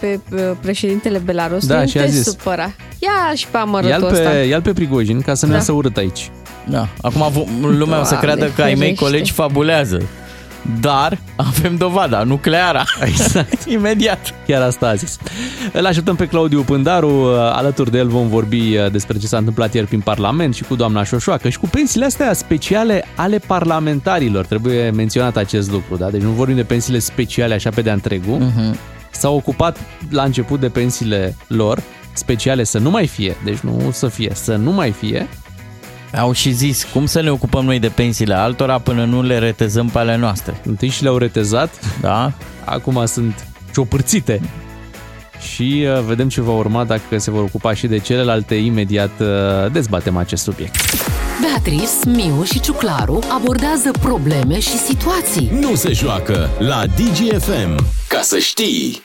pe, 0.00 0.20
pe 0.30 0.40
președintele 0.60 1.18
Belarus. 1.18 1.66
Da, 1.66 1.80
nu 1.80 1.86
și 1.86 1.98
a 1.98 2.02
te 2.02 2.08
zis. 2.10 2.22
supăra. 2.24 2.72
Ia 2.98 3.34
și 3.34 3.46
pe 3.46 3.56
Ia-l 3.56 3.66
amărătul 3.66 4.08
ăsta. 4.12 4.28
pe, 4.28 4.36
ia 4.36 4.60
pe 4.60 4.72
Prigojin 4.72 5.20
ca 5.20 5.34
să 5.34 5.44
ne 5.46 5.52
Da. 5.52 5.56
lasă 5.58 5.72
urât 5.72 5.96
aici. 5.96 6.30
Da. 6.68 6.88
Acum 7.00 7.30
vo- 7.32 7.48
lumea 7.60 8.00
o 8.00 8.04
să 8.04 8.10
Doamne, 8.10 8.32
creadă 8.32 8.52
că 8.56 8.62
ai 8.62 8.68
mei 8.68 8.76
ferește. 8.78 9.04
colegi 9.04 9.32
fabulează. 9.32 10.02
Dar 10.80 11.18
avem 11.36 11.76
dovada, 11.76 12.22
nucleara. 12.22 12.84
Exact. 13.08 13.64
Imediat. 13.76 14.34
Chiar 14.46 14.62
asta 14.62 14.88
a 14.88 14.94
zis. 14.94 15.18
Îl 15.72 15.86
așteptăm 15.86 16.16
pe 16.16 16.26
Claudiu 16.26 16.62
Pândaru. 16.62 17.24
Alături 17.52 17.90
de 17.90 17.98
el 17.98 18.08
vom 18.08 18.28
vorbi 18.28 18.76
uh, 18.76 18.90
despre 18.90 19.18
ce 19.18 19.26
s-a 19.26 19.36
întâmplat 19.36 19.74
ieri 19.74 19.86
prin 19.86 20.00
Parlament 20.00 20.54
și 20.54 20.62
cu 20.64 20.74
doamna 20.74 21.04
Șoșoacă 21.04 21.48
și 21.48 21.58
cu 21.58 21.66
pensiile 21.66 22.04
astea 22.04 22.32
speciale 22.32 23.04
ale 23.16 23.38
parlamentarilor. 23.38 24.46
Trebuie 24.46 24.90
menționat 24.90 25.36
acest 25.36 25.70
lucru, 25.70 25.96
da? 25.96 26.10
Deci 26.10 26.22
nu 26.22 26.30
vorbim 26.30 26.56
de 26.56 26.62
pensiile 26.64 26.98
speciale 26.98 27.54
așa 27.54 27.70
pe 27.70 27.82
de-a 27.82 27.92
întregul. 27.92 28.38
Mhm. 28.38 28.76
S-au 29.10 29.36
ocupat 29.36 29.78
la 30.10 30.22
început 30.22 30.60
de 30.60 30.68
pensiile 30.68 31.36
lor 31.46 31.82
speciale 32.12 32.64
să 32.64 32.78
nu 32.78 32.90
mai 32.90 33.06
fie, 33.06 33.36
deci 33.44 33.58
nu 33.58 33.90
să 33.92 34.08
fie, 34.08 34.30
să 34.34 34.56
nu 34.56 34.72
mai 34.72 34.90
fie. 34.90 35.28
Au 36.16 36.32
și 36.32 36.50
zis, 36.52 36.86
cum 36.92 37.06
să 37.06 37.20
ne 37.20 37.30
ocupăm 37.30 37.64
noi 37.64 37.78
de 37.78 37.88
pensiile 37.88 38.34
altora 38.34 38.78
până 38.78 39.04
nu 39.04 39.22
le 39.22 39.38
retezăm 39.38 39.88
pe 39.88 39.98
ale 39.98 40.16
noastre? 40.16 40.60
Întâi 40.64 40.88
și 40.88 41.02
le-au 41.02 41.16
retezat, 41.16 41.70
Da? 42.00 42.32
acum 42.64 43.06
sunt 43.06 43.46
ciopârțite. 43.72 44.40
Și 45.54 45.86
uh, 45.96 46.00
vedem 46.06 46.28
ce 46.28 46.40
va 46.40 46.52
urma 46.52 46.84
dacă 46.84 47.18
se 47.18 47.30
vor 47.30 47.42
ocupa 47.42 47.74
și 47.74 47.86
de 47.86 47.98
celelalte. 47.98 48.54
Imediat 48.54 49.10
uh, 49.20 49.72
dezbatem 49.72 50.16
acest 50.16 50.42
subiect. 50.42 50.74
Beatrice, 51.40 51.86
Miu 52.06 52.42
și 52.44 52.60
Ciuclaru 52.60 53.18
abordează 53.28 53.90
probleme 54.00 54.60
și 54.60 54.78
situații. 54.78 55.50
Nu 55.60 55.74
se 55.74 55.92
joacă 55.92 56.50
la 56.58 56.82
DGFM. 56.86 57.86
Ca 58.08 58.20
să 58.22 58.38
știi! 58.38 59.02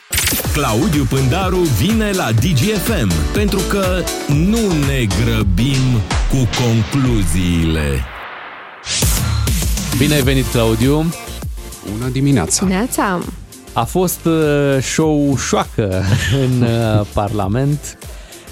Claudiu 0.54 1.04
Pândaru 1.04 1.58
vine 1.58 2.12
la 2.12 2.32
DGFM 2.32 3.12
pentru 3.34 3.60
că 3.70 4.04
nu 4.28 4.60
ne 4.88 5.08
grăbim 5.24 6.02
cu 6.30 6.48
concluziile. 6.64 8.04
Bine 9.98 10.14
ai 10.14 10.22
venit, 10.22 10.46
Claudiu! 10.46 11.14
Bună 11.92 12.10
dimineața! 12.10 12.66
Neața. 12.66 13.20
A 13.74 13.84
fost 13.84 14.26
uh, 14.26 14.82
show 14.82 15.38
șoacă 15.38 16.04
în 16.44 16.62
uh, 16.62 17.06
Parlament 17.14 17.98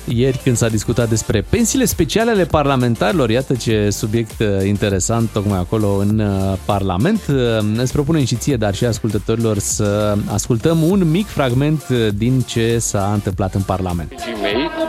ieri 0.07 0.39
când 0.43 0.55
s-a 0.57 0.67
discutat 0.67 1.09
despre 1.09 1.41
pensiile 1.49 1.85
speciale 1.85 2.31
ale 2.31 2.45
parlamentarilor. 2.45 3.29
Iată 3.29 3.53
ce 3.55 3.89
subiect 3.89 4.39
uh, 4.39 4.47
interesant 4.65 5.29
tocmai 5.29 5.59
acolo 5.59 5.87
în 5.87 6.19
uh, 6.19 6.57
Parlament. 6.65 7.21
Uh, 7.29 7.35
Îți 7.77 7.91
propunem 7.97 8.25
și 8.25 8.35
ție, 8.35 8.55
dar 8.55 8.73
și 8.75 8.85
ascultătorilor 8.85 9.57
să 9.57 10.15
ascultăm 10.37 10.77
un 10.93 11.09
mic 11.17 11.27
fragment 11.27 11.81
uh, 11.89 11.97
din 12.23 12.33
ce 12.41 12.77
s-a 12.89 13.05
întâmplat 13.17 13.53
în 13.59 13.61
Parlament. 13.73 14.09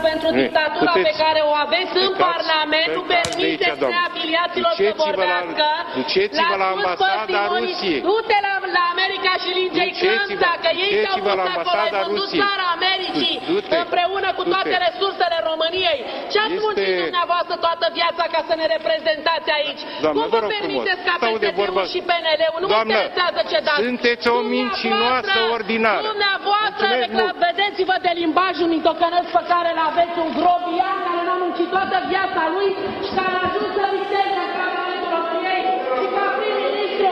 Pentru 0.09 0.27
dictatura 0.43 0.93
pe 1.09 1.13
care 1.23 1.39
o 1.51 1.53
aveți 1.65 1.93
în 2.07 2.11
Parlament, 2.27 2.89
nu 2.97 3.03
permiteți 3.15 3.79
neafiliaților 3.93 4.71
să 4.87 4.91
vorbească. 5.05 5.65
Duceți-vă 5.99 6.55
la 6.63 6.69
spus 6.71 6.77
ambasada 6.77 7.39
părții 7.51 7.53
Rusiei. 7.55 7.99
Du-te 8.07 8.37
la, 8.47 8.53
la 8.77 8.83
America 8.93 9.31
și 9.43 9.49
linge-i 9.59 9.91
Duceți-vă- 9.91 10.25
Crânța, 10.27 10.51
că 10.63 10.69
ei 10.85 10.91
te-au 11.03 11.17
duceți-vă 11.19 11.31
dus 11.33 11.39
la 11.39 11.45
acolo, 11.49 11.69
ai 11.79 11.89
ambasada 11.89 11.99
vândut 12.07 12.27
Rusiei. 12.27 12.41
țara 12.43 12.65
Americii, 12.79 13.35
Du-te. 13.51 13.75
împreună 13.85 14.29
cu 14.37 14.43
toate 14.53 14.75
Du-te. 14.75 14.87
Resursele 15.09 15.37
României. 15.51 15.99
Ce 16.31 16.37
ați 16.45 16.53
Este- 16.55 16.63
muncit 16.65 16.91
dumneavoastră 17.05 17.55
toată 17.65 17.85
viața 17.99 18.23
ca 18.33 18.39
să 18.49 18.53
ne 18.61 18.65
reprezentați 18.75 19.47
aici? 19.57 19.81
Doamnă, 20.03 20.17
Cum 20.19 20.29
vă 20.29 20.33
vă 20.35 20.39
rog 20.43 20.49
permiteți 20.55 21.01
frumos, 21.03 21.07
ca 21.09 21.13
stau 21.21 21.35
de 21.45 21.51
vorbă. 21.61 21.81
PSD-ul 21.81 21.93
și 21.93 21.99
PNL-ul? 22.09 22.59
Nu 22.63 22.67
mă 22.67 22.73
Doamnă, 22.75 22.93
interesează 22.97 23.39
ce 23.51 23.57
dați. 23.67 23.81
sunteți 23.87 24.25
o 24.35 24.37
mincinoasă 24.57 24.87
Dumneavoastră- 24.87 25.55
ordinară. 25.57 26.03
Dumneavoastră, 26.13 26.85
Mulțumesc 26.87 27.11
recla- 27.13 27.21
mult. 27.23 27.35
vedeți-vă 27.47 27.95
de 28.07 28.11
limbajul 28.21 28.67
mitocănesc 28.77 29.27
pe 29.37 29.43
care 29.53 29.67
îl 29.75 29.81
aveți 29.91 30.15
un 30.23 30.29
grobian 30.39 30.97
care 31.05 31.21
n-a 31.27 31.37
muncit 31.43 31.69
toată 31.75 31.95
viața 32.13 32.41
lui 32.55 32.69
și 33.05 33.11
care 33.17 33.33
a 33.39 33.41
ajuns 33.47 33.69
să 33.77 33.85
viteze 33.97 34.37
în 34.47 34.51
Parlamentul 34.61 35.09
României 35.17 35.63
și 35.99 36.05
ca 36.15 36.25
prim-ministru 36.37 37.11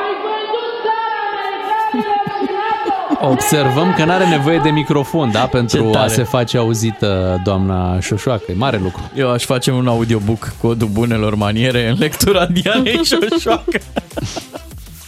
ai 0.00 0.10
vândut 0.24 0.68
țara 0.84 1.18
americanilor 1.32 2.24
și 2.38 2.50
NATO. 2.60 2.96
Observăm 3.20 3.94
că 3.96 4.04
nu 4.04 4.12
are 4.12 4.26
nevoie 4.28 4.58
de 4.62 4.70
microfon, 4.70 5.30
da, 5.32 5.40
pentru 5.46 5.78
Ce 5.82 5.86
a 5.88 5.90
tare. 5.90 6.12
se 6.12 6.22
face 6.22 6.58
auzită 6.58 7.40
doamna 7.44 8.00
Șoșoacă. 8.00 8.42
E 8.48 8.54
mare 8.54 8.80
lucru. 8.82 9.10
Eu 9.14 9.30
aș 9.30 9.44
face 9.44 9.70
un 9.70 9.86
audiobook 9.88 10.52
codul 10.60 10.88
bunelor 10.88 11.34
maniere 11.34 11.88
în 11.88 11.96
lectura 11.98 12.46
Dianei 12.46 13.00
Șoșoacă. 13.30 13.78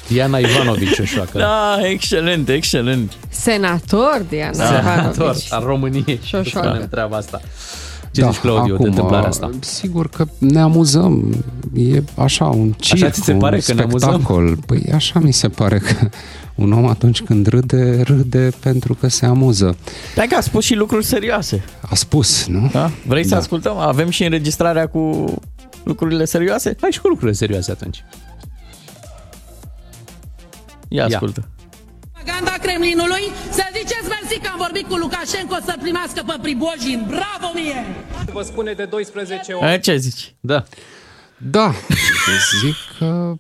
Diana 0.07 0.39
Ivanovici 0.39 0.95
Șoșoacă. 0.95 1.39
Da, 1.39 1.77
excelent, 1.83 2.49
excelent. 2.49 3.13
Senator 3.29 4.23
Diana 4.29 4.53
Senator 4.53 5.13
Ivanovici. 5.15 5.53
al 5.53 5.63
României. 5.67 6.21
Șoșoacă. 6.25 6.69
Spunem 6.69 6.89
treaba 6.91 7.17
asta. 7.17 7.41
Ce 8.13 8.23
zici, 8.25 8.37
Claudiu, 8.39 8.77
de 8.77 8.87
întâmplarea 8.89 9.29
asta? 9.29 9.51
Sigur 9.61 10.09
că 10.09 10.27
ne 10.39 10.61
amuzăm. 10.61 11.45
E 11.75 12.03
așa, 12.17 12.45
un 12.45 12.73
circ, 12.73 13.03
Așa 13.03 13.11
ți 13.13 13.21
se 13.23 13.33
pare 13.33 13.55
un 13.57 13.63
că 13.67 13.73
ne 13.73 13.83
amuzăm? 13.83 14.11
spectacol. 14.11 14.57
Păi 14.67 14.83
așa 14.95 15.19
mi 15.21 15.33
se 15.33 15.49
pare 15.49 15.79
că 15.79 16.09
un 16.63 16.73
om 16.73 16.87
atunci 16.87 17.23
când 17.23 17.47
râde, 17.47 18.03
râde 18.03 18.51
pentru 18.61 18.95
că 18.95 19.09
se 19.09 19.27
amuză. 19.27 19.77
Dar 20.15 20.27
că 20.27 20.35
a 20.37 20.41
spus 20.41 20.65
și 20.65 20.75
lucruri 20.75 21.05
serioase. 21.05 21.65
A 21.81 21.95
spus, 21.95 22.47
nu? 22.47 22.69
Da? 22.73 22.91
Vrei 23.07 23.23
să 23.25 23.31
Da. 23.31 23.37
ascultăm? 23.37 23.77
Avem 23.77 24.11
și 24.11 24.25
înregistrarea 24.25 24.87
cu 24.87 25.35
lucrurile 25.83 26.25
serioase? 26.25 26.77
Hai 26.81 26.91
și 26.91 27.01
cu 27.01 27.09
lucrurile 27.09 27.37
serioase 27.37 27.71
atunci. 27.71 28.05
Ia 30.89 31.05
ascultă. 31.05 31.41
Propaganda 31.41 31.60
Kremlinului, 32.63 33.25
să 33.51 33.65
ziceți 33.79 34.09
mersi 34.15 34.41
că 34.43 34.49
am 34.53 34.59
vorbit 34.59 34.87
cu 34.89 34.95
Lukashenko 34.95 35.57
să 35.65 35.75
primească 35.81 36.23
pe 36.27 36.35
Prigojin. 36.43 37.05
Bravo 37.07 37.49
mie! 37.55 37.81
Vă 38.33 38.43
spune 38.43 38.73
de 38.73 38.85
12 38.85 39.53
ori. 39.53 39.73
E, 39.73 39.79
ce 39.79 39.97
zici? 39.97 40.35
Da. 40.41 40.65
Da, 41.37 41.73
zic 42.61 42.99
că... 42.99 43.35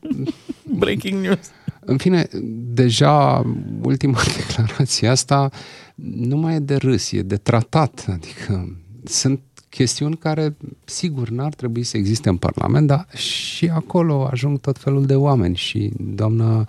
Breaking 0.62 1.20
news. 1.24 1.50
În 1.80 1.96
fine, 1.96 2.28
deja 2.74 3.42
ultima 3.82 4.20
declarație 4.38 5.08
asta 5.08 5.50
nu 5.94 6.36
mai 6.36 6.54
e 6.54 6.58
de 6.58 6.76
râs, 6.76 7.12
e 7.12 7.22
de 7.22 7.36
tratat. 7.36 8.04
Adică 8.08 8.76
sunt 9.04 9.40
chestiuni 9.68 10.16
care, 10.16 10.56
sigur, 10.84 11.28
n-ar 11.28 11.54
trebui 11.54 11.82
să 11.82 11.96
existe 11.96 12.28
în 12.28 12.36
Parlament, 12.36 12.86
dar 12.86 13.06
și 13.16 13.68
acolo 13.68 14.28
ajung 14.30 14.60
tot 14.60 14.78
felul 14.78 15.06
de 15.06 15.14
oameni 15.14 15.56
și 15.56 15.92
doamna 15.98 16.68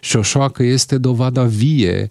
Șoșoacă 0.00 0.62
este 0.62 0.98
dovada 0.98 1.44
vie 1.44 2.10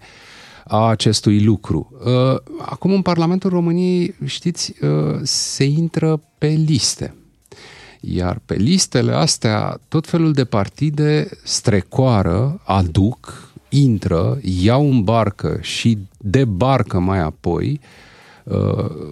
a 0.65 0.87
acestui 0.87 1.43
lucru. 1.43 1.91
Uh, 2.05 2.39
Acum 2.61 2.93
în 2.93 3.01
Parlamentul 3.01 3.49
României, 3.49 4.15
știți, 4.25 4.73
uh, 4.81 5.19
se 5.23 5.63
intră 5.63 6.21
pe 6.37 6.47
liste. 6.47 7.13
Iar 7.99 8.39
pe 8.45 8.55
listele 8.55 9.11
astea, 9.11 9.79
tot 9.87 10.07
felul 10.07 10.33
de 10.33 10.45
partide 10.45 11.29
strecoară, 11.43 12.61
aduc, 12.63 13.51
intră, 13.69 14.39
iau 14.41 14.89
în 14.89 15.03
barcă 15.03 15.57
și 15.61 15.97
debarcă 16.17 16.99
mai 16.99 17.19
apoi 17.19 17.79
uh, 18.43 19.11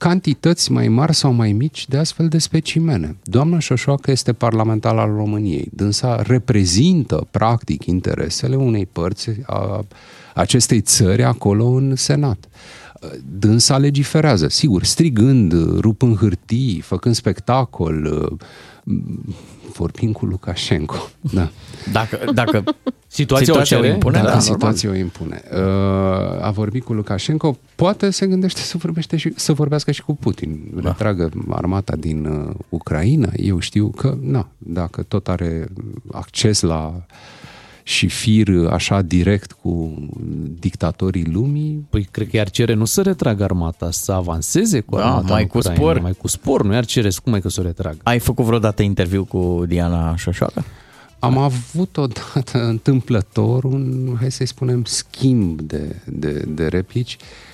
cantități 0.00 0.72
mai 0.72 0.88
mari 0.88 1.14
sau 1.14 1.32
mai 1.32 1.52
mici 1.52 1.88
de 1.88 1.96
astfel 1.96 2.28
de 2.28 2.38
specimene. 2.38 3.16
Doamna 3.22 3.58
Șoșoacă 3.58 4.10
este 4.10 4.32
parlamentar 4.32 4.96
al 4.96 5.14
României. 5.14 5.68
Dânsa 5.72 6.22
reprezintă, 6.22 7.26
practic, 7.30 7.84
interesele 7.84 8.56
unei 8.56 8.86
părți 8.86 9.30
a 9.46 9.84
acestei 10.34 10.80
țări 10.80 11.22
acolo 11.22 11.66
în 11.66 11.96
Senat. 11.96 12.48
Dânsa 13.38 13.78
legiferează, 13.78 14.48
sigur, 14.48 14.84
strigând, 14.84 15.52
rupând 15.80 16.16
hârtii, 16.16 16.80
făcând 16.80 17.14
spectacol, 17.14 18.28
vorbind 19.76 20.14
cu 20.14 20.24
Lukashenko. 20.26 21.08
Da. 21.20 21.48
Dacă, 21.92 22.32
dacă 22.32 22.64
Situația, 23.06 23.44
situația 23.52 23.76
o 23.76 23.80
o 23.80 23.82
cere? 23.82 23.92
impune, 23.94 24.14
Dacă 24.14 24.26
da, 24.26 24.34
normal. 24.34 24.52
situația 24.54 24.90
o 24.90 24.94
impune. 24.94 25.42
Uh, 25.52 26.42
A 26.42 26.50
vorbit 26.50 26.84
cu 26.84 26.92
Lukashenko, 26.92 27.58
poate 27.74 28.10
se 28.10 28.26
gândește 28.26 28.60
să, 28.60 28.76
vorbește 28.76 29.16
și, 29.16 29.32
să 29.36 29.52
vorbească 29.52 29.90
și 29.90 30.02
cu 30.02 30.14
Putin. 30.14 30.60
Retragă 30.76 31.28
armata 31.48 31.96
din 31.96 32.24
uh, 32.24 32.54
Ucraina. 32.68 33.28
Eu 33.36 33.58
știu 33.58 33.88
că, 33.88 34.16
na, 34.20 34.48
dacă 34.58 35.02
tot 35.02 35.28
are 35.28 35.68
acces 36.12 36.60
la 36.60 37.02
și 37.82 38.08
fir 38.08 38.48
așa 38.70 39.02
direct 39.02 39.52
cu 39.52 39.94
dictatorii 40.58 41.24
lumii, 41.24 41.86
Păi 41.90 42.08
cred 42.10 42.28
că 42.28 42.36
i-ar 42.36 42.50
cere 42.50 42.74
nu 42.74 42.84
să 42.84 43.02
retragă 43.02 43.44
armata, 43.44 43.90
să 43.90 44.12
avanseze 44.12 44.80
cu 44.80 44.96
Da, 44.96 45.06
armata 45.06 45.32
mai 45.32 45.42
în 45.42 45.48
cu 45.48 45.58
Ucraina, 45.58 45.80
spor. 45.80 46.00
Mai 46.00 46.12
cu 46.12 46.28
spor, 46.28 46.64
nu 46.64 46.72
i-ar 46.72 46.84
cere 46.84 47.08
cum 47.24 47.34
e 47.34 47.40
că 47.40 47.48
să 47.48 47.60
o 47.60 47.62
retragă. 47.62 47.98
Ai 48.02 48.18
făcut 48.18 48.44
vreodată 48.44 48.82
interviu 48.82 49.24
cu 49.24 49.64
Diana 49.66 50.16
Șoșoacă? 50.16 50.64
Am 51.18 51.38
avut 51.38 51.96
odată 51.96 52.64
întâmplător 52.64 53.64
un, 53.64 54.16
hai 54.18 54.30
să-i 54.30 54.46
spunem, 54.46 54.84
schimb 54.84 55.60
de, 55.60 55.96
de, 56.04 56.44
de 56.48 56.66
replici 56.66 57.16
Uh, 57.20 57.49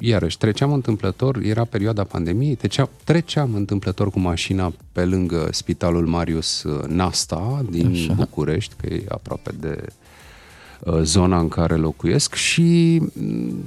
iarăși, 0.00 0.38
treceam 0.38 0.72
întâmplător, 0.72 1.36
era 1.42 1.64
perioada 1.64 2.04
pandemiei, 2.04 2.54
treceam, 2.54 2.88
treceam 3.04 3.54
întâmplător 3.54 4.10
cu 4.10 4.18
mașina 4.18 4.72
pe 4.92 5.04
lângă 5.04 5.48
Spitalul 5.50 6.06
Marius 6.06 6.62
uh, 6.62 6.84
Nasta 6.86 7.64
din 7.70 7.90
Așa. 7.90 8.12
București, 8.12 8.74
că 8.80 8.94
e 8.94 9.04
aproape 9.08 9.50
de 9.60 9.86
uh, 10.80 11.00
zona 11.02 11.38
în 11.38 11.48
care 11.48 11.74
locuiesc 11.74 12.34
și, 12.34 13.00
mm, 13.12 13.64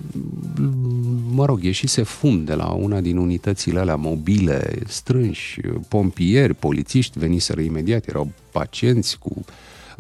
mă 1.31 1.45
rog, 1.45 1.63
ieșise 1.63 2.03
fum 2.03 2.43
de 2.43 2.53
la 2.53 2.71
una 2.71 3.01
din 3.01 3.17
unitățile 3.17 3.79
alea 3.79 3.95
mobile, 3.95 4.73
strânși, 4.87 5.59
pompieri, 5.87 6.53
polițiști, 6.53 7.19
veniseră 7.19 7.61
imediat, 7.61 8.07
erau 8.07 8.31
pacienți 8.51 9.19
cu 9.19 9.33
uh, 9.35 9.45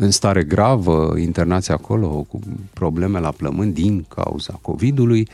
în 0.01 0.11
stare 0.11 0.43
gravă, 0.43 1.13
internați 1.17 1.71
acolo 1.71 2.07
cu 2.07 2.39
probleme 2.73 3.19
la 3.19 3.31
plămâni 3.31 3.73
din 3.73 4.05
cauza 4.07 4.59
COVID-ului. 4.61 5.27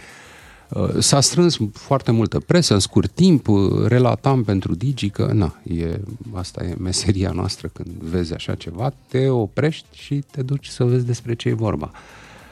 Uh, 0.70 0.90
s-a 1.00 1.22
strâns 1.22 1.58
foarte 1.74 2.12
multă 2.12 2.40
presă 2.40 2.74
în 2.74 2.80
scurt 2.80 3.12
timp, 3.12 3.48
uh, 3.48 3.86
relatam 3.86 4.44
pentru 4.44 4.76
Digi 4.76 5.10
că 5.10 5.30
na, 5.34 5.56
e, 5.64 6.00
asta 6.34 6.64
e 6.64 6.76
meseria 6.80 7.32
noastră 7.32 7.70
când 7.74 7.88
vezi 7.88 8.34
așa 8.34 8.56
ceva, 8.56 8.94
te 9.08 9.30
oprești 9.30 9.86
și 9.92 10.24
te 10.32 10.42
duci 10.42 10.68
să 10.68 10.84
vezi 10.84 11.06
despre 11.06 11.36
ce 11.36 11.50
e 11.50 11.54
vorba. 11.54 11.92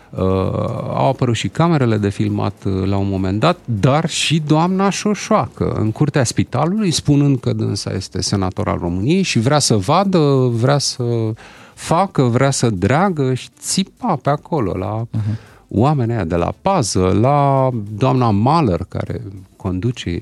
Uh, 0.10 0.22
au 0.94 1.08
apărut 1.08 1.36
și 1.36 1.48
camerele 1.48 1.98
de 1.98 2.10
filmat 2.10 2.64
uh, 2.66 2.88
la 2.88 2.98
un 2.98 3.10
moment 3.10 3.40
dat, 3.40 3.58
dar 3.66 4.10
și 4.10 4.42
doamna 4.48 4.90
Șoșoacă 4.90 5.72
în 5.72 5.92
curtea 5.92 6.24
spitalului, 6.24 6.92
spunând 6.92 7.40
că 7.40 7.54
dânsa 7.54 7.94
este 7.94 8.22
senator 8.22 8.68
al 8.68 8.78
României 8.78 9.22
și 9.22 9.40
vrea 9.40 9.60
să 9.60 9.76
vadă, 9.76 10.50
vrea 10.52 10.78
să 10.78 11.04
facă, 11.76 12.23
vrea 12.23 12.52
să 12.52 12.69
dreagă 12.69 13.34
și 13.34 13.49
țipa 13.60 14.15
pe 14.15 14.30
acolo 14.30 14.77
la 14.77 15.03
uh-huh. 15.03 15.35
oamenii 15.68 16.14
aia 16.14 16.23
de 16.23 16.35
la 16.35 16.53
pază, 16.61 17.18
la 17.19 17.69
doamna 17.97 18.30
Mahler 18.30 18.85
care 18.89 19.22
conduce 19.56 20.19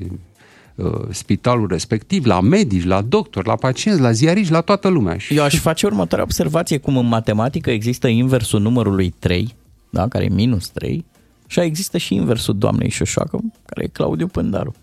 uh, 0.76 0.92
spitalul 1.10 1.68
respectiv, 1.68 2.26
la 2.26 2.42
medici, 2.42 2.86
la 2.86 3.02
doctori, 3.02 3.48
la 3.48 3.56
pacienți, 3.56 4.02
la 4.02 4.12
ziariști, 4.12 4.52
la 4.52 4.62
toată 4.62 4.88
lumea. 4.88 5.18
Eu 5.30 5.44
aș 5.44 5.60
face 5.60 5.86
următoarea 5.86 6.26
observație, 6.26 6.78
cum 6.78 6.98
în 6.98 7.08
matematică 7.08 7.72
există 7.72 8.08
inversul 8.08 8.62
numărului 8.62 9.14
3, 9.20 9.56
da, 9.90 10.08
care 10.08 10.24
e 10.24 10.30
minus 10.30 10.70
3, 10.70 11.06
și 11.48 11.60
există 11.60 11.98
și 11.98 12.16
inversul 12.16 12.58
doamnei 12.58 12.90
Șoșoacă, 12.90 13.40
care 13.66 13.84
e 13.84 13.88
Claudiu 13.88 14.28
Pândaru. 14.28 14.74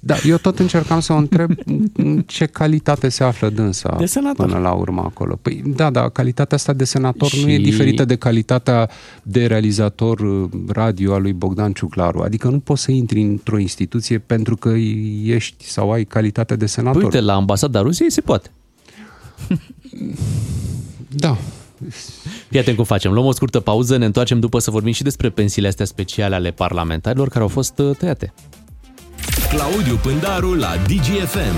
Da, 0.00 0.14
eu 0.24 0.36
tot 0.36 0.58
încercam 0.58 1.00
să 1.00 1.12
o 1.12 1.16
întreb 1.16 1.50
în 1.96 2.22
ce 2.26 2.46
calitate 2.46 3.08
se 3.08 3.24
află 3.24 3.48
dânsa 3.48 3.96
de 3.98 4.06
senator. 4.06 4.46
până 4.46 4.58
la 4.58 4.72
urmă 4.72 5.02
acolo. 5.04 5.38
Păi 5.42 5.62
da, 5.66 5.90
da, 5.90 6.08
calitatea 6.08 6.56
asta 6.56 6.72
de 6.72 6.84
senator 6.84 7.28
și... 7.28 7.44
nu 7.44 7.50
e 7.50 7.58
diferită 7.58 8.04
de 8.04 8.16
calitatea 8.16 8.90
de 9.22 9.46
realizator 9.46 10.20
uh, 10.20 10.50
radio 10.68 11.14
al 11.14 11.22
lui 11.22 11.32
Bogdan 11.32 11.72
Ciuclaru. 11.72 12.22
Adică 12.22 12.48
nu 12.48 12.58
poți 12.58 12.82
să 12.82 12.90
intri 12.90 13.20
într-o 13.20 13.58
instituție 13.58 14.18
pentru 14.18 14.56
că 14.56 14.68
ești 15.22 15.64
sau 15.64 15.92
ai 15.92 16.04
calitatea 16.04 16.56
de 16.56 16.66
senator. 16.66 17.02
Păi 17.02 17.10
uite, 17.12 17.20
la 17.20 17.34
ambasada 17.34 17.80
Rusiei 17.80 18.10
se 18.10 18.20
poate. 18.20 18.50
Da, 21.08 21.36
Fii 22.48 22.58
atent 22.58 22.76
cum 22.76 22.84
facem. 22.84 23.12
Luăm 23.12 23.26
o 23.26 23.32
scurtă 23.32 23.60
pauză, 23.60 23.96
ne 23.96 24.04
întoarcem 24.04 24.40
după 24.40 24.58
să 24.58 24.70
vorbim 24.70 24.92
și 24.92 25.02
despre 25.02 25.30
pensiile 25.30 25.68
astea 25.68 25.84
speciale 25.84 26.34
ale 26.34 26.50
parlamentarilor 26.50 27.28
care 27.28 27.40
au 27.40 27.48
fost 27.48 27.78
uh, 27.78 27.96
tăiate. 27.96 28.32
Claudiu 29.56 29.96
Pândaru 29.96 30.54
la 30.54 30.76
DGFM. 30.86 31.56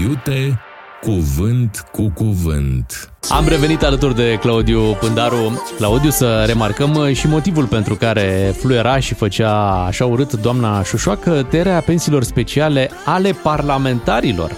Iute 0.00 0.60
cuvânt 1.00 1.84
cu 1.92 2.10
cuvânt. 2.10 3.12
Am 3.28 3.48
revenit 3.48 3.82
alături 3.82 4.14
de 4.14 4.38
Claudiu 4.40 4.80
Pândaru. 4.80 5.62
Claudiu, 5.76 6.10
să 6.10 6.44
remarcăm 6.46 7.12
și 7.12 7.26
motivul 7.26 7.66
pentru 7.66 7.94
care 7.94 8.54
fluiera 8.58 8.98
și 8.98 9.14
făcea 9.14 9.84
așa 9.84 10.06
urât 10.06 10.32
doamna 10.32 10.82
Șușoacă 10.82 11.46
tăierea 11.50 11.80
pensiilor 11.80 12.22
speciale 12.22 12.90
ale 13.04 13.32
parlamentarilor. 13.32 14.52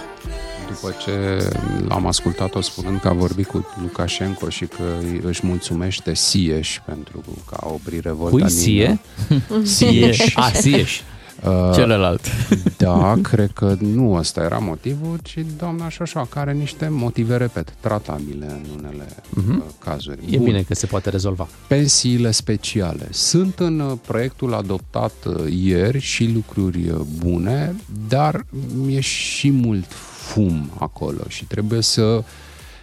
După 0.67 0.95
ce 1.03 1.47
l-am 1.87 2.07
ascultat-o 2.07 2.61
spunând 2.61 2.99
că 2.99 3.07
a 3.07 3.13
vorbit 3.13 3.47
cu 3.47 3.67
Lukashenko 3.81 4.49
și 4.49 4.65
că 4.65 4.83
își 5.27 5.45
mulțumește 5.45 6.13
Sieș 6.15 6.79
pentru 6.85 7.23
că 7.49 7.57
a 7.59 7.67
oprit 7.67 8.03
revolta 8.03 8.37
Cui 8.37 8.49
Sieș? 8.49 8.91
Sieș. 9.75 10.35
A, 10.35 10.51
Sieș. 10.53 11.01
Uh, 11.45 11.73
Celălalt. 11.73 12.21
Da, 12.77 13.13
cred 13.21 13.51
că 13.53 13.75
nu 13.79 14.13
ăsta 14.13 14.41
era 14.41 14.57
motivul, 14.57 15.17
ci 15.23 15.37
doamna 15.57 15.89
Șoșoa, 15.89 16.25
care 16.29 16.49
are 16.49 16.59
niște 16.59 16.87
motive, 16.87 17.37
repet, 17.37 17.73
tratabile 17.79 18.45
în 18.45 18.65
unele 18.77 19.05
uh-huh. 19.05 19.79
cazuri. 19.79 20.19
E 20.29 20.35
Bun. 20.37 20.45
bine 20.45 20.61
că 20.61 20.73
se 20.73 20.85
poate 20.85 21.09
rezolva. 21.09 21.47
Pensiile 21.67 22.31
speciale. 22.31 23.07
Sunt 23.11 23.59
în 23.59 23.79
uh, 23.79 23.97
proiectul 24.07 24.53
adoptat 24.53 25.13
ieri 25.49 25.99
și 25.99 26.31
lucruri 26.33 26.93
bune, 27.17 27.75
dar 28.07 28.45
e 28.89 28.99
și 28.99 29.51
mult 29.51 29.91
fum 30.33 30.69
acolo 30.79 31.21
și 31.27 31.45
trebuie 31.45 31.81
să 31.81 32.23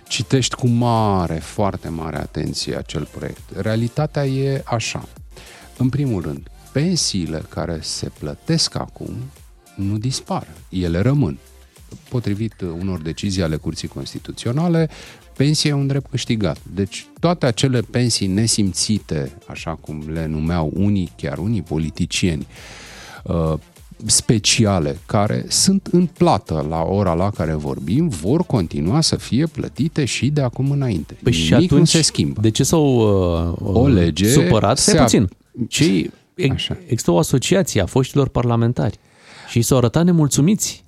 citești 0.09 0.55
cu 0.55 0.66
mare, 0.66 1.35
foarte 1.35 1.89
mare 1.89 2.16
atenție 2.16 2.77
acel 2.77 3.09
proiect. 3.16 3.41
Realitatea 3.57 4.27
e 4.27 4.62
așa. 4.65 5.09
În 5.77 5.89
primul 5.89 6.23
rând, 6.23 6.51
pensiile 6.72 7.42
care 7.48 7.78
se 7.82 8.10
plătesc 8.18 8.74
acum 8.74 9.14
nu 9.74 9.98
dispar, 9.98 10.47
ele 10.68 11.01
rămân. 11.01 11.38
Potrivit 12.09 12.55
unor 12.80 13.01
decizii 13.01 13.42
ale 13.42 13.56
Curții 13.56 13.88
Constituționale, 13.88 14.90
pensia 15.36 15.70
e 15.70 15.72
un 15.72 15.86
drept 15.86 16.10
câștigat. 16.10 16.59
Deci 16.74 17.06
toate 17.20 17.47
acele 17.47 17.80
pensii 17.80 18.26
nesimțite, 18.26 19.32
așa 19.47 19.70
cum 19.74 20.02
le 20.12 20.26
numeau 20.26 20.72
unii, 20.74 21.12
chiar 21.16 21.38
unii 21.38 21.62
politicieni, 21.62 22.47
uh, 23.24 23.55
speciale 24.06 24.98
care 25.06 25.44
sunt 25.48 25.88
în 25.92 26.06
plată 26.06 26.66
la 26.68 26.82
ora 26.82 27.12
la 27.12 27.30
care 27.30 27.52
vorbim 27.52 28.09
vor 28.09 28.44
continua 28.44 29.01
să 29.01 29.16
fie 29.16 29.47
plătite 29.47 30.05
și 30.05 30.28
de 30.28 30.40
acum 30.40 30.70
înainte. 30.70 31.16
Păi 31.22 31.32
Nimic 31.32 31.47
și 31.47 31.55
atunci, 31.55 31.70
nu 31.70 31.84
se 31.84 32.02
schimbă. 32.02 32.40
De 32.40 32.51
ce 32.51 32.62
s-au 32.62 32.97
uh, 33.62 33.74
o 33.76 33.88
lege 33.88 34.28
supărat? 34.28 34.78
Stai 34.78 35.02
puțin. 35.02 35.28
Cei 35.68 36.10
Așa. 36.48 36.76
există 36.82 37.10
o 37.10 37.18
asociație 37.18 37.80
a 37.80 37.86
foștilor 37.86 38.28
parlamentari 38.28 38.98
și 39.48 39.62
s-au 39.62 39.78
arătat 39.78 40.04
nemulțumiți. 40.04 40.84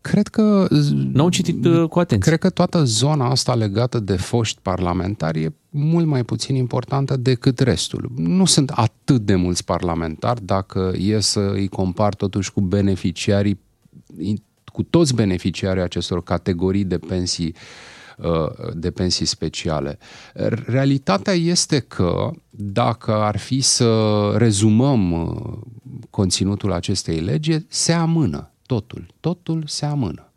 Cred 0.00 0.28
că... 0.28 0.68
N-au 1.12 1.28
citit 1.28 1.64
uh, 1.64 1.88
cu 1.88 1.98
atenție. 1.98 2.28
Cred 2.28 2.38
că 2.38 2.50
toată 2.50 2.84
zona 2.84 3.30
asta 3.30 3.54
legată 3.54 4.00
de 4.00 4.16
foști 4.16 4.58
parlamentari 4.62 5.42
e 5.42 5.54
mult 5.70 6.06
mai 6.06 6.24
puțin 6.24 6.54
importantă 6.54 7.16
decât 7.16 7.58
restul. 7.58 8.10
Nu 8.16 8.44
sunt 8.44 8.70
atât 8.70 9.20
de 9.20 9.34
mulți 9.34 9.64
parlamentari 9.64 10.44
dacă 10.44 10.92
e 10.98 11.20
să 11.20 11.40
îi 11.40 11.68
compar 11.68 12.14
totuși 12.14 12.52
cu 12.52 12.60
beneficiarii, 12.60 13.60
cu 14.72 14.82
toți 14.82 15.14
beneficiarii 15.14 15.82
acestor 15.82 16.22
categorii 16.22 16.84
de 16.84 16.98
pensii 16.98 17.54
uh, 17.54 17.60
de 18.72 18.90
pensii 18.90 19.26
speciale. 19.26 19.98
Realitatea 20.66 21.32
este 21.32 21.78
că 21.78 22.30
dacă 22.50 23.12
ar 23.12 23.36
fi 23.36 23.60
să 23.60 24.30
rezumăm 24.36 25.12
uh, 25.12 25.58
conținutul 26.10 26.72
acestei 26.72 27.20
legi, 27.20 27.58
se 27.68 27.92
amână 27.92 28.50
totul. 28.66 29.06
Totul 29.20 29.64
se 29.66 29.86
amână. 29.86 30.30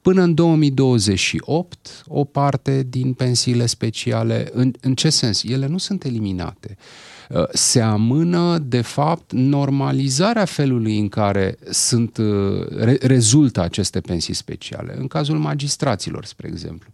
Până 0.00 0.22
în 0.22 0.34
2028, 0.34 2.04
o 2.06 2.24
parte 2.24 2.86
din 2.88 3.12
pensiile 3.12 3.66
speciale, 3.66 4.48
în, 4.52 4.72
în 4.80 4.94
ce 4.94 5.10
sens? 5.10 5.42
Ele 5.42 5.66
nu 5.66 5.78
sunt 5.78 6.04
eliminate. 6.04 6.76
Uh, 6.78 7.15
se 7.52 7.80
amână, 7.80 8.58
de 8.58 8.80
fapt, 8.80 9.32
normalizarea 9.32 10.44
felului 10.44 10.98
în 10.98 11.08
care 11.08 11.58
sunt, 11.70 12.16
uh, 12.16 12.66
re, 12.68 12.98
rezultă 13.00 13.60
aceste 13.60 14.00
pensii 14.00 14.34
speciale. 14.34 14.94
În 14.98 15.06
cazul 15.06 15.38
magistraților, 15.38 16.24
spre 16.24 16.48
exemplu 16.48 16.90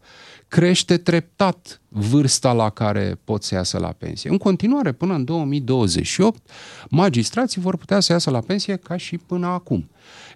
crește 0.53 0.97
treptat 0.97 1.81
vârsta 1.89 2.53
la 2.53 2.71
care 2.71 3.19
pot 3.25 3.43
să 3.43 3.55
iasă 3.55 3.79
la 3.79 3.95
pensie. 3.99 4.31
În 4.31 4.39
continuare, 4.39 4.93
până 4.93 5.15
în 5.15 5.25
2028, 5.25 6.51
magistrații 6.89 7.61
vor 7.61 7.77
putea 7.77 8.01
să 8.01 8.13
iasă 8.13 8.31
la 8.31 8.41
pensie 8.41 8.77
ca 8.77 8.97
și 8.97 9.19
până 9.19 9.47
acum. 9.47 9.91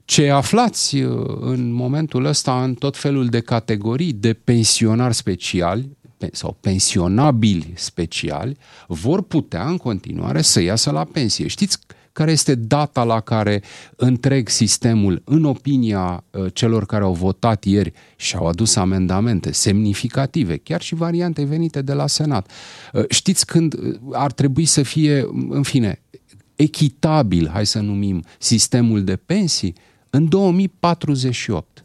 Ce 0.05 0.31
aflați 0.31 0.97
uh, 0.97 1.37
în 1.41 1.73
momentul 1.73 2.25
ăsta 2.25 2.63
în 2.63 2.75
tot 2.75 2.97
felul 2.97 3.27
de 3.27 3.41
categorii 3.41 4.13
de 4.13 4.33
pensionari 4.33 5.15
speciali 5.15 5.97
sau 6.33 6.57
pensionabili 6.61 7.73
speciali 7.77 8.57
vor 8.89 9.23
putea 9.23 9.69
în 9.69 9.77
continuare 9.77 10.43
să 10.43 10.61
iasă 10.61 10.91
la 10.91 11.05
pensie. 11.05 11.47
Știți 11.47 11.79
care 12.17 12.31
este 12.31 12.55
data 12.55 13.05
la 13.05 13.21
care 13.21 13.63
întreg 13.97 14.49
sistemul, 14.49 15.23
în 15.25 15.45
opinia 15.45 16.25
uh, 16.31 16.47
celor 16.53 16.87
care 16.87 17.05
au 17.05 17.13
votat 17.13 17.65
ieri 17.65 17.93
și 18.17 18.37
au 18.37 18.47
adus 18.47 18.77
amendamente 18.77 19.53
semnificative, 19.53 20.57
chiar 20.57 20.83
și 20.83 20.95
variante 20.95 21.45
venite 21.45 21.83
de 21.83 21.93
la 21.93 22.07
Senat. 22.07 22.51
Uh, 22.93 23.05
știți 23.09 23.47
când 23.47 23.75
ar 24.13 24.33
trebui 24.33 24.65
să 24.65 24.83
fie, 24.83 25.27
în 25.49 25.63
fine, 25.63 26.03
echitabil, 26.55 27.49
hai 27.49 27.67
să 27.67 27.81
numim, 27.81 28.25
sistemul 28.39 29.05
de 29.05 29.17
pensii? 29.17 29.75
În 30.11 30.29
2048. 30.29 31.76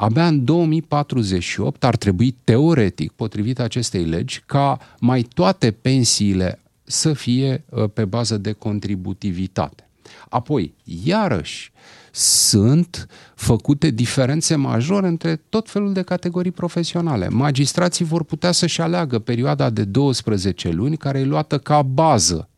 Abia 0.00 0.26
în 0.26 0.44
2048 0.44 1.84
ar 1.84 1.96
trebui 1.96 2.36
teoretic, 2.44 3.12
potrivit 3.12 3.58
acestei 3.58 4.04
legi, 4.04 4.42
ca 4.46 4.78
mai 5.00 5.22
toate 5.22 5.70
pensiile 5.70 6.60
să 6.82 7.12
fie 7.12 7.64
uh, 7.68 7.84
pe 7.92 8.04
bază 8.04 8.36
de 8.36 8.52
contributivitate. 8.52 9.88
Apoi, 10.28 10.74
iarăși, 11.04 11.72
sunt 12.12 13.06
făcute 13.34 13.90
diferențe 13.90 14.54
majore 14.54 15.06
între 15.06 15.36
tot 15.48 15.70
felul 15.70 15.92
de 15.92 16.02
categorii 16.02 16.50
profesionale. 16.50 17.28
Magistrații 17.28 18.04
vor 18.04 18.24
putea 18.24 18.52
să-și 18.52 18.80
aleagă 18.80 19.18
perioada 19.18 19.70
de 19.70 19.84
12 19.84 20.70
luni 20.70 20.96
care 20.96 21.18
e 21.18 21.24
luată 21.24 21.58
ca 21.58 21.82
bază 21.82 22.48
uh, 22.50 22.57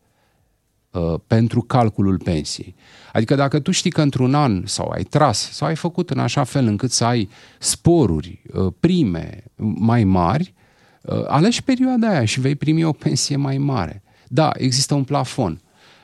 pentru 1.27 1.61
calculul 1.61 2.19
pensiei. 2.23 2.75
Adică 3.13 3.35
dacă 3.35 3.59
tu 3.59 3.71
știi 3.71 3.91
că 3.91 4.01
într-un 4.01 4.35
an 4.35 4.63
sau 4.65 4.89
ai 4.89 5.03
tras 5.03 5.51
sau 5.51 5.67
ai 5.67 5.75
făcut 5.75 6.09
în 6.09 6.19
așa 6.19 6.43
fel 6.43 6.65
încât 6.65 6.91
să 6.91 7.05
ai 7.05 7.29
sporuri, 7.59 8.41
uh, 8.53 8.73
prime 8.79 9.43
mai 9.75 10.03
mari, 10.03 10.53
uh, 11.01 11.23
alegi 11.27 11.63
perioada 11.63 12.09
aia 12.09 12.25
și 12.25 12.39
vei 12.39 12.55
primi 12.55 12.83
o 12.83 12.91
pensie 12.91 13.35
mai 13.35 13.57
mare. 13.57 14.03
Da, 14.27 14.51
există 14.53 14.93
un 14.93 15.03
plafon 15.03 15.61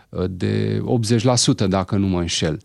uh, 0.10 0.24
de 0.30 0.82
80% 1.66 1.68
dacă 1.68 1.98
nu 1.98 2.08
mă 2.08 2.20
înșel. 2.20 2.60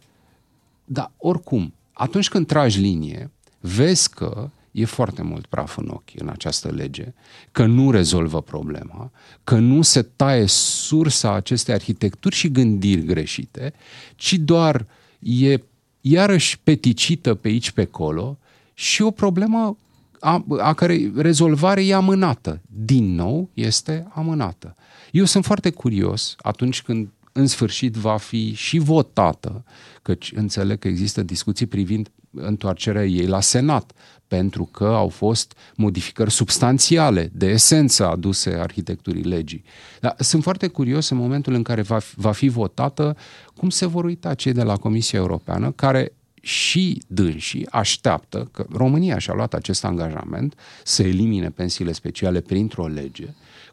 Dar 0.85 1.13
oricum, 1.17 1.75
atunci 1.93 2.29
când 2.29 2.47
tragi 2.47 2.81
linie, 2.81 3.31
vezi 3.61 4.11
că 4.11 4.51
e 4.73 4.85
foarte 4.85 5.23
mult 5.23 5.47
praf 5.47 5.77
în 5.77 5.89
ochi 5.89 6.11
în 6.15 6.29
această 6.29 6.69
lege, 6.69 7.13
că 7.53 7.67
nu 7.67 7.91
rezolvă 7.91 8.43
problema, 8.43 9.11
că 9.45 9.59
nu 9.59 9.83
se 9.83 10.03
taie 10.03 10.47
sursa 10.47 11.33
acestei 11.33 11.75
arhitecturi 11.75 12.35
și 12.35 12.51
gândiri 12.51 13.05
greșite, 13.05 13.73
ci 14.17 14.35
doar 14.35 14.87
e 15.19 15.59
iarăși 16.01 16.59
peticită 16.59 17.35
pe 17.35 17.49
aici, 17.49 17.71
pe 17.71 17.81
acolo 17.81 18.39
și 18.75 19.03
o 19.03 19.11
problemă 19.11 19.77
a, 20.21 20.45
a 20.59 20.75
cărei 20.75 21.13
rezolvare 21.17 21.85
e 21.85 21.95
amânată. 21.95 22.61
Din 22.67 23.15
nou, 23.15 23.51
este 23.55 24.07
amânată. 24.15 24.77
Eu 25.11 25.25
sunt 25.25 25.45
foarte 25.45 25.71
curios 25.71 26.35
atunci 26.39 26.83
când 26.83 27.09
în 27.33 27.47
sfârșit 27.47 27.95
va 27.95 28.17
fi 28.17 28.55
și 28.55 28.79
votată, 28.79 29.65
căci 30.03 30.33
înțeleg 30.35 30.79
că 30.79 30.89
există 30.89 31.23
discuții 31.23 31.67
privind 31.67 32.11
întoarcerea 32.31 33.07
ei 33.07 33.27
la 33.27 33.41
Senat, 33.41 33.93
pentru 34.33 34.65
că 34.65 34.85
au 34.85 35.09
fost 35.09 35.53
modificări 35.77 36.31
substanțiale, 36.31 37.31
de 37.33 37.47
esență 37.47 38.07
aduse 38.07 38.51
arhitecturii 38.51 39.23
legii. 39.23 39.65
Dar 40.01 40.15
sunt 40.19 40.43
foarte 40.43 40.67
curios 40.67 41.09
în 41.09 41.17
momentul 41.17 41.55
în 41.55 41.63
care 41.63 41.83
va, 41.83 41.99
va 42.15 42.33
fi 42.33 42.49
votată 42.49 43.17
cum 43.55 43.71
se 43.71 43.87
vor 43.87 44.05
uita 44.05 44.35
cei 44.35 44.53
de 44.53 44.63
la 44.63 44.77
Comisia 44.77 45.19
Europeană, 45.19 45.71
care 45.71 46.13
și 46.41 47.03
dânsii 47.07 47.67
așteaptă 47.71 48.49
că 48.53 48.67
România 48.73 49.19
și-a 49.19 49.35
luat 49.35 49.55
acest 49.55 49.85
angajament 49.85 50.55
să 50.85 51.03
elimine 51.03 51.51
pensiile 51.51 51.93
speciale 51.93 52.41
printr-o 52.41 52.87
lege, 52.87 53.27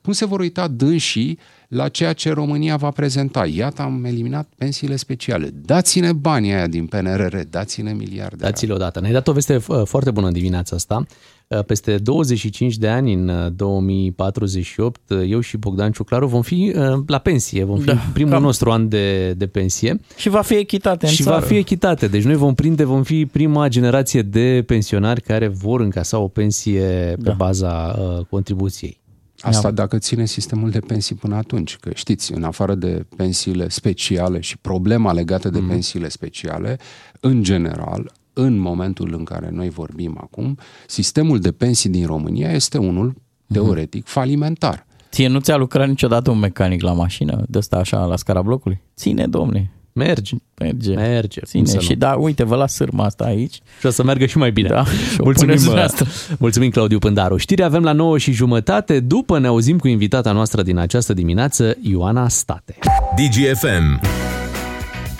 cum 0.03 0.13
se 0.13 0.25
vor 0.25 0.39
uita 0.39 0.67
dânsii 0.67 1.39
la 1.67 1.87
ceea 1.87 2.13
ce 2.13 2.31
România 2.33 2.75
va 2.75 2.89
prezenta. 2.91 3.45
Iată, 3.45 3.81
am 3.81 4.03
eliminat 4.05 4.49
pensiile 4.57 4.95
speciale. 4.95 5.49
Dați-ne 5.65 6.13
banii 6.13 6.51
aia 6.53 6.67
din 6.67 6.85
PNRR, 6.85 7.35
dați-ne 7.49 7.93
miliarde. 7.93 8.35
Dați-le 8.39 8.73
odată. 8.73 8.99
Ne-ai 8.99 9.13
dat 9.13 9.27
o 9.27 9.31
veste 9.31 9.59
uh, 9.67 9.81
foarte 9.85 10.11
bună 10.11 10.27
în 10.27 10.33
dimineața 10.33 10.75
asta. 10.75 11.05
Uh, 11.47 11.63
Peste 11.65 11.97
25 11.97 12.77
de 12.77 12.87
ani, 12.87 13.13
în 13.13 13.27
uh, 13.27 13.51
2048, 13.55 14.99
uh, 15.09 15.21
eu 15.27 15.39
și 15.39 15.57
Bogdan 15.57 15.91
Ciuclaru 15.91 16.27
vom 16.27 16.41
fi 16.41 16.73
uh, 16.75 16.83
la 17.07 17.17
pensie. 17.17 17.63
Vom 17.63 17.79
fi 17.79 17.85
Da, 17.85 17.93
primul 18.13 18.31
cam. 18.31 18.41
nostru 18.41 18.71
an 18.71 18.89
de, 18.89 19.33
de 19.33 19.47
pensie. 19.47 19.99
Și 20.17 20.29
va 20.29 20.41
fi 20.41 20.53
echitate 20.53 21.05
în 21.05 21.11
Și 21.11 21.23
țară. 21.23 21.39
va 21.39 21.45
fi 21.45 21.55
echitate. 21.55 22.07
Deci 22.07 22.23
noi 22.23 22.35
vom 22.35 22.53
prinde, 22.53 22.83
vom 22.83 23.03
fi 23.03 23.25
prima 23.25 23.67
generație 23.67 24.21
de 24.21 24.63
pensionari 24.67 25.21
care 25.21 25.47
vor 25.47 25.81
încasa 25.81 26.17
o 26.17 26.27
pensie 26.27 26.81
pe 27.15 27.15
Da. 27.23 27.31
baza 27.31 27.95
uh, 27.99 28.25
contribuției. 28.29 28.98
Asta 29.41 29.71
dacă 29.71 29.97
ține 29.97 30.25
sistemul 30.25 30.69
de 30.69 30.79
pensii 30.79 31.15
până 31.15 31.35
atunci, 31.35 31.75
că 31.75 31.89
știți, 31.93 32.33
în 32.33 32.43
afară 32.43 32.75
de 32.75 33.05
pensiile 33.15 33.69
speciale 33.69 34.39
și 34.39 34.57
problema 34.57 35.11
legată 35.11 35.49
de 35.49 35.59
pensiile 35.67 36.09
speciale, 36.09 36.79
în 37.19 37.43
general, 37.43 38.11
în 38.33 38.57
momentul 38.57 39.13
în 39.17 39.23
care 39.23 39.49
noi 39.51 39.69
vorbim 39.69 40.17
acum, 40.21 40.57
sistemul 40.87 41.39
de 41.39 41.51
pensii 41.51 41.89
din 41.89 42.05
România 42.05 42.51
este 42.51 42.77
unul 42.77 43.15
teoretic 43.53 44.05
falimentar. 44.05 44.87
Ție 45.11 45.27
nu 45.27 45.39
ți-a 45.39 45.55
lucrat 45.55 45.87
niciodată 45.87 46.31
un 46.31 46.39
mecanic 46.39 46.81
la 46.81 46.93
mașină, 46.93 47.43
de 47.47 47.57
ăsta 47.57 47.77
așa, 47.77 48.05
la 48.05 48.15
scara 48.15 48.41
blocului? 48.41 48.81
Ține, 48.95 49.27
domne. 49.27 49.71
Merge. 49.93 50.35
Merge. 50.59 50.93
Merge. 50.93 51.39
Cum 51.39 51.49
Ține. 51.49 51.65
să 51.65 51.75
nu? 51.75 51.81
Și 51.81 51.95
da, 51.95 52.13
uite, 52.13 52.43
vă 52.43 52.55
las 52.55 52.73
sârma 52.73 53.03
asta 53.05 53.23
aici. 53.23 53.53
Și 53.79 53.85
o 53.85 53.89
să 53.89 54.03
meargă 54.03 54.25
și 54.25 54.37
mai 54.37 54.51
bine. 54.51 54.67
Da, 54.67 54.83
și 55.13 55.19
o 55.19 55.23
mulțumim, 55.23 55.55
puneți 55.55 55.67
uh, 55.67 55.73
dumneavoastră. 55.73 56.07
mulțumim, 56.39 56.69
Claudiu 56.69 56.99
Pândaru. 56.99 57.37
Știri 57.37 57.63
avem 57.63 57.83
la 57.83 57.91
9 57.91 58.17
și 58.17 58.31
jumătate. 58.31 58.99
După 58.99 59.39
ne 59.39 59.47
auzim 59.47 59.77
cu 59.77 59.87
invitata 59.87 60.31
noastră 60.31 60.61
din 60.61 60.77
această 60.77 61.13
dimineață, 61.13 61.75
Ioana 61.81 62.27
State. 62.29 62.77
DGFM. 63.15 63.99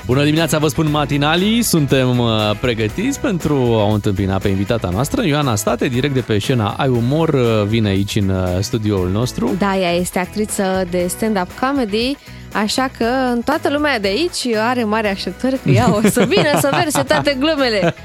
Bună 0.05 0.23
dimineața, 0.23 0.57
vă 0.57 0.67
spun 0.67 0.89
matinalii. 0.89 1.61
Suntem 1.61 2.19
uh, 2.19 2.27
pregătiți 2.61 3.19
pentru 3.19 3.53
a 3.53 3.83
o 3.83 3.93
întâmpina 3.93 4.37
pe 4.37 4.47
invitata 4.47 4.89
noastră, 4.89 5.25
Ioana 5.25 5.55
State, 5.55 5.87
direct 5.87 6.13
de 6.13 6.19
pe 6.19 6.39
scena 6.39 6.69
Ai 6.77 6.87
Umor, 6.87 7.29
uh, 7.29 7.63
vine 7.67 7.89
aici 7.89 8.15
în 8.15 8.29
uh, 8.29 8.47
studioul 8.59 9.09
nostru. 9.09 9.55
Da, 9.57 9.77
ea 9.77 9.91
este 9.91 10.19
actriță 10.19 10.63
de 10.89 11.05
stand-up 11.07 11.47
comedy, 11.59 12.17
așa 12.53 12.89
că 12.97 13.05
în 13.33 13.41
toată 13.41 13.69
lumea 13.69 13.99
de 13.99 14.07
aici 14.07 14.55
are 14.57 14.83
mare 14.83 15.09
așteptări 15.11 15.59
că 15.63 15.69
ea 15.69 15.95
o 15.95 16.09
să 16.09 16.25
vină 16.27 16.59
să 16.59 16.69
verse 16.71 17.01
toate 17.01 17.37
glumele. 17.39 17.95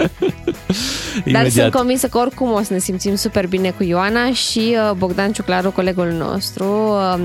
Dar 1.32 1.48
sunt 1.48 1.72
convinsă 1.72 2.06
că 2.06 2.18
oricum 2.18 2.52
o 2.52 2.62
să 2.62 2.72
ne 2.72 2.78
simțim 2.78 3.14
super 3.14 3.46
bine 3.46 3.70
cu 3.70 3.82
Ioana 3.82 4.32
și 4.32 4.76
uh, 4.90 4.96
Bogdan 4.96 5.32
Ciuclaru, 5.32 5.70
colegul 5.70 6.14
nostru, 6.18 6.64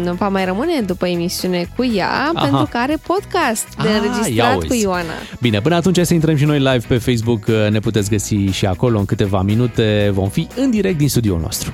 uh, 0.06 0.12
va 0.18 0.28
mai 0.28 0.46
rămâne 0.46 0.82
după 0.86 1.08
emisiune 1.08 1.70
cu 1.76 1.86
ea, 1.94 2.32
Aha. 2.36 2.42
pentru 2.42 2.68
că 2.72 2.78
are 2.78 2.98
podcast 3.08 3.66
de 3.82 3.88
Ah, 3.88 3.94
ia 3.94 3.96
înregistrat 3.96 4.58
uzi. 4.58 4.68
cu 4.68 4.74
Ioana. 4.74 5.14
Bine, 5.42 5.62
până 5.62 5.76
atunci 5.76 6.00
să 6.06 6.14
intrăm 6.14 6.36
și 6.36 6.46
noi 6.46 6.58
live 6.58 6.82
pe 6.88 6.98
Facebook, 6.98 7.44
uh, 7.48 7.70
ne 7.70 7.80
puteți 7.80 8.10
găsi 8.10 8.36
și 8.36 8.66
acolo 8.66 9.00
în 9.00 9.06
câteva 9.06 9.42
minute. 9.42 10.10
Vom 10.14 10.30
fi 10.30 10.48
în 10.56 10.70
direct 10.70 10.98
din 10.98 11.10
studioul 11.10 11.40
nostru. 11.40 11.74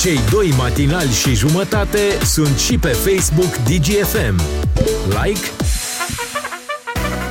Cei 0.00 0.18
doi 0.30 0.54
matinali 0.58 1.10
și 1.10 1.34
jumătate 1.34 1.98
sunt 2.24 2.58
și 2.58 2.78
pe 2.78 2.88
Facebook 2.88 3.56
DGFM. 3.56 4.40
Like, 4.82 5.38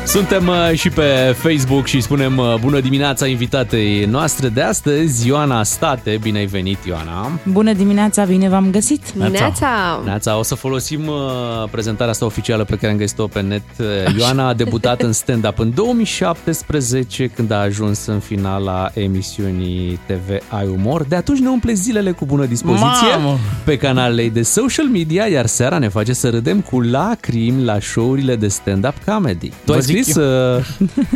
Suntem 0.06 0.48
uh, 0.48 0.72
și 0.74 0.90
pe 0.90 1.36
Facebook 1.38 1.86
și 1.86 2.02
spunem 2.02 2.38
uh, 2.38 2.56
bună 2.60 2.80
dimineața 2.80 3.28
invitatei 3.28 4.06
noastre 4.06 4.48
de 4.48 4.62
astăzi, 4.62 5.28
Ioana 5.28 5.64
State. 5.64 6.18
Bine 6.22 6.38
ai 6.38 6.46
venit, 6.46 6.78
Ioana! 6.86 7.32
Bună 7.46 7.74
dimineața, 7.74 8.24
bine 8.24 8.50
v-am 8.50 8.72
găsit! 8.72 9.12
Neața! 9.12 10.02
Neața, 10.06 10.38
o 10.38 10.44
să 10.44 10.56
folosim 10.56 11.08
uh, 11.08 11.70
prezentarea 11.72 12.12
asta 12.12 12.26
oficială 12.26 12.64
pe 12.64 12.76
care 12.76 12.92
am 12.92 12.98
găsit-o 12.98 13.28
pe 13.28 13.42
net. 13.42 13.62
Uh, 13.80 13.86
Ioana 14.18 14.48
a 14.48 14.54
debutat 14.54 15.02
în 15.02 15.12
stand-up 15.12 15.60
în 15.60 15.74
2017 15.74 17.28
când 17.28 17.52
a 17.52 17.58
ajuns 17.60 18.06
în 18.06 18.20
finala 18.20 18.92
emisiunii 18.94 20.00
TV 20.06 20.30
Ai 20.50 20.68
Umor. 20.68 21.04
De 21.04 21.16
atunci 21.16 21.40
ne 21.40 21.50
umple 21.50 21.74
zilele 21.74 22.12
cu 22.12 22.26
bună 22.26 22.46
dispoziție 22.46 23.16
Mamă! 23.16 23.38
pe 23.64 23.78
canalele 23.78 24.30
de 24.30 24.42
social 24.42 24.86
media, 24.86 25.26
iar 25.26 25.46
seara 25.46 25.78
ne 25.78 25.88
face 25.90 26.14
să 26.14 26.30
râdem 26.30 26.60
cu 26.60 26.82
lacrimi 26.82 27.64
la 27.64 27.80
show-urile 27.80 28.36
de 28.36 28.48
stand-up 28.48 28.94
comedy. 29.06 29.48
Tu 29.48 29.54
Vă 29.66 29.74
ai 29.74 29.82
zic 29.82 29.91
scris 29.92 30.16
eu. 30.16 30.24
uh, 30.56 30.66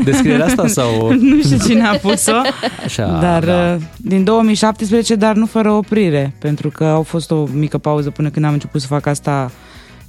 descrierea 0.03 0.45
asta 0.45 0.67
sau... 0.67 1.11
nu 1.31 1.41
știu 1.41 1.57
cine 1.57 1.85
a 1.87 1.95
pus-o, 1.97 2.41
Așa, 2.83 3.17
dar 3.21 3.45
da. 3.45 3.73
uh, 3.73 3.81
din 3.97 4.23
2017, 4.23 5.15
dar 5.15 5.35
nu 5.35 5.45
fără 5.45 5.71
oprire, 5.71 6.35
pentru 6.39 6.69
că 6.69 6.83
au 6.83 7.03
fost 7.03 7.31
o 7.31 7.45
mică 7.53 7.77
pauză 7.77 8.09
până 8.09 8.29
când 8.29 8.45
am 8.45 8.53
început 8.53 8.81
să 8.81 8.87
fac 8.87 9.05
asta 9.05 9.51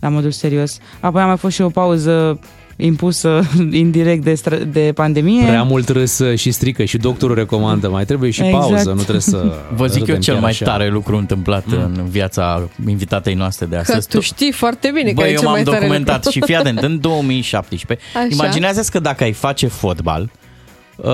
la 0.00 0.08
modul 0.08 0.30
serios. 0.30 0.78
Apoi 1.00 1.22
a 1.22 1.26
mai 1.26 1.36
fost 1.36 1.54
și 1.54 1.62
o 1.62 1.68
pauză 1.68 2.38
impusă 2.76 3.40
indirect 3.70 4.22
de, 4.24 4.32
stra- 4.34 4.62
de 4.72 4.92
pandemie. 4.94 5.46
Prea 5.46 5.62
mult 5.62 5.88
râs 5.88 6.18
uh, 6.18 6.38
și 6.38 6.50
strică 6.50 6.84
și 6.84 6.96
doctorul 6.98 7.34
recomandă. 7.36 7.88
Mai 7.88 8.04
trebuie 8.04 8.30
și 8.30 8.42
Exact. 8.44 8.66
pauză, 8.68 8.88
nu 8.90 9.00
trebuie 9.00 9.20
să 9.20 9.52
Vă 9.76 9.86
zic 9.86 9.98
eu 10.00 10.04
râdem 10.06 10.20
cel 10.20 10.32
chiar 10.34 10.42
mai 10.42 10.50
așa. 10.50 10.64
tare 10.64 10.88
lucru 10.88 11.16
întâmplat 11.16 11.64
în 11.70 12.04
viața 12.08 12.68
invitatei 12.88 13.34
noastre 13.34 13.66
de 13.66 13.74
Că 13.74 13.80
astăzi. 13.80 14.08
tu 14.08 14.20
știi 14.20 14.52
foarte 14.52 14.90
bine 14.94 15.12
Bă, 15.12 15.20
care 15.20 15.28
e 15.28 15.32
eu 15.32 15.38
cel 15.38 15.48
mai 15.48 15.54
m-am 15.62 15.64
tare 15.64 15.78
documentat 15.78 16.14
lucru. 16.24 16.30
și 16.30 16.40
fii 16.44 16.56
atent, 16.56 16.78
în 16.78 17.00
2017. 17.08 18.06
Așa. 18.16 18.26
Imaginează 18.30 18.82
că 18.90 18.98
dacă 18.98 19.24
ai 19.24 19.32
face 19.32 19.66
fotbal, 19.66 20.30
uh, 20.96 21.06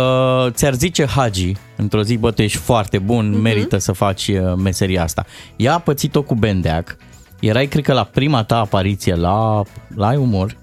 ți-ar 0.51 0.75
zice 0.75 1.07
Hagi 1.07 1.53
într-o 1.77 2.03
zi, 2.03 2.17
bă, 2.17 2.31
tu 2.31 2.43
ești 2.43 2.59
foarte 2.59 2.99
bun, 2.99 3.31
Mhm. 3.31 3.41
merită 3.41 3.79
să 3.79 3.93
faci 3.93 4.29
uh, 4.29 4.39
meseria 4.63 5.03
asta. 5.03 5.25
Ea 5.57 5.75
a 5.75 5.79
pățit-o 5.79 6.23
cu 6.23 6.35
Bendeac, 6.35 6.97
erai, 7.41 7.67
cred 7.67 7.85
că, 7.85 7.93
la 7.93 8.05
prima 8.05 8.43
ta 8.45 8.59
apariție 8.59 9.15
la, 9.15 9.63
la 9.97 10.07
Ai 10.07 10.17
Umor 10.17 10.57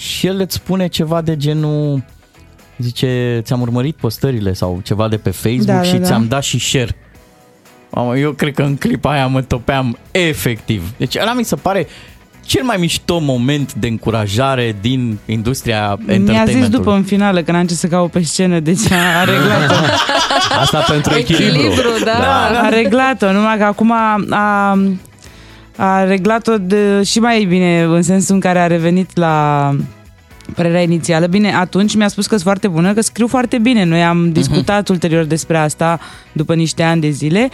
și 0.00 0.26
el 0.26 0.40
îți 0.40 0.54
spune 0.54 0.86
ceva 0.86 1.20
de 1.20 1.36
genul, 1.36 2.04
zice, 2.78 3.40
ți-am 3.44 3.60
urmărit 3.60 3.96
postările 3.96 4.52
sau 4.52 4.80
ceva 4.84 5.08
de 5.08 5.16
pe 5.16 5.30
Facebook 5.30 5.66
Da, 5.66 5.74
da, 5.76 5.82
și 5.82 5.96
da. 5.96 6.04
ți-am 6.06 6.26
dat 6.28 6.42
și 6.42 6.58
share. 6.58 6.96
Mamă, 7.90 8.18
eu 8.18 8.32
cred 8.32 8.54
că 8.54 8.62
în 8.62 8.76
clipa 8.76 9.10
aia 9.10 9.26
mă 9.26 9.42
topeam 9.42 9.98
efectiv. 10.10 10.92
Deci 10.96 11.16
ăla 11.20 11.32
mi 11.32 11.44
se 11.44 11.56
pare 11.56 11.86
cel 12.44 12.62
mai 12.64 12.76
mișto 12.76 13.18
moment 13.18 13.74
de 13.74 13.86
încurajare 13.88 14.76
din 14.80 15.18
industria 15.26 15.86
Mi-a 15.88 15.96
zis 16.06 16.14
entertainmentului. 16.14 16.68
după 16.70 16.92
în 16.92 17.02
finală 17.02 17.42
că 17.42 17.52
n-am 17.52 17.66
ce 17.66 17.74
să 17.74 17.86
caut 17.86 18.10
pe 18.10 18.22
scenă, 18.22 18.60
deci 18.60 18.90
a 18.90 19.24
reglat-o. 19.32 19.74
Asta 20.60 20.78
pentru 20.88 21.14
echilibru. 21.18 21.58
Echilibru, 21.60 22.04
da. 22.04 22.46
A 22.62 22.68
reglat-o, 22.68 23.32
numai 23.32 23.56
că 23.58 23.64
acum 23.64 23.92
a, 23.92 24.24
a, 24.30 24.72
a 25.80 26.04
reglat-o 26.04 26.58
de, 26.58 27.02
și 27.02 27.18
mai 27.18 27.44
bine 27.44 27.82
în 27.82 28.02
sensul 28.02 28.34
în 28.34 28.40
care 28.40 28.58
a 28.58 28.66
revenit 28.66 29.16
la 29.16 29.76
părerea 30.54 30.82
inițială. 30.82 31.26
Bine, 31.26 31.54
atunci 31.54 31.94
mi-a 31.94 32.08
spus 32.08 32.24
că 32.24 32.30
sunt 32.30 32.42
foarte 32.42 32.68
bună, 32.68 32.94
că 32.94 33.00
scriu 33.00 33.26
foarte 33.26 33.58
bine. 33.58 33.84
Noi 33.84 34.04
am 34.04 34.32
discutat 34.32 34.84
uh-huh. 34.84 34.90
ulterior 34.90 35.24
despre 35.24 35.56
asta 35.56 36.00
după 36.32 36.54
niște 36.54 36.82
ani 36.82 37.00
de 37.00 37.10
zile. 37.10 37.48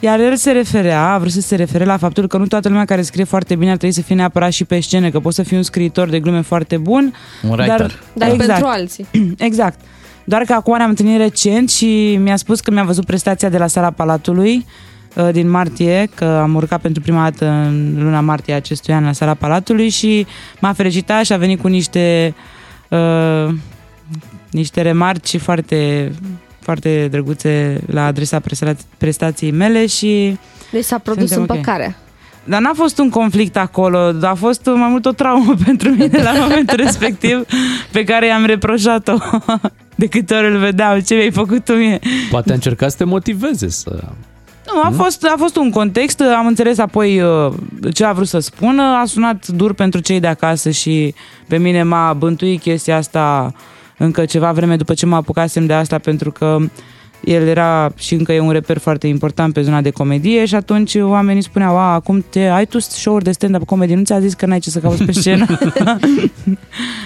Iar 0.00 0.20
el 0.20 0.36
se 0.36 0.50
referea, 0.50 1.12
a 1.12 1.18
vrut 1.18 1.30
să 1.30 1.40
se 1.40 1.56
refere 1.56 1.84
la 1.84 1.96
faptul 1.96 2.26
că 2.26 2.36
nu 2.36 2.46
toată 2.46 2.68
lumea 2.68 2.84
care 2.84 3.02
scrie 3.02 3.24
foarte 3.24 3.54
bine 3.54 3.70
ar 3.70 3.76
trebui 3.76 3.94
să 3.94 4.02
fie 4.02 4.14
neapărat 4.14 4.52
și 4.52 4.64
pe 4.64 4.80
scenă, 4.80 5.10
că 5.10 5.20
poți 5.20 5.36
să 5.36 5.42
fii 5.42 5.56
un 5.56 5.62
scriitor 5.62 6.08
de 6.08 6.20
glume 6.20 6.40
foarte 6.40 6.76
bun. 6.76 7.14
Un 7.42 7.50
writer. 7.50 7.78
Dar, 7.78 7.98
dar 8.12 8.28
exact. 8.28 8.48
pentru 8.48 8.66
alții. 8.66 9.06
Exact. 9.48 9.80
Doar 10.24 10.42
că 10.42 10.52
acum 10.52 10.76
ne-am 10.76 10.88
întâlnit 10.88 11.16
recent 11.16 11.70
și 11.70 12.18
mi-a 12.22 12.36
spus 12.36 12.60
că 12.60 12.70
mi-a 12.70 12.84
văzut 12.84 13.04
prestația 13.04 13.48
de 13.48 13.58
la 13.58 13.66
sala 13.66 13.90
Palatului 13.90 14.54
uh, 14.56 14.90
din 15.32 15.48
martie, 15.48 16.08
că 16.14 16.24
am 16.24 16.54
urcat 16.54 16.80
pentru 16.80 17.02
prima 17.02 17.22
dată 17.22 17.46
în 17.46 17.94
luna 17.98 18.20
martie 18.20 18.54
acestui 18.54 18.94
an 18.94 19.04
la 19.04 19.12
sala 19.12 19.34
Palatului 19.34 19.88
și 19.88 20.26
m-a 20.60 20.72
felicitat 20.72 21.24
și 21.24 21.32
a 21.32 21.36
venit 21.36 21.60
cu 21.60 21.68
niște 21.68 22.34
uh, 22.88 23.54
niște 24.50 24.82
remarci 24.82 25.38
foarte 25.38 26.12
foarte 26.62 27.08
drăguțe 27.10 27.80
la 27.86 28.06
adresa 28.06 28.40
prestației 28.98 29.50
mele 29.50 29.86
și... 29.86 30.38
Deci 30.70 30.84
s-a 30.84 30.98
produs 30.98 31.30
împăcarea. 31.30 31.86
Okay. 31.86 31.96
Dar 32.44 32.60
n-a 32.60 32.72
fost 32.74 32.98
un 32.98 33.10
conflict 33.10 33.56
acolo, 33.56 34.12
a 34.22 34.34
fost 34.34 34.66
mai 34.66 34.88
mult 34.88 35.04
o 35.04 35.12
traumă 35.12 35.54
pentru 35.66 35.88
mine 35.88 36.22
la 36.22 36.32
momentul 36.32 36.76
respectiv 36.76 37.44
pe 37.90 38.04
care 38.04 38.26
i-am 38.26 38.44
reproșat-o 38.44 39.16
de 39.94 40.06
câte 40.06 40.34
ori 40.34 40.52
îl 40.52 40.58
vedeam, 40.58 41.00
ce 41.00 41.14
mi-ai 41.14 41.30
făcut 41.30 41.64
tu 41.64 41.72
mie. 41.72 41.98
Poate 42.30 42.50
a 42.50 42.54
încercat 42.54 42.90
să 42.90 42.96
te 42.96 43.04
motiveze 43.04 43.68
să... 43.68 44.04
Nu, 44.66 44.80
a 44.82 44.90
fost, 45.02 45.24
a 45.24 45.34
fost 45.38 45.56
un 45.56 45.70
context, 45.70 46.20
am 46.20 46.46
înțeles 46.46 46.78
apoi 46.78 47.20
uh, 47.20 47.52
ce 47.94 48.04
a 48.04 48.12
vrut 48.12 48.28
să 48.28 48.38
spună, 48.38 48.82
a 48.82 49.04
sunat 49.06 49.46
dur 49.46 49.74
pentru 49.74 50.00
cei 50.00 50.20
de 50.20 50.26
acasă 50.26 50.70
și 50.70 51.14
pe 51.48 51.58
mine 51.58 51.82
m-a 51.82 52.12
bântuit 52.12 52.60
chestia 52.60 52.96
asta 52.96 53.52
încă 53.98 54.24
ceva 54.24 54.52
vreme 54.52 54.76
după 54.76 54.94
ce 54.94 55.06
mă 55.06 55.16
apucasem 55.16 55.66
de 55.66 55.72
asta 55.72 55.98
pentru 55.98 56.30
că 56.30 56.58
el 57.24 57.46
era 57.46 57.92
și 57.96 58.14
încă 58.14 58.32
e 58.32 58.40
un 58.40 58.50
reper 58.50 58.78
foarte 58.78 59.06
important 59.06 59.52
pe 59.52 59.62
zona 59.62 59.80
de 59.80 59.90
comedie 59.90 60.44
și 60.44 60.54
atunci 60.54 60.94
oamenii 60.94 61.42
spuneau, 61.42 61.76
a, 61.76 61.92
acum 61.92 62.24
te, 62.30 62.40
ai 62.40 62.66
tu 62.66 62.78
show-uri 62.78 63.24
de 63.24 63.32
stand-up 63.32 63.64
comedy, 63.64 63.94
nu 63.94 64.02
ți-a 64.02 64.20
zis 64.20 64.34
că 64.34 64.46
n-ai 64.46 64.58
ce 64.58 64.70
să 64.70 64.78
cauți 64.78 65.04
pe 65.04 65.12
scenă? 65.12 65.46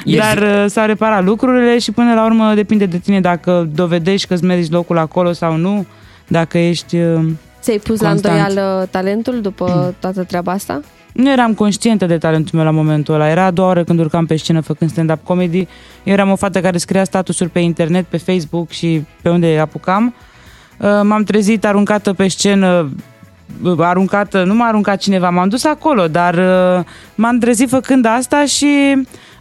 Dar 0.04 0.38
uh, 0.38 0.64
s-au 0.66 0.86
reparat 0.86 1.24
lucrurile 1.24 1.78
și 1.78 1.92
până 1.92 2.14
la 2.14 2.24
urmă 2.24 2.54
depinde 2.54 2.86
de 2.86 2.98
tine 2.98 3.20
dacă 3.20 3.68
dovedești 3.74 4.26
că 4.26 4.34
îți 4.34 4.44
meriți 4.44 4.72
locul 4.72 4.98
acolo 4.98 5.32
sau 5.32 5.56
nu, 5.56 5.86
dacă 6.26 6.58
ești 6.58 6.96
uh, 6.96 7.26
Ți-ai 7.60 7.78
pus 7.78 8.00
constant. 8.00 8.24
la 8.24 8.30
îndoială 8.30 8.88
talentul 8.90 9.40
după 9.40 9.94
toată 10.00 10.24
treaba 10.24 10.52
asta? 10.52 10.80
Nu 11.12 11.30
eram 11.30 11.54
conștientă 11.54 12.06
de 12.06 12.18
talentul 12.18 12.58
meu 12.58 12.64
la 12.64 12.70
momentul 12.70 13.14
ăla. 13.14 13.28
Era 13.28 13.44
a 13.44 13.50
doua 13.50 13.68
oră 13.68 13.84
când 13.84 13.98
urcam 13.98 14.26
pe 14.26 14.36
scenă 14.36 14.60
făcând 14.60 14.90
stand-up 14.90 15.24
comedy. 15.24 15.66
Eu 16.04 16.12
eram 16.12 16.30
o 16.30 16.36
fată 16.36 16.60
care 16.60 16.78
scria 16.78 17.04
statusuri 17.04 17.50
pe 17.50 17.58
internet, 17.58 18.06
pe 18.06 18.16
Facebook 18.16 18.70
și 18.70 19.04
pe 19.22 19.28
unde 19.28 19.58
apucam. 19.58 20.14
Uh, 20.78 21.00
m-am 21.02 21.24
trezit 21.24 21.64
aruncată 21.64 22.12
pe 22.12 22.28
scenă 22.28 22.90
uh, 23.62 23.78
aruncată, 23.78 24.44
nu 24.44 24.54
m-a 24.54 24.66
aruncat 24.66 24.98
cineva, 24.98 25.30
m-am 25.30 25.48
dus 25.48 25.64
acolo, 25.64 26.08
dar 26.08 26.34
uh, 26.34 26.84
m-am 27.14 27.38
trezit 27.38 27.68
făcând 27.68 28.04
asta 28.04 28.44
și 28.44 28.66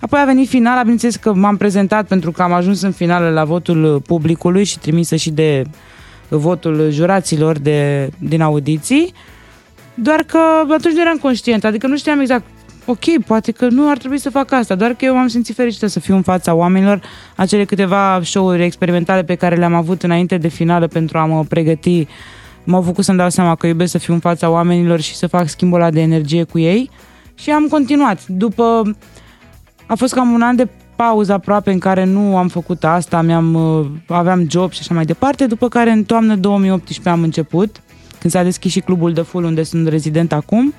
apoi 0.01 0.19
a 0.19 0.25
venit 0.25 0.47
finala, 0.47 0.81
bineînțeles 0.81 1.15
că 1.15 1.33
m-am 1.33 1.57
prezentat 1.57 2.07
pentru 2.07 2.31
că 2.31 2.41
am 2.41 2.53
ajuns 2.53 2.81
în 2.81 2.91
finală 2.91 3.29
la 3.29 3.43
votul 3.43 4.01
publicului 4.07 4.63
și 4.63 4.79
trimisă 4.79 5.15
și 5.15 5.29
de 5.29 5.63
votul 6.27 6.89
juraților 6.91 7.57
de, 7.57 8.09
din 8.19 8.41
audiții. 8.41 9.13
Doar 9.93 10.23
că 10.23 10.39
atunci 10.73 10.93
nu 10.93 11.01
eram 11.01 11.17
conștient, 11.17 11.63
adică 11.63 11.87
nu 11.87 11.97
știam 11.97 12.19
exact 12.19 12.45
ok, 12.85 13.23
poate 13.25 13.51
că 13.51 13.67
nu 13.69 13.89
ar 13.89 13.97
trebui 13.97 14.17
să 14.17 14.29
fac 14.29 14.51
asta, 14.51 14.75
doar 14.75 14.93
că 14.93 15.05
eu 15.05 15.15
m-am 15.15 15.27
simțit 15.27 15.55
fericită 15.55 15.87
să 15.87 15.99
fiu 15.99 16.15
în 16.15 16.21
fața 16.21 16.53
oamenilor. 16.53 17.01
Acele 17.35 17.63
câteva 17.63 18.21
show-uri 18.23 18.63
experimentale 18.63 19.23
pe 19.23 19.35
care 19.35 19.55
le-am 19.55 19.73
avut 19.73 20.03
înainte 20.03 20.37
de 20.37 20.47
finală 20.47 20.87
pentru 20.87 21.17
a 21.17 21.25
mă 21.25 21.43
pregăti 21.43 22.07
m-au 22.63 22.81
făcut 22.81 23.03
să-mi 23.03 23.17
dau 23.17 23.29
seama 23.29 23.55
că 23.55 23.67
iubesc 23.67 23.91
să 23.91 23.97
fiu 23.97 24.13
în 24.13 24.19
fața 24.19 24.49
oamenilor 24.49 24.99
și 24.99 25.15
să 25.15 25.27
fac 25.27 25.47
schimbul 25.47 25.79
ăla 25.79 25.91
de 25.91 26.01
energie 26.01 26.43
cu 26.43 26.59
ei 26.59 26.89
și 27.35 27.51
am 27.51 27.67
continuat. 27.67 28.27
După... 28.27 28.95
A 29.87 29.95
fost 29.95 30.13
cam 30.13 30.31
un 30.31 30.41
an 30.41 30.55
de 30.55 30.67
pauză 30.95 31.33
aproape 31.33 31.71
în 31.71 31.79
care 31.79 32.03
nu 32.03 32.37
am 32.37 32.47
făcut 32.47 32.83
asta, 32.83 33.21
mi-am, 33.21 33.53
uh, 33.53 33.85
aveam 34.07 34.45
job 34.49 34.71
și 34.71 34.79
așa 34.81 34.93
mai 34.93 35.05
departe, 35.05 35.45
după 35.45 35.67
care 35.67 35.91
în 35.91 36.03
toamnă 36.03 36.35
2018 36.35 37.09
am 37.09 37.23
început 37.23 37.81
când 38.19 38.33
s-a 38.33 38.43
deschis 38.43 38.71
și 38.71 38.79
clubul 38.79 39.13
de 39.13 39.21
full 39.21 39.43
unde 39.43 39.63
sunt 39.63 39.87
rezident 39.87 40.33
acum. 40.33 40.73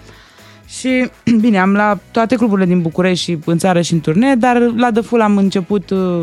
Și 0.66 1.10
bine, 1.40 1.58
am 1.58 1.72
la 1.72 1.98
toate 2.10 2.36
cluburile 2.36 2.66
din 2.66 2.82
București 2.82 3.24
și 3.24 3.38
în 3.44 3.58
țară 3.58 3.80
și 3.80 3.92
în 3.92 4.00
turnee, 4.00 4.34
dar 4.34 4.72
la 4.76 4.90
The 4.92 5.02
Full 5.02 5.22
am 5.22 5.36
început 5.36 5.90
uh, 5.90 6.22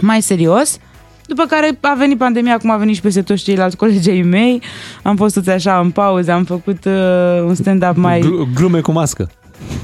mai 0.00 0.22
serios. 0.22 0.78
După 1.26 1.44
care 1.44 1.78
a 1.80 1.94
venit 1.94 2.18
pandemia, 2.18 2.54
acum 2.54 2.70
a 2.70 2.76
venit 2.76 2.94
și 2.94 3.00
peste 3.00 3.22
toți 3.22 3.42
ceilalți 3.42 3.76
colegii 3.76 4.22
mei. 4.22 4.62
Am 5.02 5.16
fost 5.16 5.34
toți 5.34 5.50
așa 5.50 5.78
în 5.78 5.90
pauză, 5.90 6.32
am 6.32 6.44
făcut 6.44 6.84
uh, 6.84 7.42
un 7.44 7.54
stand-up 7.54 7.96
mai... 7.96 8.46
Glume 8.54 8.80
cu 8.80 8.92
mască. 8.92 9.30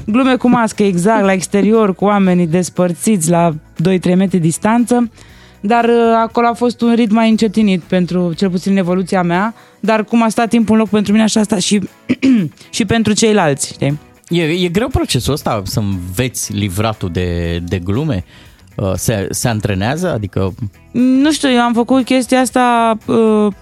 Glume 0.05 0.35
cu 0.35 0.49
mască, 0.49 0.83
exact, 0.83 1.23
la 1.23 1.33
exterior, 1.33 1.95
cu 1.95 2.05
oamenii 2.05 2.47
despărțiți 2.47 3.29
la 3.29 3.53
2-3 3.53 4.15
metri 4.15 4.39
distanță 4.39 5.09
dar 5.59 5.85
uh, 5.85 6.13
acolo 6.23 6.47
a 6.47 6.53
fost 6.53 6.81
un 6.81 6.95
ritm 6.95 7.13
mai 7.13 7.29
încetinit 7.29 7.81
pentru 7.81 8.33
cel 8.33 8.49
puțin 8.49 8.77
evoluția 8.77 9.23
mea, 9.23 9.53
dar 9.79 10.03
cum 10.03 10.23
a 10.23 10.29
stat 10.29 10.49
timpul 10.49 10.73
în 10.73 10.79
loc 10.79 10.89
pentru 10.89 11.11
mine, 11.11 11.23
așa 11.23 11.39
a 11.39 11.43
stat 11.43 11.59
și, 11.59 11.81
și 12.69 12.85
pentru 12.85 13.13
ceilalți, 13.13 13.73
știi? 13.73 13.99
E, 14.27 14.43
e 14.43 14.67
greu 14.67 14.87
procesul 14.87 15.33
ăsta 15.33 15.61
să 15.65 15.79
înveți 15.79 16.53
livratul 16.53 17.09
de, 17.11 17.59
de 17.67 17.79
glume? 17.79 18.23
Uh, 18.75 18.91
se, 18.95 19.27
se 19.29 19.47
antrenează? 19.47 20.13
Adică... 20.13 20.53
Nu 20.91 21.31
știu, 21.31 21.49
eu 21.49 21.61
am 21.61 21.73
făcut 21.73 22.05
chestia 22.05 22.39
asta 22.39 22.97
uh, 23.05 23.53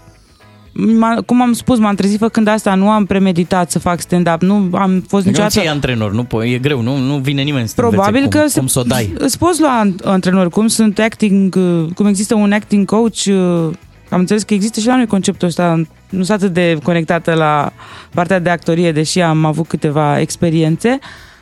cum 1.25 1.41
am 1.41 1.53
spus, 1.53 1.79
m-am 1.79 1.95
trezit 1.95 2.19
făcând 2.19 2.47
asta, 2.47 2.75
nu 2.75 2.89
am 2.89 3.05
premeditat 3.05 3.71
să 3.71 3.79
fac 3.79 3.99
stand-up, 3.99 4.41
nu 4.41 4.69
am 4.71 5.03
fost 5.07 5.27
adică 5.27 5.41
niciodată... 5.41 5.61
Nu 5.63 5.69
antrenor, 5.69 6.11
nu 6.11 6.23
po- 6.23 6.53
e 6.53 6.57
greu, 6.57 6.81
nu, 6.81 6.97
nu 6.97 7.17
vine 7.17 7.41
nimeni 7.41 7.67
să 7.67 7.73
Probabil 7.75 8.21
cum, 8.21 8.29
că 8.29 8.45
cum 8.53 8.67
să 8.67 8.79
o 8.79 8.83
dai. 8.83 9.13
Îți 9.17 9.37
poți 9.37 9.61
lua 9.61 9.93
antrenor, 10.03 10.49
cum 10.49 10.67
sunt 10.67 10.99
acting, 10.99 11.55
uh, 11.55 11.85
cum 11.95 12.05
există 12.05 12.35
un 12.35 12.51
acting 12.51 12.85
coach, 12.85 13.25
uh, 13.25 13.69
am 14.09 14.19
înțeles 14.19 14.43
că 14.43 14.53
există 14.53 14.79
și 14.79 14.87
la 14.87 14.95
noi 14.95 15.05
conceptul 15.05 15.47
ăsta, 15.47 15.81
nu 16.09 16.23
sunt 16.23 16.41
atât 16.41 16.53
de 16.53 16.77
conectată 16.83 17.33
la 17.33 17.71
partea 18.13 18.39
de 18.39 18.49
actorie, 18.49 18.91
deși 18.91 19.21
am 19.21 19.45
avut 19.45 19.67
câteva 19.67 20.19
experiențe, 20.19 20.99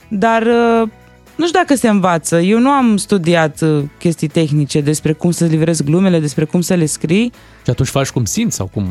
dar 0.07 0.41
uh, 0.41 0.89
nu 1.35 1.47
știu 1.47 1.59
dacă 1.59 1.75
se 1.75 1.89
învață. 1.89 2.39
Eu 2.39 2.59
nu 2.59 2.69
am 2.69 2.97
studiat 2.97 3.61
uh, 3.61 3.83
chestii 3.99 4.27
tehnice 4.27 4.81
despre 4.81 5.13
cum 5.13 5.31
să 5.31 5.45
livrez 5.45 5.81
glumele, 5.81 6.19
despre 6.19 6.45
cum 6.45 6.61
să 6.61 6.73
le 6.73 6.85
scrii. 6.85 7.31
Și 7.63 7.69
atunci 7.69 7.89
faci 7.89 8.09
cum 8.09 8.25
simți 8.25 8.55
sau 8.55 8.69
cum... 8.73 8.87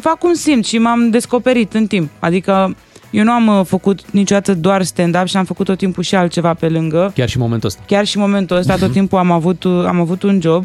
Fac 0.00 0.18
cum 0.18 0.34
simt 0.34 0.64
și 0.64 0.78
m-am 0.78 1.10
descoperit 1.10 1.74
în 1.74 1.86
timp. 1.86 2.10
Adică 2.18 2.76
eu 3.10 3.24
nu 3.24 3.30
am 3.30 3.46
uh, 3.46 3.64
făcut 3.64 4.10
niciodată 4.10 4.54
doar 4.54 4.82
stand-up 4.82 5.26
și 5.26 5.36
am 5.36 5.44
făcut 5.44 5.66
tot 5.66 5.78
timpul 5.78 6.02
și 6.02 6.14
altceva 6.14 6.54
pe 6.54 6.68
lângă. 6.68 7.12
Chiar 7.14 7.28
și 7.28 7.36
în 7.36 7.42
momentul 7.42 7.68
ăsta. 7.68 7.82
Chiar 7.86 8.06
și 8.06 8.16
în 8.16 8.22
momentul 8.22 8.56
ăsta 8.56 8.76
tot 8.76 8.92
timpul 8.92 9.18
am 9.18 9.30
avut, 9.30 9.64
uh, 9.64 9.84
am 9.86 10.00
avut 10.00 10.22
un 10.22 10.40
job 10.40 10.64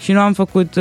și 0.00 0.12
nu 0.12 0.20
am 0.20 0.32
făcut... 0.32 0.78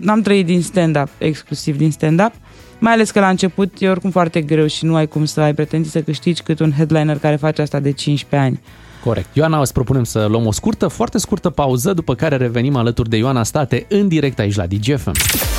N-am 0.00 0.20
trăit 0.20 0.46
din 0.46 0.62
stand-up, 0.62 1.08
exclusiv 1.18 1.76
din 1.76 1.90
stand-up. 1.90 2.32
Mai 2.78 2.92
ales 2.92 3.10
că 3.10 3.20
la 3.20 3.28
început 3.28 3.72
e 3.78 3.88
oricum 3.88 4.10
foarte 4.10 4.40
greu 4.40 4.66
și 4.66 4.84
nu 4.84 4.94
ai 4.94 5.06
cum 5.06 5.24
să 5.24 5.40
ai 5.40 5.54
pretenții 5.54 5.90
să 5.90 6.00
câștigi 6.00 6.42
cât 6.42 6.60
un 6.60 6.72
headliner 6.72 7.18
care 7.18 7.36
face 7.36 7.62
asta 7.62 7.80
de 7.80 7.92
15 7.92 8.48
ani. 8.48 8.60
Corect. 9.04 9.36
Ioana, 9.36 9.60
îți 9.60 9.72
propunem 9.72 10.04
să 10.04 10.26
luăm 10.26 10.46
o 10.46 10.52
scurtă, 10.52 10.88
foarte 10.88 11.18
scurtă 11.18 11.50
pauză, 11.50 11.92
după 11.92 12.14
care 12.14 12.36
revenim 12.36 12.76
alături 12.76 13.08
de 13.08 13.16
Ioana 13.16 13.42
State 13.42 13.86
în 13.88 14.08
direct 14.08 14.38
aici 14.38 14.54
la 14.54 14.66
DGFM. 14.66 15.12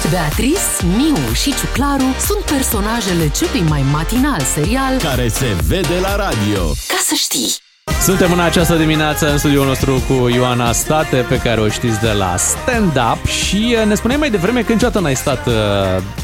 Beatrice, 0.10 0.60
Miu 0.98 1.34
și 1.34 1.54
Ciuclaru 1.54 2.16
sunt 2.28 2.58
personajele 2.58 3.30
celui 3.30 3.70
mai 3.70 3.84
matinal 3.92 4.42
serial 4.42 4.98
care 4.98 5.28
se 5.28 5.56
vede 5.68 6.00
la 6.02 6.16
radio. 6.16 6.64
Ca 6.64 7.00
să 7.04 7.14
știi! 7.16 7.69
Suntem 8.02 8.32
în 8.32 8.40
această 8.40 8.76
dimineață 8.76 9.32
în 9.32 9.38
studioul 9.38 9.66
nostru 9.66 10.04
cu 10.08 10.30
Ioana 10.30 10.72
State, 10.72 11.16
pe 11.16 11.38
care 11.38 11.62
o 11.62 11.68
știți 11.68 12.00
de 12.02 12.12
la 12.12 12.36
Stand 12.38 13.02
Up 13.14 13.26
și 13.26 13.76
uh, 13.80 13.88
ne 13.88 13.96
spuneai 13.96 14.20
mai 14.20 14.30
devreme 14.30 14.62
că 14.62 14.72
niciodată 14.72 15.00
n-ai 15.00 15.16
stat 15.16 15.48
uh, 15.48 15.54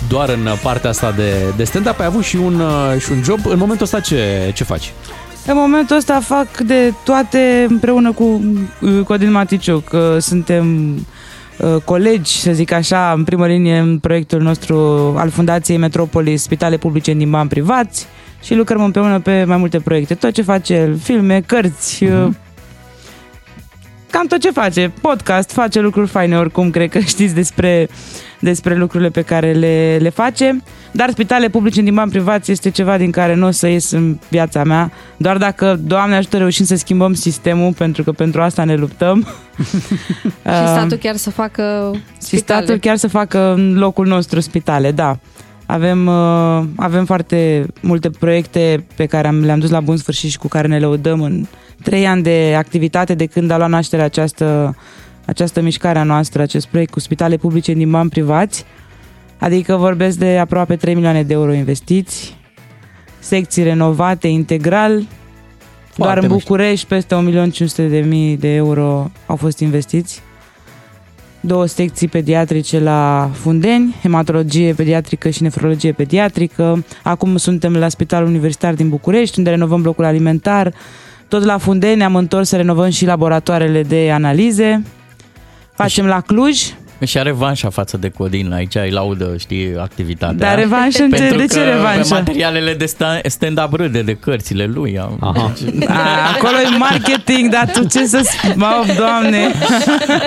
doar 0.09 0.29
în 0.29 0.47
partea 0.63 0.89
asta 0.89 1.11
de, 1.11 1.53
de 1.55 1.63
stand 1.63 1.87
up, 1.87 1.99
ai 1.99 2.05
avut 2.05 2.23
și 2.23 2.35
un, 2.35 2.59
uh, 2.59 2.99
și 2.99 3.11
un 3.11 3.23
job. 3.23 3.39
În 3.45 3.57
momentul 3.57 3.85
ăsta 3.85 3.99
ce, 3.99 4.51
ce 4.55 4.63
faci? 4.63 4.93
În 5.45 5.55
momentul 5.55 5.95
ăsta 5.95 6.19
fac 6.19 6.57
de 6.57 6.93
toate 7.03 7.65
împreună 7.69 8.11
cu 8.11 8.41
Codin 9.05 9.31
Maticiuc. 9.31 9.95
Suntem 10.17 10.95
colegi, 11.83 12.39
să 12.39 12.51
zic 12.51 12.71
așa, 12.71 13.13
în 13.15 13.23
primă 13.23 13.47
linie 13.47 13.77
în 13.77 13.99
proiectul 13.99 14.41
nostru 14.41 14.77
al 15.17 15.29
Fundației 15.29 15.77
Metropolis 15.77 16.41
Spitale 16.41 16.77
Publice 16.77 17.11
în 17.11 17.29
bani 17.29 17.49
privați 17.49 18.07
și 18.45 18.55
lucrăm 18.55 18.83
împreună 18.83 19.19
pe 19.19 19.43
mai 19.43 19.57
multe 19.57 19.79
proiecte. 19.79 20.13
Tot 20.13 20.31
ce 20.31 20.41
face 20.41 20.73
el, 20.73 20.97
filme, 20.97 21.41
cărți, 21.45 22.05
uh-huh. 22.05 22.29
cam 24.09 24.27
tot 24.27 24.39
ce 24.39 24.51
face. 24.51 24.91
Podcast, 25.01 25.51
face 25.51 25.79
lucruri 25.79 26.07
faine 26.07 26.37
oricum, 26.37 26.69
cred 26.69 26.89
că 26.89 26.99
știți 27.13 27.33
despre 27.33 27.89
despre 28.39 28.75
lucrurile 28.75 29.09
pe 29.09 29.21
care 29.21 29.51
le, 29.51 29.97
le 30.01 30.09
face. 30.09 30.63
Dar 30.91 31.09
spitale 31.09 31.49
publice 31.49 31.81
din 31.81 31.93
bani 31.93 32.11
privați 32.11 32.51
este 32.51 32.69
ceva 32.69 32.97
din 32.97 33.11
care 33.11 33.35
nu 33.35 33.47
o 33.47 33.51
să 33.51 33.67
ies 33.67 33.91
în 33.91 34.17
viața 34.29 34.63
mea, 34.63 34.91
doar 35.17 35.37
dacă, 35.37 35.79
Doamne 35.83 36.15
ajută, 36.15 36.37
reușim 36.37 36.65
să 36.65 36.75
schimbăm 36.75 37.13
sistemul, 37.13 37.73
pentru 37.73 38.03
că 38.03 38.11
pentru 38.11 38.41
asta 38.41 38.63
ne 38.63 38.75
luptăm. 38.75 39.27
și 40.55 40.67
statul 40.67 40.97
chiar 40.97 41.15
să 41.15 41.29
facă 41.29 41.91
Și 42.27 42.37
statul 42.37 42.77
chiar 42.77 42.97
să 42.97 43.07
facă 43.07 43.53
în 43.53 43.77
locul 43.77 44.07
nostru 44.07 44.39
spitale, 44.39 44.91
da. 44.91 45.17
Avem, 45.65 46.07
uh, 46.07 46.63
avem 46.75 47.05
foarte 47.05 47.65
multe 47.81 48.09
proiecte 48.09 48.85
pe 48.95 49.05
care 49.05 49.27
am, 49.27 49.43
le-am 49.43 49.59
dus 49.59 49.69
la 49.69 49.79
bun 49.79 49.97
sfârșit 49.97 50.29
și 50.29 50.37
cu 50.37 50.47
care 50.47 50.67
ne 50.67 50.79
lăudăm 50.79 51.21
în 51.21 51.45
trei 51.83 52.07
ani 52.07 52.23
de 52.23 52.53
activitate 52.57 53.13
de 53.13 53.25
când 53.25 53.51
a 53.51 53.57
luat 53.57 53.69
naștere 53.69 54.01
această, 54.01 54.75
această 55.25 55.61
mișcare 55.61 55.99
a 55.99 56.03
noastră, 56.03 56.41
acest 56.41 56.67
proiect 56.67 56.91
cu 56.91 56.99
spitale 56.99 57.37
publice 57.37 57.73
din 57.73 57.91
bani 57.91 58.09
privați. 58.09 58.65
Adică 59.39 59.75
vorbesc 59.75 60.17
de 60.17 60.37
aproape 60.37 60.75
3 60.75 60.93
milioane 60.93 61.23
de 61.23 61.33
euro 61.33 61.53
investiți, 61.53 62.37
secții 63.19 63.63
renovate 63.63 64.27
integral, 64.27 65.03
Foarte 65.95 66.19
doar 66.19 66.31
în 66.31 66.37
București 66.37 66.87
peste 66.87 67.15
1.500.000 68.33 68.39
de 68.39 68.53
euro 68.53 69.11
au 69.25 69.35
fost 69.35 69.59
investiți 69.59 70.21
două 71.45 71.65
secții 71.65 72.07
pediatrice 72.07 72.79
la 72.79 73.29
Fundeni, 73.33 73.95
hematologie 74.01 74.73
pediatrică 74.73 75.29
și 75.29 75.41
nefrologie 75.41 75.91
pediatrică. 75.91 76.83
Acum 77.03 77.37
suntem 77.37 77.75
la 77.75 77.89
Spitalul 77.89 78.27
Universitar 78.27 78.73
din 78.73 78.89
București, 78.89 79.37
unde 79.37 79.49
renovăm 79.49 79.81
blocul 79.81 80.03
alimentar. 80.03 80.73
Tot 81.27 81.43
la 81.43 81.57
Fundeni 81.57 82.03
am 82.03 82.15
întors 82.15 82.49
să 82.49 82.55
renovăm 82.55 82.89
și 82.89 83.05
laboratoarele 83.05 83.83
de 83.83 84.11
analize. 84.11 84.83
Facem 85.73 86.05
la 86.05 86.21
Cluj, 86.21 86.61
și 87.03 87.17
are 87.17 87.29
revanșa 87.29 87.69
față 87.69 87.97
de 87.97 88.09
Codin, 88.09 88.51
aici 88.53 88.75
îi 88.75 88.89
laudă, 88.89 89.35
știi, 89.37 89.77
activitatea. 89.77 90.47
Dar 90.47 90.57
revanșă 90.57 91.03
în 91.03 91.11
ce, 91.11 91.35
de 91.37 91.45
ce 91.45 91.63
revanșă? 91.63 92.13
materialele 92.13 92.73
de 92.73 92.85
stand-up 93.23 93.73
râde 93.73 94.01
de 94.01 94.13
cărțile 94.13 94.65
lui. 94.65 94.99
Aha. 95.19 95.53
A, 95.87 95.97
acolo 96.35 96.57
e 96.73 96.77
marketing, 96.77 97.51
dar 97.51 97.71
tu 97.73 97.87
ce 97.87 98.05
să 98.05 98.21
Mă, 98.55 98.83
doamne! 98.97 99.51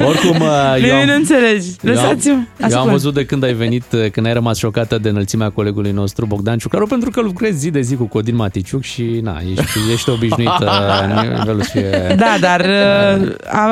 Oricum, 0.06 0.42
eu 0.84 0.96
am, 0.96 1.06
nu 1.06 1.14
înțelegi. 1.14 1.66
Lăsați-mă. 1.80 2.34
Eu, 2.60 2.68
eu 2.70 2.80
am 2.80 2.88
văzut 2.88 3.14
de 3.14 3.24
când 3.24 3.44
ai 3.44 3.52
venit, 3.52 3.84
când 4.12 4.26
ai 4.26 4.32
rămas 4.32 4.58
șocată 4.58 4.98
de 4.98 5.08
înălțimea 5.08 5.50
colegului 5.50 5.90
nostru, 5.90 6.26
Bogdan 6.26 6.58
Ciucaru, 6.58 6.86
pentru 6.86 7.10
că 7.10 7.20
lucrezi 7.20 7.58
zi 7.58 7.70
de 7.70 7.80
zi 7.80 7.96
cu 7.96 8.04
Codin 8.04 8.34
Maticiuc 8.34 8.82
și, 8.82 9.20
na, 9.22 9.38
ești, 9.50 9.78
ești 9.92 10.10
obișnuită 10.10 10.70
în 11.02 11.28
nivelul 11.38 11.62
fie... 11.62 12.14
Da, 12.16 12.36
dar 12.40 12.66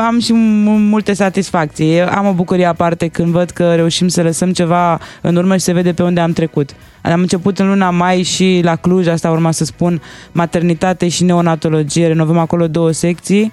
am 0.06 0.20
și 0.20 0.32
multe 0.32 1.12
satisfacții. 1.12 2.00
Am 2.00 2.26
o 2.26 2.32
bucurie 2.32 2.64
aparte 2.64 2.85
parte 2.86 3.08
când 3.08 3.32
văd 3.32 3.50
că 3.50 3.74
reușim 3.74 4.08
să 4.08 4.22
lăsăm 4.22 4.52
ceva 4.52 5.00
în 5.20 5.36
urmă 5.36 5.56
și 5.56 5.60
se 5.62 5.72
vede 5.72 5.92
pe 5.92 6.02
unde 6.02 6.20
am 6.20 6.32
trecut. 6.32 6.70
Am 7.02 7.20
început 7.20 7.58
în 7.58 7.66
luna 7.68 7.90
mai 7.90 8.22
și 8.22 8.60
la 8.62 8.76
Cluj, 8.76 9.06
asta 9.06 9.30
urma 9.30 9.50
să 9.50 9.64
spun, 9.64 10.02
maternitate 10.32 11.08
și 11.08 11.24
neonatologie, 11.24 12.06
renovăm 12.06 12.38
acolo 12.38 12.68
două 12.68 12.90
secții 12.90 13.52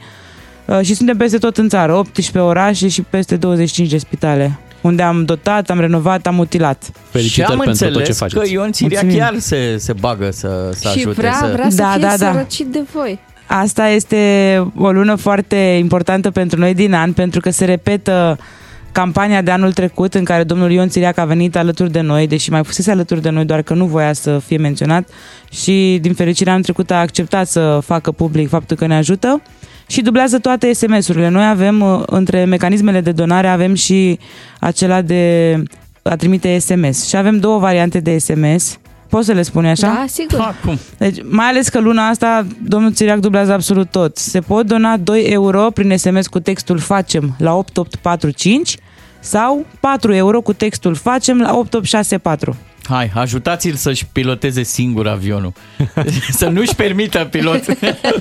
uh, 0.65 0.79
și 0.81 0.93
suntem 0.93 1.17
peste 1.17 1.37
tot 1.37 1.57
în 1.57 1.69
țară, 1.69 1.95
18 1.95 2.39
orașe 2.39 2.87
și 2.87 3.01
peste 3.01 3.35
25 3.35 3.89
de 3.89 3.97
spitale 3.97 4.59
unde 4.81 5.01
am 5.01 5.25
dotat, 5.25 5.69
am 5.69 5.79
renovat, 5.79 6.27
am 6.27 6.35
mutilat. 6.35 6.91
Felicitări 7.09 7.47
și 7.47 7.53
am 7.53 7.59
pentru 7.65 7.89
tot 7.89 8.05
ce 8.05 8.11
faceți. 8.11 8.39
că 8.39 8.49
Ion 8.49 8.71
Țiria 8.71 8.99
Mulțumim. 9.01 9.25
chiar 9.25 9.39
se, 9.39 9.77
se 9.77 9.93
bagă 9.93 10.31
să, 10.31 10.69
să 10.73 10.89
și 10.89 10.97
ajute. 10.97 11.13
vrea, 11.21 11.33
să... 11.33 11.49
vrea 11.53 11.69
să 11.69 11.75
da, 11.75 11.91
fie 11.91 12.01
da, 12.01 12.15
da. 12.17 12.45
de 12.65 12.83
voi. 12.93 13.19
Asta 13.45 13.87
este 13.87 14.63
o 14.77 14.91
lună 14.91 15.15
foarte 15.15 15.55
importantă 15.55 16.31
pentru 16.31 16.59
noi 16.59 16.73
din 16.73 16.93
an, 16.93 17.13
pentru 17.13 17.39
că 17.39 17.49
se 17.49 17.65
repetă 17.65 18.37
uh, 18.39 18.45
campania 18.93 19.41
de 19.41 19.51
anul 19.51 19.73
trecut 19.73 20.13
în 20.13 20.23
care 20.23 20.43
domnul 20.43 20.71
Ion 20.71 20.89
Țiriac 20.89 21.17
a 21.17 21.25
venit 21.25 21.55
alături 21.55 21.91
de 21.91 22.01
noi, 22.01 22.27
deși 22.27 22.51
mai 22.51 22.63
fusese 22.63 22.91
alături 22.91 23.21
de 23.21 23.29
noi, 23.29 23.45
doar 23.45 23.61
că 23.61 23.73
nu 23.73 23.85
voia 23.85 24.13
să 24.13 24.41
fie 24.45 24.57
menționat 24.57 25.09
și 25.51 25.97
din 26.01 26.13
fericire 26.13 26.49
anul 26.49 26.63
trecut 26.63 26.91
a 26.91 26.99
acceptat 26.99 27.47
să 27.47 27.79
facă 27.85 28.11
public 28.11 28.49
faptul 28.49 28.77
că 28.77 28.85
ne 28.85 28.95
ajută 28.95 29.41
și 29.87 30.01
dublează 30.01 30.39
toate 30.39 30.73
SMS-urile. 30.73 31.29
Noi 31.29 31.47
avem, 31.47 31.81
uh, 31.81 32.03
între 32.05 32.45
mecanismele 32.45 33.01
de 33.01 33.11
donare, 33.11 33.47
avem 33.47 33.73
și 33.73 34.19
acela 34.59 35.01
de 35.01 35.53
a 36.01 36.15
trimite 36.15 36.57
SMS 36.57 37.07
și 37.07 37.15
avem 37.15 37.39
două 37.39 37.59
variante 37.59 37.99
de 37.99 38.17
SMS 38.17 38.77
Poți 39.13 39.25
să 39.25 39.33
le 39.33 39.41
spune 39.41 39.69
așa? 39.69 39.87
Da, 39.87 40.05
sigur. 40.07 40.39
Acum. 40.39 40.79
Deci, 40.97 41.17
mai 41.29 41.45
ales 41.45 41.69
că 41.69 41.79
luna 41.79 42.07
asta 42.07 42.45
domnul 42.63 42.93
Țiriac 42.93 43.19
dublează 43.19 43.51
absolut 43.51 43.91
tot. 43.91 44.17
Se 44.17 44.39
pot 44.39 44.65
dona 44.65 44.97
2 44.97 45.23
euro 45.23 45.69
prin 45.69 45.97
SMS 45.97 46.27
cu 46.27 46.39
textul 46.39 46.77
Facem 46.77 47.35
la 47.37 47.53
8845 47.53 48.77
sau 49.23 49.65
4 49.79 50.13
euro 50.13 50.41
cu 50.41 50.53
textul 50.53 50.95
Facem 50.95 51.39
la 51.39 51.57
8864. 51.57 52.55
Hai, 52.89 53.11
ajutați-l 53.15 53.73
să-și 53.73 54.05
piloteze 54.11 54.63
singur 54.63 55.07
avionul. 55.07 55.53
să 56.39 56.47
nu-și 56.47 56.75
permită 56.75 57.27
pilot. 57.31 57.63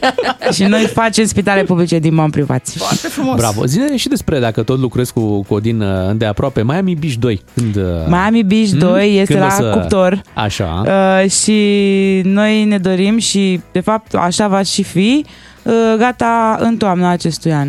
și 0.54 0.62
noi 0.62 0.86
facem 0.86 1.24
spitale 1.24 1.62
publice 1.62 1.98
din 1.98 2.14
bani 2.14 2.30
privați. 2.30 2.78
Foarte 2.78 3.08
frumos. 3.08 3.36
Bravo. 3.36 3.66
Zine 3.66 3.96
și 3.96 4.08
despre 4.08 4.38
dacă 4.38 4.62
tot 4.62 4.78
lucrezi 4.78 5.12
cu 5.12 5.42
Codin 5.42 5.80
uh, 5.80 6.08
îndeaproape. 6.08 6.64
Miami 6.64 6.94
Beach 6.94 7.14
2. 7.14 7.42
Când, 7.54 7.76
uh, 7.76 7.82
Miami 8.06 8.42
Beach 8.42 8.68
2 8.68 9.08
hmm? 9.08 9.20
este 9.20 9.32
Când 9.32 9.44
la 9.44 9.50
să... 9.50 9.70
cuptor. 9.70 10.22
Așa. 10.34 10.82
Uh, 10.86 11.30
și 11.30 11.60
noi 12.24 12.64
ne 12.64 12.78
dorim 12.78 13.18
și, 13.18 13.60
de 13.72 13.80
fapt, 13.80 14.14
așa 14.14 14.48
va 14.48 14.62
și 14.62 14.82
fi, 14.82 15.24
uh, 15.62 15.72
gata 15.98 16.58
în 16.60 16.76
toamna 16.76 17.10
acestui 17.10 17.52
an. 17.52 17.68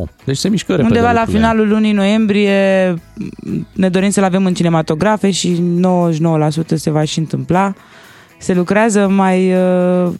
Oh, 0.00 0.08
deci 0.24 0.36
se 0.36 0.48
mișcă 0.48 0.72
repede 0.72 0.88
Undeva 0.88 1.12
la 1.12 1.24
finalul 1.24 1.68
lunii 1.68 1.92
noiembrie 1.92 2.94
ne 3.72 3.88
dorim 3.88 4.10
să-l 4.10 4.24
avem 4.24 4.44
în 4.44 4.54
cinematografe 4.54 5.30
și 5.30 5.62
99% 6.62 6.74
se 6.74 6.90
va 6.90 7.04
și 7.04 7.18
întâmpla. 7.18 7.74
Se 8.38 8.54
lucrează 8.54 9.08
mai 9.08 9.52
uh, 9.52 10.12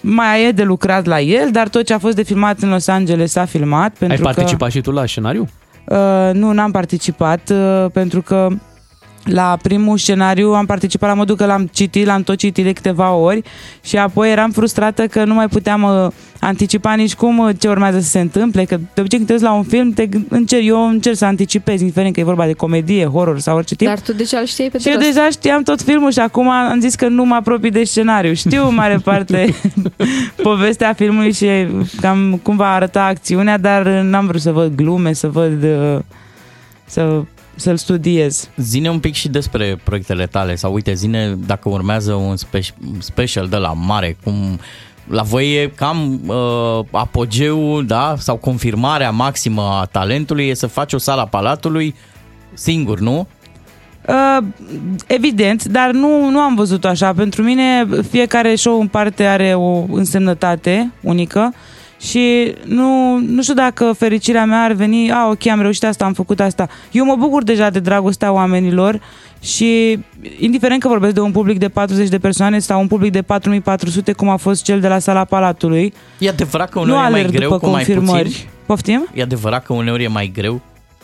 mai 0.00 0.46
e 0.46 0.50
de 0.50 0.62
lucrat 0.62 1.06
la 1.06 1.20
el, 1.20 1.50
dar 1.50 1.68
tot 1.68 1.84
ce 1.84 1.94
a 1.94 1.98
fost 1.98 2.16
de 2.16 2.22
filmat 2.22 2.60
în 2.60 2.68
Los 2.68 2.86
Angeles 2.86 3.30
s-a 3.30 3.44
filmat. 3.44 3.96
Pentru 3.98 4.16
Ai 4.16 4.32
participat 4.32 4.68
că, 4.68 4.74
și 4.76 4.80
tu 4.80 4.90
la 4.90 5.06
scenariu? 5.06 5.48
Uh, 5.84 6.30
nu, 6.32 6.52
n-am 6.52 6.70
participat 6.70 7.50
uh, 7.50 7.86
pentru 7.92 8.22
că 8.22 8.48
la 9.28 9.58
primul 9.62 9.98
scenariu 9.98 10.52
am 10.52 10.66
participat 10.66 11.08
la 11.08 11.14
modul 11.14 11.36
că 11.36 11.46
l-am 11.46 11.68
citit, 11.72 12.06
l-am 12.06 12.22
tot 12.22 12.36
citit 12.36 12.64
de 12.64 12.72
câteva 12.72 13.12
ori 13.12 13.42
și 13.82 13.96
apoi 13.96 14.30
eram 14.30 14.50
frustrată 14.50 15.06
că 15.06 15.24
nu 15.24 15.34
mai 15.34 15.48
puteam 15.48 15.82
uh, 15.82 16.12
anticipa 16.40 16.94
nici 16.94 17.14
cum 17.14 17.38
uh, 17.38 17.50
ce 17.58 17.68
urmează 17.68 18.00
să 18.00 18.08
se 18.08 18.20
întâmple, 18.20 18.64
că 18.64 18.76
de 18.76 19.00
obicei 19.00 19.18
când 19.18 19.38
te 19.38 19.44
la 19.44 19.52
un 19.52 19.62
film, 19.62 19.92
te 19.92 20.08
încerc, 20.28 20.64
eu 20.64 20.88
încerc 20.88 21.16
să 21.16 21.24
anticipez, 21.24 21.80
indiferent 21.80 22.14
că 22.14 22.20
e 22.20 22.24
vorba 22.24 22.46
de 22.46 22.52
comedie, 22.52 23.04
horror 23.04 23.38
sau 23.38 23.56
orice 23.56 23.74
tip. 23.74 23.86
Dar 23.86 24.00
tu 24.00 24.12
deja 24.12 24.38
îl 24.38 24.46
știai 24.46 24.68
pe 24.68 24.78
Și 24.78 24.88
eu 24.88 24.98
deja 24.98 25.28
știam 25.30 25.62
tot 25.62 25.82
filmul 25.82 26.10
și 26.10 26.18
acum 26.18 26.48
am 26.48 26.80
zis 26.80 26.94
că 26.94 27.08
nu 27.08 27.24
mă 27.24 27.34
apropii 27.34 27.70
de 27.70 27.84
scenariu. 27.84 28.32
Știu 28.32 28.68
în 28.68 28.74
mare 28.74 28.96
parte 29.04 29.54
povestea 30.42 30.92
filmului 30.92 31.32
și 31.32 31.46
cam 32.00 32.40
cum 32.42 32.56
va 32.56 32.72
arăta 32.72 33.04
acțiunea, 33.04 33.58
dar 33.58 33.86
n-am 33.86 34.26
vrut 34.26 34.40
să 34.40 34.52
văd 34.52 34.74
glume, 34.74 35.12
să 35.12 35.28
văd... 35.28 35.62
Uh, 35.62 35.98
să 36.84 37.22
să-l 37.58 37.76
studiez. 37.76 38.48
Zine 38.56 38.90
un 38.90 38.98
pic 38.98 39.14
și 39.14 39.28
despre 39.28 39.80
proiectele 39.84 40.26
tale 40.26 40.54
sau 40.54 40.72
uite, 40.72 40.94
zine 40.94 41.38
dacă 41.46 41.68
urmează 41.68 42.12
un 42.12 42.36
spe- 42.36 42.74
special 42.98 43.48
de 43.48 43.56
la 43.56 43.72
mare, 43.72 44.16
cum 44.24 44.58
la 45.08 45.22
voi 45.22 45.54
e 45.54 45.72
cam 45.76 46.20
uh, 46.26 46.84
apogeul, 46.90 47.86
da, 47.86 48.14
sau 48.18 48.36
confirmarea 48.36 49.10
maximă 49.10 49.62
a 49.62 49.84
talentului 49.84 50.48
e 50.48 50.54
să 50.54 50.66
faci 50.66 50.92
o 50.92 50.98
sală 50.98 51.20
a 51.20 51.26
Palatului 51.26 51.94
singur, 52.54 52.98
nu? 52.98 53.26
Uh, 54.08 54.44
evident, 55.06 55.64
dar 55.64 55.90
nu, 55.90 56.30
nu 56.30 56.38
am 56.38 56.54
văzut 56.54 56.84
așa. 56.84 57.12
Pentru 57.12 57.42
mine 57.42 57.86
fiecare 58.10 58.54
show 58.54 58.80
în 58.80 58.86
parte 58.86 59.24
are 59.24 59.54
o 59.54 59.84
însemnătate 59.90 60.92
unică 61.00 61.54
și 62.00 62.54
nu, 62.64 63.16
nu 63.16 63.42
știu 63.42 63.54
dacă 63.54 63.92
fericirea 63.98 64.44
mea 64.44 64.62
ar 64.62 64.72
veni, 64.72 65.12
a, 65.12 65.28
ok, 65.28 65.46
am 65.46 65.60
reușit 65.60 65.84
asta, 65.84 66.04
am 66.04 66.12
făcut 66.12 66.40
asta. 66.40 66.68
Eu 66.92 67.04
mă 67.04 67.16
bucur 67.16 67.42
deja 67.42 67.70
de 67.70 67.78
dragostea 67.78 68.32
oamenilor 68.32 69.00
și 69.40 69.98
indiferent 70.38 70.80
că 70.80 70.88
vorbesc 70.88 71.14
de 71.14 71.20
un 71.20 71.30
public 71.30 71.58
de 71.58 71.68
40 71.68 72.08
de 72.08 72.18
persoane 72.18 72.58
sau 72.58 72.80
un 72.80 72.86
public 72.86 73.12
de 73.12 73.22
4400, 73.22 74.12
cum 74.12 74.28
a 74.28 74.36
fost 74.36 74.62
cel 74.62 74.80
de 74.80 74.88
la 74.88 74.98
sala 74.98 75.24
Palatului, 75.24 75.92
e 76.18 76.28
adevărat 76.28 76.70
că 76.70 76.78
uneori 76.78 77.10
nu 77.10 77.16
e 77.16 77.22
mai 77.22 77.30
greu 77.30 77.58
cu 77.58 77.68
mai 77.68 77.84
puțin? 77.84 78.32
Poftim? 78.66 79.08
E 79.14 79.22
adevărat 79.22 79.64
că 79.64 79.72
uneori 79.72 80.04
e 80.04 80.08
mai 80.08 80.30
greu 80.34 80.60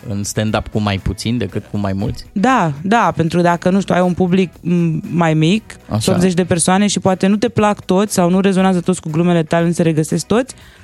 în 0.09 0.25
stand-up 0.25 0.67
cu 0.69 0.81
mai 0.81 0.99
puțin 0.99 1.39
decât 1.39 1.65
cu 1.71 1.79
mai 1.79 1.93
mulți? 1.93 2.25
Da, 2.33 2.73
da, 2.83 3.13
pentru 3.17 3.37
că 3.37 3.43
dacă, 3.43 3.71
nu 3.71 3.81
știu, 3.81 3.95
ai 3.95 4.01
un 4.01 4.13
public 4.13 4.51
mai 5.11 5.35
mic, 5.35 5.63
Așa. 5.89 6.13
80 6.13 6.35
de 6.35 6.45
persoane 6.45 6.87
și 6.87 7.01
poate 7.01 7.27
nu 7.27 7.37
te 7.37 7.49
plac 7.49 7.85
toți 7.85 8.15
sau 8.15 8.31
nu 8.31 8.41
rezonează 8.41 8.81
toți 8.81 9.01
cu 9.01 9.11
glumele 9.11 9.43
tale, 9.43 9.67
nu 9.67 9.73
se 9.73 9.83
regăsesc 9.83 10.27
toți, 10.27 10.55
Uh, 10.55 10.84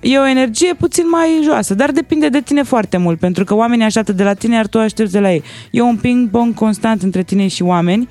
e 0.00 0.18
o 0.18 0.26
energie 0.26 0.74
puțin 0.74 1.08
mai 1.08 1.40
joasă, 1.42 1.74
dar 1.74 1.90
depinde 1.90 2.28
de 2.28 2.40
tine 2.40 2.62
foarte 2.62 2.96
mult, 2.96 3.18
pentru 3.18 3.44
că 3.44 3.54
oamenii 3.54 3.84
așteaptă 3.84 4.12
de 4.12 4.22
la 4.22 4.34
tine, 4.34 4.54
iar 4.54 4.66
tu 4.66 4.78
aștepți 4.78 5.12
de 5.12 5.20
la 5.20 5.32
ei. 5.32 5.42
E 5.70 5.80
un 5.80 5.96
ping-pong 5.96 6.54
constant 6.54 7.02
între 7.02 7.22
tine 7.22 7.46
și 7.46 7.62
oameni 7.62 8.08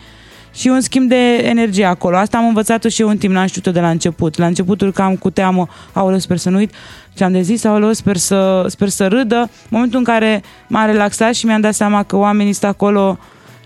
și 0.54 0.68
un 0.68 0.82
schimb 0.82 1.10
de 1.10 1.36
energie 1.36 1.86
acolo. 1.86 2.18
Asta 2.18 2.38
am 2.38 2.46
învățat-o 2.46 2.90
și 2.90 3.02
eu 3.02 3.08
în 3.08 3.18
timp, 3.18 3.34
n-am 3.34 3.46
știut-o 3.46 3.72
de 3.72 3.80
la 3.80 3.90
început. 3.90 4.38
La 4.38 4.46
începutul 4.46 4.92
cam 4.92 5.16
cu 5.16 5.30
teamă, 5.30 5.68
aoleu, 5.92 6.20
sper 6.20 6.38
să 6.38 6.50
nu 6.50 6.58
uit 6.58 6.72
ce 7.14 7.24
am 7.24 7.32
de 7.32 7.42
zis, 7.42 7.64
aoleu, 7.64 7.94
sper 7.94 8.18
să, 8.18 8.66
sper 8.68 8.90
să 8.90 9.08
râdă. 9.08 9.38
În 9.40 9.70
momentul 9.70 9.98
în 9.98 10.04
care 10.04 10.44
m-am 10.68 10.86
relaxat 10.86 11.34
și 11.34 11.46
mi-am 11.46 11.62
dat 11.62 11.74
seama 11.74 12.04
că 12.04 12.16
oamenii 12.16 12.54
sunt 12.54 12.72
acolo 12.72 13.18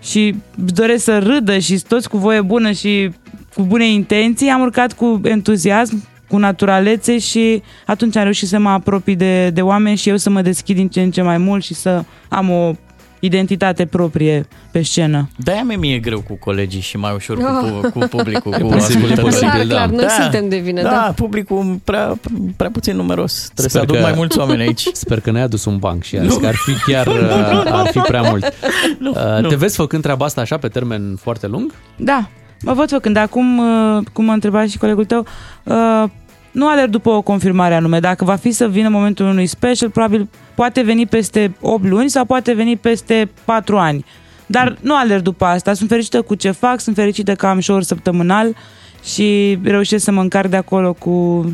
și 0.02 0.34
doresc 0.54 1.04
să 1.04 1.18
râdă 1.18 1.58
și 1.58 1.82
toți 1.88 2.08
cu 2.08 2.16
voie 2.16 2.40
bună 2.40 2.72
și 2.72 3.10
cu 3.54 3.62
bune 3.62 3.88
intenții, 3.88 4.48
am 4.48 4.60
urcat 4.60 4.92
cu 4.92 5.20
entuziasm, 5.24 6.02
cu 6.28 6.36
naturalețe 6.36 7.18
și 7.18 7.62
atunci 7.86 8.16
am 8.16 8.22
reușit 8.22 8.48
să 8.48 8.58
mă 8.58 8.68
apropii 8.68 9.16
de, 9.16 9.50
de 9.50 9.62
oameni 9.62 9.96
și 9.96 10.08
eu 10.08 10.16
să 10.16 10.30
mă 10.30 10.42
deschid 10.42 10.76
din 10.76 10.88
ce 10.88 11.00
în 11.02 11.10
ce 11.10 11.22
mai 11.22 11.38
mult 11.38 11.64
și 11.64 11.74
să 11.74 12.02
am 12.28 12.50
o 12.50 12.72
identitate 13.20 13.86
proprie 13.86 14.46
pe 14.70 14.82
scenă. 14.82 15.28
De-aia 15.36 15.62
mi 15.78 15.92
e 15.94 15.98
greu 15.98 16.20
cu 16.20 16.34
colegii 16.36 16.80
și 16.80 16.96
mai 16.96 17.12
ușor 17.14 17.36
cu, 17.36 17.44
Oh. 17.44 17.90
cu 17.92 17.98
publicul, 18.08 18.52
cu 18.52 18.58
posibil, 18.66 18.72
e 18.72 18.76
ascultătorii. 18.76 19.22
posibil, 19.22 19.50
Clar, 19.50 19.66
clar, 19.66 19.88
noi 19.88 20.04
Da. 20.04 20.08
suntem 20.22 20.48
de 20.48 20.58
vină, 20.58 20.82
Da, 20.82 20.88
da. 20.90 21.12
publicul 21.16 21.80
prea, 21.84 22.18
prea 22.56 22.70
puțin 22.70 22.96
numeros. 22.96 23.32
Trebuie 23.54 23.68
Sper 23.68 23.70
să 23.70 23.78
aduc 23.78 23.96
că- 23.96 24.02
mai 24.02 24.12
mulți 24.16 24.38
oameni 24.38 24.60
aici. 24.62 24.82
Sper 25.04 25.20
că 25.20 25.30
ne-ai 25.30 25.44
adus 25.44 25.64
un 25.64 25.76
banc 25.78 26.02
și 26.02 26.16
azi, 26.16 26.40
că 26.40 26.46
ar 26.46 26.54
fi 26.54 26.72
chiar 26.92 27.06
uh, 27.06 27.62
ar 27.64 27.86
fi 27.90 27.98
prea 27.98 28.22
mult. 28.22 28.44
Uh, 29.00 29.14
nu. 29.40 29.48
Te 29.48 29.54
vezi 29.54 29.76
făcând 29.76 30.02
treaba 30.02 30.24
asta 30.24 30.40
așa 30.40 30.56
pe 30.56 30.68
termen 30.68 31.16
foarte 31.20 31.46
lung? 31.46 31.72
Da, 31.96 32.28
mă 32.62 32.72
văd 32.72 32.88
făcând. 32.88 33.16
Acum, 33.16 33.58
uh, 33.58 34.02
cum 34.12 34.24
mă 34.24 34.32
întreba 34.32 34.66
și 34.66 34.78
colegul 34.78 35.04
tău, 35.04 35.26
uh, 35.64 36.04
nu 36.50 36.68
alerg 36.68 36.90
după 36.90 37.10
o 37.10 37.22
confirmare 37.22 37.74
anume. 37.74 38.00
Dacă 38.00 38.24
va 38.24 38.34
fi 38.34 38.50
să 38.50 38.68
vină 38.68 38.88
momentul 38.88 39.26
unui 39.26 39.46
special, 39.46 39.90
probabil 39.90 40.28
poate 40.54 40.82
veni 40.82 41.06
peste 41.06 41.56
8 41.60 41.84
luni 41.84 42.10
sau 42.10 42.24
poate 42.24 42.52
veni 42.52 42.76
peste 42.76 43.30
4 43.44 43.76
ani. 43.76 44.04
Dar 44.46 44.76
nu 44.80 44.96
alerg 44.96 45.22
după 45.22 45.44
asta. 45.44 45.72
Sunt 45.72 45.88
fericită 45.88 46.22
cu 46.22 46.34
ce 46.34 46.50
fac, 46.50 46.80
sunt 46.80 46.94
fericită 46.94 47.34
că 47.34 47.46
am 47.46 47.60
show 47.60 47.80
săptămânal 47.80 48.56
și 49.04 49.58
reușesc 49.62 50.04
să 50.04 50.10
mă 50.10 50.20
încarc 50.20 50.50
de 50.50 50.56
acolo 50.56 50.92
cu 50.92 51.44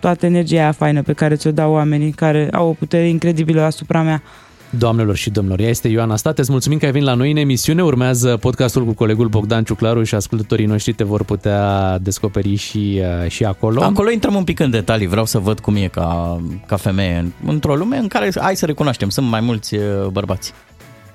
toată 0.00 0.26
energia 0.26 0.60
aia 0.60 0.72
faină 0.72 1.02
pe 1.02 1.12
care 1.12 1.34
ți-o 1.34 1.50
dau 1.50 1.72
oamenii 1.72 2.10
care 2.10 2.48
au 2.52 2.68
o 2.68 2.72
putere 2.72 3.08
incredibilă 3.08 3.62
asupra 3.62 4.02
mea. 4.02 4.22
Doamnelor 4.78 5.16
și 5.16 5.30
domnilor, 5.30 5.60
ea 5.60 5.68
este 5.68 5.88
Ioana 5.88 6.16
State. 6.16 6.40
Îți 6.40 6.50
mulțumim 6.50 6.78
că 6.78 6.84
ai 6.84 6.92
venit 6.92 7.06
la 7.06 7.14
noi 7.14 7.30
în 7.30 7.36
emisiune. 7.36 7.82
Urmează 7.82 8.36
podcastul 8.36 8.84
cu 8.84 8.92
colegul 8.92 9.28
Bogdan 9.28 9.64
Ciuclaru 9.64 10.02
și 10.02 10.14
ascultătorii 10.14 10.66
noștri 10.66 10.92
te 10.92 11.04
vor 11.04 11.24
putea 11.24 11.98
descoperi 11.98 12.54
și, 12.54 13.00
uh, 13.22 13.30
și 13.30 13.44
acolo. 13.44 13.82
Acolo 13.82 14.10
intrăm 14.10 14.34
un 14.34 14.44
pic 14.44 14.60
în 14.60 14.70
detalii, 14.70 15.06
vreau 15.06 15.24
să 15.24 15.38
văd 15.38 15.60
cum 15.60 15.76
e 15.76 15.86
ca, 15.86 16.40
ca 16.66 16.76
femeie 16.76 17.32
într-o 17.46 17.76
lume 17.76 17.96
în 17.96 18.08
care, 18.08 18.30
hai 18.40 18.56
să 18.56 18.66
recunoaștem, 18.66 19.08
sunt 19.08 19.26
mai 19.28 19.40
mulți 19.40 19.74
uh, 19.74 19.82
bărbați. 20.12 20.52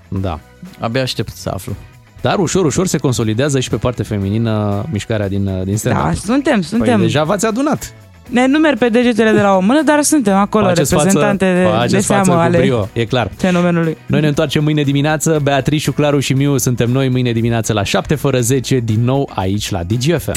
Da. 0.08 0.40
Abia 0.80 1.02
aștept 1.02 1.36
să 1.36 1.50
aflu. 1.54 1.76
Dar 2.22 2.40
ușor, 2.40 2.66
ușor 2.66 2.88
se 2.88 2.98
consolidează 2.98 3.60
și 3.60 3.70
pe 3.70 3.76
partea 3.76 4.04
feminină 4.04 4.86
mișcarea 4.92 5.28
din, 5.28 5.48
uh, 5.48 5.64
din 5.64 5.78
stand-up. 5.78 6.04
Da, 6.04 6.14
suntem, 6.14 6.62
suntem. 6.62 6.96
Păi 6.96 7.06
deja 7.06 7.24
v-ați 7.24 7.46
adunat. 7.46 7.94
Ne 8.30 8.48
numer 8.48 8.78
pe 8.78 8.90
degetele 8.90 9.32
de 9.32 9.42
la 9.42 9.56
o 9.56 9.60
mână, 9.60 9.82
dar 9.82 10.02
suntem 10.02 10.36
acolo 10.36 10.66
Faceți 10.66 10.94
reprezentante 10.94 11.46
față, 11.46 11.58
de, 11.58 11.62
de 11.64 11.68
faceți 11.70 12.06
seamă 12.06 12.24
față 12.24 12.38
cu 12.38 12.44
ale 12.44 12.58
brio, 12.58 12.90
e 12.94 13.06
clar. 13.06 13.32
fenomenului. 13.38 13.98
Noi 14.06 14.22
ne 14.22 14.28
întoarcem 14.28 14.64
mâine 14.64 14.84
dimineață. 14.84 15.40
Beatrice, 15.44 15.92
Claru 15.92 16.20
și 16.20 16.34
Miu 16.34 16.58
suntem 16.58 16.92
noi 16.92 17.10
mâine 17.10 17.32
dimineață 17.32 17.74
la 17.74 17.84
7 17.84 18.16
fără 18.16 18.40
10 18.40 18.78
din 18.78 19.04
nou 19.04 19.30
aici 19.36 19.72
la 19.72 19.84
DGFM. 19.84 20.36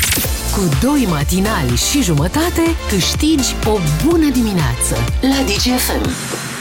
Cu 0.52 0.68
doi 0.82 1.06
matinali 1.10 1.76
și 1.90 2.02
jumătate 2.02 2.62
câștigi 2.88 3.54
o 3.66 3.78
bună 4.06 4.28
dimineață 4.32 4.94
la 5.20 5.44
DGFM. 5.44 6.51